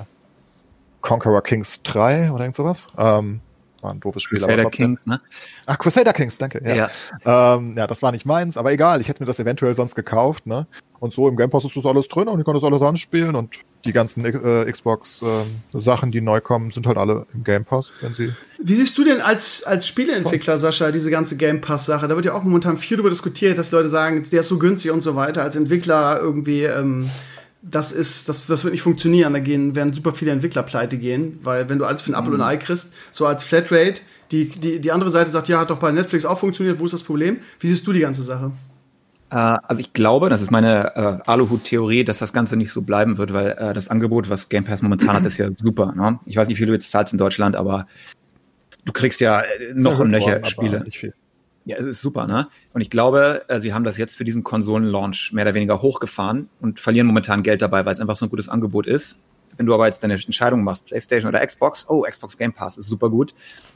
Conqueror 1.05 1.43
Kings 1.43 1.83
3 1.83 2.33
oder 2.33 2.45
irgend 2.45 2.57
sowas. 2.57 2.87
Ähm, 2.97 3.41
war 3.85 3.93
ein 3.93 4.01
doofes 4.01 4.23
Spiel. 4.23 4.39
Crusader 4.39 4.71
Kings, 4.71 5.07
ne? 5.07 5.21
Ach, 5.67 5.79
Crusader 5.79 6.13
Kings, 6.13 6.39
danke. 6.39 6.61
Ja. 6.65 6.89
Ja. 7.25 7.55
Ähm, 7.55 7.77
ja, 7.77 7.87
das 7.87 8.03
war 8.03 8.11
nicht 8.11 8.27
meins, 8.27 8.57
aber 8.57 8.73
egal, 8.73 9.01
ich 9.01 9.09
hätte 9.09 9.23
mir 9.23 9.27
das 9.27 9.39
eventuell 9.39 9.75
sonst 9.75 9.95
gekauft, 9.95 10.47
ne? 10.47 10.67
Und 10.99 11.13
so 11.13 11.29
im 11.29 11.37
Game 11.37 11.51
Pass 11.51 11.65
ist 11.65 11.77
das 11.77 11.85
alles 11.85 12.09
drin 12.09 12.29
und 12.29 12.41
ich 12.41 12.47
kann 12.47 12.55
das 12.55 12.65
alles 12.65 12.81
anspielen 12.81 13.37
und 13.37 13.59
die 13.85 13.93
ganzen 13.93 14.25
äh, 14.25 14.71
Xbox-Sachen, 14.71 16.09
äh, 16.09 16.13
die 16.13 16.21
neu 16.23 16.41
kommen, 16.41 16.71
sind 16.71 16.87
halt 16.87 16.97
alle 16.97 17.27
im 17.35 17.45
Game 17.45 17.67
Pass, 17.67 17.93
wenn 18.01 18.15
sie. 18.15 18.33
Wie 18.59 18.75
siehst 18.75 18.97
du 18.97 19.05
denn 19.05 19.21
als, 19.21 19.65
als 19.65 19.87
Spieleentwickler, 19.87 20.59
Sascha, 20.59 20.91
diese 20.91 21.11
ganze 21.11 21.37
Game 21.37 21.61
Pass-Sache? 21.61 22.09
Da 22.09 22.15
wird 22.15 22.25
ja 22.25 22.33
auch 22.33 22.43
momentan 22.43 22.79
viel 22.79 22.97
darüber 22.97 23.11
diskutiert, 23.11 23.59
dass 23.59 23.71
Leute 23.71 23.91
sagen, 23.91 24.25
der 24.33 24.41
ist 24.41 24.49
so 24.49 24.59
günstig 24.59 24.91
und 24.91 25.03
so 25.03 25.15
weiter. 25.15 25.43
Als 25.43 25.57
Entwickler 25.57 26.19
irgendwie, 26.21 26.63
ähm, 26.63 27.11
das 27.65 27.93
ist, 27.93 28.29
das, 28.29 28.47
das 28.47 28.65
wird 28.65 28.73
nicht 28.73 28.83
funktionieren. 28.83 29.33
Da 29.33 29.39
gehen, 29.39 29.75
werden 29.75 29.93
super 29.93 30.13
viele 30.13 30.31
Entwickler 30.31 30.63
pleite 30.63 30.99
gehen, 30.99 31.39
weil 31.43 31.69
wenn 31.69 31.79
du 31.79 31.85
alles 31.85 32.03
für 32.03 32.13
ein 32.13 32.15
Apple 32.15 32.31
mhm. 32.31 32.35
und 32.35 32.41
ein 32.43 32.49
Ei 32.49 32.57
kriegst, 32.57 32.93
so 33.11 33.27
als 33.27 33.43
Flatrate, 33.43 34.03
die, 34.31 34.49
die, 34.49 34.81
die 34.81 34.93
andere 34.93 35.11
Seite 35.11 35.31
sagt, 35.31 35.49
ja, 35.49 35.61
hat 35.61 35.71
doch 35.71 35.79
bei 35.79 35.93
Netflix 35.93 36.25
auch 36.25 36.39
funktioniert, 36.39 36.79
wo 36.79 36.85
ist 36.85 36.93
das 36.93 37.03
Problem? 37.03 37.39
Wie 37.61 37.67
siehst 37.67 37.87
du 37.87 37.93
die 37.93 38.01
ganze 38.01 38.23
Sache? 38.23 38.53
Äh, 39.31 39.37
also 39.37 39.81
ich 39.81 39.93
glaube, 39.93 40.29
das 40.29 40.41
ist 40.41 40.51
meine 40.51 40.95
äh, 40.97 41.31
Aluhut-Theorie, 41.31 42.05
dass 42.05 42.19
das 42.19 42.33
Ganze 42.33 42.57
nicht 42.57 42.71
so 42.71 42.83
bleiben 42.83 43.17
wird, 43.19 43.33
weil 43.33 43.53
äh, 43.53 43.73
das 43.73 43.89
Angebot, 43.89 44.29
was 44.29 44.49
Game 44.49 44.65
Pass 44.65 44.83
momentan 44.83 45.15
hat, 45.17 45.25
ist 45.25 45.39
ja 45.39 45.49
super. 45.57 45.95
Ne? 45.97 46.19
Ich 46.27 46.37
weiß 46.37 46.49
nicht, 46.49 46.57
wie 46.57 46.61
viel 46.61 46.67
du 46.67 46.75
jetzt 46.75 46.91
zahlst 46.91 47.13
in 47.13 47.19
Deutschland, 47.19 47.57
aber 47.57 47.87
du 48.85 48.93
kriegst 48.93 49.21
ja 49.21 49.41
äh, 49.41 49.73
noch 49.75 49.99
und 49.99 50.11
nöcher 50.11 50.45
Spiele. 50.45 50.83
Nicht 50.85 50.99
viel. 50.99 51.15
Ja, 51.67 51.77
es 51.79 51.87
ist 51.87 52.03
super, 52.03 52.27
ne? 52.27 52.49
Und 52.75 52.83
ich 52.83 52.91
glaube, 52.91 53.45
äh, 53.49 53.61
sie 53.61 53.73
haben 53.73 53.85
das 53.85 53.97
jetzt 53.97 54.17
für 54.17 54.25
diesen 54.25 54.45
Konsolenlaunch 54.45 55.33
mehr 55.33 55.45
oder 55.45 55.55
weniger 55.55 55.81
hochgefahren 55.81 56.51
und 56.61 56.79
verlieren 56.79 57.07
momentan 57.07 57.43
Geld 57.43 57.63
dabei, 57.63 57.87
weil 57.87 57.93
es 57.93 58.01
einfach 58.01 58.17
so 58.17 58.27
ein 58.27 58.29
gutes 58.29 58.49
Angebot 58.49 58.87
ist. 58.87 59.29
Wenn 59.57 59.67
du 59.67 59.75
aber 59.75 59.87
jetzt 59.87 60.03
deine 60.03 60.15
Entscheidung 60.15 60.65
machst, 60.65 60.87
PlayStation 60.87 61.29
oder 61.29 61.45
Xbox, 61.47 61.87
oh, 61.89 62.03
Xbox 62.03 62.37
Game 62.37 62.53
Pass 62.53 62.77
ist 62.77 62.89
super 62.89 63.09
gut, 63.09 63.35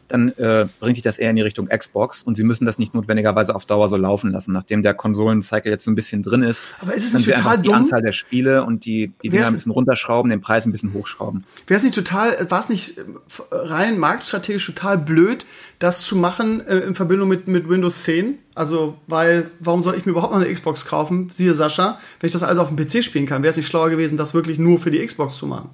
dann 0.08 0.30
äh, 0.30 0.66
bringt 0.80 0.96
dich 0.96 1.02
das 1.02 1.18
eher 1.18 1.30
in 1.30 1.36
die 1.36 1.42
Richtung 1.42 1.68
Xbox 1.68 2.22
und 2.22 2.34
sie 2.34 2.42
müssen 2.42 2.64
das 2.64 2.78
nicht 2.78 2.94
notwendigerweise 2.94 3.54
auf 3.54 3.66
Dauer 3.66 3.88
so 3.88 3.96
laufen 3.96 4.32
lassen, 4.32 4.52
nachdem 4.52 4.82
der 4.82 4.94
Konsolencycle 4.94 5.70
jetzt 5.70 5.84
so 5.84 5.90
ein 5.90 5.94
bisschen 5.94 6.22
drin 6.22 6.42
ist. 6.42 6.64
Aber 6.80 6.94
ist 6.94 7.04
es 7.06 7.12
nicht 7.12 7.34
total 7.34 7.56
dumm? 7.56 7.62
Die 7.62 7.72
Anzahl 7.72 8.02
der 8.02 8.12
Spiele 8.12 8.64
und 8.64 8.84
die, 8.84 9.12
die 9.22 9.28
Dinger 9.28 9.46
ein 9.46 9.54
bisschen 9.54 9.72
runterschrauben, 9.72 10.30
den 10.30 10.40
Preis 10.40 10.66
ein 10.66 10.72
bisschen 10.72 10.92
hochschrauben. 10.94 11.44
Wäre 11.66 11.78
es 11.78 11.84
nicht 11.84 11.94
total, 11.94 12.50
war 12.50 12.60
es 12.60 12.68
nicht 12.68 12.98
äh, 12.98 13.02
rein 13.50 13.98
marktstrategisch 13.98 14.66
total 14.66 14.98
blöd, 14.98 15.46
das 15.78 16.02
zu 16.02 16.16
machen 16.16 16.66
äh, 16.66 16.78
in 16.78 16.94
Verbindung 16.94 17.28
mit, 17.28 17.46
mit 17.46 17.68
Windows 17.68 18.02
10? 18.04 18.38
Also, 18.54 18.96
weil, 19.06 19.50
warum 19.60 19.82
soll 19.82 19.94
ich 19.94 20.06
mir 20.06 20.12
überhaupt 20.12 20.32
noch 20.32 20.40
eine 20.40 20.52
Xbox 20.52 20.86
kaufen? 20.86 21.30
Siehe 21.30 21.54
Sascha, 21.54 21.98
wenn 22.20 22.26
ich 22.26 22.32
das 22.32 22.42
alles 22.42 22.58
auf 22.58 22.74
dem 22.74 22.76
PC 22.76 23.04
spielen 23.04 23.26
kann, 23.26 23.42
wäre 23.42 23.50
es 23.50 23.56
nicht 23.56 23.68
schlauer 23.68 23.90
gewesen, 23.90 24.16
das 24.16 24.34
wirklich 24.34 24.58
nur 24.58 24.78
für 24.78 24.90
die 24.90 25.04
Xbox 25.04 25.36
zu 25.36 25.46
machen. 25.46 25.70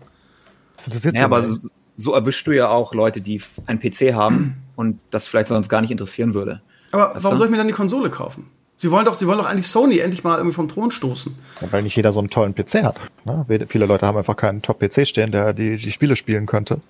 Das 0.76 0.95
ist 0.95 1.05
jetzt 1.05 1.16
ja, 1.16 1.24
aber 1.24 1.43
so, 1.43 1.68
so 1.97 2.12
erwischst 2.12 2.47
du 2.47 2.53
ja 2.53 2.68
auch 2.68 2.95
Leute, 2.95 3.20
die 3.20 3.40
einen 3.66 3.80
PC 3.80 4.14
haben 4.14 4.57
und 4.76 4.99
das 5.11 5.28
vielleicht 5.28 5.49
sonst 5.49 5.68
gar 5.68 5.80
nicht 5.80 5.90
interessieren 5.90 6.34
würde. 6.34 6.61
Aber 6.92 7.14
weißt 7.14 7.24
warum 7.24 7.34
du? 7.34 7.38
soll 7.38 7.47
ich 7.47 7.51
mir 7.51 7.59
dann 7.59 7.68
die 7.68 7.74
Konsole 7.74 8.11
kaufen? 8.11 8.51
Sie 8.76 8.90
wollen 8.90 9.05
doch, 9.05 9.14
sie 9.14 9.26
wollen 9.26 9.38
doch 9.38 9.47
eigentlich 9.47 9.68
Sony 9.68 9.99
endlich 9.99 10.24
mal 10.24 10.36
irgendwie 10.36 10.55
vom 10.55 10.68
Thron 10.68 10.90
stoßen. 10.90 11.34
Ja, 11.61 11.68
weil 11.70 11.82
nicht 11.82 11.95
jeder 11.95 12.12
so 12.12 12.18
einen 12.18 12.28
tollen 12.28 12.55
PC 12.55 12.82
hat. 12.82 12.97
Ne? 13.24 13.47
Viele 13.68 13.86
Leute 13.86 14.07
haben 14.07 14.18
einfach 14.18 14.36
keinen 14.36 14.62
Top-PC 14.62 15.07
stehen, 15.07 15.30
der 15.30 15.53
die, 15.53 15.76
die 15.76 15.92
Spiele 15.92 16.16
spielen 16.16 16.47
könnte. 16.47 16.80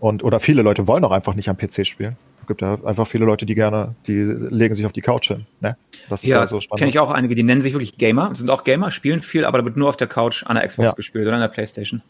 Und, 0.00 0.22
oder 0.22 0.38
viele 0.38 0.62
Leute 0.62 0.86
wollen 0.86 1.04
auch 1.04 1.12
einfach 1.12 1.34
nicht 1.34 1.48
am 1.48 1.56
PC 1.56 1.86
spielen. 1.86 2.16
Es 2.42 2.46
gibt 2.46 2.62
ja 2.62 2.78
einfach 2.84 3.06
viele 3.06 3.24
Leute, 3.24 3.46
die 3.46 3.54
gerne, 3.54 3.94
die 4.06 4.14
legen 4.22 4.74
sich 4.74 4.84
auf 4.84 4.92
die 4.92 5.02
Couch 5.02 5.28
hin. 5.28 5.46
Ne? 5.60 5.76
Das 6.08 6.22
ist 6.22 6.28
ja, 6.28 6.46
so 6.46 6.60
spannend. 6.60 6.80
kenne 6.80 6.90
ich 6.90 6.98
auch 6.98 7.10
einige, 7.10 7.34
die 7.34 7.42
nennen 7.42 7.60
sich 7.60 7.72
wirklich 7.72 7.96
Gamer, 7.96 8.34
sind 8.34 8.50
auch 8.50 8.64
Gamer, 8.64 8.90
spielen 8.90 9.20
viel, 9.20 9.44
aber 9.44 9.58
da 9.58 9.64
wird 9.64 9.76
nur 9.76 9.88
auf 9.88 9.96
der 9.96 10.08
Couch 10.08 10.44
an 10.46 10.56
der 10.56 10.66
Xbox 10.66 10.86
ja. 10.86 10.92
gespielt 10.92 11.26
oder 11.26 11.36
an 11.36 11.42
der 11.42 11.48
Playstation. 11.48 12.02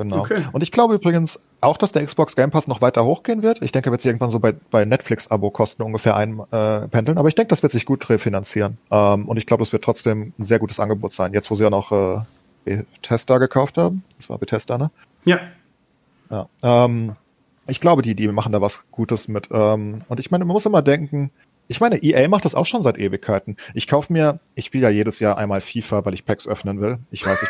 Genau. 0.00 0.20
Okay. 0.20 0.44
Und 0.52 0.62
ich 0.62 0.72
glaube 0.72 0.94
übrigens 0.94 1.38
auch, 1.60 1.76
dass 1.76 1.92
der 1.92 2.04
Xbox 2.06 2.34
Game 2.34 2.50
Pass 2.50 2.66
noch 2.66 2.80
weiter 2.80 3.04
hochgehen 3.04 3.42
wird. 3.42 3.60
Ich 3.62 3.70
denke, 3.70 3.90
er 3.90 3.92
wird 3.92 4.00
sich 4.00 4.08
irgendwann 4.08 4.30
so 4.30 4.40
bei, 4.40 4.54
bei 4.70 4.86
Netflix-Abo-Kosten 4.86 5.82
ungefähr 5.82 6.16
einpendeln. 6.16 7.16
Äh, 7.16 7.20
aber 7.20 7.28
ich 7.28 7.34
denke, 7.34 7.50
das 7.50 7.62
wird 7.62 7.72
sich 7.72 7.84
gut 7.84 8.08
refinanzieren. 8.08 8.78
Ähm, 8.90 9.28
und 9.28 9.36
ich 9.36 9.44
glaube, 9.44 9.60
das 9.62 9.74
wird 9.74 9.84
trotzdem 9.84 10.32
ein 10.38 10.44
sehr 10.44 10.58
gutes 10.58 10.80
Angebot 10.80 11.12
sein. 11.12 11.34
Jetzt, 11.34 11.50
wo 11.50 11.54
sie 11.54 11.64
ja 11.64 11.70
noch 11.70 11.92
äh, 11.92 12.22
Bethesda 12.64 13.36
gekauft 13.36 13.76
haben. 13.76 14.02
Das 14.16 14.30
war 14.30 14.38
Bethesda, 14.38 14.78
ne? 14.78 14.90
Ja. 15.26 15.38
Ja. 16.30 16.48
Ähm, 16.62 17.16
ich 17.66 17.82
glaube, 17.82 18.00
die, 18.00 18.14
die 18.14 18.28
machen 18.28 18.52
da 18.52 18.62
was 18.62 18.84
Gutes 18.90 19.28
mit. 19.28 19.48
Ähm, 19.52 20.00
und 20.08 20.18
ich 20.18 20.30
meine, 20.30 20.46
man 20.46 20.54
muss 20.54 20.64
immer 20.64 20.80
denken, 20.80 21.30
ich 21.70 21.80
meine, 21.80 22.02
EA 22.02 22.26
macht 22.26 22.44
das 22.44 22.56
auch 22.56 22.66
schon 22.66 22.82
seit 22.82 22.98
Ewigkeiten. 22.98 23.56
Ich 23.74 23.86
kaufe 23.86 24.12
mir, 24.12 24.40
ich 24.56 24.64
spiele 24.64 24.82
ja 24.82 24.90
jedes 24.90 25.20
Jahr 25.20 25.38
einmal 25.38 25.60
FIFA, 25.60 26.04
weil 26.04 26.14
ich 26.14 26.24
Packs 26.24 26.48
öffnen 26.48 26.80
will. 26.80 26.98
Ich 27.12 27.24
weiß, 27.24 27.44
ich 27.44 27.48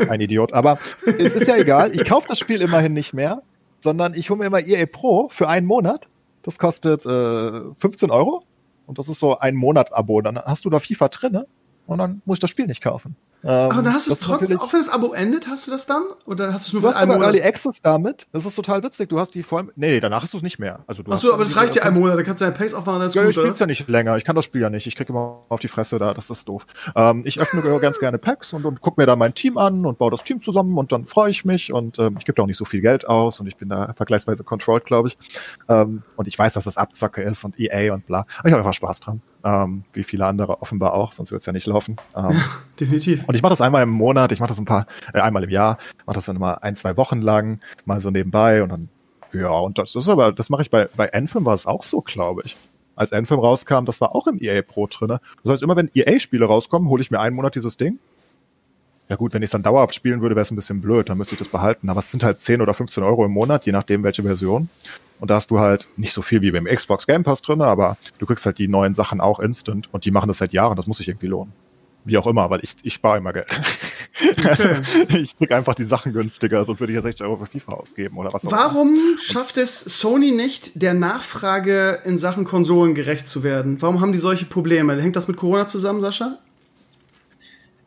bin 0.00 0.08
ein 0.10 0.20
Idiot, 0.20 0.52
aber 0.52 0.80
es 1.06 1.34
ist 1.34 1.46
ja 1.46 1.56
egal. 1.56 1.94
Ich 1.94 2.04
kaufe 2.04 2.26
das 2.26 2.40
Spiel 2.40 2.60
immerhin 2.60 2.92
nicht 2.92 3.14
mehr, 3.14 3.42
sondern 3.78 4.14
ich 4.14 4.30
hole 4.30 4.38
mir 4.40 4.46
immer 4.46 4.58
EA 4.58 4.84
Pro 4.86 5.28
für 5.28 5.48
einen 5.48 5.68
Monat. 5.68 6.08
Das 6.42 6.58
kostet 6.58 7.06
äh, 7.06 7.60
15 7.78 8.10
Euro 8.10 8.42
und 8.86 8.98
das 8.98 9.08
ist 9.08 9.20
so 9.20 9.38
ein 9.38 9.54
Monat-Abo. 9.54 10.22
Dann 10.22 10.40
hast 10.40 10.64
du 10.64 10.70
da 10.70 10.80
FIFA 10.80 11.06
drinne 11.06 11.46
und 11.86 11.98
dann 11.98 12.20
muss 12.24 12.38
ich 12.38 12.40
das 12.40 12.50
Spiel 12.50 12.66
nicht 12.66 12.82
kaufen. 12.82 13.14
Ähm, 13.44 13.68
Ach, 13.72 13.82
dann 13.82 13.92
hast 13.92 14.06
du 14.06 14.12
es 14.12 14.20
trotzdem, 14.20 14.60
auch 14.60 14.72
wenn 14.72 14.80
das 14.80 14.88
Abo 14.88 15.12
endet, 15.12 15.48
hast 15.48 15.66
du 15.66 15.70
das 15.70 15.86
dann? 15.86 16.02
Oder 16.26 16.52
hast 16.52 16.66
du 16.66 16.68
es 16.68 16.72
nur 16.74 16.82
du 16.82 16.90
für 16.90 16.96
einen 16.96 17.12
Monat? 17.12 17.26
Early 17.26 17.42
Access 17.42 17.82
damit. 17.82 18.26
Das 18.32 18.46
ist 18.46 18.54
total 18.54 18.82
witzig. 18.84 19.08
Du 19.08 19.18
hast 19.18 19.34
die 19.34 19.42
voll. 19.42 19.72
Nee, 19.74 20.00
danach 20.00 20.22
hast 20.22 20.32
du 20.32 20.36
es 20.36 20.42
nicht 20.42 20.58
mehr. 20.58 20.80
Also 20.86 21.02
du 21.02 21.10
Achso, 21.10 21.32
aber 21.32 21.44
das 21.44 21.56
reicht 21.56 21.74
dir 21.74 21.84
einen 21.84 21.98
Monat. 21.98 22.18
Da 22.18 22.22
kannst 22.22 22.40
du 22.40 22.44
deine 22.44 22.56
Packs 22.56 22.74
aufmachen. 22.74 23.00
Das 23.00 23.08
ist 23.08 23.14
ja, 23.14 23.22
gut, 23.22 23.30
ich 23.30 23.36
spiel's 23.36 23.58
ja 23.58 23.66
nicht 23.66 23.88
länger. 23.88 24.16
Ich 24.16 24.24
kann 24.24 24.36
das 24.36 24.44
Spiel 24.44 24.60
ja 24.60 24.70
nicht. 24.70 24.86
Ich 24.86 24.94
krieg 24.94 25.08
immer 25.08 25.44
auf 25.48 25.60
die 25.60 25.68
Fresse 25.68 25.98
da. 25.98 26.14
Das 26.14 26.30
ist 26.30 26.48
doof. 26.48 26.66
Ähm, 26.94 27.22
ich 27.24 27.40
öffne 27.40 27.62
ganz 27.80 27.98
gerne 27.98 28.18
Packs 28.18 28.52
und, 28.52 28.64
und 28.64 28.80
guck 28.80 28.96
mir 28.96 29.06
da 29.06 29.16
mein 29.16 29.34
Team 29.34 29.58
an 29.58 29.86
und 29.86 29.98
baue 29.98 30.10
das 30.10 30.22
Team 30.22 30.40
zusammen 30.40 30.78
und 30.78 30.92
dann 30.92 31.04
freue 31.04 31.30
ich 31.30 31.44
mich 31.44 31.72
und 31.72 31.98
ähm, 31.98 32.16
ich 32.18 32.24
gebe 32.24 32.36
da 32.36 32.42
auch 32.42 32.46
nicht 32.46 32.56
so 32.56 32.64
viel 32.64 32.80
Geld 32.80 33.08
aus 33.08 33.40
und 33.40 33.46
ich 33.46 33.56
bin 33.56 33.68
da 33.68 33.92
vergleichsweise 33.94 34.44
controlled, 34.44 34.84
glaube 34.84 35.08
ich. 35.08 35.18
Ähm, 35.68 36.02
und 36.16 36.28
ich 36.28 36.38
weiß, 36.38 36.52
dass 36.52 36.64
das 36.64 36.76
Abzocke 36.76 37.22
ist 37.22 37.44
und 37.44 37.58
EA 37.58 37.92
und 37.92 38.06
bla. 38.06 38.26
Aber 38.38 38.48
ich 38.48 38.52
habe 38.52 38.58
einfach 38.58 38.74
Spaß 38.74 39.00
dran. 39.00 39.22
Ähm, 39.44 39.84
wie 39.92 40.04
viele 40.04 40.26
andere 40.26 40.62
offenbar 40.62 40.94
auch, 40.94 41.10
sonst 41.10 41.32
wird's 41.32 41.46
ja 41.46 41.52
nicht 41.52 41.66
laufen. 41.66 41.96
Ähm, 42.14 42.30
ja, 42.30 42.44
definitiv. 42.80 43.24
Und 43.32 43.36
ich 43.36 43.42
mache 43.42 43.52
das 43.52 43.62
einmal 43.62 43.82
im 43.82 43.88
Monat, 43.88 44.30
ich 44.30 44.40
mache 44.40 44.48
das 44.48 44.58
ein 44.58 44.66
paar, 44.66 44.86
äh, 45.14 45.20
einmal 45.20 45.42
im 45.42 45.48
Jahr, 45.48 45.78
mache 46.04 46.16
das 46.16 46.26
dann 46.26 46.36
mal 46.36 46.56
ein, 46.56 46.76
zwei 46.76 46.98
Wochen 46.98 47.22
lang, 47.22 47.60
mal 47.86 47.98
so 47.98 48.10
nebenbei 48.10 48.62
und 48.62 48.68
dann, 48.68 48.90
ja, 49.32 49.48
und 49.48 49.78
das, 49.78 49.94
ist 49.94 50.06
aber, 50.10 50.32
das 50.32 50.50
mache 50.50 50.60
ich 50.60 50.70
bei, 50.70 50.86
bei 50.94 51.10
Anthem 51.14 51.46
war 51.46 51.54
es 51.54 51.64
auch 51.64 51.82
so, 51.82 52.02
glaube 52.02 52.42
ich. 52.44 52.58
Als 52.94 53.10
Anthem 53.14 53.38
rauskam, 53.38 53.86
das 53.86 54.02
war 54.02 54.14
auch 54.14 54.26
im 54.26 54.36
EA 54.38 54.60
Pro 54.60 54.86
drinne. 54.86 55.22
Das 55.42 55.54
heißt, 55.54 55.62
immer 55.62 55.76
wenn 55.76 55.90
EA-Spiele 55.94 56.44
rauskommen, 56.44 56.90
hole 56.90 57.00
ich 57.00 57.10
mir 57.10 57.20
einen 57.20 57.34
Monat 57.34 57.54
dieses 57.54 57.78
Ding. 57.78 57.98
Ja 59.08 59.16
gut, 59.16 59.32
wenn 59.32 59.40
ich 59.40 59.46
es 59.46 59.52
dann 59.52 59.62
dauerhaft 59.62 59.94
spielen 59.94 60.20
würde, 60.20 60.34
wäre 60.34 60.42
es 60.42 60.50
ein 60.50 60.56
bisschen 60.56 60.82
blöd, 60.82 61.08
dann 61.08 61.16
müsste 61.16 61.34
ich 61.34 61.38
das 61.38 61.48
behalten. 61.48 61.88
Aber 61.88 62.00
es 62.00 62.10
sind 62.10 62.22
halt 62.22 62.42
10 62.42 62.60
oder 62.60 62.74
15 62.74 63.02
Euro 63.02 63.24
im 63.24 63.32
Monat, 63.32 63.64
je 63.64 63.72
nachdem 63.72 64.02
welche 64.02 64.24
Version. 64.24 64.68
Und 65.20 65.30
da 65.30 65.36
hast 65.36 65.50
du 65.50 65.58
halt 65.58 65.88
nicht 65.96 66.12
so 66.12 66.20
viel 66.20 66.42
wie 66.42 66.50
beim 66.50 66.66
Xbox 66.66 67.06
Game 67.06 67.24
Pass 67.24 67.40
drin, 67.40 67.62
aber 67.62 67.96
du 68.18 68.26
kriegst 68.26 68.44
halt 68.44 68.58
die 68.58 68.68
neuen 68.68 68.92
Sachen 68.92 69.22
auch 69.22 69.40
instant 69.40 69.88
und 69.90 70.04
die 70.04 70.10
machen 70.10 70.28
das 70.28 70.36
seit 70.36 70.52
Jahren. 70.52 70.76
Das 70.76 70.86
muss 70.86 70.98
sich 70.98 71.08
irgendwie 71.08 71.28
lohnen. 71.28 71.54
Wie 72.04 72.18
auch 72.18 72.26
immer, 72.26 72.50
weil 72.50 72.60
ich, 72.62 72.74
ich 72.82 72.94
spare 72.94 73.18
immer 73.18 73.32
Geld. 73.32 73.48
Okay. 74.38 74.48
Also, 74.48 74.68
ich 75.16 75.36
krieg 75.36 75.50
einfach 75.52 75.74
die 75.74 75.84
Sachen 75.84 76.12
günstiger, 76.12 76.64
sonst 76.64 76.80
würde 76.80 76.92
ich 76.92 76.96
ja 76.96 77.00
60 77.00 77.26
Euro 77.26 77.38
für 77.38 77.46
FIFA 77.46 77.72
ausgeben 77.72 78.18
oder 78.18 78.32
was 78.32 78.46
auch 78.46 78.52
Warum 78.52 78.94
immer. 78.94 79.18
schafft 79.18 79.56
es 79.56 79.80
Sony 79.80 80.30
nicht, 80.30 80.80
der 80.80 80.94
Nachfrage 80.94 81.98
in 82.04 82.18
Sachen 82.18 82.44
Konsolen 82.44 82.94
gerecht 82.94 83.26
zu 83.26 83.42
werden? 83.42 83.80
Warum 83.80 84.00
haben 84.00 84.12
die 84.12 84.18
solche 84.18 84.44
Probleme? 84.44 85.00
Hängt 85.00 85.16
das 85.16 85.28
mit 85.28 85.38
Corona 85.38 85.66
zusammen, 85.66 86.00
Sascha? 86.00 86.38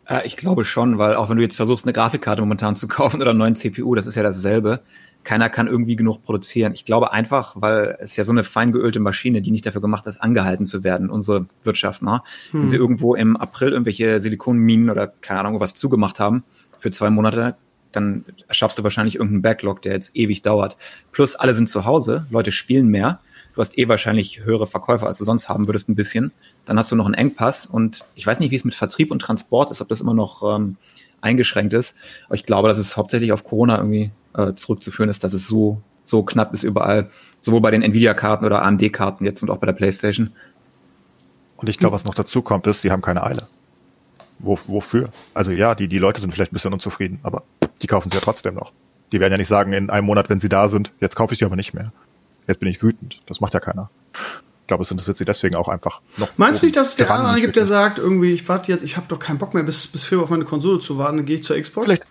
Äh, 0.08 0.26
ich 0.26 0.36
glaube 0.36 0.66
schon, 0.66 0.98
weil 0.98 1.16
auch 1.16 1.30
wenn 1.30 1.38
du 1.38 1.44
jetzt 1.44 1.56
versuchst, 1.56 1.86
eine 1.86 1.94
Grafikkarte 1.94 2.42
momentan 2.42 2.76
zu 2.76 2.88
kaufen 2.88 3.22
oder 3.22 3.32
einen 3.32 3.40
neuen 3.40 3.56
CPU, 3.56 3.96
das 3.96 4.06
ist 4.06 4.16
ja 4.16 4.24
dasselbe 4.24 4.82
keiner 5.26 5.50
kann 5.50 5.68
irgendwie 5.68 5.98
genug 5.98 6.24
produzieren. 6.24 6.74
Ich 6.74 6.86
glaube 6.86 7.12
einfach, 7.12 7.56
weil 7.58 7.98
es 8.00 8.16
ja 8.16 8.24
so 8.24 8.32
eine 8.32 8.44
fein 8.44 8.72
geölte 8.72 9.00
Maschine, 9.02 9.42
die 9.42 9.52
nicht 9.52 9.66
dafür 9.66 9.82
gemacht 9.82 10.08
ist, 10.08 10.22
angehalten 10.22 10.66
zu 10.66 10.86
werden, 10.86 11.10
unsere 11.10 11.48
Wirtschaft. 11.64 12.02
Ne? 12.02 12.22
Hm. 12.52 12.62
Wenn 12.62 12.70
sie 12.70 12.78
irgendwo 12.78 13.16
im 13.16 13.36
April 13.36 13.72
irgendwelche 13.72 14.22
Silikonminen 14.22 14.90
oder 14.90 15.08
keine 15.08 15.42
Ahnung 15.42 15.60
was 15.60 15.74
zugemacht 15.74 16.20
haben 16.20 16.44
für 16.80 16.92
zwei 16.92 17.10
Monate, 17.10 17.56
dann 17.92 18.26
schaffst 18.50 18.78
du 18.78 18.84
wahrscheinlich 18.84 19.16
irgendeinen 19.16 19.42
Backlog, 19.42 19.82
der 19.82 19.94
jetzt 19.94 20.16
ewig 20.16 20.42
dauert. 20.42 20.78
Plus 21.12 21.36
alle 21.36 21.54
sind 21.54 21.68
zu 21.68 21.86
Hause, 21.86 22.28
Leute 22.30 22.52
spielen 22.52 22.88
mehr. 22.88 23.20
Du 23.56 23.62
hast 23.62 23.78
eh 23.78 23.88
wahrscheinlich 23.88 24.44
höhere 24.44 24.68
Verkäufer, 24.68 25.08
als 25.08 25.18
du 25.18 25.24
sonst 25.24 25.48
haben 25.48 25.66
würdest, 25.66 25.88
ein 25.88 25.96
bisschen. 25.96 26.34
Dann 26.66 26.78
hast 26.78 26.92
du 26.92 26.96
noch 26.96 27.06
einen 27.06 27.14
Engpass 27.14 27.66
und 27.66 28.04
ich 28.16 28.28
weiß 28.28 28.42
nicht, 28.42 28.52
wie 28.52 28.56
es 28.58 28.66
mit 28.66 28.76
Vertrieb 28.76 29.12
und 29.12 29.20
Transport 29.20 29.72
ist, 29.72 29.82
ob 29.82 29.88
das 29.88 30.02
immer 30.02 30.14
noch 30.14 30.58
ähm, 30.58 30.76
eingeschränkt 31.26 31.74
ist. 31.74 31.96
Aber 32.28 32.36
ich 32.36 32.46
glaube, 32.46 32.70
dass 32.70 32.78
es 32.78 32.96
hauptsächlich 32.96 33.34
auf 33.34 33.44
Corona 33.44 33.78
irgendwie 33.78 34.12
äh, 34.38 34.54
zurückzuführen 34.54 35.10
ist, 35.10 35.24
dass 35.24 35.34
es 35.34 35.48
so, 35.48 35.82
so 36.04 36.24
knapp 36.24 36.54
ist 36.54 36.64
überall, 36.64 37.10
sowohl 37.42 37.62
bei 37.62 37.72
den 37.72 37.82
Nvidia-Karten 37.82 38.46
oder 38.46 38.64
AMD-Karten 38.64 39.26
jetzt 39.26 39.42
und 39.42 39.50
auch 39.50 39.58
bei 39.58 39.66
der 39.66 39.74
PlayStation. 39.74 40.32
Und 41.58 41.68
ich 41.68 41.78
glaube, 41.78 41.96
was 41.96 42.06
noch 42.06 42.16
dazu 42.16 42.42
kommt, 42.42 42.68
ist, 42.68 42.82
sie 42.82 42.92
haben 42.92 43.02
keine 43.02 43.24
Eile. 43.24 43.48
Wo, 44.40 44.58
wofür? 44.68 45.10
Also 45.34 45.52
ja, 45.52 45.76
die, 45.76 45.88
die 45.88 45.98
Leute 45.98 46.22
sind 46.22 46.34
vielleicht 46.34 46.52
ein 46.52 46.56
bisschen 46.56 46.74
unzufrieden, 46.74 47.20
aber 47.24 47.44
die 47.82 47.88
kaufen 47.88 48.10
sie 48.10 48.18
ja 48.18 48.22
trotzdem 48.22 48.56
noch. 48.56 48.72
Die 49.12 49.20
werden 49.20 49.32
ja 49.32 49.38
nicht 49.38 49.48
sagen, 49.48 49.74
in 49.74 49.90
einem 49.90 50.06
Monat, 50.06 50.30
wenn 50.30 50.40
sie 50.40 50.50
da 50.50 50.68
sind, 50.68 50.92
jetzt 51.00 51.16
kaufe 51.16 51.34
ich 51.34 51.40
sie 51.40 51.46
aber 51.46 51.56
nicht 51.56 51.74
mehr. 51.74 51.92
Jetzt 52.48 52.60
bin 52.60 52.70
ich 52.70 52.84
wütend. 52.84 53.22
Das 53.28 53.40
macht 53.40 53.54
ja 53.54 53.60
keiner. 53.60 53.90
Ich 54.66 54.68
glaube, 54.68 54.82
es 54.82 54.90
interessiert 54.90 55.16
sie 55.18 55.26
deswegen 55.26 55.54
auch 55.54 55.68
einfach 55.68 56.02
noch. 56.18 56.30
Meinst 56.38 56.64
du 56.64 56.66
nicht, 56.66 56.76
dass 56.76 56.90
es 56.90 56.96
der 56.96 57.12
andere 57.12 57.40
gibt, 57.40 57.56
der 57.56 57.66
sagt, 57.66 58.00
irgendwie, 58.00 58.34
ich 58.34 58.50
warte 58.50 58.72
jetzt, 58.72 58.84
ich 58.84 58.98
habe 58.98 59.06
doch 59.08 59.20
keinen 59.20 59.38
Bock 59.38 59.54
mehr, 59.54 59.62
bis, 59.62 59.86
bis 59.86 60.04
Februar 60.04 60.24
auf 60.24 60.32
meine 60.32 60.44
Konsole 60.44 60.80
zu 60.80 60.98
warten, 60.98 61.18
dann 61.18 61.26
gehe 61.28 61.36
ich 61.36 61.44
zur 61.44 61.56
Xbox? 61.56 61.86
Vielleicht, 61.86 62.04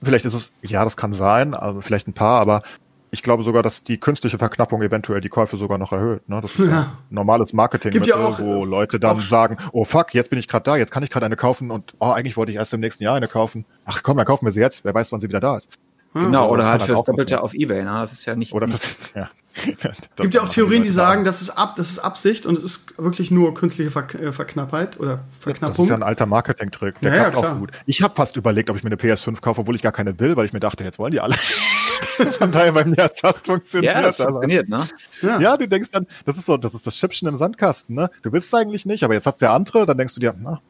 vielleicht 0.00 0.24
ist 0.24 0.34
es, 0.34 0.52
ja, 0.62 0.84
das 0.84 0.96
kann 0.96 1.14
sein, 1.14 1.52
also 1.52 1.80
vielleicht 1.80 2.06
ein 2.06 2.12
paar, 2.12 2.40
aber 2.40 2.62
ich 3.10 3.24
glaube 3.24 3.42
sogar, 3.42 3.64
dass 3.64 3.82
die 3.82 3.98
künstliche 3.98 4.38
Verknappung 4.38 4.82
eventuell 4.82 5.20
die 5.20 5.28
Käufe 5.28 5.56
sogar 5.56 5.78
noch 5.78 5.90
erhöht. 5.90 6.28
Ne? 6.28 6.40
Das 6.40 6.52
ist 6.52 6.60
ja. 6.60 6.66
ja 6.66 6.92
normales 7.10 7.52
Marketing, 7.52 7.90
Gibt 7.90 8.06
ja 8.06 8.16
auch, 8.16 8.38
wo 8.38 8.64
Leute 8.64 9.00
dann 9.00 9.18
sagen, 9.18 9.56
oh 9.72 9.84
fuck, 9.84 10.14
jetzt 10.14 10.30
bin 10.30 10.38
ich 10.38 10.46
gerade 10.46 10.62
da, 10.62 10.76
jetzt 10.76 10.92
kann 10.92 11.02
ich 11.02 11.10
gerade 11.10 11.26
eine 11.26 11.34
kaufen 11.34 11.72
und 11.72 11.94
oh, 11.98 12.10
eigentlich 12.10 12.36
wollte 12.36 12.52
ich 12.52 12.58
erst 12.58 12.72
im 12.72 12.78
nächsten 12.78 13.02
Jahr 13.02 13.16
eine 13.16 13.26
kaufen. 13.26 13.64
Ach 13.84 14.04
komm, 14.04 14.16
dann 14.16 14.26
kaufen 14.26 14.46
wir 14.46 14.52
sie 14.52 14.60
jetzt, 14.60 14.84
wer 14.84 14.94
weiß, 14.94 15.10
wann 15.10 15.18
sie 15.18 15.28
wieder 15.28 15.40
da 15.40 15.56
ist. 15.56 15.68
Genau, 16.12 16.46
so, 16.46 16.52
oder 16.54 16.64
halt 16.64 16.82
fürs 16.82 17.04
Doppelte 17.04 17.40
auf 17.40 17.54
Ebay, 17.54 17.84
ne? 17.84 17.90
Das 18.00 18.12
ist 18.12 18.26
ja 18.26 18.34
nicht. 18.34 18.52
Oder 18.52 18.66
fürs, 18.66 18.82
ja. 19.14 19.30
gibt 20.16 20.34
ja 20.34 20.42
auch 20.42 20.48
Theorien, 20.48 20.82
die 20.82 20.90
sagen, 20.90 21.24
das 21.24 21.40
ist, 21.40 21.50
ab, 21.50 21.74
das 21.76 21.90
ist 21.90 21.98
Absicht 21.98 22.46
und 22.46 22.56
es 22.56 22.64
ist 22.64 22.98
wirklich 22.98 23.30
nur 23.30 23.52
künstliche 23.54 23.90
Ver 23.90 24.06
äh, 24.14 24.32
Verknappheit 24.32 24.98
oder 24.98 25.20
Verknappung. 25.28 25.76
Das 25.76 25.84
ist 25.84 25.90
ja 25.90 25.96
ein 25.96 26.02
alter 26.02 26.26
Marketing-Trick. 26.26 27.00
Der 27.00 27.14
ja, 27.14 27.30
klappt 27.30 27.44
ja, 27.44 27.52
auch 27.52 27.58
gut. 27.58 27.72
Ich 27.86 28.02
habe 28.02 28.14
fast 28.14 28.36
überlegt, 28.36 28.70
ob 28.70 28.76
ich 28.76 28.84
mir 28.84 28.90
eine 28.90 28.96
PS5 28.96 29.40
kaufe, 29.40 29.62
obwohl 29.62 29.74
ich 29.74 29.82
gar 29.82 29.92
keine 29.92 30.18
will, 30.20 30.36
weil 30.36 30.46
ich 30.46 30.52
mir 30.52 30.60
dachte, 30.60 30.84
jetzt 30.84 30.98
wollen 30.98 31.12
die 31.12 31.20
alle. 31.20 31.34
Von 32.38 32.52
daher 32.52 32.72
bei 32.72 32.84
mir 32.84 33.04
hat 33.04 33.18
fast 33.18 33.46
funktioniert. 33.46 33.94
Ja, 33.94 34.02
das 34.02 34.16
funktioniert, 34.16 34.68
ne? 34.68 34.86
Ja. 35.22 35.40
ja. 35.40 35.56
du 35.56 35.68
denkst 35.68 35.90
dann, 35.90 36.06
das 36.24 36.36
ist 36.36 36.46
so, 36.46 36.56
das 36.56 36.74
ist 36.74 36.86
das 36.86 36.96
Schippchen 36.96 37.28
im 37.28 37.36
Sandkasten, 37.36 37.94
ne? 37.94 38.10
Du 38.22 38.32
willst 38.32 38.48
es 38.48 38.54
eigentlich 38.54 38.86
nicht, 38.86 39.04
aber 39.04 39.14
jetzt 39.14 39.26
hat's 39.26 39.38
der 39.38 39.52
andere, 39.52 39.86
dann 39.86 39.98
denkst 39.98 40.14
du 40.14 40.20
dir, 40.20 40.34
na, 40.38 40.60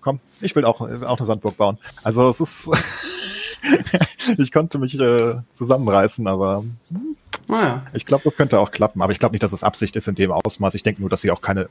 komm, 0.00 0.20
ich 0.40 0.54
will 0.56 0.64
auch, 0.64 0.80
auch 0.80 1.18
eine 1.18 1.26
Sandburg 1.26 1.56
bauen. 1.56 1.78
Also 2.02 2.28
es 2.28 2.40
ist, 2.40 2.70
ich 4.38 4.52
konnte 4.52 4.78
mich 4.78 4.98
äh, 4.98 5.36
zusammenreißen, 5.52 6.26
aber 6.26 6.64
hm, 6.90 7.16
naja. 7.50 7.82
Ich 7.92 8.06
glaube, 8.06 8.24
das 8.24 8.36
könnte 8.36 8.58
auch 8.60 8.70
klappen, 8.70 9.02
aber 9.02 9.12
ich 9.12 9.18
glaube 9.18 9.32
nicht, 9.32 9.42
dass 9.42 9.52
es 9.52 9.64
Absicht 9.64 9.96
ist 9.96 10.06
in 10.08 10.14
dem 10.14 10.30
Ausmaß. 10.30 10.74
Ich 10.74 10.82
denke 10.82 11.00
nur, 11.00 11.10
dass 11.10 11.20
sie 11.20 11.30
auch 11.30 11.40
keine 11.40 11.68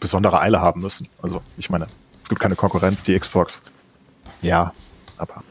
besondere 0.00 0.40
Eile 0.40 0.60
haben 0.60 0.82
müssen. 0.82 1.08
Also, 1.22 1.40
ich 1.56 1.70
meine, 1.70 1.86
es 2.22 2.28
gibt 2.28 2.40
keine 2.40 2.56
Konkurrenz, 2.56 3.02
die 3.02 3.18
Xbox. 3.18 3.62
Ja, 4.42 4.72
aber. 5.16 5.42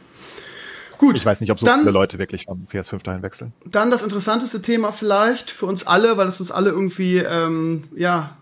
Gut. 0.99 1.15
Ich 1.15 1.25
weiß 1.25 1.41
nicht, 1.41 1.51
ob 1.51 1.59
so 1.59 1.65
dann, 1.65 1.81
viele 1.81 1.91
Leute 1.91 2.19
wirklich 2.19 2.45
vom 2.45 2.67
PS5 2.71 3.03
dahin 3.03 3.21
wechseln. 3.21 3.53
Dann 3.65 3.91
das 3.91 4.03
interessanteste 4.03 4.61
Thema 4.61 4.91
vielleicht 4.91 5.51
für 5.51 5.65
uns 5.65 5.85
alle, 5.85 6.17
weil 6.17 6.27
es 6.27 6.39
uns 6.39 6.51
alle 6.51 6.69
irgendwie, 6.69 7.17
ähm, 7.17 7.83
ja, 7.95 8.37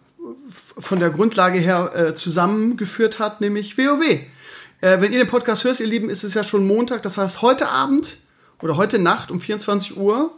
von 0.50 1.00
der 1.00 1.10
Grundlage 1.10 1.60
her 1.60 1.92
äh, 1.96 2.14
zusammengeführt 2.14 3.20
hat, 3.20 3.42
nämlich 3.42 3.78
WoW. 3.78 4.20
Äh, 4.82 5.02
wenn 5.02 5.14
ihr 5.14 5.20
den 5.20 5.28
Podcast 5.28 5.64
hört, 5.64 5.80
ihr 5.80 5.88
Lieben, 5.88 6.10
ist 6.10 6.24
es 6.24 6.34
ja 6.34 6.44
schon 6.44 6.66
Montag. 6.66 7.02
Das 7.04 7.18
heißt, 7.18 7.42
heute 7.42 7.70
Abend 7.70 8.18
oder 8.62 8.78
heute 8.78 9.00
Nacht 9.00 9.32
um 9.32 9.40
24 9.40 9.98
Uhr 9.98 10.32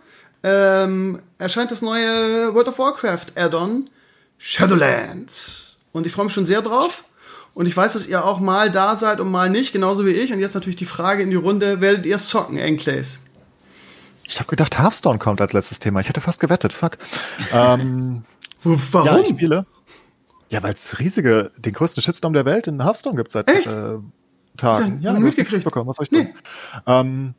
ähm, 0.43 1.19
erscheint 1.37 1.71
das 1.71 1.81
neue 1.81 2.53
World 2.53 2.67
of 2.67 2.79
Warcraft 2.79 3.27
Add-on 3.35 3.89
Shadowlands. 4.37 5.77
Und 5.91 6.05
ich 6.05 6.13
freue 6.13 6.25
mich 6.25 6.33
schon 6.33 6.45
sehr 6.45 6.61
drauf. 6.61 7.03
Und 7.53 7.67
ich 7.67 7.75
weiß, 7.75 7.93
dass 7.93 8.07
ihr 8.07 8.23
auch 8.23 8.39
mal 8.39 8.69
da 8.69 8.95
seid 8.95 9.19
und 9.19 9.31
mal 9.31 9.49
nicht, 9.49 9.73
genauso 9.73 10.05
wie 10.05 10.11
ich. 10.11 10.31
Und 10.31 10.39
jetzt 10.39 10.53
natürlich 10.53 10.75
die 10.75 10.85
Frage 10.85 11.23
in 11.23 11.31
die 11.31 11.37
Runde, 11.37 11.81
werdet 11.81 12.05
ihr 12.05 12.15
es 12.15 12.29
zocken, 12.29 12.57
Enclays? 12.57 13.19
Ich 14.23 14.39
habe 14.39 14.47
gedacht, 14.47 14.77
Hearthstone 14.77 15.17
kommt 15.17 15.41
als 15.41 15.53
letztes 15.53 15.79
Thema. 15.79 16.01
Ich 16.01 16.09
hätte 16.09 16.21
fast 16.21 16.39
gewettet, 16.39 16.71
fuck. 16.71 16.97
ähm, 17.51 18.23
Warum? 18.63 19.07
Ja, 19.07 19.19
ich 19.19 19.29
spiele. 19.29 19.65
Ja, 20.49 20.61
weil 20.63 20.73
es 20.73 20.99
riesige, 20.99 21.51
den 21.57 21.73
größten 21.73 22.03
Shitstorm 22.03 22.33
der 22.33 22.45
Welt 22.45 22.67
in 22.67 22.83
Hearthstone 22.83 23.15
gibt 23.15 23.31
seit 23.31 23.49
Echt? 23.49 23.67
Äh, 23.67 23.97
Tagen. 24.57 25.01
Ja, 25.01 25.13
ja 25.13 25.19
mitgekriegt. 25.19 25.65
Was 25.65 25.95
soll 25.95 26.05
ich 26.05 26.11
nee. 26.11 26.25
tun? 26.25 26.33
Ähm, 26.85 27.33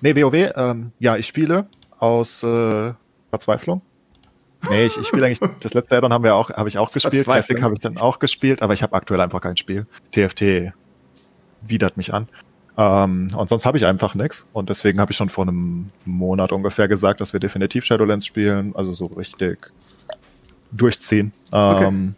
nee, 0.00 0.14
WoW, 0.14 0.52
ähm, 0.56 0.92
ja, 0.98 1.16
ich 1.16 1.26
spiele 1.26 1.66
aus 1.98 2.42
äh, 2.42 2.92
Verzweiflung. 3.30 3.82
Nee, 4.70 4.86
ich, 4.86 4.96
ich 4.96 5.06
spiele 5.06 5.26
eigentlich, 5.26 5.40
das 5.60 5.74
letzte 5.74 5.96
Addon 5.96 6.12
haben 6.12 6.24
wir 6.24 6.34
auch, 6.34 6.50
habe 6.50 6.68
ich 6.68 6.78
auch 6.78 6.90
gespielt. 6.90 7.24
Classic 7.24 7.62
habe 7.62 7.74
ich 7.74 7.80
dann 7.80 7.98
auch 7.98 8.18
gespielt, 8.18 8.62
aber 8.62 8.74
ich 8.74 8.82
habe 8.82 8.94
aktuell 8.94 9.20
einfach 9.20 9.40
kein 9.40 9.56
Spiel. 9.56 9.86
TFT 10.12 10.72
widert 11.62 11.96
mich 11.96 12.12
an. 12.12 12.28
Ähm, 12.76 13.28
und 13.36 13.48
sonst 13.48 13.66
habe 13.66 13.76
ich 13.76 13.86
einfach 13.86 14.14
nichts. 14.14 14.48
Und 14.52 14.70
deswegen 14.70 15.00
habe 15.00 15.12
ich 15.12 15.16
schon 15.16 15.28
vor 15.28 15.46
einem 15.46 15.90
Monat 16.04 16.52
ungefähr 16.52 16.88
gesagt, 16.88 17.20
dass 17.20 17.32
wir 17.32 17.40
definitiv 17.40 17.84
Shadowlands 17.84 18.26
spielen. 18.26 18.74
Also 18.74 18.94
so 18.94 19.06
richtig 19.06 19.70
durchziehen. 20.70 21.32
Okay. 21.50 21.84
Ähm, 21.84 22.14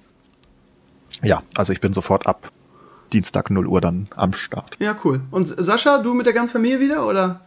ja, 1.22 1.42
also 1.56 1.72
ich 1.72 1.80
bin 1.80 1.92
sofort 1.92 2.26
ab 2.26 2.50
Dienstag 3.14 3.50
0 3.50 3.66
Uhr 3.66 3.80
dann 3.80 4.08
am 4.16 4.32
Start. 4.32 4.76
Ja, 4.80 4.96
cool. 5.04 5.20
Und 5.30 5.46
Sascha, 5.46 5.98
du 5.98 6.14
mit 6.14 6.26
der 6.26 6.34
ganzen 6.34 6.52
Familie 6.52 6.80
wieder, 6.80 7.06
oder? 7.06 7.40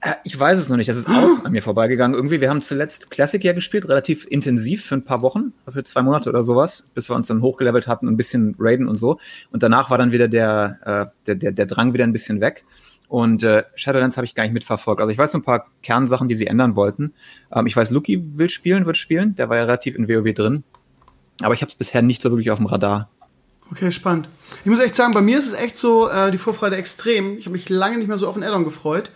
Äh, 0.00 0.14
ich 0.24 0.38
weiß 0.38 0.58
es 0.58 0.68
noch 0.68 0.76
nicht. 0.76 0.88
Das 0.88 0.96
ist 0.96 1.08
auch 1.08 1.44
an 1.44 1.52
mir 1.52 1.62
vorbeigegangen. 1.62 2.16
Irgendwie, 2.16 2.40
wir 2.40 2.50
haben 2.50 2.62
zuletzt 2.62 3.10
Classic 3.10 3.42
ja 3.42 3.52
gespielt, 3.52 3.88
relativ 3.88 4.26
intensiv 4.26 4.84
für 4.84 4.96
ein 4.96 5.04
paar 5.04 5.22
Wochen, 5.22 5.52
für 5.68 5.84
zwei 5.84 6.02
Monate 6.02 6.28
oder 6.28 6.44
sowas, 6.44 6.90
bis 6.94 7.08
wir 7.08 7.16
uns 7.16 7.28
dann 7.28 7.42
hochgelevelt 7.42 7.86
hatten, 7.86 8.08
ein 8.08 8.16
bisschen 8.16 8.56
raiden 8.58 8.88
und 8.88 8.98
so. 8.98 9.18
Und 9.52 9.62
danach 9.62 9.90
war 9.90 9.98
dann 9.98 10.12
wieder 10.12 10.28
der, 10.28 10.78
äh, 10.84 11.06
der, 11.26 11.34
der, 11.36 11.52
der 11.52 11.66
Drang 11.66 11.92
wieder 11.92 12.04
ein 12.04 12.12
bisschen 12.12 12.40
weg. 12.40 12.64
Und 13.08 13.42
äh, 13.42 13.64
Shadowlands 13.74 14.16
habe 14.16 14.24
ich 14.24 14.34
gar 14.34 14.44
nicht 14.44 14.52
mitverfolgt. 14.52 15.00
Also 15.00 15.10
ich 15.10 15.18
weiß 15.18 15.32
so 15.32 15.38
ein 15.38 15.42
paar 15.42 15.66
Kernsachen, 15.82 16.28
die 16.28 16.36
sie 16.36 16.46
ändern 16.46 16.76
wollten. 16.76 17.12
Ähm, 17.52 17.66
ich 17.66 17.76
weiß, 17.76 17.90
Luki 17.90 18.22
will 18.38 18.48
spielen, 18.48 18.86
wird 18.86 18.96
spielen. 18.96 19.34
Der 19.34 19.48
war 19.48 19.56
ja 19.56 19.64
relativ 19.64 19.96
in 19.96 20.08
WoW 20.08 20.32
drin. 20.32 20.64
Aber 21.42 21.54
ich 21.54 21.62
habe 21.62 21.70
es 21.70 21.74
bisher 21.74 22.02
nicht 22.02 22.22
so 22.22 22.30
wirklich 22.30 22.50
auf 22.50 22.58
dem 22.58 22.66
Radar. 22.66 23.08
Okay, 23.72 23.90
spannend. 23.92 24.28
Ich 24.64 24.70
muss 24.70 24.80
echt 24.80 24.96
sagen, 24.96 25.14
bei 25.14 25.22
mir 25.22 25.38
ist 25.38 25.46
es 25.46 25.52
echt 25.52 25.76
so, 25.76 26.08
äh, 26.08 26.30
die 26.30 26.38
Vorfreude 26.38 26.76
extrem. 26.76 27.38
Ich 27.38 27.46
habe 27.46 27.52
mich 27.52 27.68
lange 27.68 27.98
nicht 27.98 28.08
mehr 28.08 28.18
so 28.18 28.26
auf 28.26 28.36
ein 28.36 28.42
Addon 28.42 28.64
gefreut. 28.64 29.10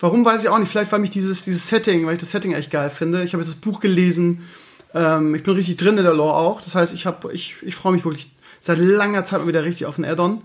Warum 0.00 0.24
weiß 0.24 0.42
ich 0.42 0.48
auch 0.48 0.58
nicht. 0.58 0.70
Vielleicht 0.70 0.90
war 0.92 0.98
mich 0.98 1.10
dieses, 1.10 1.44
dieses 1.44 1.68
Setting, 1.68 2.06
weil 2.06 2.14
ich 2.14 2.20
das 2.20 2.30
Setting 2.30 2.52
echt 2.52 2.70
geil 2.70 2.90
finde. 2.90 3.22
Ich 3.22 3.34
habe 3.34 3.42
jetzt 3.42 3.52
das 3.52 3.60
Buch 3.60 3.80
gelesen. 3.80 4.48
Ähm, 4.94 5.34
ich 5.34 5.42
bin 5.42 5.54
richtig 5.54 5.76
drin 5.76 5.98
in 5.98 6.04
der 6.04 6.14
Lore 6.14 6.34
auch. 6.34 6.62
Das 6.62 6.74
heißt, 6.74 6.94
ich, 6.94 7.06
hab, 7.06 7.30
ich, 7.32 7.56
ich 7.62 7.76
freue 7.76 7.92
mich 7.92 8.04
wirklich 8.04 8.30
seit 8.60 8.78
langer 8.78 9.24
Zeit 9.24 9.40
mal 9.40 9.48
wieder 9.48 9.64
richtig 9.64 9.86
auf 9.86 9.98
ein 9.98 10.04
Addon. 10.04 10.42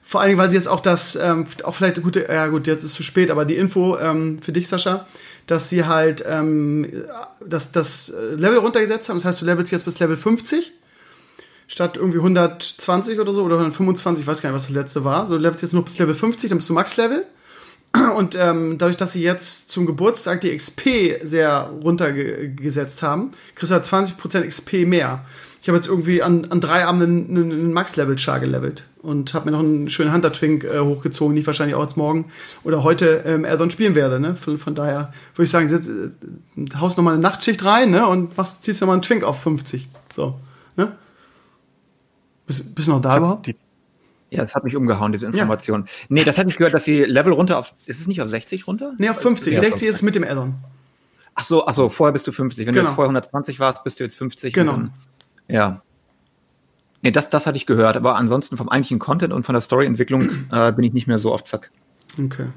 Vor 0.00 0.20
allen 0.20 0.28
Dingen, 0.28 0.38
weil 0.38 0.50
sie 0.50 0.56
jetzt 0.56 0.68
auch 0.68 0.80
das, 0.80 1.16
ähm, 1.16 1.44
auch 1.64 1.74
vielleicht, 1.74 2.00
gut, 2.00 2.14
ja 2.14 2.46
gut, 2.46 2.68
jetzt 2.68 2.84
ist 2.84 2.92
es 2.92 2.94
zu 2.94 3.02
spät, 3.02 3.32
aber 3.32 3.44
die 3.44 3.56
Info 3.56 3.98
ähm, 3.98 4.38
für 4.40 4.52
dich, 4.52 4.68
Sascha, 4.68 5.08
dass 5.48 5.68
sie 5.68 5.84
halt 5.84 6.24
ähm, 6.26 6.86
das, 7.44 7.72
das 7.72 8.14
Level 8.36 8.58
runtergesetzt 8.58 9.08
haben. 9.08 9.16
Das 9.16 9.24
heißt, 9.24 9.40
du 9.40 9.44
levelst 9.44 9.72
jetzt 9.72 9.84
bis 9.84 9.98
Level 9.98 10.16
50 10.16 10.72
statt 11.66 11.96
irgendwie 11.96 12.18
120 12.18 13.18
oder 13.20 13.32
so 13.32 13.42
oder 13.42 13.56
125, 13.56 14.22
ich 14.22 14.26
weiß 14.26 14.42
gar 14.42 14.50
nicht, 14.50 14.56
was 14.56 14.66
das 14.66 14.74
letzte 14.74 15.04
war. 15.04 15.26
So, 15.26 15.34
du 15.34 15.42
levelst 15.42 15.62
jetzt 15.62 15.72
nur 15.72 15.84
bis 15.84 15.98
Level 15.98 16.14
50, 16.14 16.48
dann 16.48 16.58
bist 16.58 16.70
du 16.70 16.74
Max-Level. 16.74 17.24
Und 18.16 18.36
ähm, 18.40 18.78
dadurch, 18.78 18.96
dass 18.96 19.12
sie 19.12 19.22
jetzt 19.22 19.70
zum 19.70 19.86
Geburtstag 19.86 20.40
die 20.40 20.54
XP 20.54 21.20
sehr 21.22 21.70
runtergesetzt 21.82 23.02
haben, 23.02 23.30
kriegst 23.54 23.70
du 23.70 23.74
halt 23.74 23.84
20% 23.84 24.46
XP 24.46 24.86
mehr. 24.86 25.24
Ich 25.62 25.68
habe 25.68 25.78
jetzt 25.78 25.88
irgendwie 25.88 26.22
an, 26.22 26.46
an 26.50 26.60
drei 26.60 26.84
Abenden 26.84 27.28
einen, 27.28 27.50
einen 27.50 27.72
Max-Level-Char 27.72 28.38
gelevelt 28.38 28.84
und 29.02 29.34
habe 29.34 29.46
mir 29.46 29.50
noch 29.52 29.60
einen 29.60 29.88
schönen 29.88 30.12
Hunter-Twink 30.12 30.62
äh, 30.62 30.78
hochgezogen, 30.78 31.34
die 31.34 31.40
ich 31.40 31.46
wahrscheinlich 31.46 31.74
auch 31.74 31.82
jetzt 31.82 31.96
morgen 31.96 32.26
oder 32.62 32.84
heute 32.84 33.24
ähm, 33.26 33.44
Addon 33.44 33.70
spielen 33.70 33.94
werde. 33.96 34.20
Ne? 34.20 34.36
Von, 34.36 34.58
von 34.58 34.76
daher 34.76 35.12
würde 35.34 35.44
ich 35.44 35.50
sagen, 35.50 35.66
setz, 35.66 35.88
äh, 35.88 36.10
haust 36.78 36.96
nochmal 36.96 37.14
eine 37.14 37.22
Nachtschicht 37.22 37.64
rein 37.64 37.90
ne? 37.90 38.06
und 38.06 38.36
machst, 38.36 38.62
ziehst 38.62 38.80
nochmal 38.80 38.94
einen 38.94 39.02
Twink 39.02 39.24
auf 39.24 39.42
50. 39.42 39.88
So. 40.12 40.38
Ne? 40.76 40.92
Bist, 42.46 42.74
bist 42.74 42.88
du 42.88 42.92
noch 42.92 43.00
da 43.00 43.16
überhaupt? 43.16 43.46
Die 43.46 43.56
ja, 44.30 44.42
das 44.42 44.54
hat 44.54 44.64
mich 44.64 44.74
umgehauen, 44.74 45.12
diese 45.12 45.26
Information. 45.26 45.84
Ja. 45.86 45.92
Nee, 46.08 46.24
das 46.24 46.36
hatte 46.36 46.48
ich 46.48 46.56
gehört, 46.56 46.74
dass 46.74 46.84
sie 46.84 47.04
Level 47.04 47.32
runter 47.32 47.58
auf. 47.58 47.74
Ist 47.86 48.00
es 48.00 48.08
nicht 48.08 48.20
auf 48.20 48.28
60 48.28 48.66
runter? 48.66 48.92
Nee, 48.98 49.08
auf 49.08 49.20
50. 49.20 49.54
Ja, 49.54 49.60
60 49.60 49.88
ist 49.88 49.94
es 49.96 50.02
mit 50.02 50.16
dem 50.16 50.24
Addon. 50.24 50.54
Ach 51.34 51.44
so, 51.44 51.66
ach 51.66 51.74
so, 51.74 51.88
vorher 51.88 52.12
bist 52.12 52.26
du 52.26 52.32
50. 52.32 52.66
Wenn 52.66 52.74
genau. 52.74 52.84
du 52.84 52.88
jetzt 52.88 52.94
vorher 52.96 53.08
120 53.08 53.60
warst, 53.60 53.84
bist 53.84 54.00
du 54.00 54.04
jetzt 54.04 54.16
50. 54.16 54.52
Genau. 54.52 54.72
Dann, 54.72 54.92
ja. 55.48 55.82
Nee, 57.02 57.12
das, 57.12 57.30
das 57.30 57.46
hatte 57.46 57.56
ich 57.56 57.66
gehört, 57.66 57.96
aber 57.96 58.16
ansonsten 58.16 58.56
vom 58.56 58.68
eigentlichen 58.68 58.98
Content 58.98 59.32
und 59.32 59.44
von 59.44 59.52
der 59.52 59.62
Storyentwicklung 59.62 60.48
äh, 60.52 60.72
bin 60.72 60.84
ich 60.84 60.92
nicht 60.92 61.06
mehr 61.06 61.18
so 61.18 61.32
auf 61.32 61.44
Zack. 61.44 61.70
Okay. 62.18 62.48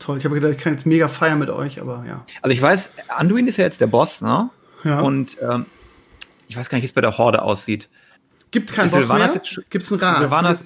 Toll. 0.00 0.18
Ich 0.18 0.24
habe 0.24 0.34
gedacht, 0.34 0.52
ich 0.52 0.58
kann 0.58 0.72
jetzt 0.72 0.86
mega 0.86 1.06
feiern 1.06 1.38
mit 1.38 1.50
euch, 1.50 1.80
aber 1.80 2.04
ja. 2.08 2.24
Also 2.40 2.52
ich 2.52 2.60
weiß, 2.60 2.90
Anduin 3.08 3.46
ist 3.46 3.58
ja 3.58 3.64
jetzt 3.64 3.80
der 3.80 3.86
Boss, 3.86 4.22
ne? 4.22 4.50
Ja. 4.82 5.00
Und 5.00 5.38
ähm, 5.40 5.66
ich 6.48 6.56
weiß 6.56 6.68
gar 6.68 6.78
nicht, 6.78 6.82
wie 6.82 6.86
es 6.86 6.92
bei 6.92 7.00
der 7.00 7.16
Horde 7.18 7.42
aussieht. 7.42 7.88
Gibt 8.52 8.72
keinen 8.72 8.90
Boss 8.90 9.08
mehr? 9.08 9.42
Gibt 9.70 9.84
es 9.84 9.92
einen 9.92 10.00
Rat? 10.00 10.20
Sylvanas, 10.20 10.62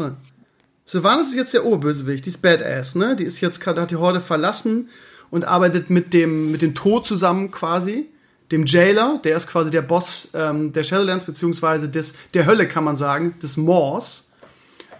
Sylvanas 0.85 1.29
ist 1.29 1.37
jetzt 1.37 1.55
der 1.55 1.65
Oberbösewicht, 1.65 2.27
die 2.27 2.31
ist 2.31 2.43
Badass, 2.43 2.95
ne? 2.95 3.17
Die 3.17 3.25
ist 3.25 3.41
jetzt, 3.41 3.65
hat 3.65 3.91
die 3.91 3.97
Horde 3.97 4.21
verlassen 4.21 4.89
und 5.31 5.45
arbeitet 5.45 5.89
mit 5.89 6.13
dem, 6.13 6.53
mit 6.53 6.63
dem 6.63 6.75
Tod 6.75 7.07
zusammen 7.07 7.51
quasi. 7.51 8.09
Dem 8.53 8.67
Jailer, 8.67 9.21
der 9.25 9.37
ist 9.37 9.49
quasi 9.49 9.71
der 9.71 9.83
Boss 9.83 10.31
ähm, 10.35 10.73
der 10.73 10.85
Shadowlands, 10.85 11.25
beziehungsweise 11.25 11.89
des, 11.89 12.15
der 12.35 12.47
Hölle, 12.47 12.69
kann 12.69 12.85
man 12.85 12.97
sagen, 12.97 13.35
des 13.41 13.57
Moors. 13.57 14.31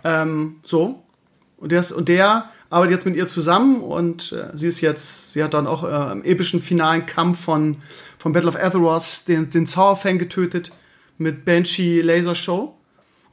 Ähm, 0.03 0.57
so. 0.65 1.03
Und 1.57 1.71
der, 1.73 1.81
ist, 1.81 1.93
und 1.93 2.09
der 2.09 2.51
arbeitet 2.71 2.97
jetzt 2.97 3.07
mit 3.07 3.17
ihr 3.17 3.27
zusammen 3.27 3.81
und 3.81 4.33
äh, 4.33 4.51
sie 4.55 4.67
ist 4.67 4.81
jetzt, 4.81 5.33
sie 5.33 5.43
hat 5.43 5.55
dann 5.55 5.67
auch 5.67 5.85
äh, 5.85 6.13
im 6.13 6.25
epischen 6.25 6.61
finalen 6.61 7.07
Kampf 7.07 7.41
von, 7.41 7.77
von 8.19 8.33
Battle 8.33 8.49
of 8.49 8.57
Azeroth 8.57 9.29
den, 9.29 9.49
den 9.51 9.67
Zauberfang 9.67 10.19
getötet 10.19 10.73
mit 11.19 11.45
Banshee 11.45 12.01
Laser 12.01 12.35
Show 12.35 12.76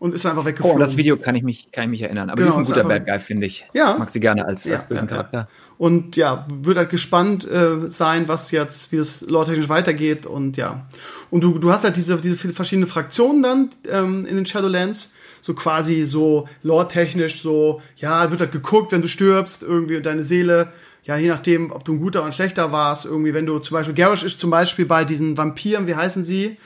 und 0.04 0.14
ist 0.14 0.26
einfach 0.26 0.44
weggeflogen. 0.44 0.76
Oh, 0.76 0.80
das 0.82 0.98
Video 0.98 1.16
kann 1.16 1.34
ich 1.34 1.44
mich, 1.44 1.72
kann 1.72 1.86
ich 1.86 1.90
mich 1.90 2.02
erinnern. 2.02 2.30
Aber 2.30 2.44
genau, 2.44 2.52
ist 2.52 2.58
ein 2.58 2.66
guter 2.66 2.84
Bad 2.84 3.06
Guy, 3.06 3.22
finde 3.22 3.48
ich. 3.48 3.66
Ja. 3.74 3.96
Mag 3.98 4.10
sie 4.10 4.20
gerne 4.20 4.46
als, 4.46 4.66
ja, 4.66 4.74
als 4.74 4.86
bösen 4.90 5.08
ja, 5.08 5.10
Charakter. 5.10 5.38
Ja. 5.38 5.48
Und 5.78 6.18
ja, 6.18 6.46
wird 6.52 6.76
halt 6.76 6.90
gespannt 6.90 7.50
äh, 7.50 7.90
sein, 7.90 8.28
was 8.28 8.52
jetzt, 8.52 8.92
wie 8.92 8.98
es 8.98 9.22
lore-technisch 9.22 9.70
weitergeht. 9.70 10.26
Und 10.26 10.58
ja. 10.58 10.88
Und 11.30 11.40
du, 11.40 11.58
du 11.58 11.72
hast 11.72 11.86
halt 11.86 11.96
diese, 11.96 12.18
diese 12.18 12.36
verschiedenen 12.36 12.86
Fraktionen 12.86 13.44
dann 13.44 13.70
ähm, 13.90 14.26
in 14.26 14.36
den 14.36 14.46
Shadowlands. 14.46 15.14
So 15.40 15.54
quasi 15.54 16.04
so 16.04 16.50
lore-technisch, 16.64 17.42
so, 17.42 17.82
ja, 17.96 18.30
wird 18.30 18.42
halt 18.42 18.52
geguckt, 18.52 18.92
wenn 18.92 19.04
du 19.04 19.08
stirbst, 19.08 19.64
irgendwie 19.64 20.02
deine 20.02 20.24
Seele 20.24 20.74
ja, 21.06 21.18
je 21.18 21.28
nachdem, 21.28 21.72
ob 21.72 21.84
du 21.84 21.94
ein 21.94 22.00
guter 22.00 22.20
oder 22.20 22.28
ein 22.28 22.32
schlechter 22.34 22.72
warst, 22.72 23.06
irgendwie, 23.06 23.34
wenn 23.34 23.46
du 23.46 23.60
zum 23.60 23.76
Beispiel, 23.76 23.94
Garrosh 23.94 24.24
ist 24.24 24.40
zum 24.40 24.50
Beispiel 24.50 24.86
bei 24.86 25.04
diesen 25.04 25.36
Vampiren, 25.38 25.86
wie 25.86 25.96
heißen 25.96 26.24
sie? 26.24 26.58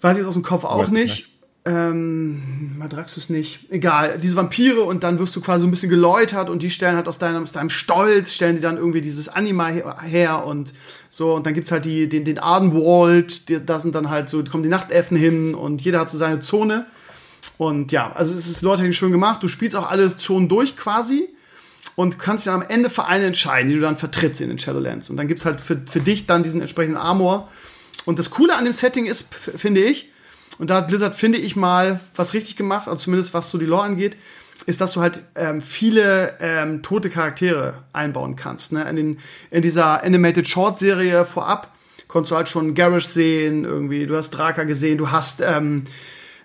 Weiß 0.00 0.12
ich 0.12 0.18
jetzt 0.18 0.28
aus 0.28 0.34
dem 0.34 0.44
Kopf 0.44 0.64
auch 0.64 0.88
nicht 0.88 1.31
ähm, 1.64 2.76
Madraxus 2.76 3.30
nicht, 3.30 3.70
egal, 3.70 4.18
diese 4.18 4.34
Vampire 4.34 4.82
und 4.82 5.04
dann 5.04 5.20
wirst 5.20 5.36
du 5.36 5.40
quasi 5.40 5.60
so 5.60 5.68
ein 5.68 5.70
bisschen 5.70 5.90
geläutert 5.90 6.50
und 6.50 6.62
die 6.62 6.70
stellen 6.70 6.96
halt 6.96 7.06
aus 7.06 7.18
deinem, 7.18 7.44
aus 7.44 7.52
deinem 7.52 7.70
Stolz, 7.70 8.32
stellen 8.32 8.56
sie 8.56 8.62
dann 8.62 8.76
irgendwie 8.76 9.00
dieses 9.00 9.28
Anima 9.28 9.68
her 9.68 10.44
und 10.44 10.72
so. 11.08 11.34
Und 11.34 11.46
dann 11.46 11.54
gibt's 11.54 11.70
halt 11.70 11.84
die, 11.84 12.08
den, 12.08 12.24
den 12.24 12.40
Ardenwald, 12.40 13.48
die, 13.48 13.64
da 13.64 13.78
sind 13.78 13.94
dann 13.94 14.10
halt 14.10 14.28
so, 14.28 14.42
kommen 14.42 14.64
die 14.64 14.68
Nachtelfen 14.68 15.16
hin 15.16 15.54
und 15.54 15.82
jeder 15.82 16.00
hat 16.00 16.10
so 16.10 16.18
seine 16.18 16.40
Zone. 16.40 16.86
Und 17.58 17.92
ja, 17.92 18.10
also 18.12 18.34
es 18.34 18.48
ist 18.48 18.62
Leute 18.62 18.92
schön 18.92 19.12
gemacht, 19.12 19.40
du 19.42 19.46
spielst 19.46 19.76
auch 19.76 19.88
alle 19.88 20.16
Zonen 20.16 20.48
durch 20.48 20.76
quasi 20.76 21.28
und 21.94 22.18
kannst 22.18 22.48
dann 22.48 22.54
am 22.54 22.68
Ende 22.68 22.90
für 22.90 23.04
eine 23.04 23.26
entscheiden, 23.26 23.68
die 23.68 23.76
du 23.76 23.80
dann 23.80 23.96
vertrittst 23.96 24.40
in 24.40 24.48
den 24.48 24.58
Shadowlands. 24.58 25.10
Und 25.10 25.16
dann 25.16 25.28
gibt's 25.28 25.44
halt 25.44 25.60
für, 25.60 25.80
für 25.86 26.00
dich 26.00 26.26
dann 26.26 26.42
diesen 26.42 26.60
entsprechenden 26.60 26.96
Armor. 26.96 27.48
Und 28.04 28.18
das 28.18 28.30
Coole 28.30 28.56
an 28.56 28.64
dem 28.64 28.72
Setting 28.72 29.06
ist, 29.06 29.32
finde 29.32 29.82
ich, 29.82 30.11
und 30.58 30.70
da 30.70 30.76
hat 30.76 30.88
Blizzard, 30.88 31.14
finde 31.14 31.38
ich 31.38 31.56
mal, 31.56 32.00
was 32.14 32.34
richtig 32.34 32.56
gemacht, 32.56 32.88
also 32.88 33.04
zumindest 33.04 33.34
was 33.34 33.50
so 33.50 33.58
die 33.58 33.66
Lore 33.66 33.84
angeht, 33.84 34.16
ist, 34.66 34.80
dass 34.80 34.92
du 34.92 35.00
halt 35.00 35.22
ähm, 35.34 35.60
viele 35.60 36.34
ähm, 36.40 36.82
tote 36.82 37.10
Charaktere 37.10 37.82
einbauen 37.92 38.36
kannst. 38.36 38.72
Ne? 38.72 38.88
In, 38.88 38.96
den, 38.96 39.18
in 39.50 39.62
dieser 39.62 40.02
Animated 40.04 40.46
Short 40.46 40.78
Serie 40.78 41.24
vorab 41.24 41.74
konntest 42.06 42.30
du 42.30 42.36
halt 42.36 42.48
schon 42.48 42.74
Garrosh 42.74 43.06
sehen, 43.06 43.64
irgendwie, 43.64 44.06
du 44.06 44.16
hast 44.16 44.30
Draka 44.30 44.64
gesehen, 44.64 44.98
du 44.98 45.10
hast, 45.10 45.40
ähm, 45.40 45.84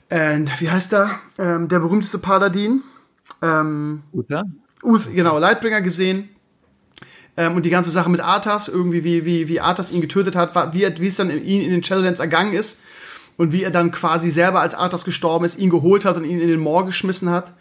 äh, 0.10 0.39
wie 0.60 0.70
heißt 0.70 0.93
der, 0.93 1.20
ähm, 1.38 1.68
der 1.68 1.80
berühmteste 1.80 2.20
Paladin? 2.20 2.82
Ähm, 3.41 4.03
Uther? 4.14 4.45
Uth, 4.82 5.14
genau, 5.14 5.38
Lightbringer 5.38 5.82
gesehen. 5.82 6.30
Ähm, 7.36 7.55
und 7.55 7.66
die 7.66 7.70
ganze 7.70 7.91
Sache 7.91 8.10
mit 8.10 8.22
Arthas, 8.22 8.70
irgendwie, 8.70 9.03
wie, 9.03 9.26
wie, 9.26 9.47
wie 9.49 9.60
Arthas 9.60 9.91
ihn 9.91 10.01
getötet 10.01 10.36
hat, 10.36 10.74
wie, 10.74 10.88
wie 10.99 11.08
es 11.08 11.18
dann 11.18 11.30
in, 11.30 11.43
in 11.43 11.70
den 11.70 11.84
Shadowlands 11.84 12.22
ergangen 12.22 12.53
ist 12.53 12.80
und 13.38 13.54
wie 13.54 13.64
er 13.64 13.72
dann 13.72 13.92
quasi 13.92 14.30
selber 14.30 14.62
als 14.62 14.74
Arthas 14.74 15.06
gestorben 15.06 15.46
ist, 15.46 15.58
ihn 15.58 15.70
geholt 15.70 16.06
hat 16.06 16.18
und 16.18 16.26
ihn 16.26 16.40
in 16.40 16.48
den 16.48 16.60
Moor 16.60 16.86
geschmissen 16.86 17.30
hat. 17.30 17.54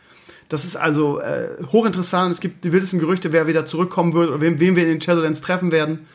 Das 0.49 0.65
ist 0.65 0.77
also 0.77 1.21
äh, 1.21 1.49
hochinteressant. 1.73 2.33
Es 2.33 2.41
gibt 2.41 2.65
die 2.65 2.73
wildesten 2.73 2.99
Gerüchte, 2.99 3.33
wer 3.33 3.47
wieder 3.47 3.67
zurückkommen 3.67 4.13
wird 4.13 4.31
oder 4.31 4.41
wem, 4.41 4.61
wen 4.61 4.77
wir 4.77 4.85
in 4.85 4.91
den 4.91 5.01
Shadowlands 5.01 5.41
treffen 5.41 5.73
werden. 5.73 6.07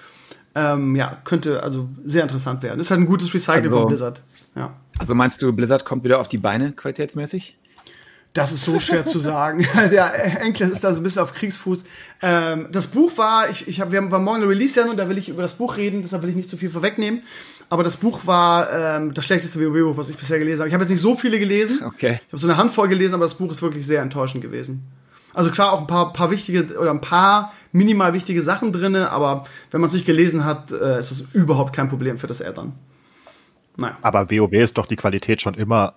Ähm, 0.56 0.96
ja, 0.96 1.18
könnte 1.24 1.64
also 1.64 1.90
sehr 2.06 2.24
interessant 2.24 2.64
werden. 2.64 2.80
Ist 2.80 2.92
halt 2.92 3.02
ein 3.02 3.06
gutes 3.06 3.34
Recycle 3.34 3.66
also, 3.66 3.80
von 3.80 3.88
Blizzard. 3.88 4.22
Ja. 4.56 4.74
Also 4.98 5.16
meinst 5.16 5.42
du, 5.42 5.54
Blizzard 5.54 5.86
kommt 5.86 6.04
wieder 6.04 6.20
auf 6.20 6.28
die 6.28 6.38
Beine 6.38 6.72
qualitätsmäßig? 6.74 7.58
Das 8.34 8.54
ist 8.54 8.64
so 8.64 8.80
schwer 8.80 9.04
zu 9.04 9.20
sagen. 9.20 9.66
Der 9.92 10.42
Enkel 10.42 10.70
ist 10.70 10.84
da 10.84 10.94
so 10.94 11.02
ein 11.02 11.04
bisschen 11.04 11.22
auf 11.22 11.34
Kriegsfuß. 11.34 11.84
Ähm, 12.22 12.68
das 12.72 12.88
Buch 12.88 13.18
war, 13.18 13.50
ich, 13.50 13.68
ich 13.68 13.82
hab, 13.82 13.92
wir 13.92 13.98
haben 13.98 14.12
war 14.12 14.20
morgen 14.20 14.42
eine 14.42 14.50
Release-Sendung, 14.50 14.96
da 14.96 15.10
will 15.10 15.18
ich 15.18 15.30
über 15.30 15.42
das 15.42 15.54
Buch 15.54 15.78
reden, 15.78 16.02
deshalb 16.02 16.24
will 16.24 16.30
ich 16.30 16.36
nicht 16.36 16.50
zu 16.50 16.58
viel 16.58 16.70
vorwegnehmen. 16.70 17.22
Aber 17.72 17.84
das 17.84 17.96
Buch 17.96 18.28
war 18.28 18.70
ähm, 18.70 19.14
das 19.14 19.24
schlechteste 19.24 19.58
WoW-Buch, 19.58 19.96
was 19.96 20.10
ich 20.10 20.18
bisher 20.18 20.38
gelesen 20.38 20.60
habe. 20.60 20.68
Ich 20.68 20.74
habe 20.74 20.84
jetzt 20.84 20.92
nicht 20.92 21.00
so 21.00 21.16
viele 21.16 21.40
gelesen. 21.40 21.82
Okay. 21.86 22.20
Ich 22.28 22.34
habe 22.34 22.38
so 22.38 22.48
eine 22.48 22.58
Handvoll 22.58 22.90
gelesen, 22.90 23.14
aber 23.14 23.24
das 23.24 23.36
Buch 23.36 23.50
ist 23.50 23.62
wirklich 23.62 23.88
sehr 23.88 24.02
enttäuschend 24.02 24.44
gewesen. 24.44 24.92
Also 25.34 25.52
klar 25.52 25.72
auch 25.72 25.80
ein 25.80 25.88
paar, 25.88 26.12
paar 26.12 26.32
wichtige 26.32 26.78
oder 26.78 26.92
ein 26.92 27.00
paar 27.00 27.54
minimal 27.72 28.14
wichtige 28.14 28.42
Sachen 28.42 28.74
drinne, 28.74 29.10
aber 29.10 29.46
wenn 29.72 29.80
man 29.80 29.88
es 29.88 29.94
nicht 29.94 30.06
gelesen 30.06 30.44
hat, 30.44 30.74
äh, 30.74 31.00
ist 31.00 31.12
das 31.12 31.22
überhaupt 31.32 31.74
kein 31.74 31.88
Problem 31.88 32.18
für 32.18 32.28
das 32.28 32.42
Addon. 32.42 32.74
Naja. 33.78 33.98
Aber 34.02 34.30
WoW 34.30 34.52
ist 34.52 34.78
doch 34.78 34.86
die 34.86 34.98
Qualität 34.98 35.42
schon 35.42 35.54
immer 35.54 35.94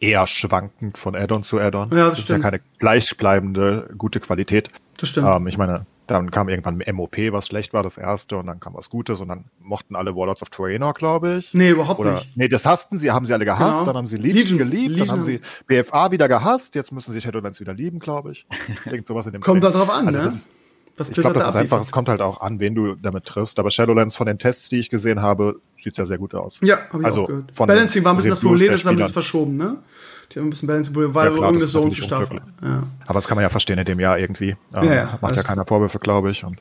eher 0.00 0.26
schwankend 0.26 0.98
von 0.98 1.14
Add-on 1.14 1.44
zu 1.44 1.60
Add-on. 1.60 1.90
Ja, 1.90 1.96
das 1.96 2.08
das 2.08 2.18
ist 2.18 2.24
stimmt. 2.24 2.42
ja 2.42 2.50
keine 2.50 2.62
gleichbleibende 2.80 3.90
gute 3.96 4.18
Qualität. 4.18 4.70
Das 4.96 5.10
stimmt. 5.10 5.28
Ähm, 5.28 5.46
ich 5.46 5.56
meine, 5.56 5.86
dann 6.06 6.30
kam 6.30 6.48
irgendwann 6.48 6.82
MOP, 6.92 7.16
was 7.30 7.46
schlecht 7.46 7.72
war, 7.72 7.82
das 7.82 7.96
erste, 7.96 8.36
und 8.36 8.46
dann 8.46 8.60
kam 8.60 8.74
was 8.74 8.90
Gutes, 8.90 9.20
und 9.20 9.28
dann 9.28 9.44
mochten 9.60 9.94
alle 9.96 10.14
Warlords 10.16 10.42
of 10.42 10.50
Draenor, 10.50 10.94
glaube 10.94 11.36
ich. 11.38 11.54
nee, 11.54 11.70
überhaupt 11.70 12.00
Oder, 12.00 12.14
nicht. 12.14 12.36
nee, 12.36 12.48
das 12.48 12.66
hassten 12.66 12.98
sie, 12.98 13.10
haben 13.10 13.24
sie 13.26 13.32
alle 13.32 13.44
gehasst, 13.44 13.80
Genau. 13.80 13.86
dann 13.92 13.96
haben 13.98 14.06
sie 14.06 14.16
Legion, 14.16 14.36
Legion- 14.36 14.58
geliebt, 14.58 14.90
Legion 14.90 15.06
dann 15.08 15.18
haben 15.18 15.22
sie 15.24 15.40
BFA 15.66 16.10
wieder 16.10 16.28
gehasst, 16.28 16.74
jetzt 16.74 16.92
müssen 16.92 17.12
sie 17.12 17.20
Shadowlands 17.20 17.60
wieder 17.60 17.72
lieben, 17.74 17.98
glaube 17.98 18.32
ich. 18.32 18.46
Irgend 18.84 19.06
sowas 19.06 19.26
in 19.26 19.32
dem 19.32 19.40
Kommt 19.42 19.62
Dreh. 19.62 19.70
da 19.70 19.78
drauf 19.78 19.90
an, 19.90 20.06
also 20.06 20.18
ne? 20.18 20.24
das 20.24 20.48
Was 20.96 21.08
ich 21.08 21.14
glaube, 21.14 21.34
das 21.34 21.44
da 21.44 21.48
ist 21.50 21.56
einfach, 21.56 21.80
es 21.80 21.90
kommt 21.92 22.08
halt 22.10 22.20
auch 22.20 22.40
an, 22.42 22.60
wen 22.60 22.74
du 22.74 22.96
damit 22.96 23.24
triffst. 23.24 23.58
Aber 23.58 23.70
Shadowlands 23.70 24.14
von 24.16 24.26
den 24.26 24.38
Tests, 24.38 24.68
die 24.68 24.80
ich 24.80 24.90
gesehen 24.90 25.22
habe, 25.22 25.60
sieht 25.78 25.96
ja 25.96 26.04
sehr 26.06 26.18
gut 26.18 26.34
aus. 26.34 26.58
Ja, 26.62 26.78
habe 26.90 26.98
ich 27.00 27.04
Also 27.06 27.22
auch 27.22 27.26
gehört. 27.28 27.54
von 27.54 27.66
Balancing 27.66 28.04
war 28.04 28.12
ein 28.12 28.16
bisschen 28.16 28.30
das 28.30 28.40
Problem, 28.40 28.72
das 28.72 28.80
ist 28.80 28.86
ein 28.86 28.96
bisschen 28.96 29.12
verschoben, 29.12 29.56
ne? 29.56 29.78
Die 30.34 30.38
haben 30.38 30.46
ein 30.46 30.50
bisschen 30.50 30.66
Balancing-Problem, 30.66 31.14
weil 31.14 31.26
Ja, 31.26 31.30
klar, 31.32 31.48
irgendeine 31.48 31.64
das 31.64 31.72
Zone 31.72 31.90
zu 31.90 32.02
unglücklich. 32.02 32.42
Ja. 32.62 32.82
Aber 33.04 33.14
das 33.14 33.28
kann 33.28 33.36
man 33.36 33.42
ja 33.42 33.48
verstehen 33.48 33.78
in 33.78 33.84
dem 33.84 34.00
Jahr 34.00 34.18
irgendwie. 34.18 34.56
Ähm, 34.74 34.84
Ja, 34.84 34.94
ja, 34.94 35.18
macht 35.20 35.36
ja 35.36 35.42
keiner 35.42 35.66
Vorwürfe, 35.66 35.98
glaube 35.98 36.30
ich. 36.30 36.44
Und, 36.44 36.58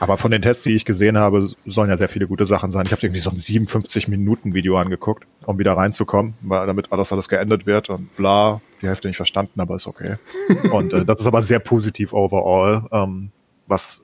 aber 0.00 0.18
von 0.18 0.30
den 0.30 0.42
Tests, 0.42 0.64
die 0.64 0.74
ich 0.74 0.84
gesehen 0.84 1.16
habe, 1.16 1.48
sollen 1.64 1.88
ja 1.88 1.96
sehr 1.96 2.08
viele 2.08 2.26
gute 2.26 2.46
Sachen 2.46 2.72
sein. 2.72 2.84
Ich 2.84 2.92
habe 2.92 3.02
irgendwie 3.02 3.20
so 3.20 3.30
ein 3.30 3.36
57-Minuten-Video 3.36 4.76
angeguckt, 4.76 5.24
um 5.46 5.58
wieder 5.58 5.76
reinzukommen, 5.76 6.34
weil 6.42 6.66
damit 6.66 6.92
alles 6.92 7.12
alles 7.12 7.28
geendet 7.28 7.64
wird 7.66 7.88
und 7.90 8.14
bla. 8.16 8.60
Die 8.82 8.88
Hälfte 8.88 9.08
nicht 9.08 9.16
verstanden, 9.16 9.60
aber 9.60 9.76
ist 9.76 9.86
okay. 9.86 10.16
und 10.72 10.92
äh, 10.92 11.04
das 11.04 11.20
ist 11.20 11.26
aber 11.26 11.42
sehr 11.42 11.60
positiv 11.60 12.12
overall. 12.12 12.86
Ähm, 12.92 13.30
was 13.66 14.02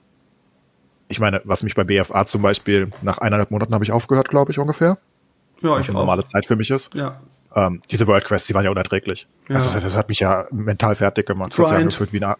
ich 1.09 1.18
meine, 1.18 1.43
was 1.45 1.62
mich 1.64 1.74
bei 1.74 1.83
BFA 1.85 2.24
zum 2.24 2.41
Beispiel 2.41 2.93
nach 3.03 3.18
eineinhalb 3.18 3.51
Monaten 3.51 3.74
habe 3.74 3.85
ich 3.85 3.91
aufgehört, 3.91 4.28
glaube 4.28 4.53
ich, 4.53 4.59
ungefähr. 4.59 4.97
Ja, 5.61 5.70
Was 5.70 5.81
ich 5.81 5.89
eine 5.91 5.99
normale 5.99 6.24
Zeit 6.24 6.47
für 6.47 6.57
mich 6.57 6.70
ist. 6.70 6.95
Ja. 6.95 7.20
Ähm, 7.55 7.81
diese 7.91 8.07
World 8.07 8.25
Quests, 8.25 8.47
die 8.47 8.55
waren 8.55 8.65
ja 8.65 8.71
unerträglich. 8.71 9.27
Ja. 9.49 9.57
Also 9.57 9.73
das, 9.75 9.83
das 9.83 9.97
hat 9.97 10.09
mich 10.09 10.21
ja 10.21 10.45
mental 10.53 10.95
fertig 10.95 11.27
gemacht. 11.27 11.53
Das 11.53 11.59
hat 11.59 11.67
Grind. 11.67 11.79
angefühlt 11.81 12.13
wie 12.13 12.23
eine, 12.23 12.37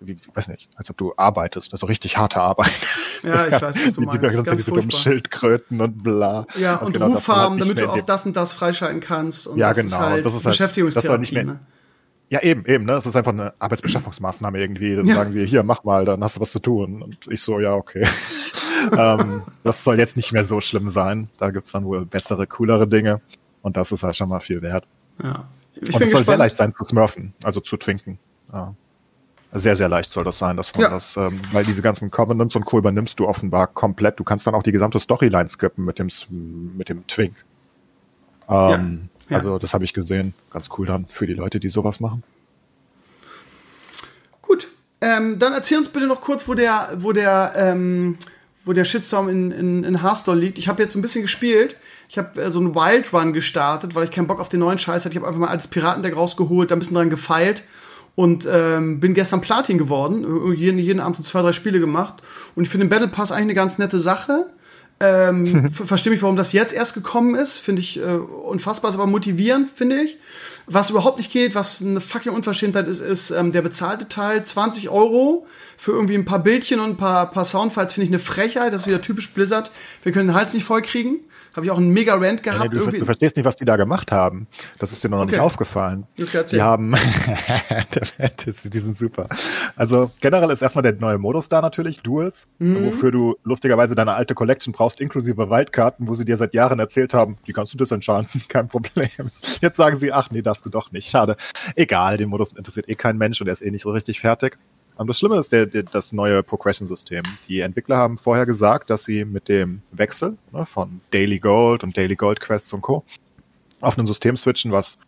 wie, 0.00 0.16
weiß 0.34 0.48
nicht, 0.48 0.68
als 0.76 0.90
ob 0.90 0.96
du 0.96 1.12
arbeitest. 1.16 1.72
Also 1.72 1.86
richtig 1.86 2.16
harte 2.16 2.40
Arbeit. 2.40 2.70
Ja, 3.24 3.46
ich 3.48 3.52
weiß, 3.52 3.62
was 3.62 3.74
du 3.74 3.80
Die- 3.80 3.92
die 3.92 4.06
meinst. 4.06 4.20
ganze 4.22 4.36
Zeit 4.36 4.46
Ganz 4.46 4.58
diese 4.58 4.70
dummen. 4.70 4.90
Schildkröten 4.92 5.80
und 5.80 6.04
bla. 6.04 6.46
Ja, 6.56 6.76
und, 6.76 6.92
genau, 6.92 7.06
halt 7.06 7.16
Ruffarmen, 7.16 7.58
nicht 7.58 7.66
damit 7.68 7.80
du 7.80 7.90
auch 7.90 8.00
das 8.06 8.24
und 8.26 8.36
das 8.36 8.52
freischalten 8.52 9.00
kannst. 9.00 9.48
Und 9.48 9.58
Ja, 9.58 9.70
das 9.70 9.78
genau. 9.78 9.88
Ist 9.88 9.98
halt 10.00 10.24
Das 10.24 10.34
ist 10.34 10.44
halt- 10.46 10.52
Beschäftigungstherapie. 10.52 11.08
das 11.10 11.20
nicht 11.20 11.32
mehr- 11.32 11.44
ne? 11.44 11.60
Ja, 12.28 12.42
eben, 12.42 12.64
eben, 12.66 12.84
ne? 12.84 12.92
Es 12.92 13.06
ist 13.06 13.16
einfach 13.16 13.32
eine 13.32 13.54
Arbeitsbeschaffungsmaßnahme 13.58 14.60
irgendwie. 14.60 14.94
Dann 14.94 15.04
Ja. 15.04 15.16
sagen 15.16 15.34
wir, 15.34 15.44
hier, 15.46 15.64
mach 15.64 15.82
mal, 15.82 16.04
dann 16.04 16.22
hast 16.22 16.36
du 16.36 16.40
was 16.40 16.52
zu 16.52 16.60
tun. 16.60 17.02
Und 17.02 17.26
ich 17.28 17.42
so, 17.42 17.58
ja, 17.58 17.72
okay. 17.74 18.06
ähm, 18.96 19.42
das 19.64 19.82
soll 19.82 19.98
jetzt 19.98 20.16
nicht 20.16 20.32
mehr 20.32 20.44
so 20.44 20.60
schlimm 20.60 20.88
sein. 20.88 21.28
Da 21.38 21.50
gibt's 21.50 21.72
dann 21.72 21.84
wohl 21.84 22.04
bessere, 22.06 22.46
coolere 22.46 22.86
Dinge. 22.86 23.20
Und 23.62 23.76
das 23.76 23.92
ist 23.92 24.02
halt 24.02 24.16
schon 24.16 24.28
mal 24.28 24.40
viel 24.40 24.62
wert. 24.62 24.86
Ja. 25.22 25.48
Ich 25.80 25.94
und 25.94 26.02
es 26.02 26.10
soll 26.10 26.24
sehr 26.24 26.36
leicht 26.36 26.56
sein 26.56 26.72
zu 26.74 26.84
smurfen, 26.84 27.34
also 27.42 27.60
zu 27.60 27.76
twinken. 27.76 28.18
Ja. 28.52 28.74
Sehr, 29.52 29.76
sehr 29.76 29.88
leicht 29.88 30.10
soll 30.10 30.24
das 30.24 30.38
sein, 30.38 30.56
dass 30.56 30.74
man 30.74 30.82
Ja. 30.82 30.90
das, 30.90 31.16
ähm, 31.16 31.40
weil 31.52 31.64
diese 31.64 31.80
ganzen 31.82 32.10
Covenants 32.10 32.54
und 32.54 32.64
Co. 32.66 32.78
übernimmst 32.78 33.18
du 33.18 33.26
offenbar 33.26 33.66
komplett. 33.66 34.18
Du 34.20 34.24
kannst 34.24 34.46
dann 34.46 34.54
auch 34.54 34.62
die 34.62 34.72
gesamte 34.72 34.98
Storyline 34.98 35.48
skippen 35.48 35.84
mit 35.84 35.98
dem, 35.98 36.08
mit 36.76 36.88
dem 36.88 37.06
Twink. 37.06 37.44
Ähm, 38.48 39.08
Ja. 39.28 39.36
Also, 39.36 39.58
das 39.58 39.74
habe 39.74 39.84
ich 39.84 39.92
gesehen. 39.92 40.32
Ganz 40.50 40.68
cool 40.78 40.86
dann 40.86 41.04
für 41.06 41.26
die 41.26 41.34
Leute, 41.34 41.60
die 41.60 41.68
sowas 41.68 42.00
machen. 42.00 42.22
Gut. 44.42 44.68
Ähm, 45.00 45.38
dann 45.38 45.52
erzähl 45.52 45.78
uns 45.78 45.88
bitte 45.88 46.06
noch 46.06 46.20
kurz, 46.20 46.48
wo 46.48 46.54
der, 46.54 46.88
wo 46.96 47.12
der, 47.12 47.52
ähm, 47.56 48.16
wo 48.68 48.72
der 48.74 48.84
Shitstorm 48.84 49.28
in, 49.28 49.50
in, 49.50 49.82
in 49.84 50.02
Hearthstone 50.02 50.38
liegt. 50.40 50.58
Ich 50.58 50.68
habe 50.68 50.82
jetzt 50.82 50.92
so 50.92 50.98
ein 50.98 51.02
bisschen 51.02 51.22
gespielt. 51.22 51.76
Ich 52.08 52.18
habe 52.18 52.40
äh, 52.40 52.50
so 52.52 52.60
einen 52.60 52.74
Wild 52.74 53.12
Run 53.12 53.32
gestartet, 53.32 53.94
weil 53.94 54.04
ich 54.04 54.10
keinen 54.10 54.26
Bock 54.26 54.38
auf 54.40 54.48
den 54.48 54.60
neuen 54.60 54.78
Scheiß 54.78 55.04
hatte. 55.04 55.12
Ich 55.14 55.16
habe 55.16 55.26
einfach 55.26 55.40
mal 55.40 55.48
als 55.48 55.66
Piratendeck 55.68 56.14
rausgeholt, 56.16 56.70
da 56.70 56.76
ein 56.76 56.78
bisschen 56.78 56.96
dran 56.96 57.10
gefeilt 57.10 57.62
und 58.14 58.46
ähm, 58.50 59.00
bin 59.00 59.14
gestern 59.14 59.40
Platin 59.40 59.78
geworden. 59.78 60.24
Äh, 60.52 60.54
Jeden, 60.54 60.78
jeden 60.78 61.00
Abend 61.00 61.16
so 61.16 61.22
zwei, 61.22 61.40
drei 61.42 61.52
Spiele 61.52 61.80
gemacht. 61.80 62.14
Und 62.54 62.64
ich 62.64 62.68
finde 62.68 62.86
den 62.86 62.90
Battle 62.90 63.08
Pass 63.08 63.32
eigentlich 63.32 63.42
eine 63.44 63.54
ganz 63.54 63.78
nette 63.78 63.98
Sache. 63.98 64.46
Ähm, 65.00 65.70
ver- 65.70 65.86
Verstehe 65.86 66.12
mich, 66.12 66.22
warum 66.22 66.36
das 66.36 66.52
jetzt 66.52 66.74
erst 66.74 66.94
gekommen 66.94 67.34
ist. 67.36 67.56
Finde 67.56 67.80
ich 67.80 67.98
äh, 67.98 68.02
unfassbar, 68.02 68.90
ist 68.90 68.96
aber 68.96 69.06
motivierend, 69.06 69.70
finde 69.70 70.02
ich. 70.02 70.18
Was 70.66 70.90
überhaupt 70.90 71.18
nicht 71.18 71.32
geht, 71.32 71.54
was 71.54 71.80
eine 71.80 72.00
fucking 72.00 72.32
Unverschämtheit 72.32 72.88
ist, 72.88 73.00
ist 73.00 73.30
ähm, 73.30 73.52
der 73.52 73.62
bezahlte 73.62 74.08
Teil 74.08 74.44
20 74.44 74.90
Euro 74.90 75.46
für 75.80 75.92
irgendwie 75.92 76.14
ein 76.16 76.24
paar 76.24 76.40
Bildchen 76.40 76.80
und 76.80 76.90
ein 76.90 76.96
paar, 76.96 77.30
paar 77.30 77.44
Soundfiles, 77.44 77.92
finde 77.92 78.04
ich 78.06 78.10
eine 78.10 78.18
Frechheit. 78.18 78.72
Das 78.72 78.82
ist 78.82 78.86
wieder 78.88 79.00
typisch 79.00 79.30
Blizzard. 79.32 79.70
Wir 80.02 80.12
können 80.12 80.28
den 80.28 80.36
Hals 80.36 80.52
nicht 80.52 80.64
voll 80.64 80.82
kriegen. 80.82 81.20
Habe 81.54 81.64
ich 81.66 81.72
auch 81.72 81.78
einen 81.78 81.90
mega 81.90 82.14
Rant 82.14 82.44
Nee, 82.44 82.50
gehabt. 82.50 82.72
du, 82.74 82.78
irgendwie. 82.80 82.98
du 82.98 83.04
verstehst 83.04 83.36
nicht, 83.36 83.44
was 83.46 83.56
die 83.56 83.64
da 83.64 83.76
gemacht 83.76 84.12
haben. 84.12 84.46
Das 84.78 84.92
ist 84.92 85.02
dir 85.02 85.08
noch 85.08 85.18
Okay. 85.22 85.32
nicht 85.32 85.40
aufgefallen. 85.40 86.06
Okay, 86.20 86.44
die 86.52 86.60
haben, 86.62 86.94
die 88.64 88.78
sind 88.78 88.96
super. 88.96 89.26
Also 89.76 90.10
generell 90.20 90.50
ist 90.50 90.62
erstmal 90.62 90.82
der 90.82 90.94
neue 90.94 91.18
Modus 91.18 91.48
da 91.48 91.60
natürlich, 91.60 92.00
Duels, 92.02 92.46
Mhm. 92.58 92.86
wofür 92.86 93.10
du 93.10 93.36
lustigerweise 93.44 93.94
deine 93.94 94.14
alte 94.14 94.34
Collection 94.34 94.72
brauchst, 94.72 95.00
inklusive 95.00 95.50
Wildkarten, 95.50 96.08
wo 96.08 96.14
sie 96.14 96.24
dir 96.24 96.36
seit 96.36 96.54
Jahren 96.54 96.78
erzählt 96.78 97.14
haben, 97.14 97.38
die 97.46 97.52
kannst 97.52 97.72
du 97.72 97.78
disenchanten, 97.78 98.42
kein 98.48 98.68
Problem. 98.68 99.08
Jetzt 99.60 99.76
sagen 99.76 99.96
sie, 99.96 100.12
ach 100.12 100.30
nee, 100.30 100.42
darfst 100.42 100.64
du 100.66 100.70
doch 100.70 100.92
nicht. 100.92 101.08
Schade. 101.10 101.36
Egal, 101.76 102.16
den 102.18 102.28
Modus 102.28 102.50
interessiert 102.52 102.88
eh 102.88 102.94
kein 102.94 103.16
Mensch 103.16 103.40
und 103.40 103.46
er 103.46 103.52
ist 103.52 103.62
eh 103.62 103.70
nicht 103.70 103.82
so 103.82 103.90
richtig 103.90 104.20
fertig. 104.20 104.58
Und 104.98 105.06
das 105.06 105.20
Schlimme 105.20 105.38
ist 105.38 105.52
der, 105.52 105.66
der, 105.66 105.84
das 105.84 106.12
neue 106.12 106.42
Progression-System. 106.42 107.22
Die 107.46 107.60
Entwickler 107.60 107.96
haben 107.98 108.18
vorher 108.18 108.46
gesagt, 108.46 108.90
dass 108.90 109.04
sie 109.04 109.24
mit 109.24 109.48
dem 109.48 109.80
Wechsel 109.92 110.36
ne, 110.52 110.66
von 110.66 111.00
Daily 111.12 111.38
Gold 111.38 111.84
und 111.84 111.96
Daily 111.96 112.16
Gold 112.16 112.40
Quests 112.40 112.72
und 112.72 112.82
Co. 112.82 113.04
auf 113.80 113.96
ein 113.96 114.06
System 114.06 114.36
switchen, 114.36 114.72
was 114.72 114.98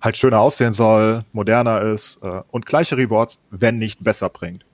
halt 0.00 0.16
schöner 0.16 0.38
aussehen 0.38 0.72
soll, 0.72 1.24
moderner 1.32 1.82
ist 1.82 2.22
äh, 2.22 2.42
und 2.52 2.64
gleiche 2.64 2.96
Rewards, 2.96 3.38
wenn 3.50 3.78
nicht 3.78 4.04
besser 4.04 4.28
bringt. 4.28 4.64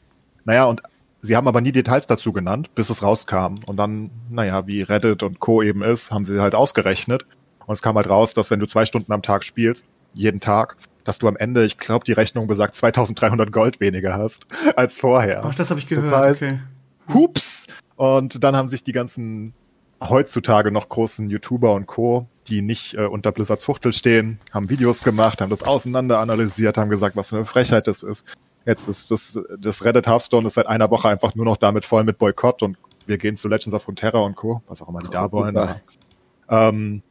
Naja, 0.44 0.66
und 0.66 0.82
sie 1.22 1.36
haben 1.36 1.48
aber 1.48 1.62
nie 1.62 1.72
Details 1.72 2.06
dazu 2.06 2.34
genannt, 2.34 2.74
bis 2.74 2.90
es 2.90 3.02
rauskam. 3.02 3.54
Und 3.64 3.78
dann, 3.78 4.10
naja, 4.28 4.66
wie 4.66 4.82
Reddit 4.82 5.22
und 5.22 5.40
Co. 5.40 5.62
eben 5.62 5.82
ist, 5.82 6.10
haben 6.10 6.26
sie 6.26 6.38
halt 6.38 6.54
ausgerechnet. 6.54 7.24
Und 7.66 7.72
es 7.72 7.80
kam 7.80 7.96
halt 7.96 8.10
raus, 8.10 8.34
dass 8.34 8.50
wenn 8.50 8.60
du 8.60 8.66
zwei 8.66 8.84
Stunden 8.84 9.10
am 9.12 9.22
Tag 9.22 9.42
spielst, 9.42 9.86
jeden 10.12 10.40
Tag, 10.40 10.76
dass 11.07 11.18
du 11.18 11.28
am 11.28 11.36
Ende, 11.36 11.64
ich 11.64 11.78
glaube, 11.78 12.04
die 12.04 12.12
Rechnung 12.12 12.48
besagt, 12.48 12.74
2300 12.74 13.52
Gold 13.52 13.80
weniger 13.80 14.14
hast 14.14 14.44
als 14.76 14.98
vorher. 14.98 15.42
Ach, 15.44 15.54
das 15.54 15.70
habe 15.70 15.80
ich 15.80 15.86
gehört. 15.86 16.07
Das 16.07 16.12
heißt, 16.12 16.42
okay. 16.42 16.59
Hups! 17.14 17.68
Und 17.94 18.42
dann 18.42 18.57
haben 18.57 18.68
sich 18.68 18.82
die 18.82 18.92
ganzen 18.92 19.54
heutzutage 20.02 20.72
noch 20.72 20.88
großen 20.88 21.30
YouTuber 21.30 21.72
und 21.72 21.86
Co., 21.86 22.26
die 22.48 22.61
nicht 22.61 22.94
äh, 22.94 23.07
unter 23.07 23.32
Blizzards 23.32 23.64
Fuchtel 23.64 23.92
stehen, 23.92 24.38
haben 24.52 24.68
Videos 24.68 25.02
gemacht, 25.02 25.40
haben 25.40 25.48
das 25.48 25.62
auseinander 25.62 26.18
analysiert, 26.18 26.76
haben 26.76 26.90
gesagt, 26.90 27.16
was 27.16 27.30
für 27.30 27.36
eine 27.36 27.44
Frechheit 27.44 27.86
das 27.86 28.02
ist. 28.02 28.24
Jetzt 28.66 28.88
ist 28.88 29.11
das, 29.11 29.38
das 29.59 29.84
Reddit 29.84 30.07
Hearthstone 30.07 30.46
ist 30.46 30.54
seit 30.54 30.66
einer 30.66 30.90
Woche 30.90 31.09
einfach 31.09 31.34
nur 31.36 31.44
noch 31.44 31.57
damit 31.57 31.84
voll 31.84 32.02
mit 32.02 32.18
Boykott 32.18 32.62
und 32.62 32.76
wir 33.07 33.16
gehen 33.16 33.36
zu 33.36 33.48
Legends 33.48 33.74
of 33.74 33.86
Runeterra 33.86 34.18
und 34.18 34.34
Co., 34.34 34.61
was 34.66 34.82
auch 34.82 34.88
immer 34.88 35.02
die 35.02 35.11
da 35.11 35.30
wollen. 35.30 35.80
ähm, 36.50 37.02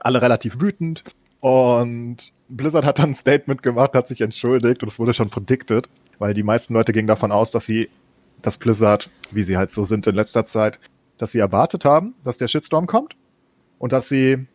alle 0.00 0.20
relativ 0.20 0.60
wütend 0.60 1.04
und 1.44 2.32
Blizzard 2.48 2.86
hat 2.86 3.00
dann 3.00 3.10
ein 3.10 3.14
Statement 3.14 3.62
gemacht, 3.62 3.92
hat 3.92 4.08
sich 4.08 4.22
entschuldigt 4.22 4.82
und 4.82 4.88
es 4.88 4.98
wurde 4.98 5.12
schon 5.12 5.28
predicted, 5.28 5.90
weil 6.18 6.32
die 6.32 6.42
meisten 6.42 6.72
Leute 6.72 6.94
gingen 6.94 7.06
davon 7.06 7.32
aus, 7.32 7.50
dass 7.50 7.66
sie, 7.66 7.90
dass 8.40 8.56
Blizzard, 8.56 9.10
wie 9.30 9.42
sie 9.42 9.58
halt 9.58 9.70
so 9.70 9.84
sind 9.84 10.06
in 10.06 10.14
letzter 10.14 10.46
Zeit, 10.46 10.80
dass 11.18 11.32
sie 11.32 11.40
erwartet 11.40 11.84
haben, 11.84 12.14
dass 12.24 12.38
der 12.38 12.48
Shitstorm 12.48 12.86
kommt 12.86 13.14
und 13.78 13.92
dass 13.92 14.08
sie 14.08 14.46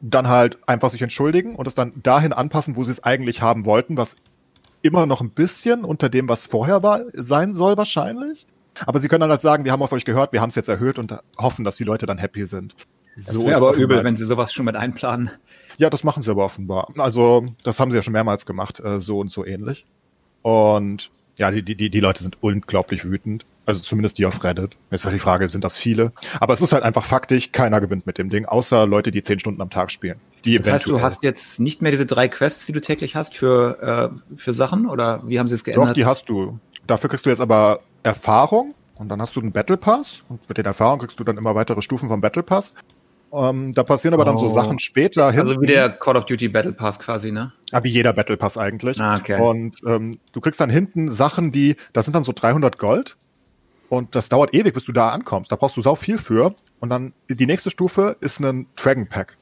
dann 0.00 0.28
halt 0.28 0.60
einfach 0.68 0.90
sich 0.90 1.02
entschuldigen 1.02 1.56
und 1.56 1.66
es 1.66 1.74
dann 1.74 1.92
dahin 2.00 2.32
anpassen, 2.32 2.76
wo 2.76 2.84
sie 2.84 2.92
es 2.92 3.02
eigentlich 3.02 3.42
haben 3.42 3.64
wollten, 3.64 3.96
was 3.96 4.14
immer 4.82 5.06
noch 5.06 5.20
ein 5.20 5.30
bisschen 5.30 5.84
unter 5.84 6.08
dem, 6.08 6.28
was 6.28 6.46
vorher 6.46 6.84
war, 6.84 7.00
sein 7.14 7.52
soll 7.52 7.76
wahrscheinlich. 7.76 8.46
Aber 8.86 9.00
sie 9.00 9.08
können 9.08 9.22
dann 9.22 9.30
halt 9.30 9.40
sagen, 9.40 9.64
wir 9.64 9.72
haben 9.72 9.82
auf 9.82 9.90
euch 9.90 10.04
gehört, 10.04 10.32
wir 10.32 10.40
haben 10.40 10.50
es 10.50 10.54
jetzt 10.54 10.68
erhöht 10.68 11.00
und 11.00 11.18
hoffen, 11.36 11.64
dass 11.64 11.74
die 11.74 11.84
Leute 11.84 12.06
dann 12.06 12.18
happy 12.18 12.46
sind. 12.46 12.76
Das 13.16 13.36
wäre 13.44 13.56
aber 13.56 13.74
übel, 13.74 14.04
wenn 14.04 14.16
sie 14.16 14.24
sowas 14.24 14.52
schon 14.52 14.66
mit 14.66 14.76
einplanen. 14.76 15.32
Ja, 15.80 15.88
das 15.88 16.04
machen 16.04 16.22
sie 16.22 16.30
aber 16.30 16.44
offenbar. 16.44 16.92
Also, 16.98 17.46
das 17.64 17.80
haben 17.80 17.90
sie 17.90 17.96
ja 17.96 18.02
schon 18.02 18.12
mehrmals 18.12 18.44
gemacht, 18.44 18.80
äh, 18.80 19.00
so 19.00 19.18
und 19.18 19.32
so 19.32 19.46
ähnlich. 19.46 19.86
Und 20.42 21.10
ja, 21.38 21.50
die, 21.50 21.62
die, 21.62 21.88
die 21.88 22.00
Leute 22.00 22.22
sind 22.22 22.42
unglaublich 22.42 23.06
wütend. 23.06 23.46
Also 23.64 23.80
zumindest 23.80 24.18
die 24.18 24.26
auf 24.26 24.44
Reddit. 24.44 24.76
Jetzt 24.90 25.06
ist 25.06 25.12
die 25.12 25.18
Frage, 25.18 25.48
sind 25.48 25.64
das 25.64 25.78
viele? 25.78 26.12
Aber 26.38 26.52
es 26.52 26.60
ist 26.60 26.72
halt 26.72 26.82
einfach 26.82 27.04
faktisch, 27.04 27.52
keiner 27.52 27.80
gewinnt 27.80 28.06
mit 28.06 28.18
dem 28.18 28.28
Ding, 28.28 28.44
außer 28.44 28.86
Leute, 28.86 29.10
die 29.10 29.22
zehn 29.22 29.40
Stunden 29.40 29.62
am 29.62 29.70
Tag 29.70 29.90
spielen. 29.90 30.20
Die 30.44 30.58
Das 30.58 30.70
heißt, 30.70 30.86
du 30.86 31.00
hast 31.00 31.22
jetzt 31.22 31.60
nicht 31.60 31.80
mehr 31.80 31.92
diese 31.92 32.04
drei 32.04 32.28
Quests, 32.28 32.66
die 32.66 32.72
du 32.72 32.82
täglich 32.82 33.16
hast 33.16 33.34
für, 33.34 34.12
äh, 34.12 34.36
für 34.36 34.52
Sachen? 34.52 34.86
Oder 34.86 35.22
wie 35.26 35.38
haben 35.38 35.48
sie 35.48 35.54
es 35.54 35.62
Doch, 35.62 35.72
geändert? 35.72 35.96
die 35.96 36.04
hast 36.04 36.28
du. 36.28 36.58
Dafür 36.86 37.08
kriegst 37.08 37.24
du 37.24 37.30
jetzt 37.30 37.40
aber 37.40 37.80
Erfahrung 38.02 38.74
und 38.96 39.08
dann 39.08 39.22
hast 39.22 39.34
du 39.34 39.40
einen 39.40 39.52
Battle 39.52 39.78
Pass 39.78 40.24
und 40.28 40.46
mit 40.46 40.58
den 40.58 40.66
Erfahrungen 40.66 40.98
kriegst 41.00 41.18
du 41.18 41.24
dann 41.24 41.38
immer 41.38 41.54
weitere 41.54 41.80
Stufen 41.80 42.10
vom 42.10 42.20
Battle 42.20 42.42
Pass. 42.42 42.74
Ähm, 43.32 43.72
da 43.72 43.82
passieren 43.84 44.14
aber 44.14 44.24
dann 44.24 44.38
so 44.38 44.46
Oh. 44.46 44.52
Sachen 44.52 44.78
später 44.78 45.30
hin. 45.30 45.40
also 45.40 45.60
wie 45.60 45.66
der 45.66 45.88
Call 45.88 46.16
of 46.16 46.26
Duty 46.26 46.48
Battle 46.48 46.72
Pass 46.72 46.98
quasi, 46.98 47.30
ne? 47.30 47.52
Ja, 47.70 47.84
wie 47.84 47.88
jeder 47.88 48.12
Battle 48.12 48.36
Pass 48.36 48.58
eigentlich. 48.58 49.00
Ah, 49.00 49.16
okay. 49.16 49.40
Und 49.40 49.76
ähm, 49.86 50.18
du 50.32 50.40
kriegst 50.40 50.60
dann 50.60 50.70
hinten 50.70 51.10
Sachen 51.10 51.54
wie, 51.54 51.76
da 51.92 52.02
sind 52.02 52.14
dann 52.14 52.24
so 52.24 52.32
300 52.32 52.78
Gold 52.78 53.16
und 53.88 54.14
das 54.14 54.28
dauert 54.28 54.52
ewig, 54.54 54.74
bis 54.74 54.84
du 54.84 54.92
da 54.92 55.10
ankommst. 55.10 55.52
Da 55.52 55.56
brauchst 55.56 55.76
du 55.76 55.82
sau 55.82 55.94
viel 55.94 56.18
für. 56.18 56.54
Und 56.80 56.90
dann 56.90 57.12
die 57.28 57.46
nächste 57.46 57.70
Stufe 57.70 58.16
ist 58.20 58.40
ein 58.40 58.66
Dragon 58.76 59.08
Pack. 59.08 59.36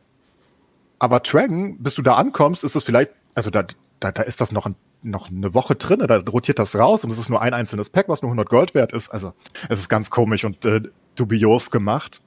Aber 0.98 1.20
Dragon, 1.20 1.78
bis 1.78 1.94
du 1.94 2.02
da 2.02 2.14
ankommst, 2.14 2.64
ist 2.64 2.74
das 2.74 2.84
vielleicht, 2.84 3.12
also 3.34 3.50
da, 3.50 3.64
da, 4.00 4.10
da 4.12 4.22
ist 4.22 4.40
das 4.40 4.52
noch, 4.52 4.66
ein, 4.66 4.74
noch 5.02 5.30
eine 5.30 5.54
Woche 5.54 5.76
drin, 5.76 6.04
da 6.06 6.16
rotiert 6.18 6.58
das 6.58 6.74
raus 6.74 7.04
und 7.04 7.10
es 7.10 7.18
ist 7.18 7.28
nur 7.30 7.40
ein 7.40 7.54
einzelnes 7.54 7.88
Pack, 7.88 8.08
was 8.08 8.20
nur 8.22 8.30
100 8.30 8.48
Gold 8.48 8.74
wert 8.74 8.92
ist. 8.92 9.08
Also 9.10 9.32
es 9.68 9.78
ist 9.78 9.88
ganz 9.88 10.10
komisch 10.10 10.44
und 10.44 10.64
äh, 10.64 10.80
dubios 11.14 11.70
gemacht. 11.70 12.20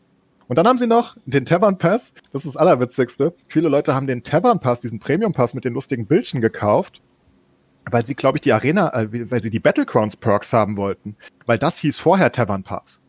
Und 0.52 0.57
dann 0.57 0.68
haben 0.68 0.78
sie 0.78 0.86
noch 0.86 1.15
den 1.23 1.45
Tavern 1.45 1.78
Pass. 1.78 2.14
Das 2.34 2.44
ist 2.44 2.56
das 2.56 2.57
Allerwitzigste. 2.57 3.34
Viele 3.48 3.69
Leute 3.69 3.95
haben 3.95 4.06
den 4.06 4.22
Tavern 4.22 4.60
Pass, 4.60 4.82
diesen 4.82 4.99
Premium 4.99 5.32
Pass 5.32 5.53
mit 5.53 5.64
den 5.64 5.73
lustigen 5.73 6.07
Bildchen 6.07 6.41
gekauft, 6.41 7.02
weil 7.90 8.06
sie, 8.06 8.15
glaube 8.15 8.36
ich, 8.36 8.41
die 8.41 8.52
Arena, 8.52 8.94
äh, 8.94 9.32
weil 9.32 9.41
sie 9.41 9.49
die 9.49 9.61
Battlegrounds 9.61 10.18
Perks 10.18 10.52
haben 10.52 10.76
wollten. 10.76 11.15
Weil 11.45 11.57
das 11.57 11.78
hieß 11.78 11.99
vorher 11.99 12.34
Tavern 12.34 12.64
Pass. 12.64 12.99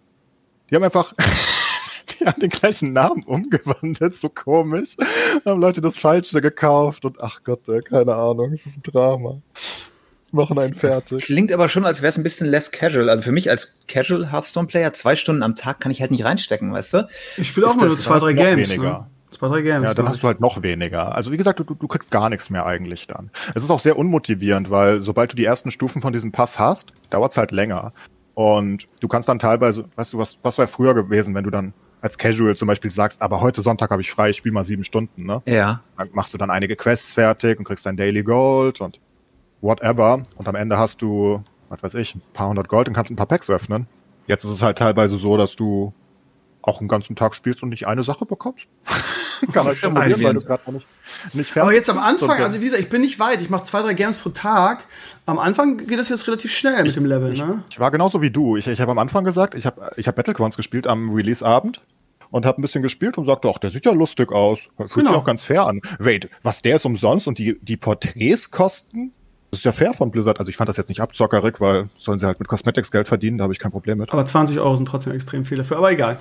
Die 0.70 0.76
haben 0.76 0.84
einfach 0.84 1.14
die 2.20 2.26
haben 2.26 2.38
den 2.38 2.50
gleichen 2.50 2.92
Namen 2.92 3.24
umgewandelt, 3.24 4.14
so 4.14 4.28
komisch. 4.28 4.96
Haben 5.44 5.60
Leute 5.60 5.80
das 5.80 5.98
Falsche 5.98 6.40
gekauft 6.42 7.04
und 7.04 7.20
ach 7.20 7.42
Gott, 7.42 7.66
ey, 7.66 7.80
keine 7.80 8.14
Ahnung, 8.14 8.52
es 8.52 8.66
ist 8.66 8.76
ein 8.76 8.82
Drama. 8.84 9.42
Machen 10.32 10.58
einen 10.58 10.74
fertig. 10.74 11.24
Klingt 11.24 11.52
aber 11.52 11.68
schon, 11.68 11.84
als 11.84 12.00
wäre 12.00 12.08
es 12.10 12.16
ein 12.16 12.22
bisschen 12.22 12.46
less 12.46 12.70
casual. 12.70 13.10
Also 13.10 13.22
für 13.22 13.32
mich 13.32 13.50
als 13.50 13.72
Casual 13.86 14.32
Hearthstone-Player, 14.32 14.94
zwei 14.94 15.14
Stunden 15.14 15.42
am 15.42 15.54
Tag 15.54 15.78
kann 15.78 15.92
ich 15.92 16.00
halt 16.00 16.10
nicht 16.10 16.24
reinstecken, 16.24 16.72
weißt 16.72 16.94
du? 16.94 17.08
Ich 17.36 17.48
spiele 17.48 17.66
auch 17.66 17.76
nur 17.76 17.96
zwei, 17.96 18.18
drei 18.18 18.32
Games. 18.32 18.70
Weniger. 18.70 18.90
Ne? 18.90 19.06
Zwei, 19.30 19.48
drei 19.48 19.62
Games. 19.62 19.90
Ja, 19.90 19.94
dann 19.94 20.08
hast 20.08 20.22
du 20.22 20.26
halt 20.26 20.40
noch 20.40 20.62
weniger. 20.62 21.14
Also 21.14 21.32
wie 21.32 21.36
gesagt, 21.36 21.58
du, 21.60 21.64
du 21.64 21.86
kriegst 21.86 22.10
gar 22.10 22.30
nichts 22.30 22.48
mehr 22.48 22.64
eigentlich 22.64 23.06
dann. 23.06 23.30
Es 23.54 23.62
ist 23.62 23.70
auch 23.70 23.80
sehr 23.80 23.98
unmotivierend, 23.98 24.70
weil 24.70 25.02
sobald 25.02 25.32
du 25.32 25.36
die 25.36 25.44
ersten 25.44 25.70
Stufen 25.70 26.00
von 26.00 26.12
diesem 26.14 26.32
Pass 26.32 26.58
hast, 26.58 26.92
dauert 27.10 27.32
es 27.32 27.38
halt 27.38 27.50
länger. 27.50 27.92
Und 28.34 28.88
du 29.00 29.08
kannst 29.08 29.28
dann 29.28 29.38
teilweise, 29.38 29.84
weißt 29.96 30.14
du, 30.14 30.18
was, 30.18 30.38
was 30.42 30.56
wäre 30.56 30.68
früher 30.68 30.94
gewesen, 30.94 31.34
wenn 31.34 31.44
du 31.44 31.50
dann 31.50 31.74
als 32.00 32.18
Casual 32.18 32.56
zum 32.56 32.68
Beispiel 32.68 32.90
sagst, 32.90 33.22
aber 33.22 33.40
heute 33.40 33.62
Sonntag 33.62 33.90
habe 33.90 34.02
ich 34.02 34.10
frei, 34.10 34.30
ich 34.30 34.38
spiele 34.38 34.54
mal 34.54 34.64
sieben 34.64 34.82
Stunden, 34.82 35.24
ne? 35.24 35.40
Ja. 35.46 35.82
Dann 35.96 36.08
machst 36.12 36.34
du 36.34 36.38
dann 36.38 36.50
einige 36.50 36.74
Quests 36.74 37.14
fertig 37.14 37.58
und 37.58 37.64
kriegst 37.64 37.86
dein 37.86 37.96
Daily 37.96 38.22
Gold 38.22 38.80
und 38.80 38.98
whatever. 39.62 40.22
Und 40.36 40.48
am 40.48 40.54
Ende 40.54 40.76
hast 40.76 41.00
du, 41.00 41.42
was 41.70 41.82
weiß 41.82 41.94
ich, 41.94 42.14
ein 42.14 42.22
paar 42.34 42.48
hundert 42.48 42.68
Gold 42.68 42.88
und 42.88 42.94
kannst 42.94 43.10
ein 43.10 43.16
paar 43.16 43.26
Packs 43.26 43.48
öffnen. 43.48 43.86
Jetzt 44.26 44.44
ist 44.44 44.50
es 44.50 44.62
halt 44.62 44.78
teilweise 44.78 45.16
so, 45.16 45.36
dass 45.38 45.56
du 45.56 45.94
auch 46.60 46.80
einen 46.80 46.88
ganzen 46.88 47.16
Tag 47.16 47.34
spielst 47.34 47.62
und 47.62 47.70
nicht 47.70 47.86
eine 47.86 48.02
Sache 48.02 48.26
bekommst. 48.26 48.70
Kann 49.52 49.66
halt 49.66 49.80
passieren, 49.80 50.22
weil 50.22 50.34
du 50.34 50.40
gerade 50.40 50.62
noch 50.66 50.74
nicht, 50.74 50.86
nicht 51.32 51.50
fertig 51.50 51.62
Aber 51.62 51.74
jetzt 51.74 51.90
am 51.90 51.98
Anfang, 51.98 52.30
also 52.40 52.60
wie 52.60 52.64
gesagt, 52.64 52.80
ich 52.80 52.88
bin 52.88 53.00
nicht 53.00 53.18
weit. 53.18 53.42
Ich 53.42 53.50
mache 53.50 53.64
zwei, 53.64 53.82
drei 53.82 53.94
Games 53.94 54.18
pro 54.18 54.28
Tag. 54.28 54.84
Am 55.26 55.40
Anfang 55.40 55.78
geht 55.78 55.98
das 55.98 56.08
jetzt 56.10 56.28
relativ 56.28 56.52
schnell 56.52 56.84
mit 56.84 56.94
dem 56.94 57.06
Level, 57.06 57.32
ich, 57.32 57.40
ne? 57.40 57.64
Ich 57.68 57.80
war 57.80 57.90
genauso 57.90 58.22
wie 58.22 58.30
du. 58.30 58.56
Ich, 58.56 58.68
ich 58.68 58.80
habe 58.80 58.92
am 58.92 58.98
Anfang 58.98 59.24
gesagt, 59.24 59.56
ich 59.56 59.66
habe 59.66 59.90
ich 59.96 60.06
hab 60.06 60.14
Battlegrounds 60.14 60.56
gespielt 60.56 60.86
am 60.86 61.10
Release-Abend 61.10 61.80
und 62.30 62.46
habe 62.46 62.60
ein 62.60 62.62
bisschen 62.62 62.82
gespielt 62.82 63.18
und 63.18 63.24
sagte, 63.24 63.50
ach, 63.52 63.58
der 63.58 63.70
sieht 63.70 63.84
ja 63.84 63.92
lustig 63.92 64.30
aus. 64.30 64.68
Fühlt 64.76 64.92
genau. 64.92 65.10
sich 65.10 65.18
auch 65.18 65.24
ganz 65.24 65.44
fair 65.44 65.66
an. 65.66 65.80
Wait, 65.98 66.30
was, 66.42 66.62
der 66.62 66.76
ist 66.76 66.84
umsonst 66.84 67.26
und 67.26 67.38
die, 67.38 67.58
die 67.60 67.76
Porträts 67.76 68.52
kosten? 68.52 69.12
Das 69.52 69.58
ist 69.58 69.64
ja 69.66 69.72
fair 69.72 69.92
von 69.92 70.10
Blizzard. 70.10 70.38
Also 70.40 70.48
ich 70.48 70.56
fand 70.56 70.70
das 70.70 70.78
jetzt 70.78 70.88
nicht 70.88 71.02
abzockerig, 71.02 71.60
weil 71.60 71.90
sollen 71.98 72.18
sie 72.18 72.24
halt 72.24 72.38
mit 72.38 72.48
Cosmetics 72.48 72.90
Geld 72.90 73.06
verdienen, 73.06 73.36
da 73.36 73.42
habe 73.42 73.52
ich 73.52 73.58
kein 73.58 73.70
Problem 73.70 73.98
mit. 73.98 74.10
Aber 74.10 74.24
20 74.24 74.58
Euro 74.58 74.74
sind 74.76 74.86
trotzdem 74.86 75.12
extrem 75.12 75.44
viele 75.44 75.62
für, 75.62 75.76
aber 75.76 75.92
egal. 75.92 76.18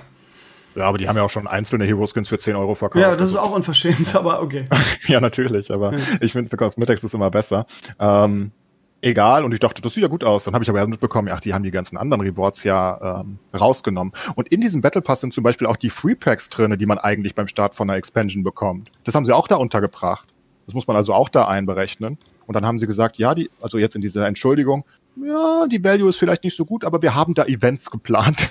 Ja, 0.74 0.84
aber 0.84 0.98
die 0.98 1.08
haben 1.08 1.16
ja 1.16 1.22
auch 1.22 1.30
schon 1.30 1.46
einzelne 1.46 1.86
Hero-Skins 1.86 2.28
für 2.28 2.38
10 2.38 2.56
Euro 2.56 2.74
verkauft. 2.74 3.02
Ja, 3.02 3.16
das 3.16 3.30
ist 3.30 3.36
auch 3.36 3.52
unverschämt, 3.52 4.14
aber 4.14 4.42
okay. 4.42 4.66
ja, 5.06 5.18
natürlich, 5.18 5.72
aber 5.72 5.94
ja. 5.94 5.98
ich 6.20 6.32
finde, 6.32 6.50
für 6.50 6.58
Cosmetics 6.58 7.04
ist 7.04 7.14
immer 7.14 7.30
besser. 7.30 7.64
Ähm, 7.98 8.52
egal, 9.00 9.44
und 9.46 9.54
ich 9.54 9.60
dachte, 9.60 9.80
das 9.80 9.94
sieht 9.94 10.02
ja 10.02 10.08
gut 10.08 10.24
aus. 10.24 10.44
Dann 10.44 10.52
habe 10.52 10.64
ich 10.64 10.68
aber 10.68 10.86
mitbekommen, 10.86 11.30
ach, 11.32 11.40
die 11.40 11.54
haben 11.54 11.62
die 11.62 11.70
ganzen 11.70 11.96
anderen 11.96 12.20
Rewards 12.20 12.64
ja 12.64 13.22
ähm, 13.22 13.38
rausgenommen. 13.58 14.12
Und 14.34 14.48
in 14.48 14.60
diesem 14.60 14.82
Battle 14.82 15.00
Pass 15.00 15.22
sind 15.22 15.32
zum 15.32 15.42
Beispiel 15.42 15.66
auch 15.66 15.78
die 15.78 15.88
Free 15.88 16.14
Packs 16.16 16.50
drinne, 16.50 16.76
die 16.76 16.84
man 16.84 16.98
eigentlich 16.98 17.34
beim 17.34 17.48
Start 17.48 17.74
von 17.74 17.88
einer 17.88 17.96
Expansion 17.96 18.42
bekommt. 18.42 18.90
Das 19.04 19.14
haben 19.14 19.24
sie 19.24 19.34
auch 19.34 19.48
da 19.48 19.56
untergebracht. 19.56 20.28
Das 20.66 20.74
muss 20.74 20.86
man 20.86 20.96
also 20.96 21.14
auch 21.14 21.30
da 21.30 21.48
einberechnen. 21.48 22.18
Und 22.52 22.56
dann 22.56 22.66
haben 22.66 22.78
sie 22.78 22.86
gesagt, 22.86 23.16
ja, 23.16 23.34
die, 23.34 23.50
also 23.62 23.78
jetzt 23.78 23.96
in 23.96 24.02
dieser 24.02 24.26
Entschuldigung, 24.26 24.84
ja, 25.16 25.66
die 25.66 25.82
Value 25.82 26.10
ist 26.10 26.18
vielleicht 26.18 26.44
nicht 26.44 26.54
so 26.54 26.66
gut, 26.66 26.84
aber 26.84 27.00
wir 27.00 27.14
haben 27.14 27.32
da 27.32 27.46
Events 27.46 27.90
geplant. 27.90 28.46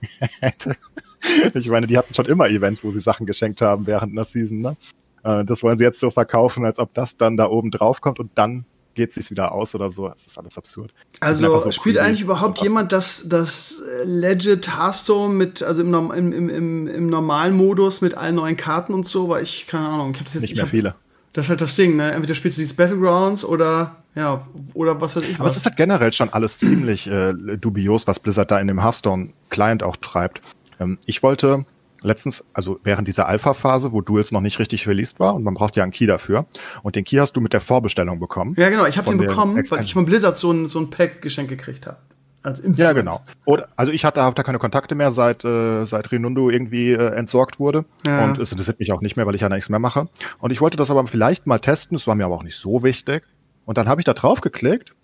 ich 1.54 1.68
meine, 1.68 1.88
die 1.88 1.98
hatten 1.98 2.14
schon 2.14 2.26
immer 2.26 2.48
Events, 2.48 2.84
wo 2.84 2.92
sie 2.92 3.00
Sachen 3.00 3.26
geschenkt 3.26 3.60
haben 3.60 3.88
während 3.88 4.12
einer 4.12 4.24
Season. 4.24 4.60
Ne? 4.60 4.76
Äh, 5.24 5.44
das 5.44 5.64
wollen 5.64 5.78
sie 5.78 5.84
jetzt 5.84 5.98
so 5.98 6.12
verkaufen, 6.12 6.64
als 6.64 6.78
ob 6.78 6.94
das 6.94 7.16
dann 7.16 7.36
da 7.36 7.48
oben 7.48 7.72
drauf 7.72 8.00
kommt 8.00 8.20
und 8.20 8.30
dann 8.36 8.66
geht 8.94 9.12
sich 9.12 9.32
wieder 9.32 9.50
aus 9.50 9.74
oder 9.74 9.90
so. 9.90 10.08
Das 10.08 10.26
ist 10.26 10.38
alles 10.38 10.56
absurd. 10.56 10.94
Also 11.18 11.58
so 11.58 11.72
spielt 11.72 11.98
eigentlich 11.98 12.20
überhaupt 12.20 12.62
jemand 12.62 12.92
das, 12.92 13.28
das 13.28 13.82
Legit 14.04 14.76
Hearthstone 14.76 15.34
mit, 15.34 15.64
also 15.64 15.82
im, 15.82 15.92
im, 16.12 16.48
im, 16.48 16.86
im, 16.86 17.06
normalen 17.08 17.56
Modus 17.56 18.00
mit 18.00 18.14
allen 18.14 18.36
neuen 18.36 18.56
Karten 18.56 18.94
und 18.94 19.06
so, 19.06 19.28
weil 19.28 19.42
ich, 19.42 19.66
keine 19.66 19.88
Ahnung, 19.88 20.12
ich 20.12 20.18
habe 20.18 20.24
das 20.24 20.34
jetzt 20.34 20.42
nicht 20.42 20.54
mehr 20.54 20.64
hab, 20.64 20.70
viele. 20.70 20.94
Das 21.32 21.46
ist 21.46 21.50
halt 21.50 21.60
das 21.60 21.76
Ding, 21.76 21.96
ne? 21.96 22.10
Entweder 22.12 22.34
spielst 22.34 22.58
du 22.58 22.60
dieses 22.60 22.74
Battlegrounds 22.74 23.44
oder 23.44 23.96
ja, 24.14 24.46
oder 24.74 25.00
was 25.00 25.14
weiß 25.14 25.22
ich. 25.22 25.36
Aber 25.36 25.44
was. 25.44 25.52
es 25.52 25.58
ist 25.58 25.66
halt 25.66 25.76
generell 25.76 26.12
schon 26.12 26.30
alles 26.30 26.58
ziemlich 26.58 27.06
äh, 27.06 27.32
dubios, 27.32 28.06
was 28.06 28.18
Blizzard 28.18 28.50
da 28.50 28.58
in 28.58 28.66
dem 28.66 28.82
Hearthstone 28.82 29.30
Client 29.48 29.82
auch 29.82 29.96
treibt. 29.96 30.40
Ähm, 30.80 30.98
ich 31.06 31.22
wollte 31.22 31.64
letztens, 32.02 32.42
also 32.52 32.80
während 32.82 33.06
dieser 33.06 33.28
Alpha-Phase, 33.28 33.92
wo 33.92 34.00
Duels 34.00 34.32
noch 34.32 34.40
nicht 34.40 34.58
richtig 34.58 34.88
released 34.88 35.20
war 35.20 35.34
und 35.34 35.44
man 35.44 35.54
braucht 35.54 35.76
ja 35.76 35.82
einen 35.82 35.92
Key 35.92 36.06
dafür. 36.06 36.46
Und 36.82 36.96
den 36.96 37.04
Key 37.04 37.16
hast 37.18 37.34
du 37.34 37.40
mit 37.40 37.52
der 37.52 37.60
Vorbestellung 37.60 38.18
bekommen. 38.18 38.54
Ja, 38.58 38.70
genau, 38.70 38.86
ich 38.86 38.98
habe 38.98 39.08
den 39.08 39.18
bekommen, 39.18 39.62
weil 39.68 39.80
ich 39.80 39.92
von 39.92 40.04
Blizzard 40.06 40.36
so 40.36 40.50
ein, 40.50 40.66
so 40.66 40.80
ein 40.80 40.90
Pack 40.90 41.22
geschenkt 41.22 41.50
gekriegt 41.50 41.86
habe. 41.86 41.98
Als 42.42 42.62
ja, 42.76 42.92
genau. 42.92 43.20
Oder, 43.44 43.68
also 43.76 43.92
ich 43.92 44.04
hatte, 44.04 44.20
da 44.20 44.42
keine 44.42 44.58
Kontakte 44.58 44.94
mehr, 44.94 45.12
seit, 45.12 45.44
äh, 45.44 45.84
seit 45.84 46.10
Renundo 46.10 46.48
irgendwie 46.48 46.92
äh, 46.92 47.14
entsorgt 47.14 47.60
wurde. 47.60 47.84
Ja. 48.06 48.24
Und 48.24 48.38
es 48.38 48.50
interessiert 48.50 48.78
mich 48.78 48.92
auch 48.92 49.02
nicht 49.02 49.16
mehr, 49.16 49.26
weil 49.26 49.34
ich 49.34 49.42
ja 49.42 49.48
nichts 49.50 49.68
mehr 49.68 49.78
mache. 49.78 50.08
Und 50.38 50.50
ich 50.50 50.60
wollte 50.60 50.78
das 50.78 50.90
aber 50.90 51.06
vielleicht 51.06 51.46
mal 51.46 51.58
testen, 51.58 51.96
es 51.96 52.06
war 52.06 52.14
mir 52.14 52.24
aber 52.24 52.36
auch 52.36 52.42
nicht 52.42 52.56
so 52.56 52.82
wichtig. 52.82 53.24
Und 53.66 53.76
dann 53.76 53.88
habe 53.88 54.00
ich 54.00 54.06
da 54.06 54.14
drauf 54.14 54.40
geklickt 54.40 54.94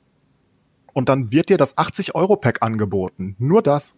und 0.94 1.10
dann 1.10 1.30
wird 1.30 1.50
dir 1.50 1.58
das 1.58 1.76
80-Euro-Pack 1.76 2.62
angeboten. 2.62 3.36
Nur 3.38 3.60
das. 3.62 3.94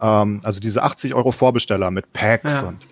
Ähm, 0.00 0.40
also 0.44 0.60
diese 0.60 0.84
80 0.84 1.14
Euro 1.14 1.32
Vorbesteller 1.32 1.90
mit 1.90 2.12
Packs 2.12 2.62
ja. 2.62 2.68
und 2.68 2.86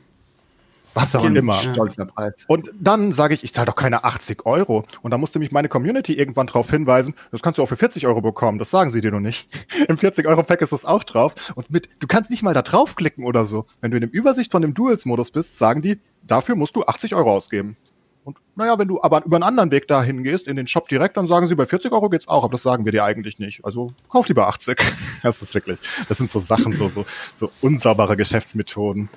was 0.94 1.14
auch 1.16 1.24
immer. 1.24 1.54
Stolzer 1.54 2.06
Preis. 2.06 2.44
Und 2.48 2.70
dann 2.78 3.12
sage 3.12 3.34
ich, 3.34 3.44
ich 3.44 3.54
zahle 3.54 3.66
doch 3.66 3.76
keine 3.76 4.04
80 4.04 4.46
Euro. 4.46 4.84
Und 5.02 5.10
da 5.10 5.18
musste 5.18 5.38
mich 5.38 5.52
meine 5.52 5.68
Community 5.68 6.14
irgendwann 6.14 6.46
darauf 6.46 6.70
hinweisen, 6.70 7.14
das 7.30 7.42
kannst 7.42 7.58
du 7.58 7.62
auch 7.62 7.66
für 7.66 7.76
40 7.76 8.06
Euro 8.06 8.20
bekommen. 8.20 8.58
Das 8.58 8.70
sagen 8.70 8.90
sie 8.90 9.00
dir 9.00 9.10
noch 9.10 9.20
nicht. 9.20 9.48
Im 9.88 9.98
40 9.98 10.26
Euro 10.26 10.42
Pack 10.42 10.62
ist 10.62 10.72
das 10.72 10.84
auch 10.84 11.04
drauf. 11.04 11.34
Und 11.54 11.70
mit, 11.70 11.88
du 12.00 12.06
kannst 12.06 12.30
nicht 12.30 12.42
mal 12.42 12.54
da 12.54 12.62
draufklicken 12.62 13.24
oder 13.24 13.44
so. 13.44 13.66
Wenn 13.80 13.90
du 13.90 13.96
in 13.96 14.02
dem 14.02 14.10
Übersicht 14.10 14.52
von 14.52 14.62
dem 14.62 14.74
Duels-Modus 14.74 15.30
bist, 15.30 15.56
sagen 15.56 15.82
die, 15.82 15.98
dafür 16.22 16.56
musst 16.56 16.76
du 16.76 16.84
80 16.84 17.14
Euro 17.14 17.32
ausgeben. 17.32 17.76
Und 18.22 18.38
naja, 18.54 18.78
wenn 18.78 18.88
du 18.88 19.02
aber 19.02 19.24
über 19.24 19.36
einen 19.36 19.44
anderen 19.44 19.70
Weg 19.70 19.88
dahin 19.88 20.22
gehst, 20.22 20.46
in 20.46 20.56
den 20.56 20.66
Shop 20.66 20.88
direkt, 20.88 21.16
dann 21.16 21.26
sagen 21.26 21.46
sie, 21.46 21.54
bei 21.54 21.64
40 21.64 21.90
Euro 21.92 22.10
geht's 22.10 22.28
auch, 22.28 22.44
aber 22.44 22.52
das 22.52 22.62
sagen 22.62 22.84
wir 22.84 22.92
dir 22.92 23.04
eigentlich 23.04 23.38
nicht. 23.38 23.64
Also 23.64 23.92
kauf 24.08 24.28
lieber 24.28 24.48
80. 24.48 24.78
Das 25.22 25.42
ist 25.42 25.54
wirklich, 25.54 25.78
das 26.08 26.16
sind 26.16 26.30
so 26.30 26.40
Sachen, 26.40 26.72
so, 26.72 26.88
so, 26.88 27.04
so 27.34 27.50
unsaubere 27.60 28.16
Geschäftsmethoden 28.16 29.10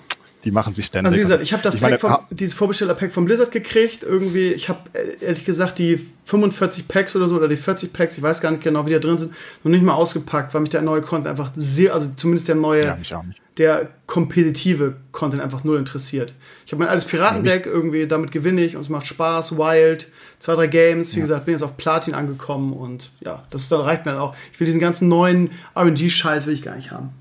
die 0.43 0.51
machen 0.51 0.73
sich 0.73 0.85
ständig. 0.85 1.07
Also 1.07 1.17
wie 1.17 1.21
gesagt, 1.21 1.43
ich 1.43 1.53
habe 1.53 1.63
das 1.63 1.75
ich 1.75 1.81
Pack 1.81 1.99
vom, 1.99 2.17
dieses 2.29 2.53
Vorbesteller-Pack 2.53 3.13
vom 3.13 3.25
Blizzard 3.25 3.51
gekriegt. 3.51 4.03
Irgendwie, 4.03 4.51
ich 4.51 4.67
habe 4.67 4.79
ehrlich 5.21 5.45
gesagt 5.45 5.79
die 5.79 5.97
45 6.25 6.87
Packs 6.87 7.15
oder 7.15 7.27
so 7.27 7.37
oder 7.37 7.47
die 7.47 7.55
40 7.55 7.93
Packs, 7.93 8.17
ich 8.17 8.23
weiß 8.23 8.41
gar 8.41 8.51
nicht 8.51 8.63
genau, 8.63 8.85
wie 8.85 8.89
die 8.89 8.95
da 8.95 8.99
drin 8.99 9.17
sind, 9.17 9.33
noch 9.63 9.71
nicht 9.71 9.83
mal 9.83 9.93
ausgepackt, 9.93 10.53
weil 10.53 10.61
mich 10.61 10.69
der 10.69 10.81
neue 10.81 11.01
Content 11.01 11.27
einfach 11.27 11.51
sehr, 11.55 11.93
also 11.93 12.09
zumindest 12.15 12.47
der 12.49 12.55
neue, 12.55 12.83
ja, 12.83 13.23
der 13.57 13.89
kompetitive 14.05 14.95
Content 15.11 15.41
einfach 15.41 15.63
null 15.63 15.77
interessiert. 15.77 16.33
Ich 16.65 16.71
habe 16.71 16.83
mein 16.83 16.89
altes 16.89 17.05
Piratendeck, 17.05 17.65
irgendwie, 17.65 18.07
damit 18.07 18.31
gewinne 18.31 18.61
ich 18.61 18.75
und 18.75 18.81
es 18.81 18.89
macht 18.89 19.05
Spaß, 19.05 19.57
Wild, 19.57 20.07
zwei, 20.39 20.55
drei 20.55 20.67
Games, 20.67 21.13
wie 21.13 21.19
ja. 21.19 21.23
gesagt, 21.23 21.45
bin 21.45 21.53
jetzt 21.53 21.63
auf 21.63 21.77
Platin 21.77 22.15
angekommen 22.15 22.73
und 22.73 23.11
ja, 23.21 23.43
das 23.49 23.61
ist, 23.61 23.71
dann 23.71 23.81
reicht 23.81 24.05
mir 24.05 24.11
dann 24.11 24.21
auch. 24.21 24.35
Ich 24.51 24.59
will 24.59 24.65
diesen 24.65 24.81
ganzen 24.81 25.07
neuen 25.07 25.51
RNG-Scheiß 25.75 26.47
will 26.47 26.53
ich 26.53 26.63
gar 26.63 26.75
nicht 26.75 26.91
haben. 26.91 27.11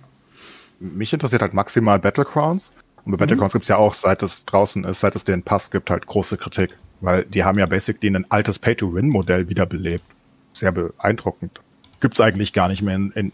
Mich 0.81 1.13
interessiert 1.13 1.43
halt 1.43 1.55
maximal 1.55 2.01
Battlegrounds 2.01 2.73
und 3.05 3.13
bei 3.13 3.19
Battlegrounds 3.19 3.55
mhm. 3.55 3.59
gibt 3.59 3.65
es 3.65 3.69
ja 3.69 3.77
auch, 3.77 3.95
seit 3.95 4.23
es 4.23 4.45
draußen 4.45 4.85
ist, 4.85 5.01
seit 5.01 5.17
es 5.17 5.25
den 5.25 5.43
Pass 5.43 5.71
gibt, 5.71 5.91
halt 5.91 6.07
große 6.07 6.37
Kritik. 6.37 6.77
Weil 7.01 7.25
die 7.25 7.43
haben 7.43 7.59
ja 7.59 7.67
basically 7.67 8.15
ein 8.15 8.31
altes 8.31 8.59
Pay-to-Win-Modell 8.61 9.49
wiederbelebt. 9.49 10.05
Sehr 10.53 10.71
beeindruckend. 10.71 11.61
Gibt's 12.01 12.21
eigentlich 12.21 12.53
gar 12.53 12.69
nicht 12.69 12.83
mehr 12.83 12.95
in, 12.95 13.11
in, 13.13 13.33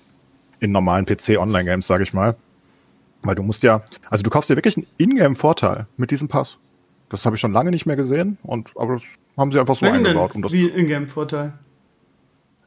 in 0.60 0.72
normalen 0.72 1.04
PC-Online-Games, 1.04 1.86
sage 1.86 2.02
ich 2.02 2.14
mal. 2.14 2.36
Weil 3.22 3.34
du 3.34 3.42
musst 3.42 3.62
ja, 3.62 3.82
also 4.08 4.22
du 4.22 4.30
kaufst 4.30 4.48
dir 4.48 4.56
wirklich 4.56 4.76
einen 4.76 4.86
Ingame-Vorteil 4.96 5.86
mit 5.96 6.10
diesem 6.10 6.28
Pass. 6.28 6.56
Das 7.10 7.26
habe 7.26 7.36
ich 7.36 7.40
schon 7.40 7.52
lange 7.52 7.70
nicht 7.70 7.86
mehr 7.86 7.96
gesehen, 7.96 8.36
und 8.42 8.70
aber 8.76 8.94
das 8.94 9.04
haben 9.36 9.50
sie 9.50 9.58
einfach 9.58 9.76
so 9.76 9.86
Welchen 9.86 10.06
eingebaut. 10.06 10.34
Um 10.34 10.42
das 10.42 10.52
wie 10.52 10.68
Ingame-Vorteil? 10.68 11.54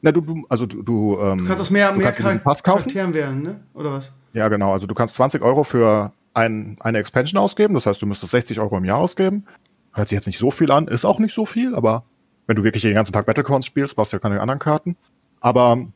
Na, 0.01 0.11
du, 0.11 0.21
du, 0.21 0.45
also 0.49 0.65
du, 0.65 0.81
du, 0.81 1.19
ähm, 1.21 1.39
du 1.39 1.45
kannst 1.45 1.61
aus 1.61 1.69
mehr, 1.69 1.91
mehr 1.93 2.11
Charakteren 2.11 3.13
wählen, 3.13 3.41
ne? 3.41 3.59
Oder 3.75 3.93
was? 3.93 4.13
Ja, 4.33 4.47
genau. 4.49 4.73
Also 4.73 4.87
du 4.87 4.95
kannst 4.95 5.15
20 5.15 5.43
Euro 5.43 5.63
für 5.63 6.11
ein, 6.33 6.77
eine 6.79 6.97
Expansion 6.99 7.39
ausgeben. 7.39 7.73
Das 7.73 7.85
heißt, 7.85 8.01
du 8.01 8.05
müsstest 8.05 8.31
60 8.31 8.59
Euro 8.59 8.77
im 8.77 8.85
Jahr 8.85 8.97
ausgeben. 8.97 9.45
Hört 9.93 10.09
sich 10.09 10.15
jetzt 10.15 10.27
nicht 10.27 10.39
so 10.39 10.51
viel 10.51 10.71
an, 10.71 10.87
ist 10.87 11.05
auch 11.05 11.19
nicht 11.19 11.33
so 11.33 11.45
viel, 11.45 11.75
aber 11.75 12.05
wenn 12.47 12.55
du 12.55 12.63
wirklich 12.63 12.83
den 12.83 12.93
ganzen 12.93 13.11
Tag 13.11 13.25
Battlecorns 13.25 13.65
spielst, 13.65 13.95
brauchst 13.95 14.13
du 14.13 14.17
ja 14.17 14.19
keine 14.19 14.39
anderen 14.39 14.59
Karten. 14.59 14.95
Aber 15.39 15.87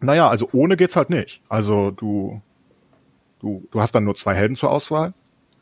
naja, 0.00 0.28
also 0.28 0.48
ohne 0.52 0.76
geht's 0.76 0.96
halt 0.96 1.10
nicht. 1.10 1.42
Also 1.48 1.90
du, 1.90 2.40
du, 3.40 3.66
du 3.70 3.80
hast 3.80 3.94
dann 3.94 4.04
nur 4.04 4.14
zwei 4.14 4.34
Helden 4.34 4.56
zur 4.56 4.70
Auswahl. 4.70 5.14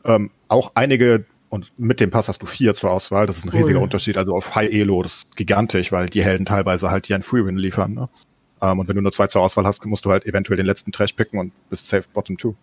Ähm, 0.03 0.29
auch 0.47 0.71
einige 0.75 1.25
Und 1.49 1.71
mit 1.77 1.99
dem 1.99 2.11
Pass 2.11 2.27
hast 2.27 2.41
du 2.41 2.45
vier 2.45 2.75
zur 2.75 2.91
Auswahl. 2.91 3.25
Das 3.25 3.37
ist 3.37 3.45
ein 3.45 3.49
riesiger 3.49 3.79
oh, 3.79 3.83
Unterschied. 3.83 4.17
Also 4.17 4.35
auf 4.35 4.55
High 4.55 4.71
Elo, 4.71 5.01
das 5.01 5.17
ist 5.17 5.37
gigantisch, 5.37 5.91
weil 5.91 6.07
die 6.07 6.23
Helden 6.23 6.45
teilweise 6.45 6.91
halt 6.91 7.07
dir 7.07 7.15
einen 7.15 7.23
Free-Win 7.23 7.57
liefern. 7.57 7.93
Ne? 7.93 8.09
Ähm, 8.61 8.79
und 8.79 8.87
wenn 8.87 8.95
du 8.95 9.01
nur 9.01 9.11
zwei 9.11 9.27
zur 9.27 9.41
Auswahl 9.41 9.65
hast, 9.65 9.85
musst 9.85 10.05
du 10.05 10.11
halt 10.11 10.25
eventuell 10.25 10.57
den 10.57 10.65
letzten 10.65 10.91
Trash 10.91 11.13
picken 11.13 11.39
und 11.39 11.53
bist 11.69 11.87
safe 11.87 12.07
bottom 12.13 12.37
two. 12.37 12.55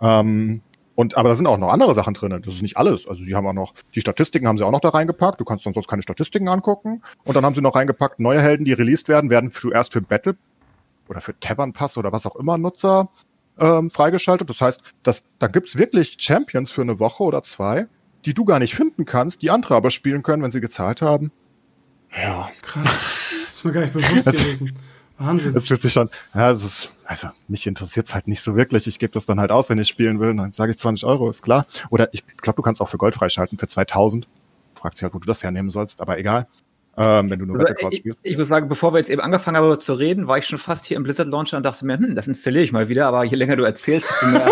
Ähm, 0.00 0.62
und, 0.94 1.16
aber 1.16 1.30
da 1.30 1.34
sind 1.34 1.46
auch 1.46 1.56
noch 1.56 1.70
andere 1.70 1.94
Sachen 1.94 2.14
drin. 2.14 2.42
Das 2.44 2.54
ist 2.54 2.62
nicht 2.62 2.76
alles. 2.76 3.06
Also 3.06 3.22
sie 3.22 3.34
haben 3.34 3.46
auch 3.46 3.52
noch, 3.52 3.74
die 3.94 4.00
Statistiken 4.00 4.46
haben 4.46 4.58
sie 4.58 4.64
auch 4.64 4.70
noch 4.70 4.80
da 4.80 4.90
reingepackt. 4.90 5.40
Du 5.40 5.44
kannst 5.44 5.64
dann 5.64 5.72
sonst 5.72 5.88
keine 5.88 6.02
Statistiken 6.02 6.48
angucken. 6.48 7.02
Und 7.24 7.36
dann 7.36 7.44
haben 7.44 7.54
sie 7.54 7.62
noch 7.62 7.74
reingepackt, 7.74 8.20
neue 8.20 8.42
Helden, 8.42 8.64
die 8.64 8.72
released 8.72 9.08
werden, 9.08 9.30
werden 9.30 9.50
zuerst 9.50 9.92
für 9.92 10.02
Battle 10.02 10.36
oder 11.08 11.20
für 11.20 11.38
Tavern 11.38 11.72
Pass 11.72 11.96
oder 11.96 12.12
was 12.12 12.26
auch 12.26 12.36
immer 12.36 12.58
Nutzer 12.58 13.08
ähm, 13.58 13.90
freigeschaltet. 13.90 14.50
Das 14.50 14.60
heißt, 14.60 14.82
dass, 15.02 15.24
da 15.38 15.46
gibt's 15.46 15.76
wirklich 15.76 16.16
Champions 16.18 16.70
für 16.70 16.82
eine 16.82 16.98
Woche 16.98 17.22
oder 17.22 17.42
zwei, 17.42 17.86
die 18.24 18.34
du 18.34 18.44
gar 18.44 18.58
nicht 18.58 18.74
finden 18.74 19.04
kannst, 19.04 19.42
die 19.42 19.50
andere 19.50 19.76
aber 19.76 19.90
spielen 19.90 20.22
können, 20.22 20.42
wenn 20.42 20.50
sie 20.50 20.60
gezahlt 20.60 21.02
haben. 21.02 21.32
Ja. 22.14 22.50
Krass. 22.62 22.84
Das 23.46 23.54
ist 23.54 23.64
mir 23.64 23.72
gar 23.72 23.80
nicht 23.82 23.92
bewusst 23.92 24.26
gewesen. 24.32 24.76
Wahnsinn. 25.20 25.54
Es 25.54 25.68
fühlt 25.68 25.82
sich 25.82 25.92
schon, 25.92 26.10
ja, 26.34 26.50
es 26.50 26.64
ist, 26.64 26.90
also 27.04 27.28
mich 27.46 27.66
interessiert 27.66 28.06
es 28.06 28.14
halt 28.14 28.26
nicht 28.26 28.40
so 28.40 28.56
wirklich. 28.56 28.86
Ich 28.86 28.98
gebe 28.98 29.12
das 29.12 29.26
dann 29.26 29.38
halt 29.38 29.52
aus, 29.52 29.68
wenn 29.68 29.78
ich 29.78 29.88
spielen 29.88 30.18
will. 30.18 30.34
Dann 30.34 30.52
sage 30.52 30.72
ich 30.72 30.78
20 30.78 31.04
Euro, 31.04 31.28
ist 31.28 31.42
klar. 31.42 31.66
Oder 31.90 32.08
ich 32.12 32.26
glaube, 32.38 32.56
du 32.56 32.62
kannst 32.62 32.80
auch 32.80 32.88
für 32.88 32.98
Gold 32.98 33.14
freischalten 33.14 33.58
für 33.58 33.68
2000. 33.68 34.26
Fragt 34.74 34.96
sich 34.96 35.02
halt, 35.02 35.14
wo 35.14 35.18
du 35.18 35.26
das 35.26 35.42
hernehmen 35.42 35.70
sollst, 35.70 36.00
aber 36.00 36.18
egal. 36.18 36.46
Ähm, 36.96 37.30
wenn 37.30 37.38
du 37.38 37.46
nur 37.46 37.56
also, 37.56 37.66
Battlegrounds 37.66 37.98
spielst. 37.98 38.20
Ich, 38.22 38.32
ich 38.32 38.38
muss 38.38 38.48
sagen, 38.48 38.68
bevor 38.68 38.92
wir 38.92 38.98
jetzt 38.98 39.10
eben 39.10 39.20
angefangen 39.20 39.56
haben 39.58 39.80
zu 39.80 39.94
reden, 39.94 40.26
war 40.26 40.38
ich 40.38 40.46
schon 40.46 40.58
fast 40.58 40.86
hier 40.86 40.96
im 40.96 41.02
Blizzard 41.02 41.28
Launcher 41.28 41.56
und 41.56 41.64
dachte 41.64 41.86
mir, 41.86 41.98
hm, 41.98 42.14
das 42.14 42.26
installiere 42.26 42.64
ich 42.64 42.72
mal 42.72 42.88
wieder, 42.88 43.06
aber 43.06 43.24
je 43.24 43.36
länger 43.36 43.56
du 43.56 43.64
erzählst, 43.64 44.10
desto 44.10 44.26
mehr 44.26 44.48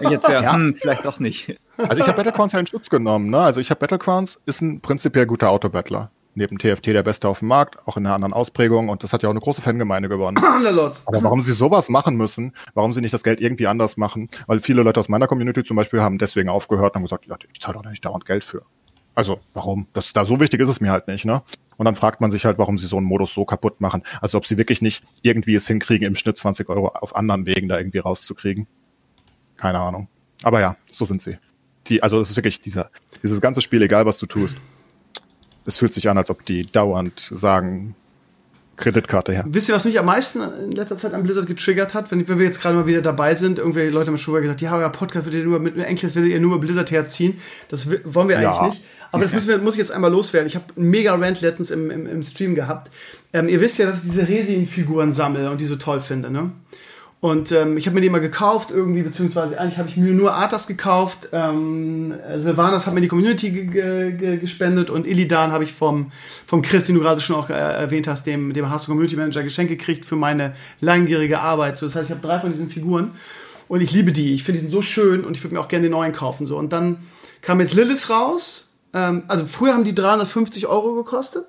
jetzt 0.10 0.28
ja, 0.28 0.42
ja. 0.42 0.54
Hm, 0.54 0.76
vielleicht 0.76 1.04
doch 1.04 1.20
nicht. 1.20 1.58
Also 1.76 1.96
ich 1.96 2.06
habe 2.06 2.16
Battlegrounds 2.16 2.52
ja 2.52 2.60
in 2.60 2.66
Schutz 2.66 2.88
genommen, 2.88 3.30
ne? 3.30 3.40
Also 3.40 3.60
ich 3.60 3.70
habe 3.70 3.80
Battlegrounds 3.80 4.38
ist 4.46 4.62
ein 4.62 4.80
prinzipiell 4.80 5.26
guter 5.26 5.50
Autobattler 5.50 6.10
neben 6.34 6.58
TFT 6.58 6.86
der 6.88 7.02
Beste 7.02 7.28
auf 7.28 7.40
dem 7.40 7.48
Markt, 7.48 7.86
auch 7.86 7.96
in 7.96 8.06
einer 8.06 8.14
anderen 8.14 8.32
Ausprägung 8.32 8.88
und 8.88 9.02
das 9.02 9.12
hat 9.12 9.22
ja 9.22 9.28
auch 9.28 9.32
eine 9.32 9.40
große 9.40 9.62
Fangemeinde 9.62 10.08
gewonnen. 10.08 10.36
Aber 11.06 11.22
warum 11.22 11.42
sie 11.42 11.52
sowas 11.52 11.88
machen 11.88 12.16
müssen, 12.16 12.52
warum 12.74 12.92
sie 12.92 13.00
nicht 13.00 13.14
das 13.14 13.22
Geld 13.22 13.40
irgendwie 13.40 13.66
anders 13.66 13.96
machen, 13.96 14.28
weil 14.46 14.60
viele 14.60 14.82
Leute 14.82 15.00
aus 15.00 15.08
meiner 15.08 15.26
Community 15.26 15.64
zum 15.64 15.76
Beispiel 15.76 16.00
haben 16.00 16.18
deswegen 16.18 16.48
aufgehört 16.48 16.94
und 16.94 16.96
haben 16.96 17.02
gesagt, 17.04 17.46
ich 17.52 17.60
zahle 17.60 17.74
doch 17.74 17.88
nicht 17.88 18.04
dauernd 18.04 18.26
Geld 18.26 18.44
für. 18.44 18.62
Also, 19.16 19.38
warum? 19.52 19.86
Das 19.92 20.12
da 20.12 20.24
so 20.24 20.40
wichtig 20.40 20.60
ist 20.60 20.68
es 20.68 20.80
mir 20.80 20.90
halt 20.90 21.06
nicht, 21.06 21.24
ne? 21.24 21.42
Und 21.76 21.84
dann 21.84 21.94
fragt 21.94 22.20
man 22.20 22.32
sich 22.32 22.44
halt, 22.44 22.58
warum 22.58 22.78
sie 22.78 22.86
so 22.86 22.96
einen 22.96 23.06
Modus 23.06 23.32
so 23.32 23.44
kaputt 23.44 23.80
machen. 23.80 24.02
Also 24.20 24.38
ob 24.38 24.46
sie 24.46 24.58
wirklich 24.58 24.82
nicht 24.82 25.04
irgendwie 25.22 25.54
es 25.54 25.66
hinkriegen, 25.66 26.06
im 26.06 26.16
Schnitt 26.16 26.38
20 26.38 26.68
Euro 26.68 26.88
auf 26.88 27.14
anderen 27.14 27.46
Wegen 27.46 27.68
da 27.68 27.78
irgendwie 27.78 27.98
rauszukriegen. 27.98 28.66
Keine 29.56 29.80
Ahnung. 29.80 30.08
Aber 30.42 30.60
ja, 30.60 30.76
so 30.90 31.04
sind 31.04 31.22
sie. 31.22 31.36
Die, 31.86 32.02
also 32.02 32.20
es 32.20 32.30
ist 32.30 32.36
wirklich 32.36 32.60
dieser, 32.60 32.90
dieses 33.22 33.40
ganze 33.40 33.60
Spiel, 33.60 33.82
egal 33.82 34.06
was 34.06 34.18
du 34.18 34.26
tust 34.26 34.56
es 35.66 35.76
fühlt 35.78 35.94
sich 35.94 36.08
an, 36.08 36.18
als 36.18 36.30
ob 36.30 36.44
die 36.44 36.66
dauernd 36.66 37.30
sagen, 37.32 37.94
Kreditkarte 38.76 39.32
her. 39.32 39.44
Wisst 39.46 39.68
ihr, 39.68 39.74
was 39.74 39.84
mich 39.84 39.98
am 39.98 40.06
meisten 40.06 40.40
in 40.64 40.72
letzter 40.72 40.96
Zeit 40.96 41.14
an 41.14 41.22
Blizzard 41.22 41.46
getriggert 41.46 41.94
hat? 41.94 42.10
Wenn, 42.10 42.26
wenn 42.26 42.38
wir 42.38 42.46
jetzt 42.46 42.60
gerade 42.60 42.74
mal 42.74 42.86
wieder 42.86 43.02
dabei 43.02 43.34
sind, 43.34 43.58
irgendwelche 43.58 43.92
Leute 43.92 44.08
haben 44.08 44.18
schon 44.18 44.34
mal 44.34 44.40
gesagt, 44.40 44.60
ja, 44.62 44.76
euer 44.76 44.90
Podcast 44.90 45.26
wird 45.26 45.36
ihr 45.36 45.44
nur 45.44 45.60
mit 45.60 45.76
Englisch 45.76 46.14
werdet 46.14 46.32
ihr 46.32 46.40
nur 46.40 46.56
über 46.56 46.60
Blizzard 46.60 46.90
herziehen. 46.90 47.40
Das 47.68 47.88
wollen 48.04 48.28
wir 48.28 48.36
eigentlich 48.36 48.58
ja. 48.58 48.66
nicht. 48.66 48.82
Aber 49.12 49.22
das 49.22 49.32
müssen 49.32 49.48
wir, 49.48 49.58
muss 49.58 49.74
ich 49.74 49.78
jetzt 49.78 49.92
einmal 49.92 50.10
loswerden. 50.10 50.48
Ich 50.48 50.56
habe 50.56 50.64
einen 50.76 50.90
mega 50.90 51.14
Rant 51.14 51.40
letztens 51.40 51.70
im, 51.70 51.88
im, 51.88 52.06
im 52.06 52.22
Stream 52.24 52.56
gehabt. 52.56 52.90
Ähm, 53.32 53.48
ihr 53.48 53.60
wisst 53.60 53.78
ja, 53.78 53.86
dass 53.86 53.98
ich 53.98 54.10
diese 54.10 54.26
Resin-Figuren 54.26 55.12
sammle 55.12 55.48
und 55.52 55.60
die 55.60 55.66
so 55.66 55.76
toll 55.76 56.00
finde, 56.00 56.30
ne? 56.30 56.50
Und 57.24 57.52
ähm, 57.52 57.78
ich 57.78 57.86
habe 57.86 57.94
mir 57.94 58.02
die 58.02 58.10
mal 58.10 58.20
gekauft 58.20 58.70
irgendwie, 58.70 59.00
beziehungsweise 59.00 59.58
eigentlich 59.58 59.78
habe 59.78 59.88
ich 59.88 59.96
mir 59.96 60.12
nur 60.12 60.34
Arthas 60.34 60.66
gekauft. 60.66 61.30
Ähm, 61.32 62.12
Sylvanas 62.36 62.86
hat 62.86 62.92
mir 62.92 63.00
die 63.00 63.08
Community 63.08 63.64
gespendet 64.42 64.90
und 64.90 65.06
Illidan 65.06 65.50
habe 65.50 65.64
ich 65.64 65.72
vom, 65.72 66.12
vom 66.44 66.60
Chris, 66.60 66.84
den 66.84 66.96
du 66.96 67.00
gerade 67.00 67.22
schon 67.22 67.36
auch 67.36 67.48
äh, 67.48 67.54
erwähnt 67.54 68.08
hast, 68.08 68.26
dem, 68.26 68.52
dem 68.52 68.68
Hasso 68.68 68.88
Community 68.88 69.16
Manager 69.16 69.42
geschenkt 69.42 69.70
gekriegt 69.70 70.04
für 70.04 70.16
meine 70.16 70.54
langjährige 70.82 71.40
Arbeit. 71.40 71.78
So, 71.78 71.86
das 71.86 71.96
heißt, 71.96 72.10
ich 72.10 72.14
habe 72.14 72.26
drei 72.26 72.40
von 72.40 72.50
diesen 72.50 72.68
Figuren 72.68 73.12
und 73.68 73.80
ich 73.80 73.92
liebe 73.92 74.12
die. 74.12 74.34
Ich 74.34 74.44
finde 74.44 74.60
die 74.60 74.66
sind 74.66 74.70
so 74.70 74.82
schön 74.82 75.24
und 75.24 75.34
ich 75.34 75.42
würde 75.42 75.54
mir 75.54 75.60
auch 75.60 75.68
gerne 75.68 75.84
den 75.84 75.92
neuen 75.92 76.12
kaufen. 76.12 76.46
So. 76.46 76.58
Und 76.58 76.74
dann 76.74 76.98
kam 77.40 77.58
jetzt 77.58 77.72
Lilith 77.72 78.10
raus. 78.10 78.68
Ähm, 78.92 79.22
also 79.28 79.46
früher 79.46 79.72
haben 79.72 79.84
die 79.84 79.94
350 79.94 80.66
Euro 80.66 80.92
gekostet 80.92 81.46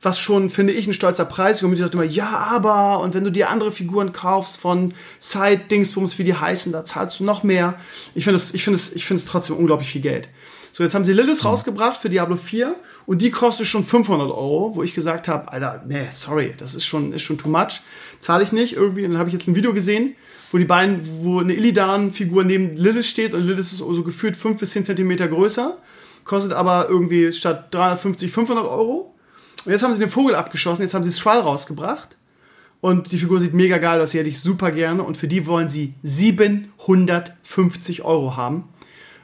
was 0.00 0.18
schon, 0.18 0.48
finde 0.48 0.72
ich, 0.72 0.86
ein 0.86 0.92
stolzer 0.92 1.24
Preis. 1.24 1.56
Die 1.56 1.60
Community 1.62 1.82
sagt 1.82 1.94
immer, 1.94 2.04
ja, 2.04 2.28
aber, 2.28 3.00
und 3.00 3.14
wenn 3.14 3.24
du 3.24 3.32
dir 3.32 3.50
andere 3.50 3.72
Figuren 3.72 4.12
kaufst 4.12 4.58
von 4.58 4.94
Side-Dingsbums, 5.18 6.18
wie 6.18 6.24
die 6.24 6.36
heißen, 6.36 6.72
da 6.72 6.84
zahlst 6.84 7.18
du 7.18 7.24
noch 7.24 7.42
mehr. 7.42 7.74
Ich 8.14 8.24
finde 8.24 8.36
es, 8.36 8.54
ich 8.54 8.62
finde 8.62 8.76
es, 8.76 8.94
ich 8.94 9.04
finde 9.04 9.22
es 9.22 9.26
trotzdem 9.28 9.56
unglaublich 9.56 9.90
viel 9.90 10.02
Geld. 10.02 10.28
So, 10.72 10.84
jetzt 10.84 10.94
haben 10.94 11.04
sie 11.04 11.12
Lilith 11.12 11.42
mhm. 11.42 11.48
rausgebracht 11.48 11.96
für 11.96 12.08
Diablo 12.08 12.36
4 12.36 12.76
und 13.06 13.20
die 13.20 13.32
kostet 13.32 13.66
schon 13.66 13.82
500 13.82 14.30
Euro, 14.30 14.76
wo 14.76 14.84
ich 14.84 14.94
gesagt 14.94 15.26
habe, 15.26 15.50
Alter, 15.50 15.82
nee, 15.88 16.06
sorry, 16.12 16.54
das 16.56 16.76
ist 16.76 16.84
schon, 16.84 17.12
ist 17.12 17.22
schon 17.22 17.38
too 17.38 17.48
much. 17.48 17.80
Zahle 18.20 18.44
ich 18.44 18.52
nicht 18.52 18.76
irgendwie. 18.76 19.04
Und 19.04 19.10
dann 19.10 19.18
habe 19.18 19.28
ich 19.28 19.34
jetzt 19.34 19.48
ein 19.48 19.56
Video 19.56 19.74
gesehen, 19.74 20.14
wo 20.52 20.58
die 20.58 20.64
beiden, 20.64 21.00
wo 21.24 21.40
eine 21.40 21.54
Illidan-Figur 21.54 22.44
neben 22.44 22.76
Lilith 22.76 23.06
steht 23.06 23.34
und 23.34 23.42
Lilith 23.42 23.58
ist 23.58 23.78
so 23.78 24.02
gefühlt 24.04 24.36
5 24.36 24.60
bis 24.60 24.70
10 24.70 24.84
Zentimeter 24.84 25.26
größer, 25.26 25.76
kostet 26.24 26.52
aber 26.52 26.88
irgendwie 26.88 27.32
statt 27.32 27.74
350, 27.74 28.30
500 28.30 28.64
Euro. 28.64 29.14
Und 29.68 29.72
jetzt 29.72 29.82
haben 29.82 29.92
sie 29.92 30.00
den 30.00 30.08
Vogel 30.08 30.34
abgeschossen, 30.34 30.80
jetzt 30.80 30.94
haben 30.94 31.04
sie 31.04 31.10
Thrall 31.10 31.40
rausgebracht. 31.40 32.16
Und 32.80 33.12
die 33.12 33.18
Figur 33.18 33.38
sieht 33.38 33.52
mega 33.52 33.76
geil 33.76 34.00
aus, 34.00 34.12
die 34.12 34.18
hätte 34.18 34.30
ich 34.30 34.40
super 34.40 34.72
gerne. 34.72 35.02
Und 35.02 35.18
für 35.18 35.28
die 35.28 35.46
wollen 35.46 35.68
sie 35.68 35.92
750 36.04 38.02
Euro 38.02 38.34
haben. 38.34 38.64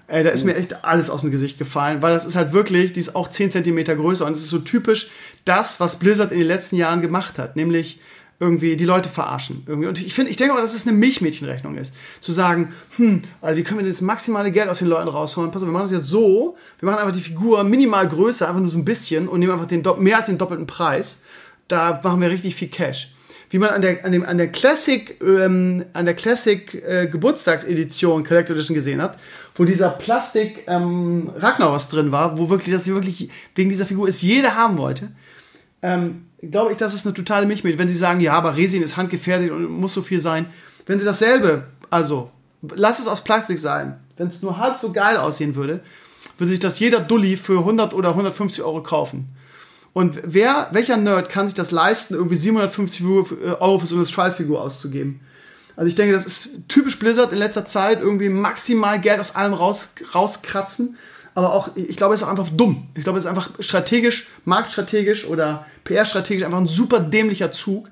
Ey, 0.07 0.23
da 0.23 0.29
ist 0.29 0.43
oh. 0.43 0.47
mir 0.47 0.57
echt 0.57 0.85
alles 0.85 1.09
aus 1.09 1.23
dem 1.23 1.31
Gesicht 1.31 1.57
gefallen, 1.57 2.03
weil 2.03 2.13
das 2.13 2.27
ist 2.27 2.37
halt 2.37 2.53
wirklich, 2.53 2.93
die 2.93 3.01
ist 3.01 3.17
auch 3.17 3.31
10 3.31 3.53
Zentimeter 3.53 3.97
größer 3.97 4.27
und 4.27 4.33
es 4.37 4.41
ist 4.45 4.51
so 4.51 4.59
typisch 4.59 5.09
das, 5.47 5.81
was 5.81 5.99
Blizzard 5.99 6.31
in 6.31 6.41
den 6.41 6.47
letzten 6.47 6.77
Jahren 6.77 7.01
gemacht 7.01 7.39
hat. 7.39 7.57
Nämlich 7.57 8.01
irgendwie 8.45 8.77
die 8.77 8.85
Leute 8.85 9.09
verarschen. 9.09 9.65
Irgendwie. 9.67 9.89
Und 9.89 10.01
ich 10.01 10.15
finde, 10.15 10.31
ich 10.31 10.37
denke 10.37 10.55
auch, 10.55 10.61
dass 10.61 10.75
es 10.75 10.87
eine 10.87 10.97
Milchmädchenrechnung 10.97 11.77
ist. 11.77 11.95
Zu 12.21 12.33
sagen, 12.33 12.73
hm, 12.97 13.23
also 13.41 13.57
wie 13.57 13.65
können 13.65 13.81
wir 13.81 13.85
denn 13.85 13.93
das 13.93 14.01
maximale 14.01 14.53
Geld 14.53 14.69
aus 14.69 14.79
den 14.79 14.89
Leuten 14.89 15.09
rausholen? 15.09 15.51
Pass 15.51 15.63
auf, 15.63 15.69
wir 15.69 15.73
machen 15.73 15.85
das 15.85 15.93
jetzt 15.93 16.07
so, 16.07 16.57
wir 16.79 16.87
machen 16.89 17.01
einfach 17.01 17.15
die 17.15 17.23
Figur 17.23 17.65
minimal 17.65 18.09
größer, 18.09 18.49
einfach 18.49 18.61
nur 18.61 18.71
so 18.71 18.79
ein 18.79 18.85
bisschen 18.85 19.29
und 19.29 19.41
nehmen 19.41 19.53
einfach 19.53 19.67
den, 19.67 19.83
mehr 19.99 20.19
als 20.19 20.27
den 20.27 20.39
doppelten 20.39 20.67
Preis. 20.67 21.19
Da 21.69 22.01
machen 22.03 22.21
wir 22.21 22.31
richtig 22.31 22.55
viel 22.55 22.69
Cash. 22.69 23.11
Wie 23.51 23.59
man 23.59 23.71
an 23.71 23.83
der, 23.83 24.05
an 24.05 24.13
dem, 24.13 24.25
an 24.25 24.37
der 24.37 24.49
Classic, 24.49 25.21
ähm, 25.23 25.85
an 25.93 26.05
der 26.05 26.15
Classic 26.15 26.75
äh, 26.75 27.07
Geburtstagsedition 27.07 28.25
Collector 28.25 28.57
Edition 28.57 28.75
gesehen 28.75 29.01
hat, 29.01 29.19
wo 29.55 29.65
dieser 29.65 29.91
Plastik 29.91 30.65
ähm, 30.67 31.31
Ragnaros 31.37 31.89
drin 31.89 32.11
war, 32.11 32.37
wo 32.39 32.51
wirklich, 32.51 32.75
dass 32.75 32.85
sie 32.85 32.95
wirklich 32.95 33.31
wegen 33.55 33.71
dieser 33.71 33.87
Figur 33.87 34.09
es 34.09 34.23
jeder 34.23 34.57
haben 34.57 34.77
wollte. 34.77 35.13
Ähm, 35.83 36.25
glaube 36.51 36.73
ich, 36.73 36.77
das 36.77 36.95
ist 36.95 37.07
eine 37.07 37.15
totale 37.15 37.47
Milchmädchen. 37.47 37.79
Wenn 37.79 37.89
sie 37.89 37.97
sagen, 37.97 38.21
ja, 38.21 38.33
aber 38.33 38.57
Resin 38.57 38.83
ist 38.83 38.97
handgefertigt 38.97 39.53
und 39.53 39.69
muss 39.69 39.95
so 39.95 40.03
viel 40.03 40.21
sein. 40.21 40.47
Wenn 40.87 40.99
sie 40.99 41.07
dasselbe, 41.07 41.65
also, 41.91 42.31
lass 42.75 42.99
es 42.99 43.07
aus 43.07 43.25
Plastik 43.25 43.59
sein. 43.59 43.99
Wenn 44.17 44.29
es 44.29 44.43
nur 44.43 44.59
halb 44.59 44.77
so 44.77 44.93
geil 44.93 45.17
aussehen 45.17 45.57
würde, 45.57 45.81
würde 46.39 46.51
sich 46.51 46.61
das 46.61 46.79
jeder 46.79 47.01
Dulli 47.01 47.37
für 47.37 47.59
100 47.59 47.95
oder 47.95 48.11
150 48.11 48.63
Euro 48.63 48.83
kaufen. 48.83 49.29
Und 49.93 50.21
wer, 50.25 50.69
welcher 50.73 50.97
Nerd 50.97 51.29
kann 51.29 51.47
sich 51.47 51.55
das 51.55 51.71
leisten, 51.71 52.15
irgendwie 52.15 52.37
750 52.37 53.01
äh, 53.01 53.05
Euro 53.61 53.79
für 53.79 53.87
so 53.87 53.97
eine 53.97 54.07
Strife-Figur 54.07 54.61
auszugeben? 54.61 55.21
Also 55.77 55.89
ich 55.89 55.95
denke, 55.95 56.13
das 56.13 56.27
ist 56.27 56.69
typisch 56.69 56.99
Blizzard 56.99 57.33
in 57.33 57.39
letzter 57.39 57.67
Zeit, 57.67 58.01
irgendwie 58.01 58.29
maximal 58.29 59.01
Geld 59.01 59.21
aus 59.21 59.35
allem 59.35 59.55
raus, 59.55 59.95
rauskratzen 60.15 60.97
aber 61.35 61.53
auch, 61.53 61.71
ich 61.75 61.97
glaube, 61.97 62.15
es 62.15 62.21
ist 62.21 62.27
auch 62.27 62.31
einfach 62.31 62.49
dumm. 62.49 62.89
Ich 62.95 63.05
glaube, 63.05 63.19
es 63.19 63.25
ist 63.25 63.31
einfach 63.31 63.51
strategisch, 63.59 64.29
marktstrategisch 64.45 65.27
oder 65.27 65.67
PR-strategisch 65.85 66.45
einfach 66.45 66.59
ein 66.59 66.67
super 66.67 67.01
dämlicher 67.01 67.51
Zug. 67.51 67.91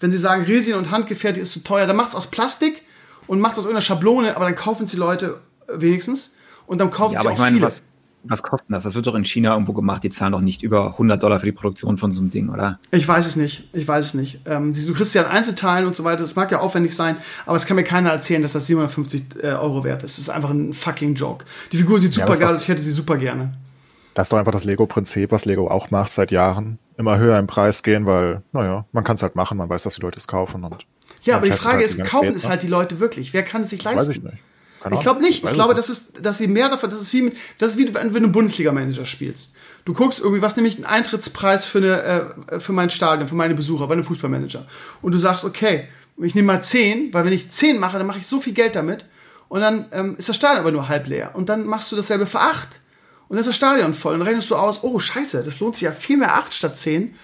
Wenn 0.00 0.12
sie 0.12 0.18
sagen, 0.18 0.44
Resin 0.44 0.74
und 0.74 0.90
handgefertigt 0.90 1.42
ist 1.42 1.52
zu 1.52 1.60
teuer, 1.60 1.86
dann 1.86 1.96
macht 1.96 2.10
es 2.10 2.14
aus 2.14 2.30
Plastik 2.30 2.82
und 3.26 3.40
macht 3.40 3.52
es 3.52 3.60
aus 3.60 3.64
irgendeiner 3.64 3.82
Schablone, 3.82 4.36
aber 4.36 4.44
dann 4.44 4.54
kaufen 4.54 4.86
sie 4.86 4.98
Leute 4.98 5.40
wenigstens 5.68 6.34
und 6.66 6.78
dann 6.78 6.90
kaufen 6.90 7.14
ja, 7.14 7.20
sie 7.20 7.28
auch 7.28 7.38
meine, 7.38 7.56
viele. 7.56 7.66
Was, 7.66 7.82
was 8.24 8.42
kostet 8.42 8.70
das? 8.70 8.84
Das 8.84 8.94
wird 8.94 9.06
doch 9.06 9.14
in 9.14 9.24
China 9.24 9.52
irgendwo 9.52 9.72
gemacht. 9.72 10.02
Die 10.02 10.10
zahlen 10.10 10.32
doch 10.32 10.40
nicht 10.40 10.62
über 10.62 10.92
100 10.92 11.22
Dollar 11.22 11.40
für 11.40 11.46
die 11.46 11.52
Produktion 11.52 11.98
von 11.98 12.12
so 12.12 12.20
einem 12.20 12.30
Ding, 12.30 12.48
oder? 12.48 12.78
Ich 12.90 13.06
weiß 13.06 13.26
es 13.26 13.36
nicht. 13.36 13.68
Ich 13.72 13.86
weiß 13.86 14.06
es 14.06 14.14
nicht. 14.14 14.40
Ähm, 14.46 14.72
du 14.72 14.94
kriegst 14.94 15.14
ja 15.14 15.24
an 15.24 15.30
Einzelteilen 15.30 15.86
und 15.86 15.94
so 15.94 16.04
weiter. 16.04 16.22
Das 16.22 16.36
mag 16.36 16.50
ja 16.50 16.60
aufwendig 16.60 16.94
sein, 16.94 17.16
aber 17.46 17.56
es 17.56 17.66
kann 17.66 17.76
mir 17.76 17.84
keiner 17.84 18.10
erzählen, 18.10 18.42
dass 18.42 18.52
das 18.52 18.66
750 18.66 19.42
äh, 19.42 19.48
Euro 19.48 19.84
wert 19.84 20.02
ist. 20.02 20.18
Das 20.18 20.24
ist 20.24 20.30
einfach 20.30 20.50
ein 20.50 20.72
fucking 20.72 21.14
Joke. 21.14 21.44
Die 21.72 21.78
Figur 21.78 22.00
sieht 22.00 22.12
super 22.12 22.34
ja, 22.34 22.40
geil 22.40 22.54
aus. 22.54 22.62
Ich 22.62 22.68
hätte 22.68 22.82
sie 22.82 22.92
super 22.92 23.16
gerne. 23.16 23.54
Das 24.14 24.26
ist 24.26 24.32
doch 24.32 24.38
einfach 24.38 24.52
das 24.52 24.64
Lego-Prinzip, 24.64 25.32
was 25.32 25.44
Lego 25.44 25.68
auch 25.68 25.90
macht 25.90 26.12
seit 26.12 26.30
Jahren. 26.30 26.78
Immer 26.96 27.18
höher 27.18 27.38
im 27.38 27.48
Preis 27.48 27.82
gehen, 27.82 28.06
weil, 28.06 28.42
naja, 28.52 28.86
man 28.92 29.02
kann 29.02 29.16
es 29.16 29.22
halt 29.22 29.34
machen. 29.34 29.58
Man 29.58 29.68
weiß, 29.68 29.82
dass 29.82 29.96
die 29.96 30.02
Leute 30.02 30.18
es 30.18 30.28
kaufen 30.28 30.62
und 30.62 30.86
ja, 31.24 31.36
aber 31.36 31.46
die 31.46 31.52
Frage 31.52 31.78
halt 31.78 31.86
ist, 31.86 32.04
kaufen 32.04 32.34
es 32.34 32.48
halt 32.48 32.62
die 32.62 32.68
Leute 32.68 33.00
wirklich? 33.00 33.32
Wer 33.32 33.42
kann 33.42 33.62
es 33.62 33.70
sich 33.70 33.82
leisten? 33.82 34.00
Weiß 34.00 34.08
ich 34.16 34.22
nicht. 34.22 34.36
Keine 34.84 34.96
ich 34.96 35.00
glaube 35.00 35.22
nicht. 35.22 35.42
Ich, 35.42 35.48
ich 35.48 35.54
glaube, 35.54 35.74
das 35.74 35.88
ist, 35.88 36.12
dass 36.20 36.36
sie 36.36 36.46
mehr 36.46 36.68
davon, 36.68 36.90
das 36.90 37.00
ist 37.00 37.10
wie 37.14 37.22
mit, 37.22 37.36
das 37.56 37.70
ist 37.70 37.78
wie 37.78 37.94
wenn 37.94 38.10
du 38.10 38.16
einen 38.16 38.32
Bundesliga-Manager 38.32 39.06
spielst. 39.06 39.54
Du 39.86 39.94
guckst 39.94 40.20
irgendwie, 40.20 40.42
was 40.42 40.56
nämlich 40.56 40.78
ein 40.78 40.84
Eintrittspreis 40.84 41.64
für 41.64 41.78
eine, 41.78 42.34
äh, 42.50 42.60
für 42.60 42.74
mein 42.74 42.90
Stadion, 42.90 43.26
für 43.26 43.34
meine 43.34 43.54
Besucher, 43.54 43.86
bei 43.86 43.94
einem 43.94 44.04
Fußballmanager. 44.04 44.66
Und 45.00 45.12
du 45.12 45.18
sagst, 45.18 45.46
okay, 45.46 45.88
ich 46.18 46.34
nehme 46.34 46.48
mal 46.48 46.62
10, 46.62 47.14
weil 47.14 47.24
wenn 47.24 47.32
ich 47.32 47.50
10 47.50 47.80
mache, 47.80 47.96
dann 47.96 48.06
mache 48.06 48.18
ich 48.18 48.26
so 48.26 48.42
viel 48.42 48.52
Geld 48.52 48.76
damit. 48.76 49.06
Und 49.48 49.60
dann 49.60 49.86
ähm, 49.92 50.16
ist 50.18 50.28
das 50.28 50.36
Stadion 50.36 50.60
aber 50.60 50.70
nur 50.70 50.86
halb 50.86 51.06
leer. 51.06 51.30
Und 51.32 51.48
dann 51.48 51.64
machst 51.64 51.90
du 51.90 51.96
dasselbe 51.96 52.26
für 52.26 52.40
8. 52.40 52.80
Und 53.28 53.36
dann 53.36 53.38
ist 53.38 53.46
das 53.46 53.56
Stadion 53.56 53.94
voll. 53.94 54.12
Und 54.12 54.18
dann 54.18 54.28
rechnest 54.28 54.50
du 54.50 54.56
aus, 54.56 54.84
oh 54.84 54.98
scheiße, 54.98 55.44
das 55.44 55.60
lohnt 55.60 55.76
sich 55.76 55.84
ja 55.84 55.92
viel 55.92 56.18
mehr 56.18 56.34
8 56.34 56.52
statt 56.52 56.76
10. 56.76 57.14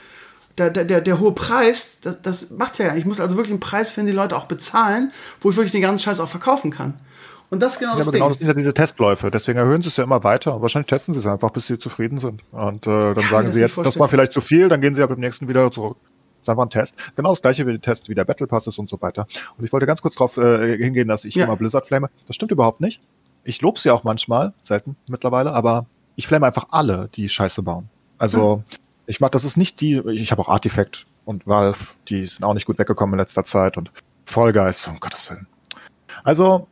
Der, 0.56 0.70
der, 0.70 0.86
der, 0.86 1.02
der 1.02 1.20
hohe 1.20 1.32
Preis, 1.32 1.90
das, 2.00 2.22
das 2.22 2.52
macht 2.52 2.78
ja 2.78 2.86
gar 2.86 2.94
nicht. 2.94 3.02
Ich 3.02 3.06
muss 3.06 3.20
also 3.20 3.36
wirklich 3.36 3.52
einen 3.52 3.60
Preis 3.60 3.90
finden, 3.90 4.12
die 4.12 4.16
Leute 4.16 4.34
auch 4.34 4.46
bezahlen, 4.46 5.12
wo 5.42 5.50
ich 5.50 5.56
wirklich 5.56 5.72
den 5.72 5.82
ganzen 5.82 6.02
Scheiß 6.02 6.20
auch 6.20 6.28
verkaufen 6.28 6.70
kann. 6.70 6.98
Und 7.50 7.60
das 7.60 7.72
ist 7.74 7.78
genau 7.80 7.92
Ja, 7.92 7.98
das 7.98 8.06
aber 8.06 8.12
Ding. 8.12 8.20
genau 8.20 8.28
das 8.30 8.38
sind 8.38 8.48
ja 8.48 8.54
diese 8.54 8.72
Testläufe. 8.74 9.30
Deswegen 9.30 9.58
erhöhen 9.58 9.82
sie 9.82 9.88
es 9.88 9.96
ja 9.96 10.04
immer 10.04 10.22
weiter. 10.22 10.54
Und 10.54 10.62
wahrscheinlich 10.62 10.86
testen 10.88 11.14
sie 11.14 11.20
es 11.20 11.26
einfach, 11.26 11.50
bis 11.50 11.66
sie 11.66 11.78
zufrieden 11.78 12.18
sind. 12.18 12.42
Und 12.52 12.86
äh, 12.86 12.90
dann 12.90 13.14
mir 13.14 13.22
sagen 13.22 13.52
sie 13.52 13.60
jetzt, 13.60 13.76
das 13.78 13.98
war 13.98 14.08
vielleicht 14.08 14.32
zu 14.32 14.40
viel, 14.40 14.68
dann 14.68 14.80
gehen 14.80 14.94
sie 14.94 15.00
ja 15.00 15.06
beim 15.06 15.18
nächsten 15.18 15.48
wieder 15.48 15.70
zurück. 15.72 15.96
Das 16.00 16.42
ist 16.44 16.48
einfach 16.48 16.62
ein 16.62 16.70
Test. 16.70 16.94
Genau 17.16 17.30
das 17.30 17.42
gleiche 17.42 17.66
wie 17.66 17.72
der 17.72 17.80
Test, 17.80 18.08
wie 18.08 18.14
der 18.14 18.24
Battle 18.24 18.46
Pass 18.46 18.66
ist 18.66 18.78
und 18.78 18.88
so 18.88 19.02
weiter. 19.02 19.26
Und 19.58 19.64
ich 19.64 19.72
wollte 19.72 19.86
ganz 19.86 20.00
kurz 20.00 20.14
darauf 20.14 20.36
äh, 20.36 20.76
hingehen, 20.78 21.08
dass 21.08 21.24
ich 21.24 21.34
Ja. 21.34 21.44
immer 21.46 21.56
Blizzard 21.56 21.86
flame. 21.86 22.08
Das 22.26 22.36
stimmt 22.36 22.52
überhaupt 22.52 22.80
nicht. 22.80 23.02
Ich 23.42 23.60
lobe 23.62 23.78
sie 23.80 23.90
auch 23.90 24.04
manchmal, 24.04 24.52
selten 24.62 24.96
mittlerweile, 25.08 25.52
aber 25.52 25.86
ich 26.16 26.28
flame 26.28 26.46
einfach 26.46 26.68
alle, 26.70 27.08
die 27.14 27.28
Scheiße 27.28 27.62
bauen. 27.62 27.88
Also 28.18 28.62
ich 29.06 29.20
mag, 29.20 29.32
das 29.32 29.44
ist 29.44 29.56
nicht 29.56 29.80
die, 29.80 29.98
ich 30.10 30.30
habe 30.30 30.40
auch 30.42 30.48
Artifact 30.48 31.06
und 31.24 31.46
Valve, 31.46 31.78
die 32.08 32.26
sind 32.26 32.44
auch 32.44 32.54
nicht 32.54 32.66
gut 32.66 32.78
weggekommen 32.78 33.14
in 33.14 33.18
letzter 33.18 33.44
Zeit 33.44 33.76
und 33.76 33.90
Fall 34.26 34.52
Guys, 34.52 34.86
um 34.86 35.00
Gottes 35.00 35.28
Willen. 35.30 35.46
Also 36.22 36.68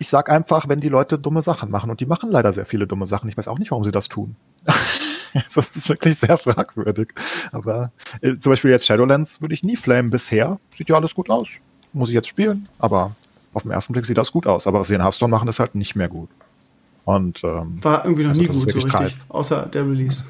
ich 0.00 0.08
sag 0.08 0.30
einfach, 0.30 0.66
wenn 0.66 0.80
die 0.80 0.88
Leute 0.88 1.18
dumme 1.18 1.42
Sachen 1.42 1.70
machen 1.70 1.90
und 1.90 2.00
die 2.00 2.06
machen 2.06 2.30
leider 2.30 2.54
sehr 2.54 2.64
viele 2.64 2.86
dumme 2.86 3.06
Sachen. 3.06 3.28
Ich 3.28 3.36
weiß 3.36 3.46
auch 3.48 3.58
nicht, 3.58 3.70
warum 3.70 3.84
sie 3.84 3.92
das 3.92 4.08
tun. 4.08 4.34
das 4.64 5.68
ist 5.76 5.90
wirklich 5.90 6.18
sehr 6.18 6.38
fragwürdig. 6.38 7.12
Aber 7.52 7.92
äh, 8.22 8.34
zum 8.38 8.52
Beispiel 8.52 8.70
jetzt 8.70 8.86
Shadowlands 8.86 9.42
würde 9.42 9.52
ich 9.52 9.62
nie 9.62 9.76
flamen 9.76 10.08
bisher. 10.08 10.58
Sieht 10.74 10.88
ja 10.88 10.96
alles 10.96 11.14
gut 11.14 11.28
aus. 11.28 11.48
Muss 11.92 12.08
ich 12.08 12.14
jetzt 12.14 12.28
spielen, 12.28 12.66
aber 12.78 13.14
auf 13.52 13.62
den 13.62 13.72
ersten 13.72 13.92
Blick 13.92 14.06
sieht 14.06 14.16
das 14.16 14.32
gut 14.32 14.46
aus. 14.46 14.66
Aber 14.66 14.80
was 14.80 14.88
sie 14.88 14.94
in 14.94 15.02
Hearthstone 15.02 15.30
machen, 15.30 15.48
ist 15.48 15.60
halt 15.60 15.74
nicht 15.74 15.96
mehr 15.96 16.08
gut. 16.08 16.30
Und 17.04 17.44
ähm, 17.44 17.78
War 17.82 18.04
irgendwie 18.06 18.22
noch 18.22 18.30
Also 18.30 18.40
nie 18.40 18.48
gut 18.48 18.70
so 18.70 18.78
richtig, 18.78 19.18
außer 19.28 19.66
der 19.66 19.82
Release. 19.82 20.24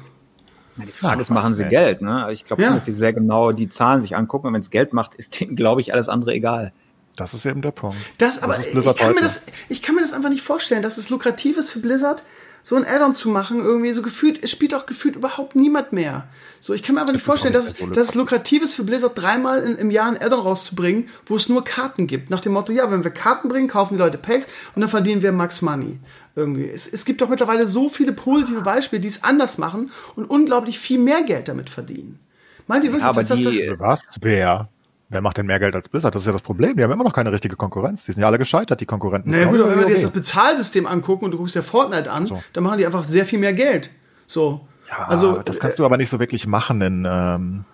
Ja, 0.75 0.83
die 0.85 0.91
Frage 0.91 1.21
ist, 1.21 1.29
machen 1.29 1.53
sie 1.53 1.63
ey. 1.63 1.69
Geld? 1.69 2.01
Ne? 2.01 2.15
Also 2.23 2.33
Ich 2.33 2.43
glaube 2.43 2.61
Ja. 2.61 2.73
dass 2.73 2.83
sie 2.83 2.93
sehr 2.93 3.13
genau 3.13 3.53
die 3.53 3.69
Zahlen 3.69 4.01
sich 4.01 4.17
angucken. 4.17 4.47
Und 4.47 4.53
wenn 4.53 4.59
es 4.61 4.69
Geld 4.69 4.91
macht, 4.91 5.15
ist 5.15 5.39
denen, 5.39 5.55
glaube 5.55 5.79
ich, 5.79 5.93
alles 5.93 6.09
andere 6.09 6.33
egal. 6.33 6.73
Das 7.15 7.33
ist 7.33 7.45
eben 7.45 7.61
der 7.61 7.71
Punkt. 7.71 7.97
Das, 8.17 8.41
aber 8.41 8.57
ist 8.57 8.67
ich 8.73 8.95
kann, 8.97 9.13
mir 9.15 9.21
das, 9.21 9.41
ich 9.69 9.81
kann 9.81 9.95
mir 9.95 10.01
das 10.01 10.13
einfach 10.13 10.29
nicht 10.29 10.43
vorstellen, 10.43 10.81
dass 10.81 10.97
es 10.97 11.09
lukrativ 11.09 11.57
ist 11.57 11.69
für 11.69 11.79
Blizzard, 11.79 12.23
so 12.63 12.75
ein 12.75 12.85
Add-on 12.85 13.15
zu 13.15 13.29
machen, 13.29 13.59
irgendwie 13.63 13.91
so 13.91 14.03
gefühlt, 14.03 14.43
es 14.43 14.51
spielt 14.51 14.73
doch 14.73 14.85
gefühlt 14.85 15.15
überhaupt 15.15 15.55
niemand 15.55 15.93
mehr. 15.93 16.27
So, 16.59 16.75
ich 16.75 16.83
kann 16.83 16.93
mir 16.93 17.01
einfach 17.01 17.13
nicht 17.13 17.23
auch 17.23 17.25
vorstellen, 17.25 17.55
nicht 17.55 17.67
dass, 17.67 17.77
so 17.77 17.87
dass 17.87 18.09
es 18.09 18.15
lukrativ 18.15 18.61
ist 18.61 18.75
für 18.75 18.83
Blizzard, 18.83 19.13
dreimal 19.19 19.63
in, 19.63 19.77
im 19.77 19.89
Jahr 19.89 20.07
ein 20.07 20.21
Add-on 20.21 20.41
rauszubringen, 20.41 21.09
wo 21.25 21.35
es 21.35 21.49
nur 21.49 21.63
Karten 21.63 22.05
gibt. 22.05 22.29
Nach 22.29 22.39
dem 22.39 22.53
Motto, 22.53 22.71
ja, 22.71 22.91
wenn 22.91 23.03
wir 23.03 23.09
Karten 23.09 23.49
bringen, 23.49 23.67
kaufen 23.67 23.95
die 23.95 23.99
Leute 23.99 24.19
Packs 24.19 24.45
und 24.75 24.81
dann 24.81 24.89
verdienen 24.89 25.23
wir 25.23 25.31
Max 25.31 25.63
Money. 25.63 25.99
Irgendwie. 26.35 26.69
Es, 26.69 26.87
es 26.87 27.03
gibt 27.03 27.21
doch 27.21 27.29
mittlerweile 27.29 27.65
so 27.65 27.89
viele 27.89 28.13
positive 28.13 28.61
Beispiele, 28.61 28.99
die 28.99 29.07
es 29.07 29.23
anders 29.23 29.57
machen 29.57 29.91
und 30.15 30.25
unglaublich 30.25 30.77
viel 30.77 30.99
mehr 30.99 31.23
Geld 31.23 31.47
damit 31.47 31.69
verdienen. 31.69 32.19
Meint 32.67 32.83
ihr 32.85 32.91
wirklich, 32.91 33.05
aber 33.05 33.21
dass 33.21 33.29
das, 33.29 33.41
das, 33.43 33.53
die- 33.53 33.73
Was? 33.79 34.01
Wer? 34.21 34.69
Wer 35.11 35.19
macht 35.19 35.37
denn 35.37 35.45
mehr 35.45 35.59
Geld 35.59 35.75
als 35.75 35.89
Blizzard? 35.89 36.15
Das 36.15 36.21
ist 36.21 36.25
ja 36.25 36.31
das 36.31 36.41
Problem. 36.41 36.77
Die 36.77 36.83
haben 36.83 36.91
immer 36.91 37.03
noch 37.03 37.11
keine 37.11 37.33
richtige 37.33 37.57
Konkurrenz. 37.57 38.05
Die 38.05 38.13
sind 38.13 38.21
ja 38.21 38.27
alle 38.27 38.37
gescheitert, 38.37 38.79
die 38.79 38.85
Konkurrenten. 38.85 39.29
Naja 39.29 39.47
gut, 39.47 39.59
aber 39.59 39.71
wenn 39.71 39.79
wir 39.79 39.85
dir 39.85 39.91
jetzt 39.91 40.05
das. 40.05 40.11
Bezahlsystem 40.11 40.87
angucken 40.87 41.25
und 41.25 41.31
du 41.31 41.37
guckst 41.37 41.53
dir 41.53 41.61
Fortnite 41.63 42.09
an, 42.09 42.27
So. 42.27 42.41
dann 42.53 42.63
machen 42.63 42.77
die 42.77 42.85
einfach 42.85 43.03
sehr 43.03 43.25
viel 43.25 43.37
mehr 43.37 43.51
Geld. 43.51 43.89
So. 44.25 44.61
Ja, 44.89 45.03
also, 45.07 45.39
das 45.39 45.59
kannst 45.59 45.79
du 45.79 45.85
aber 45.85 45.97
nicht 45.97 46.09
so 46.09 46.19
wirklich 46.21 46.47
machen 46.47 46.81
in, 46.81 47.05
ähm, 47.09 47.65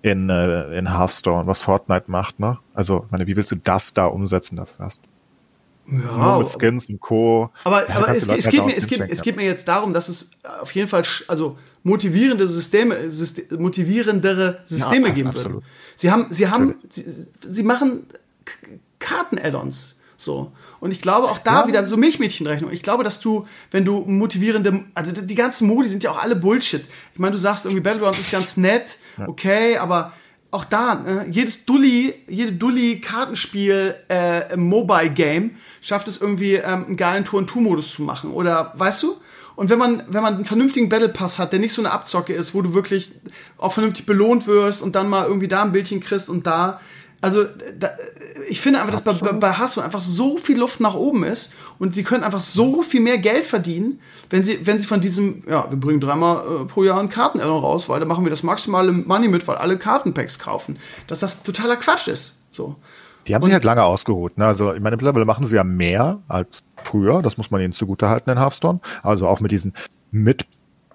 in, 0.00 0.30
äh, 0.30 0.78
in 0.78 0.90
Hearthstone, 0.90 1.46
was 1.46 1.60
Fortnite 1.60 2.04
macht, 2.06 2.40
ne? 2.40 2.58
Also, 2.72 3.04
meine, 3.10 3.26
wie 3.26 3.36
willst 3.36 3.52
du 3.52 3.56
das 3.56 3.92
da 3.92 4.06
umsetzen 4.06 4.56
dafür? 4.56 4.86
Hast 4.86 5.02
ja, 5.86 5.96
nur 5.98 6.38
mit 6.38 6.48
Skins 6.48 6.88
und 6.88 7.00
Co. 7.00 7.50
aber, 7.64 7.88
Ja, 7.88 7.96
aber 7.96 8.08
es, 8.08 8.22
es, 8.22 8.28
halt 8.28 8.50
geht 8.50 8.64
mir, 8.64 8.76
es, 8.76 8.86
geht, 8.86 9.00
es 9.00 9.22
geht 9.22 9.36
mir 9.36 9.44
jetzt 9.44 9.68
darum, 9.68 9.92
dass 9.92 10.08
es 10.08 10.30
auf 10.62 10.72
jeden 10.74 10.88
Fall 10.88 11.02
also 11.28 11.58
motivierende 11.82 12.46
Systeme, 12.46 13.08
Syste- 13.10 13.56
motivierendere 13.58 14.60
Systeme 14.66 15.08
Ja, 15.08 15.14
geben 15.14 15.28
absolut. 15.28 15.52
würden. 15.52 15.64
Sie 15.96 16.10
haben, 16.10 16.26
sie 16.30 16.48
haben, 16.48 16.76
sie, 16.88 17.04
sie 17.48 17.62
machen 17.62 18.04
Karten-Add-ons. 18.98 19.96
So. 20.16 20.52
Und 20.80 20.92
ich 20.92 21.00
glaube 21.00 21.28
auch 21.30 21.38
da 21.38 21.62
Ja. 21.62 21.68
wieder 21.68 21.86
so 21.86 21.96
Milchmädchenrechnung. 21.96 22.70
Ich 22.72 22.82
glaube, 22.82 23.04
dass 23.04 23.20
du, 23.20 23.46
wenn 23.70 23.84
du 23.86 24.00
motivierende, 24.00 24.84
also 24.94 25.12
die- 25.12 25.34
ganzen 25.34 25.66
Modi 25.66 25.88
sind 25.88 26.04
ja 26.04 26.10
auch 26.10 26.22
alle 26.22 26.36
Bullshit. 26.36 26.82
Ich 27.14 27.18
meine, 27.18 27.32
du 27.32 27.38
sagst 27.38 27.64
irgendwie 27.64 27.80
Battlegrounds 27.82 28.18
ist 28.18 28.30
ganz 28.30 28.56
nett, 28.58 28.98
okay, 29.26 29.78
aber 29.78 30.12
auch 30.50 30.64
da, 30.64 30.96
ne, 30.96 31.26
jedes 31.30 31.64
Dulli, 31.64 32.12
jede 32.28 32.52
Dulli 32.52 33.00
Kartenspiel 33.00 33.94
äh, 34.08 34.56
Mobile 34.56 35.10
Game 35.10 35.52
schafft 35.80 36.08
es 36.08 36.20
irgendwie 36.20 36.54
ähm, 36.54 36.86
einen 36.86 36.96
geilen 36.96 37.24
Tour 37.24 37.38
und 37.38 37.46
Tour 37.46 37.62
Modus 37.62 37.94
zu 37.94 38.02
machen 38.02 38.32
oder 38.32 38.72
weißt 38.76 39.02
du? 39.04 39.14
Und 39.60 39.68
wenn 39.68 39.78
man 39.78 40.02
wenn 40.08 40.22
man 40.22 40.36
einen 40.36 40.46
vernünftigen 40.46 40.88
Battle 40.88 41.10
Pass 41.10 41.38
hat, 41.38 41.52
der 41.52 41.58
nicht 41.58 41.74
so 41.74 41.82
eine 41.82 41.90
Abzocke 41.90 42.32
ist, 42.32 42.54
wo 42.54 42.62
du 42.62 42.72
wirklich 42.72 43.10
auch 43.58 43.74
vernünftig 43.74 44.06
belohnt 44.06 44.46
wirst 44.46 44.80
und 44.80 44.94
dann 44.94 45.06
mal 45.06 45.26
irgendwie 45.26 45.48
da 45.48 45.62
ein 45.62 45.72
Bildchen 45.72 46.00
kriegst 46.00 46.30
und 46.30 46.46
da 46.46 46.80
also 47.20 47.44
da, 47.78 47.90
ich 48.48 48.58
finde 48.58 48.80
einfach, 48.80 48.92
dass 48.92 49.04
bei, 49.04 49.12
bei, 49.12 49.32
bei 49.32 49.52
Hasso 49.52 49.82
einfach 49.82 50.00
so 50.00 50.38
viel 50.38 50.58
Luft 50.58 50.80
nach 50.80 50.94
oben 50.94 51.24
ist 51.24 51.52
und 51.78 51.94
sie 51.94 52.04
können 52.04 52.24
einfach 52.24 52.40
so 52.40 52.80
viel 52.80 53.02
mehr 53.02 53.18
Geld 53.18 53.44
verdienen, 53.44 54.00
wenn 54.30 54.42
sie, 54.42 54.66
wenn 54.66 54.78
sie 54.78 54.86
von 54.86 55.02
diesem, 55.02 55.42
ja, 55.46 55.70
wir 55.70 55.78
bringen 55.78 56.00
dreimal 56.00 56.62
äh, 56.62 56.64
pro 56.64 56.82
Jahr 56.82 56.98
einen 56.98 57.10
karten 57.10 57.38
raus, 57.38 57.86
weil 57.90 58.00
da 58.00 58.06
machen 58.06 58.24
wir 58.24 58.30
das 58.30 58.42
maximale 58.42 58.92
Money 58.92 59.28
mit, 59.28 59.46
weil 59.46 59.56
alle 59.56 59.76
Kartenpacks 59.76 60.38
kaufen. 60.38 60.78
Dass 61.06 61.18
das 61.18 61.42
totaler 61.42 61.76
Quatsch 61.76 62.08
ist. 62.08 62.36
So. 62.50 62.76
Die 63.30 63.34
haben 63.36 63.42
sich 63.42 63.52
halt 63.52 63.62
lange 63.62 63.84
ausgeruht. 63.84 64.38
Ne? 64.38 64.46
Also, 64.46 64.74
ich 64.74 64.80
meine, 64.80 64.96
mittlerweile 64.96 65.24
machen 65.24 65.46
sie 65.46 65.54
ja 65.54 65.62
mehr 65.62 66.18
als 66.26 66.64
früher. 66.82 67.22
Das 67.22 67.38
muss 67.38 67.52
man 67.52 67.60
ihnen 67.60 67.72
zugutehalten 67.72 68.32
in 68.32 68.40
Hearthstone. 68.40 68.80
Also 69.04 69.28
auch 69.28 69.38
mit 69.38 69.52
diesen 69.52 69.72
mit 70.10 70.46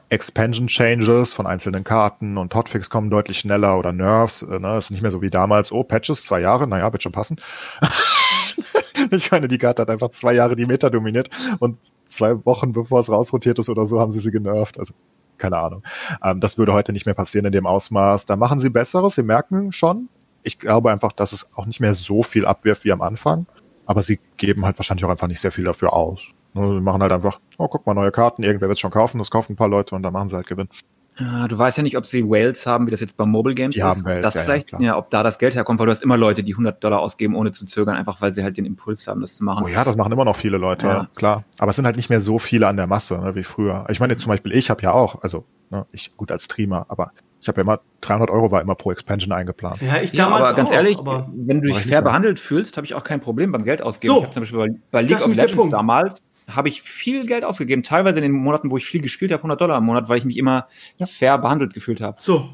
Expansion 0.10 0.68
Changes 0.68 1.34
von 1.34 1.48
einzelnen 1.48 1.86
Karten 1.86 2.38
und 2.38 2.54
Hotfix 2.54 2.90
kommen 2.90 3.10
deutlich 3.10 3.40
schneller 3.40 3.80
oder 3.80 3.94
Nerves. 3.94 4.42
Äh, 4.42 4.60
ne? 4.60 4.78
ist 4.78 4.92
nicht 4.92 5.02
mehr 5.02 5.12
so 5.12 5.22
wie 5.22 5.30
damals. 5.30 5.72
Oh, 5.72 5.86
Patches, 5.86 6.26
zwei 6.26 6.42
Jahre, 6.42 6.68
naja, 6.68 6.92
wird 6.92 7.04
schon 7.04 7.14
passen. 7.14 7.40
ich 9.12 9.32
meine, 9.32 9.48
die 9.48 9.58
Karte 9.58 9.84
hat 9.84 9.90
einfach 9.90 10.12
zwei 10.12 10.34
Jahre 10.34 10.58
die 10.58 10.66
Meta 10.66 10.90
dominiert 10.90 11.30
und 11.60 11.78
zwei 12.10 12.46
Wochen 12.46 12.74
bevor 12.74 13.00
es 13.00 13.10
rausrotiert 13.10 13.60
ist 13.60 13.70
oder 13.70 13.86
so, 13.86 14.02
haben 14.02 14.12
sie 14.12 14.20
sie 14.20 14.32
genervt. 14.32 14.78
Also 14.78 14.94
keine 15.38 15.58
Ahnung. 15.58 15.84
Ähm, 16.22 16.42
das 16.42 16.58
würde 16.58 16.74
heute 16.74 16.92
nicht 16.92 17.06
mehr 17.06 17.16
passieren 17.16 17.46
in 17.46 17.54
dem 17.54 17.66
Ausmaß. 17.66 18.26
Da 18.26 18.36
machen 18.36 18.60
sie 18.60 18.70
Besseres. 18.70 19.16
Sie 19.16 19.24
merken 19.24 19.72
schon. 19.72 20.10
Ich 20.46 20.60
glaube 20.60 20.92
einfach, 20.92 21.12
dass 21.12 21.34
es 21.34 21.46
auch 21.56 21.66
nicht 21.66 21.80
mehr 21.80 21.96
so 21.96 22.24
viel 22.24 22.46
abwirft 22.46 22.86
wie 22.86 22.92
am 22.92 23.02
Anfang. 23.02 23.48
Aber 23.86 24.02
sie 24.02 24.20
geben 24.38 24.66
halt 24.66 24.80
wahrscheinlich 24.80 25.06
auch 25.06 25.10
einfach 25.10 25.28
nicht 25.28 25.42
sehr 25.42 25.52
viel 25.52 25.66
dafür 25.66 25.94
aus. 25.94 26.28
Ne, 26.54 26.76
Sie 26.76 26.82
machen 26.82 27.02
halt 27.02 27.12
einfach, 27.12 27.40
oh, 27.58 27.68
guck 27.68 27.86
mal, 27.86 27.94
neue 27.94 28.12
Karten, 28.12 28.44
irgendwer 28.44 28.70
wird 28.70 28.78
es 28.78 28.80
schon 28.80 28.92
kaufen, 28.92 29.18
das 29.20 29.30
kaufen 29.30 29.54
ein 29.54 29.56
paar 29.58 29.68
Leute 29.68 29.94
und 29.96 30.04
dann 30.04 30.14
machen 30.14 30.30
sie 30.30 30.36
halt 30.36 30.48
Gewinn. 30.48 30.70
Ja, 31.18 31.48
du 31.48 31.58
weißt 31.58 31.78
ja 31.78 31.84
nicht, 31.84 31.98
ob 31.98 32.06
sie 32.06 32.28
Whales 32.30 32.66
haben, 32.68 32.88
wie 32.88 32.92
das 32.92 33.00
jetzt 33.00 33.16
bei 33.16 33.26
Mobile 33.26 33.56
Games 33.56 33.74
Die 33.76 33.80
ist. 33.80 33.86
haben 33.86 34.02
Ob 34.02 34.06
Whales, 34.08 34.22
das 34.24 34.34
ja, 34.34 34.42
ja, 34.42 34.46
vielleicht, 34.46 34.68
klar. 34.68 34.82
ja, 34.82 34.98
ob 34.98 35.10
da 35.10 35.24
das 35.24 35.40
Geld 35.40 35.56
herkommt, 35.56 35.80
weil 35.80 35.86
du 35.86 35.92
hast 35.92 36.04
immer 36.04 36.18
Leute, 36.18 36.44
die 36.44 36.54
100 36.54 36.84
Dollar 36.84 37.00
ausgeben, 37.00 37.36
ohne 37.36 37.52
zu 37.54 37.66
zögern, 37.66 37.96
einfach 37.96 38.20
weil 38.22 38.34
sie 38.34 38.44
halt 38.44 38.58
den 38.58 38.66
Impuls 38.66 39.08
haben, 39.08 39.22
das 39.22 39.36
zu 39.36 39.44
machen. 39.46 39.64
Oh 39.66 39.68
ja, 39.70 39.84
das 39.86 39.96
machen 39.96 40.12
immer 40.12 40.26
noch 40.26 40.36
viele 40.36 40.58
Leute, 40.58 40.88
Ja. 40.88 41.08
klar. 41.16 41.44
Aber 41.60 41.70
es 41.70 41.76
sind 41.78 41.86
halt 41.86 41.96
nicht 41.96 42.10
mehr 42.10 42.20
so 42.22 42.38
viele 42.38 42.68
an 42.68 42.76
der 42.76 42.88
Masse, 42.88 43.18
ne, 43.18 43.34
wie 43.36 43.44
früher. 43.44 43.86
Ich 43.90 44.00
meine, 44.02 44.18
zum 44.18 44.30
Beispiel, 44.30 44.52
ich 44.52 44.70
habe 44.70 44.82
ja 44.82 44.92
auch, 44.92 45.22
also 45.24 45.46
ne, 45.70 45.86
ich 45.94 46.16
gut 46.18 46.32
als 46.32 46.46
Streamer, 46.46 46.86
aber 46.90 47.12
ich 47.46 47.48
habe 47.48 47.60
ja 47.60 47.62
immer, 47.62 47.80
300 48.02 48.32
Euro 48.32 48.50
war 48.50 48.60
immer 48.60 48.74
pro 48.74 48.92
Expansion 48.92 49.32
eingeplant. 49.32 49.80
Ja, 49.80 50.02
ich 50.02 50.12
Ja, 50.14 50.26
damals 50.26 50.50
aber 50.50 50.58
ganz 50.58 50.72
auch, 50.72 50.74
ehrlich, 50.74 50.98
aber 50.98 51.30
wenn 51.32 51.62
du 51.62 51.68
dich 51.68 51.78
ich 51.78 51.86
fair 51.86 52.02
behandelt 52.02 52.40
fühlst, 52.40 52.76
habe 52.76 52.88
ich 52.88 52.96
auch 52.96 53.04
kein 53.04 53.22
Problem 53.22 53.52
beim 53.52 53.64
Geld 53.64 53.84
ausgeben. 53.84 54.14
So. 54.14 54.18
Ich 54.18 54.24
habe 54.24 54.34
zum 54.34 54.42
Beispiel 54.42 54.58
bei, 54.58 54.68
bei 54.90 55.02
League 55.04 55.12
Das 55.12 55.22
ist 55.22 55.28
of 55.30 55.36
Legends 55.36 55.56
Punkt. 55.56 55.74
damals 55.74 56.24
habe 56.50 56.70
ich 56.70 56.82
viel 56.82 57.28
Geld 57.28 57.44
ausgegeben, 57.44 57.84
teilweise 57.84 58.18
in 58.18 58.24
den 58.24 58.32
Monaten, 58.32 58.72
wo 58.72 58.78
ich 58.78 58.86
viel 58.88 59.02
gespielt 59.02 59.32
habe, 59.32 59.42
100 59.42 59.62
Dollar 59.62 59.78
im 59.78 59.84
Monat, 59.84 60.10
weil 60.10 60.18
ich 60.18 60.26
mich 60.26 60.38
immer 60.38 60.68
fair 61.06 61.38
behandelt 61.38 61.76
gefühlt 61.76 62.02
habe. 62.02 62.18
so. 62.20 62.50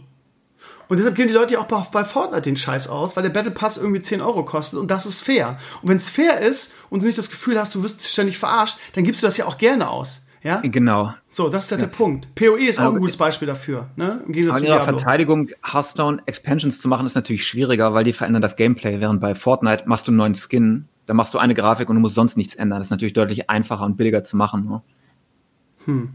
Und 0.90 0.98
deshalb 0.98 1.16
geben 1.16 1.30
die 1.30 1.34
Leute 1.34 1.54
ja 1.54 1.62
auch 1.62 1.68
bei, 1.68 1.82
bei 1.94 2.04
Fortnite 2.04 2.42
den 2.42 2.58
Scheiß 2.58 2.90
aus, 2.90 3.16
weil 3.16 3.24
der 3.24 3.30
Battle 3.30 3.52
Pass 3.52 3.78
irgendwie 3.78 4.02
10 4.02 4.20
Euro 4.22 4.44
kostet 4.44 4.78
und 4.78 4.92
das 4.92 5.06
ist 5.06 5.22
fair. 5.22 5.58
Und 5.82 5.88
wenn 5.88 5.96
es 5.96 6.10
fair 6.10 6.42
ist 6.42 6.74
und 6.90 7.00
du 7.00 7.06
nicht 7.06 7.18
das 7.18 7.30
Gefühl 7.30 7.58
hast, 7.58 7.74
du 7.76 7.82
wirst 7.82 8.06
ständig 8.06 8.38
verarscht, 8.38 8.78
dann 8.94 9.06
gibst 9.06 9.24
du 9.24 9.28
das 9.28 9.38
ja 9.38 9.46
auch 9.46 9.58
gerne 9.58 9.90
aus. 9.90 10.26
Ja? 10.44 10.62
Genau. 10.62 11.14
So, 11.30 11.50
das 11.50 11.66
ist 11.66 11.72
halt 11.72 11.82
der 11.82 11.88
Punkt. 11.88 12.34
PoE 12.36 12.58
ist 12.58 12.80
auch 12.80 12.86
Aber- 12.86 12.96
ein 12.96 13.00
gutes 13.00 13.18
Beispiel 13.18 13.48
dafür. 13.48 13.90
Ne? 13.96 14.22
Im 14.26 14.34
Gegensatz 14.34 14.60
zu 14.60 14.66
ihrer. 14.66 14.82
Verteidigung, 14.82 15.50
Hearthstone 15.64 16.22
Expansions 16.26 16.80
zu 16.80 16.88
machen, 16.88 17.06
ist 17.06 17.16
natürlich 17.16 17.46
schwieriger, 17.46 17.94
weil 17.94 18.04
die 18.04 18.14
verändern 18.14 18.42
das 18.42 18.56
Gameplay. 18.56 19.00
Während 19.00 19.22
bei 19.22 19.36
Fortnite 19.36 19.84
machst 19.86 20.08
du 20.08 20.12
einen 20.12 20.18
neuen 20.18 20.36
Skin, 20.36 20.86
dann 21.06 21.16
machst 21.18 21.34
du 21.34 21.38
eine 21.38 21.54
Grafik 21.54 21.90
und 21.90 21.96
du 21.96 22.02
musst 22.02 22.16
sonst 22.16 22.38
nichts 22.38 22.56
ändern. 22.56 22.80
Das 22.80 22.88
ist 22.88 22.92
natürlich 22.92 23.14
deutlich 23.14 23.50
einfacher 23.50 23.86
und 23.86 23.98
billiger 23.98 24.24
zu 24.24 24.36
machen. 24.36 24.66
Ne? 24.66 26.10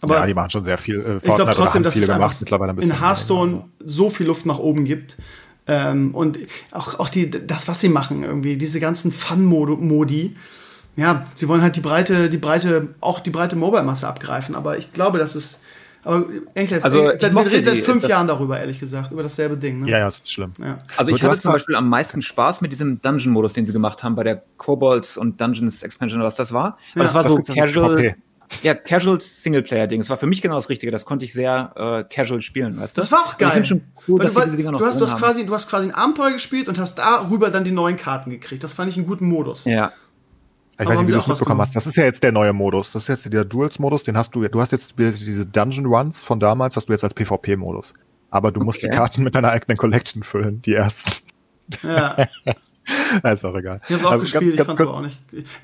Aber 0.00 0.14
ja, 0.16 0.26
die 0.26 0.34
machen 0.34 0.50
schon 0.50 0.64
sehr 0.64 0.78
viel. 0.78 1.00
Äh, 1.00 1.16
ich 1.16 1.22
glaube 1.22 1.44
trotzdem, 1.52 1.66
haben 1.66 1.82
dass 1.84 1.94
viele 1.94 2.06
es 2.06 2.12
gemacht, 2.12 2.22
einfach 2.30 2.40
mittlerweile 2.40 2.72
ein 2.72 2.76
bisschen 2.76 2.94
in 2.94 3.00
Hearthstone 3.00 3.64
so 3.82 4.10
viel 4.10 4.26
Luft 4.26 4.46
nach 4.46 4.58
oben 4.58 4.84
gibt. 4.84 5.16
Ähm, 5.66 6.14
und 6.14 6.38
auch, 6.70 6.98
auch 6.98 7.08
die, 7.08 7.30
das, 7.30 7.68
was 7.68 7.80
sie 7.80 7.88
machen, 7.88 8.22
irgendwie, 8.24 8.56
diese 8.56 8.80
ganzen 8.80 9.12
Fun-Modi. 9.12 10.36
Ja, 10.98 11.24
sie 11.36 11.46
wollen 11.46 11.62
halt 11.62 11.76
die 11.76 11.80
breite, 11.80 12.28
die 12.28 12.38
breite, 12.38 12.88
auch 13.00 13.20
die 13.20 13.30
breite 13.30 13.54
Mobile-Masse 13.54 14.08
abgreifen. 14.08 14.56
Aber 14.56 14.78
ich 14.78 14.92
glaube, 14.92 15.18
das 15.18 15.36
ist. 15.36 15.60
Aber 16.02 16.26
eigentlich, 16.56 16.84
Also, 16.84 17.12
seit, 17.18 17.34
wir 17.34 17.50
reden 17.50 17.64
seit 17.64 17.78
fünf 17.78 18.08
Jahren 18.08 18.26
darüber, 18.26 18.58
ehrlich 18.58 18.80
gesagt, 18.80 19.12
über 19.12 19.22
dasselbe 19.22 19.56
Ding. 19.56 19.82
Ne? 19.82 19.90
Ja, 19.90 19.98
ja, 19.98 20.06
das 20.06 20.20
ist 20.20 20.32
schlimm. 20.32 20.52
Ja. 20.58 20.76
Also 20.96 21.10
Aber 21.10 21.16
ich 21.16 21.22
hatte 21.22 21.38
zum 21.38 21.52
Beispiel 21.52 21.76
am 21.76 21.88
meisten 21.88 22.20
Spaß 22.20 22.62
mit 22.62 22.72
diesem 22.72 23.00
Dungeon-Modus, 23.00 23.52
den 23.52 23.64
sie 23.64 23.72
gemacht 23.72 24.02
haben 24.02 24.16
bei 24.16 24.24
der 24.24 24.42
Kobolds 24.56 25.16
und 25.16 25.40
Dungeons 25.40 25.84
Expansion 25.84 26.20
oder 26.20 26.26
was 26.26 26.34
das 26.34 26.52
war. 26.52 26.78
Ja, 26.96 27.02
das 27.04 27.14
war 27.14 27.22
das 27.22 27.30
so 27.30 27.42
casual. 27.42 28.16
Ja, 28.62 28.74
Casual 28.74 29.20
Singleplayer-Ding. 29.20 30.00
Das 30.00 30.10
war 30.10 30.16
für 30.16 30.26
mich 30.26 30.42
genau 30.42 30.56
das 30.56 30.68
Richtige. 30.68 30.90
Das 30.90 31.04
konnte 31.04 31.24
ich 31.24 31.32
sehr 31.32 31.72
äh, 31.76 32.04
casual 32.12 32.42
spielen, 32.42 32.80
weißt 32.80 32.96
du? 32.96 33.02
Das 33.02 33.12
war 33.12 33.20
auch 33.20 33.36
geil. 33.36 33.48
Ich 33.48 33.54
finde 33.54 33.68
schon 33.68 33.80
cool, 34.08 34.18
Weil 34.18 34.26
dass 34.26 34.34
du, 34.34 34.40
sie 34.40 34.44
diese 34.46 34.56
Dinger 34.56 34.72
noch 34.72 34.78
du, 34.78 34.86
hast, 34.86 34.98
du, 35.00 35.04
hast 35.04 35.18
quasi, 35.18 35.44
du 35.44 35.54
hast 35.54 35.68
quasi 35.68 35.88
ein 35.88 35.94
Abenteuer 35.94 36.32
gespielt 36.32 36.68
und 36.68 36.78
hast 36.78 36.96
darüber 36.96 37.50
dann 37.50 37.64
die 37.64 37.70
neuen 37.70 37.96
Karten 37.96 38.30
gekriegt. 38.30 38.64
Das 38.64 38.72
fand 38.72 38.90
ich 38.90 38.96
einen 38.96 39.06
guten 39.06 39.26
Modus. 39.26 39.66
Ja. 39.66 39.92
Ich 40.80 40.86
Aber 40.86 40.90
weiß 40.90 40.98
nicht, 41.00 41.08
wie 41.08 41.12
du 41.12 41.18
es 41.18 41.26
mitbekommen 41.26 41.60
hast. 41.60 41.74
Das 41.74 41.86
ist 41.86 41.96
ja 41.96 42.04
jetzt 42.04 42.22
der 42.22 42.30
neue 42.30 42.52
Modus. 42.52 42.92
Das 42.92 43.02
ist 43.02 43.08
jetzt 43.08 43.32
der 43.32 43.44
Duels-Modus. 43.44 44.04
Den 44.04 44.16
hast 44.16 44.34
du, 44.34 44.46
du 44.46 44.60
hast 44.60 44.70
jetzt 44.70 44.94
diese 44.96 45.44
Dungeon 45.44 45.86
Runs 45.86 46.22
von 46.22 46.38
damals, 46.38 46.76
hast 46.76 46.88
du 46.88 46.92
jetzt 46.92 47.02
als 47.02 47.14
PvP-Modus. 47.14 47.94
Aber 48.30 48.52
du 48.52 48.60
musst 48.60 48.82
die 48.82 48.86
Okay. 48.86 48.96
Karten 48.96 49.22
mit 49.24 49.34
deiner 49.34 49.50
eigenen 49.50 49.76
Collection 49.76 50.22
füllen, 50.22 50.62
die 50.62 50.74
ersten. 50.74 51.10
Ja, 51.82 52.16
ist 53.32 53.44
auch 53.44 53.54
egal. 53.56 53.80
ich 53.88 53.94
hab's 53.94 54.04
auch 54.04 54.10
Aber 54.12 54.20
gespielt, 54.20 54.42
ganz- 54.42 54.52
ich 54.52 54.56
ganz 54.58 54.66
fand's 54.68 54.82
kurz, 54.82 54.96
auch 54.96 55.02
nicht. 55.02 55.18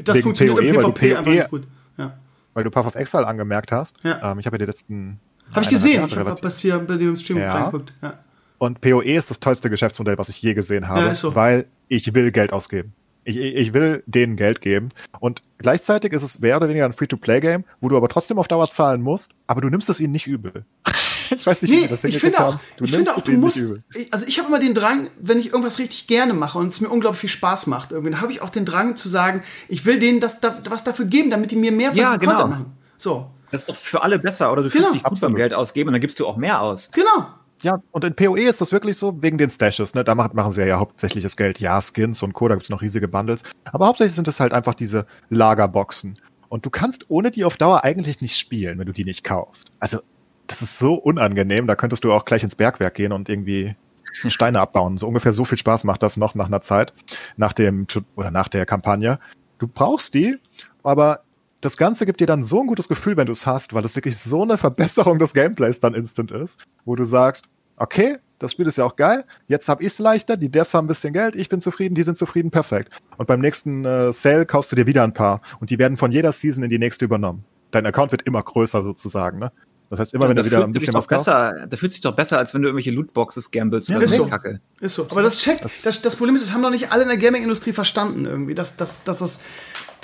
Das 0.09 0.21
funktioniert 0.21 0.59
im 0.59 0.75
PoE, 0.75 0.83
du 0.83 0.93
PvP 0.93 1.11
einfach 1.17 1.25
PoE 1.25 1.35
nicht 1.35 1.51
gut. 1.51 1.63
Ja. 1.97 2.19
Weil 2.55 2.65
du 2.65 2.71
Path 2.71 2.87
of 2.87 2.95
Exile 2.97 3.27
angemerkt 3.27 3.73
hast. 3.73 3.95
Ja. 4.03 4.33
Ähm, 4.33 4.39
ich 4.41 4.47
habe 4.47 4.57
ja 4.57 4.59
die 4.59 4.65
letzten. 4.67 5.21
Habe 5.53 5.63
ich 5.63 5.69
gesehen. 5.71 6.05
Ich 6.07 6.17
habe 6.17 6.35
das 6.41 6.59
hier 6.59 6.79
bei 6.81 6.97
dir 6.97 7.09
im 7.09 7.17
Stream 7.17 7.39
Ja. 7.39 7.53
reingeguckt. 7.55 7.93
Ja. 8.03 8.15
Und 8.59 8.81
PoE 8.81 9.05
ist 9.05 9.31
das 9.31 9.41
tollste 9.41 9.71
Geschäftsmodell, 9.71 10.19
was 10.19 10.29
ich 10.29 10.41
je 10.43 10.55
gesehen 10.55 10.89
habe, 10.89 11.01
Ja, 11.07 11.15
so. 11.15 11.35
weil 11.35 11.67
ich 11.89 12.13
will 12.15 12.33
Geld 12.33 12.53
ausgeben. 12.53 12.93
Ich, 13.25 13.37
ich 13.37 13.73
will 13.73 14.03
denen 14.07 14.37
Geld 14.37 14.61
geben. 14.61 14.91
Und 15.21 15.43
gleichzeitig 15.59 16.13
ist 16.13 16.23
es 16.23 16.41
mehr 16.41 16.57
oder 16.59 16.69
weniger 16.69 16.85
ein 16.85 16.93
Free-to-Play-Game, 16.93 17.65
wo 17.81 17.89
du 17.89 17.97
aber 17.97 18.09
trotzdem 18.09 18.39
auf 18.39 18.49
Dauer 18.49 18.71
zahlen 18.71 19.01
musst, 19.01 19.33
aber 19.47 19.61
du 19.63 19.69
nimmst 19.71 19.89
es 19.89 19.99
ihnen 20.01 20.13
nicht 20.13 20.27
übel. 20.27 20.65
ich 21.31 21.47
weiß 21.47 21.63
nicht, 21.63 21.71
wie 21.71 21.77
Nee, 21.77 21.83
sie 21.83 21.89
das 21.89 22.05
ich 22.05 22.19
finde 22.19 22.39
auch. 22.41 22.59
Du 22.77 22.85
ich 22.85 22.93
nimmst 22.93 22.95
finde 22.97 23.13
auch, 23.15 23.19
es 23.19 23.25
du 23.25 23.33
ihnen 23.33 23.41
musst, 23.41 23.57
nicht 23.57 23.67
übel. 23.67 23.83
ich- 23.95 24.13
also 24.13 24.27
ich 24.27 24.39
habe 24.39 24.49
immer 24.49 24.59
den 24.59 24.75
Drang, 24.75 25.09
wenn 25.19 25.39
ich 25.39 25.47
irgendwas 25.47 25.79
richtig 25.79 26.07
gerne 26.07 26.35
mache 26.35 26.59
und 26.59 26.69
es 26.69 26.81
mir 26.83 26.89
unglaublich 26.91 27.21
viel 27.21 27.31
Spaß 27.31 27.67
macht, 27.67 27.93
irgendwie, 27.93 28.11
dann 28.13 28.21
habe 28.21 28.31
ich 28.33 28.43
auch 28.43 28.51
den 28.51 28.67
Drang 28.67 28.95
zu 28.97 29.09
sagen, 29.09 29.43
ich 29.69 29.87
will 29.87 29.99
denen 29.99 30.21
das, 30.21 30.41
da, 30.41 30.59
was 30.69 30.85
dafür 30.85 31.07
geben, 31.07 31.31
damit 31.31 31.51
die 31.51 31.57
mir 31.57 31.73
mehr 31.73 31.91
von 31.91 31.99
Ja, 31.99 32.07
diesem 32.13 32.21
genau. 32.21 32.33
Content 32.43 32.51
machen. 32.51 32.73
So, 32.99 33.31
Das 33.51 33.63
ist 33.63 33.69
doch 33.71 33.77
für 33.77 34.03
alle 34.03 34.19
besser, 34.19 34.53
oder 34.53 34.63
du 34.63 34.69
Genau. 34.69 34.85
fühlst 34.89 34.95
dich 34.97 35.03
gut 35.03 35.11
beim 35.13 35.13
Absolut. 35.15 35.37
Geld 35.39 35.55
ausgeben 35.55 35.89
und 35.89 35.93
dann 35.95 36.01
gibst 36.03 36.21
du 36.21 36.27
auch 36.27 36.37
mehr 36.37 36.61
aus. 36.61 36.91
genau. 36.93 37.29
Ja, 37.65 37.83
und 37.93 38.05
in 38.05 38.15
PoE 38.15 38.43
ist 38.43 38.61
das 38.61 38.73
wirklich 38.73 38.99
so, 38.99 39.23
wegen 39.23 39.39
den 39.39 39.49
Stashes, 39.49 39.95
ne? 39.95 40.05
Da 40.05 40.15
machen, 40.15 40.37
machen 40.37 40.53
sie 40.53 40.67
ja 40.67 40.79
hauptsächlich 40.79 41.25
das 41.25 41.35
Geld. 41.35 41.61
Ja, 41.61 41.81
Skins 41.81 42.23
und 42.23 42.35
Co., 42.35 42.47
da 42.47 42.57
gibt's 42.57 42.69
noch 42.69 42.83
riesige 42.83 43.09
Bundles. 43.09 43.43
Aber 43.65 43.87
hauptsächlich 43.87 44.15
sind 44.15 44.29
es 44.29 44.39
halt 44.39 44.53
einfach 44.53 44.75
diese 44.75 45.07
Lagerboxen. 45.31 46.17
Und 46.51 46.67
du 46.67 46.71
kannst 46.71 47.07
ohne 47.09 47.31
die 47.31 47.45
auf 47.45 47.57
Dauer 47.57 47.83
eigentlich 47.83 48.21
nicht 48.21 48.37
spielen, 48.37 48.79
wenn 48.79 48.87
du 48.87 48.93
die 48.93 49.05
nicht 49.05 49.25
kaufst. 49.25 49.69
Also, 49.81 50.01
das 50.47 50.61
ist 50.61 50.79
so 50.79 50.93
unangenehm, 50.93 51.67
da 51.67 51.75
könntest 51.75 52.05
du 52.05 52.13
auch 52.13 52.27
gleich 52.27 52.45
ins 52.45 52.55
Bergwerk 52.55 52.95
gehen 52.95 53.13
und 53.13 53.31
irgendwie 53.31 53.75
Steine 54.29 54.61
abbauen. 54.61 54.99
So 54.99 55.09
ungefähr 55.09 55.33
so 55.33 55.47
viel 55.47 55.57
Spaß 55.57 55.85
macht 55.85 56.03
das 56.03 56.19
noch 56.19 56.35
nach 56.35 56.47
einer 56.47 56.61
Zeit, 56.61 56.93
nach 57.39 57.55
dem, 57.55 57.87
oder 58.15 58.31
nach 58.31 58.49
der 58.49 58.67
Kampagne. 58.67 59.19
Du 59.59 59.69
brauchst 59.69 60.13
die, 60.13 60.37
aber 60.83 61.21
das 61.63 61.79
Ganze 61.79 62.05
gibt 62.05 62.21
dir 62.21 62.27
dann 62.27 62.45
so 62.45 62.61
ein 62.61 62.67
gutes 62.67 62.89
Gefühl, 62.89 63.17
wenn 63.17 63.27
du 63.27 63.33
es 63.33 63.47
hast, 63.47 63.73
weil 63.73 63.87
es 63.87 63.97
wirklich 63.97 64.19
so 64.19 64.43
eine 64.43 64.59
Verbesserung 64.59 65.19
des 65.19 65.33
Gameplays 65.33 65.81
dann 65.81 65.95
instant 65.95 66.31
ist, 66.31 66.59
wo 66.85 66.95
du 66.95 67.05
sagst, 67.05 67.47
okay, 67.77 68.19
das 68.39 68.53
Spiel 68.53 68.67
ist 68.67 68.77
ja 68.77 68.85
auch 68.85 68.97
geil, 68.97 69.25
jetzt 69.47 69.69
hab 69.69 69.81
ich's 69.81 69.99
leichter, 69.99 70.37
die 70.37 70.51
Devs 70.51 70.75
haben 70.75 70.85
ein 70.85 70.89
bisschen 70.89 71.13
Geld, 71.13 71.35
ich 71.35 71.49
bin 71.49 71.61
zufrieden, 71.61 71.95
die 71.95 72.03
sind 72.03 72.19
zufrieden, 72.19 72.51
perfekt. 72.51 72.93
Und 73.17 73.27
beim 73.27 73.41
nächsten 73.41 73.85
äh, 73.85 74.13
Sale 74.13 74.47
kaufst 74.47 74.73
du 74.73 74.77
dir 74.77 74.87
wieder 74.87 75.03
ein 75.03 75.15
paar 75.15 75.41
und 75.61 75.71
die 75.71 75.79
werden 75.79 75.97
von 75.97 76.13
jeder 76.13 76.33
Season 76.33 76.63
in 76.63 76.71
die 76.71 76.79
nächste 76.79 77.05
übernommen. 77.05 77.45
Dein 77.71 77.87
Account 77.87 78.13
wird 78.13 78.23
immer 78.23 78.43
größer 78.43 78.83
sozusagen, 78.83 79.39
ne? 79.39 79.51
Das 79.91 80.01
heißt, 80.01 80.15
immer 80.15 80.29
wenn 80.29 80.37
da 80.37 80.43
du 80.43 80.51
wieder 80.51 80.65
ein 80.65 80.73
bisschen 80.73 80.93
doch 80.93 81.01
was 81.01 81.09
kaufst, 81.09 81.27
besser, 81.27 81.67
da 81.69 81.77
fühlst 81.77 81.95
du 81.95 81.99
dich 81.99 82.03
doch 82.03 82.17
besser, 82.17 82.39
als 82.39 82.55
wenn 82.55 82.63
du 82.63 82.69
irgendwelche 82.69 82.91
Lootboxes 82.91 83.51
gambles 83.51 83.87
Ja, 83.89 83.97
oder 83.97 84.07
ist 84.07 84.15
so. 84.15 84.27
Kacke. 84.27 84.61
Ist 84.81 84.95
so. 84.95 85.07
Aber 85.11 85.23
das 85.23 85.39
checkt, 85.39 85.65
das, 85.85 86.03
das 86.03 86.17
Problem 86.17 86.35
ist, 86.35 86.43
das 86.45 86.53
haben 86.53 86.63
noch 86.63 86.71
nicht 86.71 86.91
alle 86.91 87.03
in 87.03 87.09
der 87.09 87.19
Gaming-Industrie 87.19 87.73
verstanden 87.73 88.25
irgendwie, 88.25 88.55
dass, 88.55 88.77
dass, 88.77 89.05
dass, 89.05 89.19
das, 89.19 89.41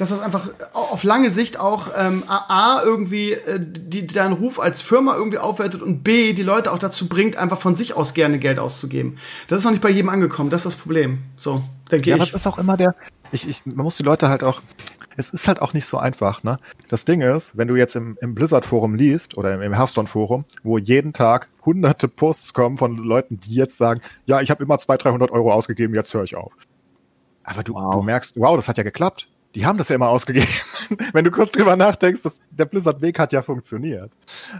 dass 0.00 0.08
das 0.08 0.20
einfach 0.20 0.48
auf 0.72 1.02
lange 1.04 1.28
Sicht 1.30 1.60
auch 1.60 1.88
ähm, 1.96 2.22
A, 2.26 2.80
irgendwie 2.82 3.32
äh, 3.32 3.60
die, 3.60 4.06
deinen 4.06 4.32
Ruf 4.32 4.58
als 4.58 4.80
Firma 4.80 5.14
irgendwie 5.14 5.38
aufwertet 5.38 5.82
und 5.82 6.02
B, 6.02 6.32
die 6.32 6.42
Leute 6.42 6.72
auch 6.72 6.78
dazu 6.78 7.08
bringt, 7.08 7.36
einfach 7.36 7.58
von 7.58 7.74
sich 7.74 7.94
aus 7.94 8.14
gerne 8.14 8.38
Geld 8.38 8.58
auszugeben. 8.58 9.18
Das 9.48 9.58
ist 9.58 9.64
noch 9.64 9.72
nicht 9.72 9.82
bei 9.82 9.90
jedem 9.90 10.08
angekommen, 10.08 10.48
das 10.50 10.62
ist 10.64 10.74
das 10.74 10.76
Problem. 10.80 11.18
So, 11.36 11.62
denke 11.90 12.08
Ja, 12.08 12.16
ich. 12.16 12.22
es 12.22 12.32
ist 12.32 12.46
auch 12.46 12.58
immer 12.58 12.76
der, 12.78 12.94
ich, 13.30 13.46
ich, 13.46 13.66
man 13.66 13.84
muss 13.84 13.98
die 13.98 14.02
Leute 14.02 14.28
halt 14.30 14.42
auch, 14.42 14.62
es 15.16 15.28
ist 15.30 15.46
halt 15.48 15.60
auch 15.60 15.74
nicht 15.74 15.84
so 15.86 15.98
einfach, 15.98 16.42
ne? 16.44 16.58
Das 16.88 17.04
Ding 17.04 17.20
ist, 17.20 17.58
wenn 17.58 17.68
du 17.68 17.76
jetzt 17.76 17.94
im, 17.94 18.16
im 18.22 18.34
Blizzard-Forum 18.34 18.94
liest 18.94 19.36
oder 19.36 19.52
im, 19.54 19.60
im 19.60 19.74
Hearthstone-Forum, 19.74 20.46
wo 20.62 20.78
jeden 20.78 21.12
Tag 21.12 21.48
hunderte 21.66 22.08
Posts 22.08 22.54
kommen 22.54 22.78
von 22.78 22.96
Leuten, 22.96 23.38
die 23.38 23.54
jetzt 23.54 23.76
sagen, 23.76 24.00
ja, 24.24 24.40
ich 24.40 24.50
habe 24.50 24.62
immer 24.64 24.78
200, 24.78 25.04
300 25.04 25.30
Euro 25.30 25.52
ausgegeben, 25.52 25.94
jetzt 25.94 26.14
höre 26.14 26.24
ich 26.24 26.36
auf. 26.36 26.52
Aber 27.44 27.62
du, 27.62 27.74
Wow. 27.74 27.94
du 27.96 28.02
merkst, 28.02 28.34
wow, 28.38 28.56
das 28.56 28.66
hat 28.68 28.78
ja 28.78 28.82
geklappt. 28.84 29.28
Die 29.54 29.66
haben 29.66 29.78
das 29.78 29.88
ja 29.88 29.96
immer 29.96 30.08
ausgegeben. 30.08 30.46
wenn 31.12 31.24
du 31.24 31.30
kurz 31.30 31.50
drüber 31.50 31.74
nachdenkst, 31.74 32.22
das, 32.22 32.38
der 32.50 32.66
Blizzard-Weg 32.66 33.18
hat 33.18 33.32
ja 33.32 33.42
funktioniert. 33.42 34.12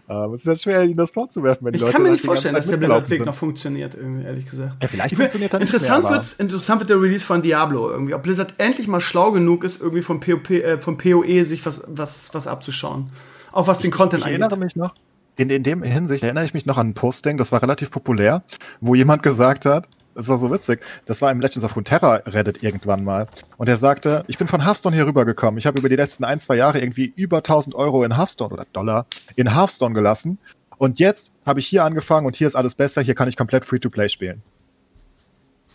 Ähm, 0.09 0.33
es 0.33 0.41
ist 0.41 0.47
jetzt 0.47 0.63
schwer, 0.65 0.83
ihnen 0.83 0.97
das 0.97 1.11
vorzuwerfen, 1.11 1.65
wenn 1.65 1.73
die 1.73 1.77
Ich 1.77 1.83
Leute 1.83 1.95
kann 1.95 2.03
mir 2.03 2.11
nicht 2.11 2.25
vorstellen, 2.25 2.55
dass 2.57 2.67
der 2.67 2.77
Blizzard-Weg 2.77 3.25
noch 3.25 3.35
funktioniert, 3.35 3.95
ehrlich 3.95 4.47
gesagt. 4.47 4.83
Ja, 4.83 4.89
vielleicht 4.89 5.13
Ich 5.13 5.19
funktioniert 5.19 5.53
er 5.53 5.61
nicht 5.61 5.73
interessant 5.73 6.05
mehr, 6.05 6.13
wird 6.13 6.35
interessant 6.39 6.81
wird 6.81 6.91
der 6.91 7.01
Release 7.01 7.25
von 7.25 7.41
Diablo 7.41 7.91
irgendwie. 7.91 8.15
Ob 8.15 8.23
Blizzard 8.23 8.55
endlich 8.59 8.89
mal 8.89 9.01
schlau 9.01 9.31
genug 9.31 9.63
ist, 9.63 9.81
irgendwie 9.81 10.03
vom, 10.03 10.19
POP, 10.19 10.51
äh, 10.51 10.79
vom 10.79 10.97
PoE 10.97 11.45
sich 11.45 11.65
was, 11.65 11.83
was, 11.87 12.35
was 12.35 12.49
abzuschauen. 12.49 13.11
Auch 13.53 13.69
was 13.69 13.79
den 13.79 13.93
Content 13.93 14.23
ich 14.23 14.27
angeht. 14.27 14.41
erinnere 14.41 14.59
mich 14.59 14.75
noch, 14.75 14.95
in, 15.37 15.51
in 15.51 15.63
dem 15.63 15.83
Hinsicht 15.83 16.23
erinnere 16.23 16.45
ich 16.45 16.55
mich 16.55 16.67
noch 16.67 16.77
an 16.77 16.89
ein 16.89 16.95
Posting, 16.95 17.39
das 17.39 17.53
war 17.53 17.63
relativ 17.63 17.91
populär, 17.91 18.43
wo 18.81 18.95
jemand 18.95 19.23
gesagt 19.23 19.65
hat, 19.65 19.89
das 20.21 20.29
war 20.29 20.39
so 20.39 20.51
witzig, 20.51 20.81
das 21.07 21.23
war 21.23 21.31
im 21.31 21.41
Legends 21.41 21.65
of 21.65 21.75
Runeterra 21.75 22.17
Reddit 22.27 22.63
irgendwann 22.63 23.05
mal. 23.05 23.27
Und 23.57 23.69
er 23.69 23.79
sagte, 23.79 24.25
ich 24.29 24.39
bin 24.39 24.47
von 24.47 24.65
Hearthstone 24.65 24.95
hier 24.95 25.07
rübergekommen. 25.07 25.59
Ich 25.59 25.67
habe 25.67 25.79
über 25.79 25.89
die 25.89 25.97
letzten 25.97 26.25
ein, 26.25 26.41
zwei 26.41 26.57
Jahre 26.57 26.81
irgendwie 26.81 27.13
über 27.17 27.39
1000 27.39 27.75
Euro 27.75 28.05
in 28.05 28.17
Hearthstone 28.17 28.53
oder 28.53 28.67
Dollar 28.73 29.07
in 29.37 29.55
Hearthstone 29.55 29.95
gelassen. 29.95 30.39
Und 30.79 30.99
jetzt 30.99 31.33
habe 31.47 31.61
ich 31.61 31.67
hier 31.67 31.85
angefangen 31.85 32.27
und 32.27 32.37
hier 32.37 32.47
ist 32.47 32.55
alles 32.55 32.75
besser, 32.75 33.03
hier 33.03 33.15
kann 33.15 33.29
ich 33.29 33.37
komplett 33.37 33.65
Free-to-Play 33.65 34.09
spielen. 34.09 34.43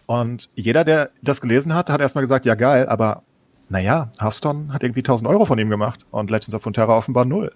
Und 0.08 0.50
jeder, 0.56 0.84
der 0.84 1.10
das 1.22 1.42
gelesen 1.42 1.74
hat, 1.74 1.90
hat 1.90 2.02
erstmal 2.02 2.24
gesagt, 2.24 2.46
ja 2.46 2.56
geil, 2.56 2.88
aber 2.88 3.24
naja, 3.70 4.12
Hearthstone 4.20 4.72
hat 4.72 4.84
irgendwie 4.84 5.00
1000 5.00 5.30
Euro 5.30 5.46
von 5.46 5.58
ihm 5.58 5.70
gemacht 5.70 6.06
und 6.12 6.30
Legends 6.30 6.54
of 6.54 6.66
Runeterra 6.66 6.96
offenbar 6.96 7.26
null. 7.26 7.52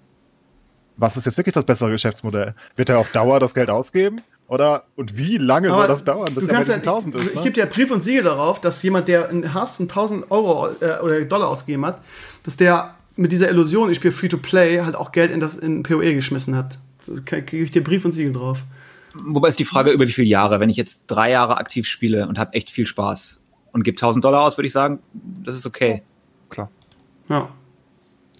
Was 0.97 1.15
ist 1.15 1.25
jetzt 1.25 1.37
wirklich 1.37 1.53
das 1.53 1.65
bessere 1.65 1.91
Geschäftsmodell? 1.91 2.55
Wird 2.75 2.89
er 2.89 2.99
auf 2.99 3.11
Dauer 3.11 3.39
das 3.39 3.53
Geld 3.53 3.69
ausgeben? 3.69 4.21
Oder 4.49 4.85
und 4.95 5.15
wie 5.15 5.37
lange 5.37 5.71
soll 5.71 5.87
das 5.87 6.03
dauern, 6.03 6.25
bis 6.33 6.35
du 6.35 6.41
er 6.41 6.47
bei 6.47 6.53
kannst 6.55 6.71
ja, 6.71 6.77
diesen 6.77 6.89
1000 6.89 7.15
ich, 7.15 7.21
ist? 7.21 7.29
ich 7.29 7.35
Ne? 7.35 7.41
gebe 7.43 7.53
dir 7.53 7.65
Brief 7.67 7.91
und 7.91 8.01
Siegel 8.01 8.23
darauf, 8.23 8.59
dass 8.59 8.81
jemand, 8.81 9.07
der 9.07 9.29
in 9.29 9.53
Hearthstone 9.53 9.87
1000 9.87 10.31
Euro 10.31 10.69
äh, 10.81 10.99
oder 11.03 11.23
Dollar 11.23 11.49
ausgegeben 11.49 11.85
hat, 11.85 11.99
dass 12.43 12.57
der 12.57 12.95
mit 13.15 13.31
dieser 13.31 13.49
Illusion, 13.49 13.91
ich 13.91 13.97
spiele 13.97 14.11
Free-to-Play, 14.11 14.81
halt 14.81 14.95
auch 14.95 15.11
Geld 15.11 15.31
in 15.31 15.39
das 15.39 15.55
in 15.55 15.83
PoE 15.83 16.15
geschmissen 16.15 16.55
hat. 16.55 16.79
Da 17.05 17.39
gebe 17.41 17.63
ich 17.63 17.69
dir 17.69 17.83
Brief 17.83 18.03
und 18.05 18.11
Siegel 18.11 18.33
drauf. 18.33 18.63
Wobei 19.13 19.49
ist 19.49 19.59
die 19.59 19.65
Frage, 19.65 19.91
über 19.91 20.07
wie 20.07 20.11
viele 20.11 20.27
Jahre. 20.27 20.59
Wenn 20.59 20.69
ich 20.69 20.77
jetzt 20.77 21.05
drei 21.07 21.29
Jahre 21.29 21.57
aktiv 21.57 21.87
spiele 21.87 22.27
und 22.27 22.39
habe 22.39 22.53
echt 22.53 22.71
viel 22.71 22.87
Spaß 22.87 23.39
und 23.71 23.83
gebe 23.83 23.97
1000 23.97 24.25
Dollar 24.25 24.41
aus, 24.41 24.57
würde 24.57 24.67
ich 24.67 24.73
sagen, 24.73 24.99
das 25.43 25.53
ist 25.53 25.67
okay. 25.67 26.01
Klar. 26.49 26.71
Ja. 27.27 27.49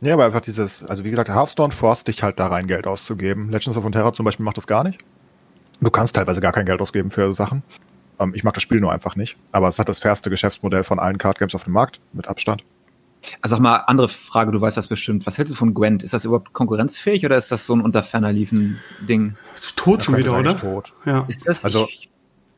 Ja, 0.02 0.14
aber 0.14 0.26
einfach 0.26 0.42
dieses, 0.42 0.84
also 0.86 1.04
wie 1.04 1.12
gesagt, 1.12 1.30
Hearthstone 1.30 1.72
forst 1.72 2.08
dich 2.08 2.24
halt 2.24 2.40
da 2.40 2.48
rein, 2.48 2.66
Geld 2.66 2.88
auszugeben. 2.88 3.50
Legends 3.50 3.78
of 3.78 3.84
Runeterra 3.84 4.14
zum 4.14 4.26
Beispiel 4.26 4.46
macht 4.46 4.58
das 4.58 4.66
gar 4.66 4.84
nicht. 4.84 5.00
Du 5.82 5.90
kannst 5.90 6.16
teilweise 6.16 6.42
gar 6.42 6.52
kein 6.52 6.66
Geld 6.66 6.82
ausgeben 6.82 7.10
für 7.10 7.34
Sachen. 7.34 7.64
Ähm, 8.20 8.34
ich 8.36 8.44
mag 8.44 8.54
das 8.54 8.64
Spiel 8.64 8.80
nur 8.82 8.92
einfach 8.92 9.16
nicht. 9.16 9.38
Aber 9.52 9.68
es 9.70 9.80
hat 9.80 9.90
das 9.90 10.00
fairste 10.00 10.30
Geschäftsmodell 10.30 10.84
von 10.84 11.00
allen 11.00 11.18
Card 11.18 11.40
Games 11.40 11.56
auf 11.56 11.64
dem 11.64 11.74
Markt, 11.74 12.00
mit 12.14 12.28
Abstand. 12.28 12.64
Also 13.42 13.56
sag 13.56 13.62
mal, 13.62 13.78
andere 13.88 14.08
Frage, 14.08 14.52
du 14.52 14.62
weißt 14.62 14.78
das 14.78 14.88
bestimmt. 14.88 15.26
Was 15.28 15.38
hältst 15.38 15.52
du 15.52 15.58
von 15.58 15.74
Gwent? 15.74 16.04
Ist 16.04 16.14
das 16.14 16.24
überhaupt 16.26 16.54
konkurrenzfähig 16.54 17.26
oder 17.26 17.38
ist 17.38 17.52
das 17.52 17.66
so 17.66 17.74
ein 17.76 17.82
unter 17.82 18.02
ferner 18.02 18.32
liefen 18.32 18.80
Ding? 19.02 19.36
Ist 19.56 19.76
tot 19.78 20.04
schon 20.04 20.16
wieder, 20.18 20.28
ist 20.30 20.34
oder? 20.34 20.58
tot. 20.58 20.94
Ja. 21.06 21.26
Ist 21.28 21.48
das 21.48 21.64
Also, 21.66 21.88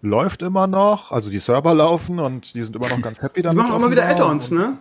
Läuft 0.03 0.41
immer 0.41 0.65
noch, 0.65 1.11
also 1.11 1.29
die 1.29 1.39
Server 1.39 1.75
laufen 1.75 2.17
und 2.17 2.55
die 2.55 2.63
sind 2.63 2.75
immer 2.75 2.89
noch 2.89 2.99
ganz 3.03 3.21
happy 3.21 3.41
Die 3.41 3.43
damit. 3.43 3.57
machen 3.61 3.71
auch 3.71 3.77
mal 3.79 3.91
wieder. 3.91 4.07
Add-ons, 4.09 4.49
ne? 4.49 4.77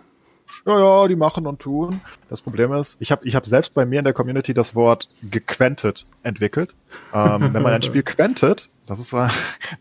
Ja, 0.65 0.79
ja, 0.79 1.07
die 1.07 1.15
machen 1.15 1.47
und 1.47 1.59
tun. 1.59 2.01
Das 2.29 2.41
Problem 2.41 2.73
ist, 2.73 2.97
ich 2.99 3.11
habe 3.11 3.25
ich 3.25 3.35
hab 3.35 3.45
selbst 3.45 3.73
bei 3.73 3.85
mir 3.85 3.99
in 3.99 4.05
der 4.05 4.13
Community 4.13 4.53
das 4.53 4.75
Wort 4.75 5.09
gequentet 5.23 6.05
entwickelt. 6.23 6.75
Ähm, 7.13 7.53
wenn 7.53 7.63
man 7.63 7.73
ein 7.73 7.81
Spiel 7.81 8.03
quentet, 8.03 8.69
das 8.85 8.99
ist, 8.99 9.13
äh, 9.13 9.27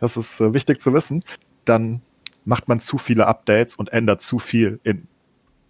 das 0.01 0.16
ist 0.16 0.40
äh, 0.40 0.55
wichtig 0.55 0.81
zu 0.81 0.94
wissen, 0.94 1.23
dann 1.65 2.01
macht 2.44 2.69
man 2.69 2.81
zu 2.81 2.97
viele 2.97 3.27
Updates 3.27 3.74
und 3.77 3.93
ändert 3.93 4.23
zu 4.23 4.39
viel 4.39 4.81
in 4.82 5.07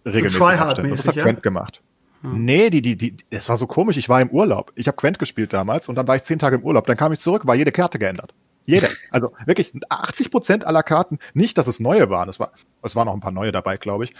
regelmäßigen 0.05 0.59
Abständen. 0.59 0.91
Das 0.97 1.09
hat 1.09 1.17
ja? 1.17 1.25
Quent 1.25 1.43
gemacht. 1.43 1.83
Nee, 2.23 2.69
die, 2.69 2.83
die, 2.83 2.97
die, 2.97 3.17
es 3.31 3.49
war 3.49 3.57
so 3.57 3.67
komisch, 3.67 3.97
ich 3.97 4.09
war 4.09 4.21
im 4.21 4.31
Urlaub. 4.31 4.73
Ich 4.75 4.87
habe 4.89 4.97
Quent 4.97 5.19
gespielt 5.19 5.53
damals 5.53 5.89
und 5.89 5.95
dann 5.95 6.07
war 6.07 6.17
ich 6.17 6.25
zehn 6.25 6.39
Tage 6.39 6.57
im 6.57 6.63
Urlaub. 6.63 6.87
Dann 6.87 6.97
kam 6.97 7.13
ich 7.13 7.21
zurück, 7.21 7.47
war 7.47 7.55
jede 7.55 7.73
Karte 7.73 7.99
geändert. 7.99 8.35
Jede. 8.67 8.89
Also 9.11 9.33
wirklich 9.47 9.73
80 9.89 10.31
Prozent 10.31 10.65
aller 10.65 10.83
Karten, 10.83 11.19
nicht, 11.35 11.57
dass 11.59 11.67
es 11.67 11.81
neue 11.81 12.11
waren. 12.11 12.29
Es 12.29 12.39
war, 12.39 12.53
es 12.83 12.95
waren 12.95 13.07
noch 13.07 13.15
ein 13.15 13.21
paar 13.21 13.33
neue 13.33 13.53
dabei, 13.53 13.77
glaube 13.77 14.05
ich. 14.05 14.13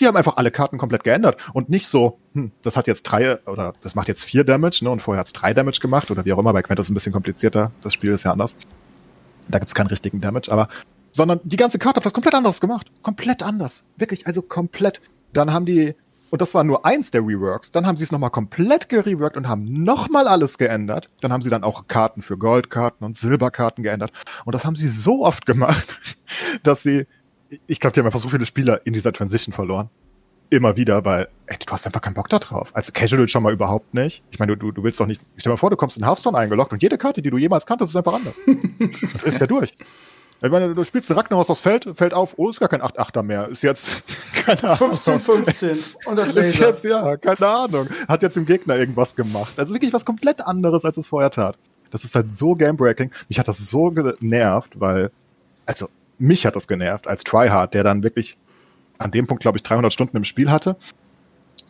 Die 0.00 0.06
haben 0.06 0.16
einfach 0.16 0.36
alle 0.36 0.50
Karten 0.50 0.78
komplett 0.78 1.04
geändert 1.04 1.36
und 1.52 1.68
nicht 1.68 1.86
so, 1.86 2.18
hm, 2.32 2.50
das 2.62 2.76
hat 2.76 2.86
jetzt 2.86 3.02
drei 3.04 3.38
oder 3.46 3.74
das 3.82 3.94
macht 3.94 4.08
jetzt 4.08 4.24
vier 4.24 4.44
Damage, 4.44 4.80
ne? 4.82 4.90
Und 4.90 5.00
vorher 5.00 5.20
hat 5.20 5.26
es 5.26 5.32
drei 5.32 5.54
Damage 5.54 5.78
gemacht 5.80 6.10
oder 6.10 6.24
wie 6.24 6.32
auch 6.32 6.38
immer. 6.38 6.52
Bei 6.52 6.62
Quent 6.62 6.80
ist 6.80 6.86
es 6.86 6.90
ein 6.90 6.94
bisschen 6.94 7.12
komplizierter. 7.12 7.70
Das 7.80 7.92
Spiel 7.94 8.12
ist 8.12 8.24
ja 8.24 8.32
anders. 8.32 8.56
Da 9.48 9.58
gibt's 9.58 9.74
keinen 9.74 9.88
richtigen 9.88 10.20
Damage, 10.20 10.50
aber 10.50 10.68
sondern 11.12 11.38
die 11.44 11.56
ganze 11.56 11.78
Karte 11.78 11.98
hat 12.00 12.06
was 12.06 12.12
komplett 12.12 12.34
anderes 12.34 12.60
gemacht. 12.60 12.90
Komplett 13.02 13.42
anders. 13.42 13.84
Wirklich, 13.96 14.26
also 14.26 14.42
komplett. 14.42 15.00
Dann 15.32 15.52
haben 15.52 15.64
die 15.66 15.94
Und 16.30 16.40
das 16.40 16.54
war 16.54 16.64
nur 16.64 16.84
eins 16.84 17.12
der 17.12 17.20
Reworks. 17.20 17.70
Dann 17.70 17.86
haben 17.86 17.96
sie 17.96 18.02
es 18.02 18.10
nochmal 18.10 18.30
komplett 18.30 18.88
gereworkt 18.88 19.36
und 19.36 19.46
haben 19.46 19.64
nochmal 19.64 20.26
alles 20.26 20.58
geändert. 20.58 21.08
Dann 21.20 21.32
haben 21.32 21.42
sie 21.42 21.50
dann 21.50 21.62
auch 21.62 21.86
Karten 21.86 22.22
für 22.22 22.36
Goldkarten 22.36 23.04
und 23.06 23.16
Silberkarten 23.16 23.84
geändert. 23.84 24.10
Und 24.44 24.54
das 24.54 24.64
haben 24.64 24.74
sie 24.74 24.88
so 24.88 25.24
oft 25.24 25.46
gemacht, 25.46 25.86
dass 26.64 26.82
sie, 26.82 27.06
ich 27.66 27.80
glaube, 27.80 27.94
die 27.94 28.00
haben 28.00 28.06
einfach 28.06 28.20
so 28.20 28.28
viele 28.28 28.46
Spieler 28.46 28.80
in 28.84 28.92
dieser 28.92 29.12
Transition 29.12 29.52
verloren. 29.52 29.90
Immer 30.50 30.76
wieder, 30.76 31.04
weil, 31.04 31.28
ey, 31.46 31.56
du 31.64 31.72
hast 31.72 31.86
einfach 31.86 32.00
keinen 32.00 32.14
Bock 32.14 32.28
da 32.28 32.38
drauf. 32.38 32.70
Als 32.74 32.92
Casual 32.92 33.26
schon 33.28 33.42
mal 33.42 33.52
überhaupt 33.52 33.94
nicht. 33.94 34.22
Ich 34.30 34.38
meine, 34.38 34.56
du, 34.56 34.70
du 34.72 34.82
willst 34.82 35.00
doch 35.00 35.06
nicht, 35.06 35.20
stell 35.36 35.50
dir 35.50 35.54
mal 35.54 35.56
vor, 35.56 35.70
du 35.70 35.76
kommst 35.76 35.96
in 35.96 36.04
Hearthstone 36.04 36.36
eingeloggt 36.38 36.72
und 36.72 36.82
jede 36.82 36.98
Karte, 36.98 37.22
die 37.22 37.30
du 37.30 37.38
jemals 37.38 37.66
kanntest, 37.66 37.90
ist 37.90 37.96
einfach 37.96 38.14
anders. 38.14 38.36
und 38.46 39.22
ist 39.24 39.40
der 39.40 39.46
durch. 39.46 39.74
Ich 40.42 40.50
meine, 40.50 40.74
du 40.74 40.84
spielst 40.84 41.08
den 41.08 41.16
Ragnaros 41.16 41.48
aufs 41.48 41.60
Feld, 41.60 41.88
fällt 41.94 42.12
auf, 42.12 42.34
oh, 42.36 42.50
ist 42.50 42.60
gar 42.60 42.68
kein 42.68 42.82
8-8er 42.82 43.22
mehr. 43.22 43.48
Ist 43.48 43.62
jetzt, 43.62 44.02
keine 44.44 44.62
Ahnung. 44.64 44.92
15, 44.92 45.20
15. 45.20 45.78
Und 46.04 46.16
das 46.16 46.34
Ist 46.34 46.58
jetzt, 46.58 46.84
ja, 46.84 47.16
keine 47.16 47.48
Ahnung. 47.48 47.88
Hat 48.06 48.22
jetzt 48.22 48.36
dem 48.36 48.44
Gegner 48.44 48.76
irgendwas 48.76 49.16
gemacht. 49.16 49.54
Also 49.56 49.72
wirklich 49.72 49.92
was 49.92 50.04
komplett 50.04 50.42
anderes, 50.42 50.84
als 50.84 50.98
es 50.98 51.06
vorher 51.06 51.30
tat. 51.30 51.56
Das 51.90 52.04
ist 52.04 52.14
halt 52.14 52.28
so 52.28 52.54
gamebreaking. 52.54 53.10
Mich 53.28 53.38
hat 53.38 53.48
das 53.48 53.58
so 53.58 53.90
genervt, 53.90 54.78
weil, 54.78 55.10
also, 55.64 55.88
mich 56.18 56.46
hat 56.46 56.56
das 56.56 56.68
genervt 56.68 57.06
als 57.06 57.24
Tryhard, 57.24 57.74
der 57.74 57.84
dann 57.84 58.02
wirklich 58.02 58.36
an 58.98 59.10
dem 59.10 59.26
Punkt, 59.26 59.42
glaube 59.42 59.58
ich, 59.58 59.62
300 59.62 59.92
Stunden 59.92 60.16
im 60.16 60.24
Spiel 60.24 60.50
hatte. 60.50 60.76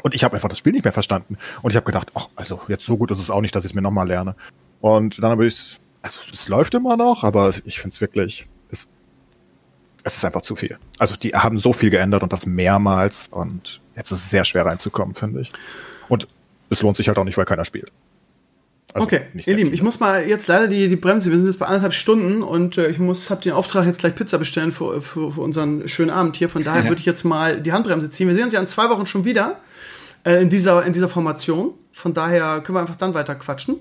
Und 0.03 0.15
ich 0.15 0.25
habe 0.25 0.35
einfach 0.35 0.51
das 0.51 0.59
Spiel 0.59 0.73
nicht 0.73 0.85
mehr 0.85 0.93
verstanden. 0.93 1.39
Und 1.63 1.71
ich 1.71 1.77
habe 1.77 1.87
gedacht, 1.87 2.13
ach, 2.15 2.29
also 2.37 2.61
jetzt 2.69 2.85
so 2.85 2.97
gut 2.97 3.11
ist 3.11 3.19
es 3.19 3.31
auch 3.31 3.41
nicht, 3.41 3.57
dass 3.57 3.65
ich 3.65 3.71
es 3.71 3.75
mir 3.75 3.83
nochmal 3.83 4.07
lerne. 4.07 4.37
Und 4.81 5.23
dann 5.23 5.31
habe 5.31 5.47
ich 5.47 5.81
also 6.05 6.21
es 6.31 6.49
läuft 6.49 6.75
immer 6.75 6.99
noch, 6.99 7.25
aber 7.25 7.51
ich 7.65 7.81
finde 7.81 7.95
es 7.95 8.01
wirklich, 8.03 8.47
es, 8.71 8.89
es 10.03 10.17
ist 10.19 10.25
einfach 10.27 10.43
zu 10.43 10.55
viel. 10.55 10.79
Also 10.99 11.17
die 11.17 11.35
haben 11.35 11.59
so 11.59 11.73
viel 11.73 11.89
geändert 11.89 12.23
und 12.23 12.31
das 12.31 12.45
mehrmals 12.45 13.29
und 13.29 13.81
jetzt 13.97 14.11
ist 14.11 14.19
es 14.19 14.31
sehr 14.31 14.45
schwer 14.45 14.67
reinzukommen, 14.67 15.15
finde 15.15 15.41
ich. 15.41 15.51
Und 16.11 16.29
es 16.69 16.83
lohnt 16.83 16.99
sich 16.99 17.09
halt 17.09 17.17
auch 17.17 17.25
nicht, 17.25 17.39
weil 17.39 17.47
keiner 17.47 17.65
spielt. 17.65 17.91
Also 18.95 19.07
okay, 19.07 19.23
ihr 19.35 19.57
Lieben, 19.57 19.75
ich 19.75 19.83
muss 19.83 19.99
mal 19.99 20.25
jetzt 20.25 20.47
leider 20.47 20.69
die, 20.69 20.89
die 20.89 20.95
Bremse, 20.95 21.33
wir 21.33 21.37
sind 21.37 21.49
jetzt 21.49 21.59
bei 21.59 21.67
anderthalb 21.67 21.95
Stunden 21.95 22.45
und 22.45 22.79
äh, 22.79 22.87
ich 22.87 23.01
muss, 23.01 23.29
habe 23.29 23.43
den 23.43 23.53
Auftrag 23.53 23.87
jetzt 23.87 23.99
gleich 23.99 24.15
Pizza 24.15 24.39
bestellen 24.39 24.71
für, 24.71 25.01
für, 25.01 25.33
für 25.33 25.41
unseren 25.41 25.89
schönen 25.89 26.11
Abend 26.11 26.37
hier. 26.37 26.49
Von 26.49 26.63
daher 26.63 26.85
ja. 26.85 26.89
würde 26.89 27.01
ich 27.01 27.07
jetzt 27.07 27.25
mal 27.25 27.61
die 27.61 27.73
Handbremse 27.73 28.09
ziehen. 28.09 28.29
Wir 28.29 28.37
sehen 28.37 28.45
uns 28.45 28.53
ja 28.53 28.61
in 28.61 28.69
zwei 28.69 28.89
Wochen 28.91 29.05
schon 29.05 29.25
wieder 29.25 29.59
äh, 30.25 30.41
in, 30.41 30.49
dieser, 30.49 30.87
in 30.87 30.93
dieser 30.93 31.09
Formation. 31.09 31.75
Von 31.91 32.15
daher 32.15 32.61
können 32.61 32.77
wir 32.77 32.83
einfach 32.83 32.95
dann 32.95 33.15
weiter 33.15 33.35
quatschen. 33.35 33.81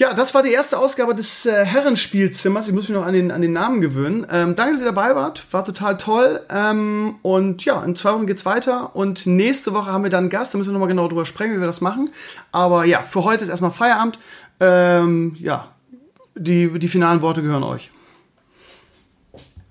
Ja, 0.00 0.14
das 0.14 0.32
war 0.32 0.42
die 0.42 0.50
erste 0.50 0.78
Ausgabe 0.78 1.14
des 1.14 1.44
äh, 1.44 1.62
Herrenspielzimmers. 1.62 2.66
Ich 2.66 2.72
muss 2.72 2.88
mich 2.88 2.96
noch 2.96 3.04
an 3.04 3.12
den, 3.12 3.30
an 3.30 3.42
den 3.42 3.52
Namen 3.52 3.82
gewöhnen. 3.82 4.26
Ähm, 4.30 4.56
danke, 4.56 4.72
dass 4.72 4.80
ihr 4.80 4.86
dabei 4.86 5.14
wart. 5.14 5.44
War 5.52 5.62
total 5.62 5.98
toll. 5.98 6.40
Ähm, 6.48 7.16
und 7.20 7.66
ja, 7.66 7.84
in 7.84 7.94
zwei 7.94 8.14
Wochen 8.14 8.26
geht's 8.26 8.46
weiter. 8.46 8.96
Und 8.96 9.26
nächste 9.26 9.74
Woche 9.74 9.92
haben 9.92 10.02
wir 10.02 10.08
dann 10.08 10.20
einen 10.20 10.30
Gast. 10.30 10.54
Da 10.54 10.58
müssen 10.58 10.70
wir 10.70 10.72
nochmal 10.72 10.88
genau 10.88 11.06
drüber 11.06 11.26
sprechen, 11.26 11.54
wie 11.54 11.60
wir 11.60 11.66
das 11.66 11.82
machen. 11.82 12.08
Aber 12.50 12.86
ja, 12.86 13.02
für 13.02 13.24
heute 13.24 13.44
ist 13.44 13.50
erstmal 13.50 13.72
Feierabend. 13.72 14.18
Ähm, 14.58 15.36
ja, 15.38 15.68
die, 16.34 16.78
die 16.78 16.88
finalen 16.88 17.20
Worte 17.20 17.42
gehören 17.42 17.62
euch. 17.62 17.90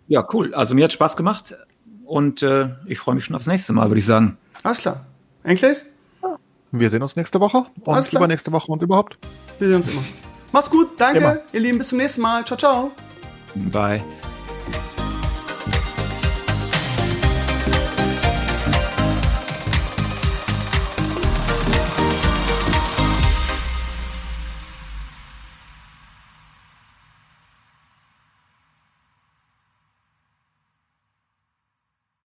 Ja, 0.08 0.28
cool. 0.32 0.54
Also 0.54 0.76
mir 0.76 0.84
hat 0.84 0.94
Spaß 0.94 1.18
gemacht. 1.18 1.56
Und 2.06 2.44
äh, 2.44 2.70
ich 2.86 3.00
freue 3.00 3.16
mich 3.16 3.26
schon 3.26 3.36
aufs 3.36 3.48
nächste 3.48 3.74
Mal, 3.74 3.90
würde 3.90 3.98
ich 3.98 4.06
sagen. 4.06 4.38
Alles 4.62 4.78
klar. 4.78 5.08
Enkles? 5.42 5.88
Wir 6.72 6.92
sehen 6.92 7.02
uns 7.02 7.16
nächste 7.16 7.40
Woche 7.40 7.66
und 7.84 8.14
übernächste 8.14 8.52
Woche 8.52 8.72
und 8.72 8.84
überhaupt. 8.84 9.18
Wir 9.60 9.68
sehen 9.68 9.76
uns 9.76 9.88
immer. 9.88 10.04
Macht's 10.52 10.70
gut, 10.70 10.90
danke, 10.98 11.20
immer. 11.20 11.38
ihr 11.54 11.60
Lieben, 11.60 11.78
bis 11.78 11.90
zum 11.90 12.00
nächsten 12.00 12.22
Mal. 12.22 12.44
Ciao, 12.46 12.58
ciao. 12.58 12.92
Bye. 13.56 14.02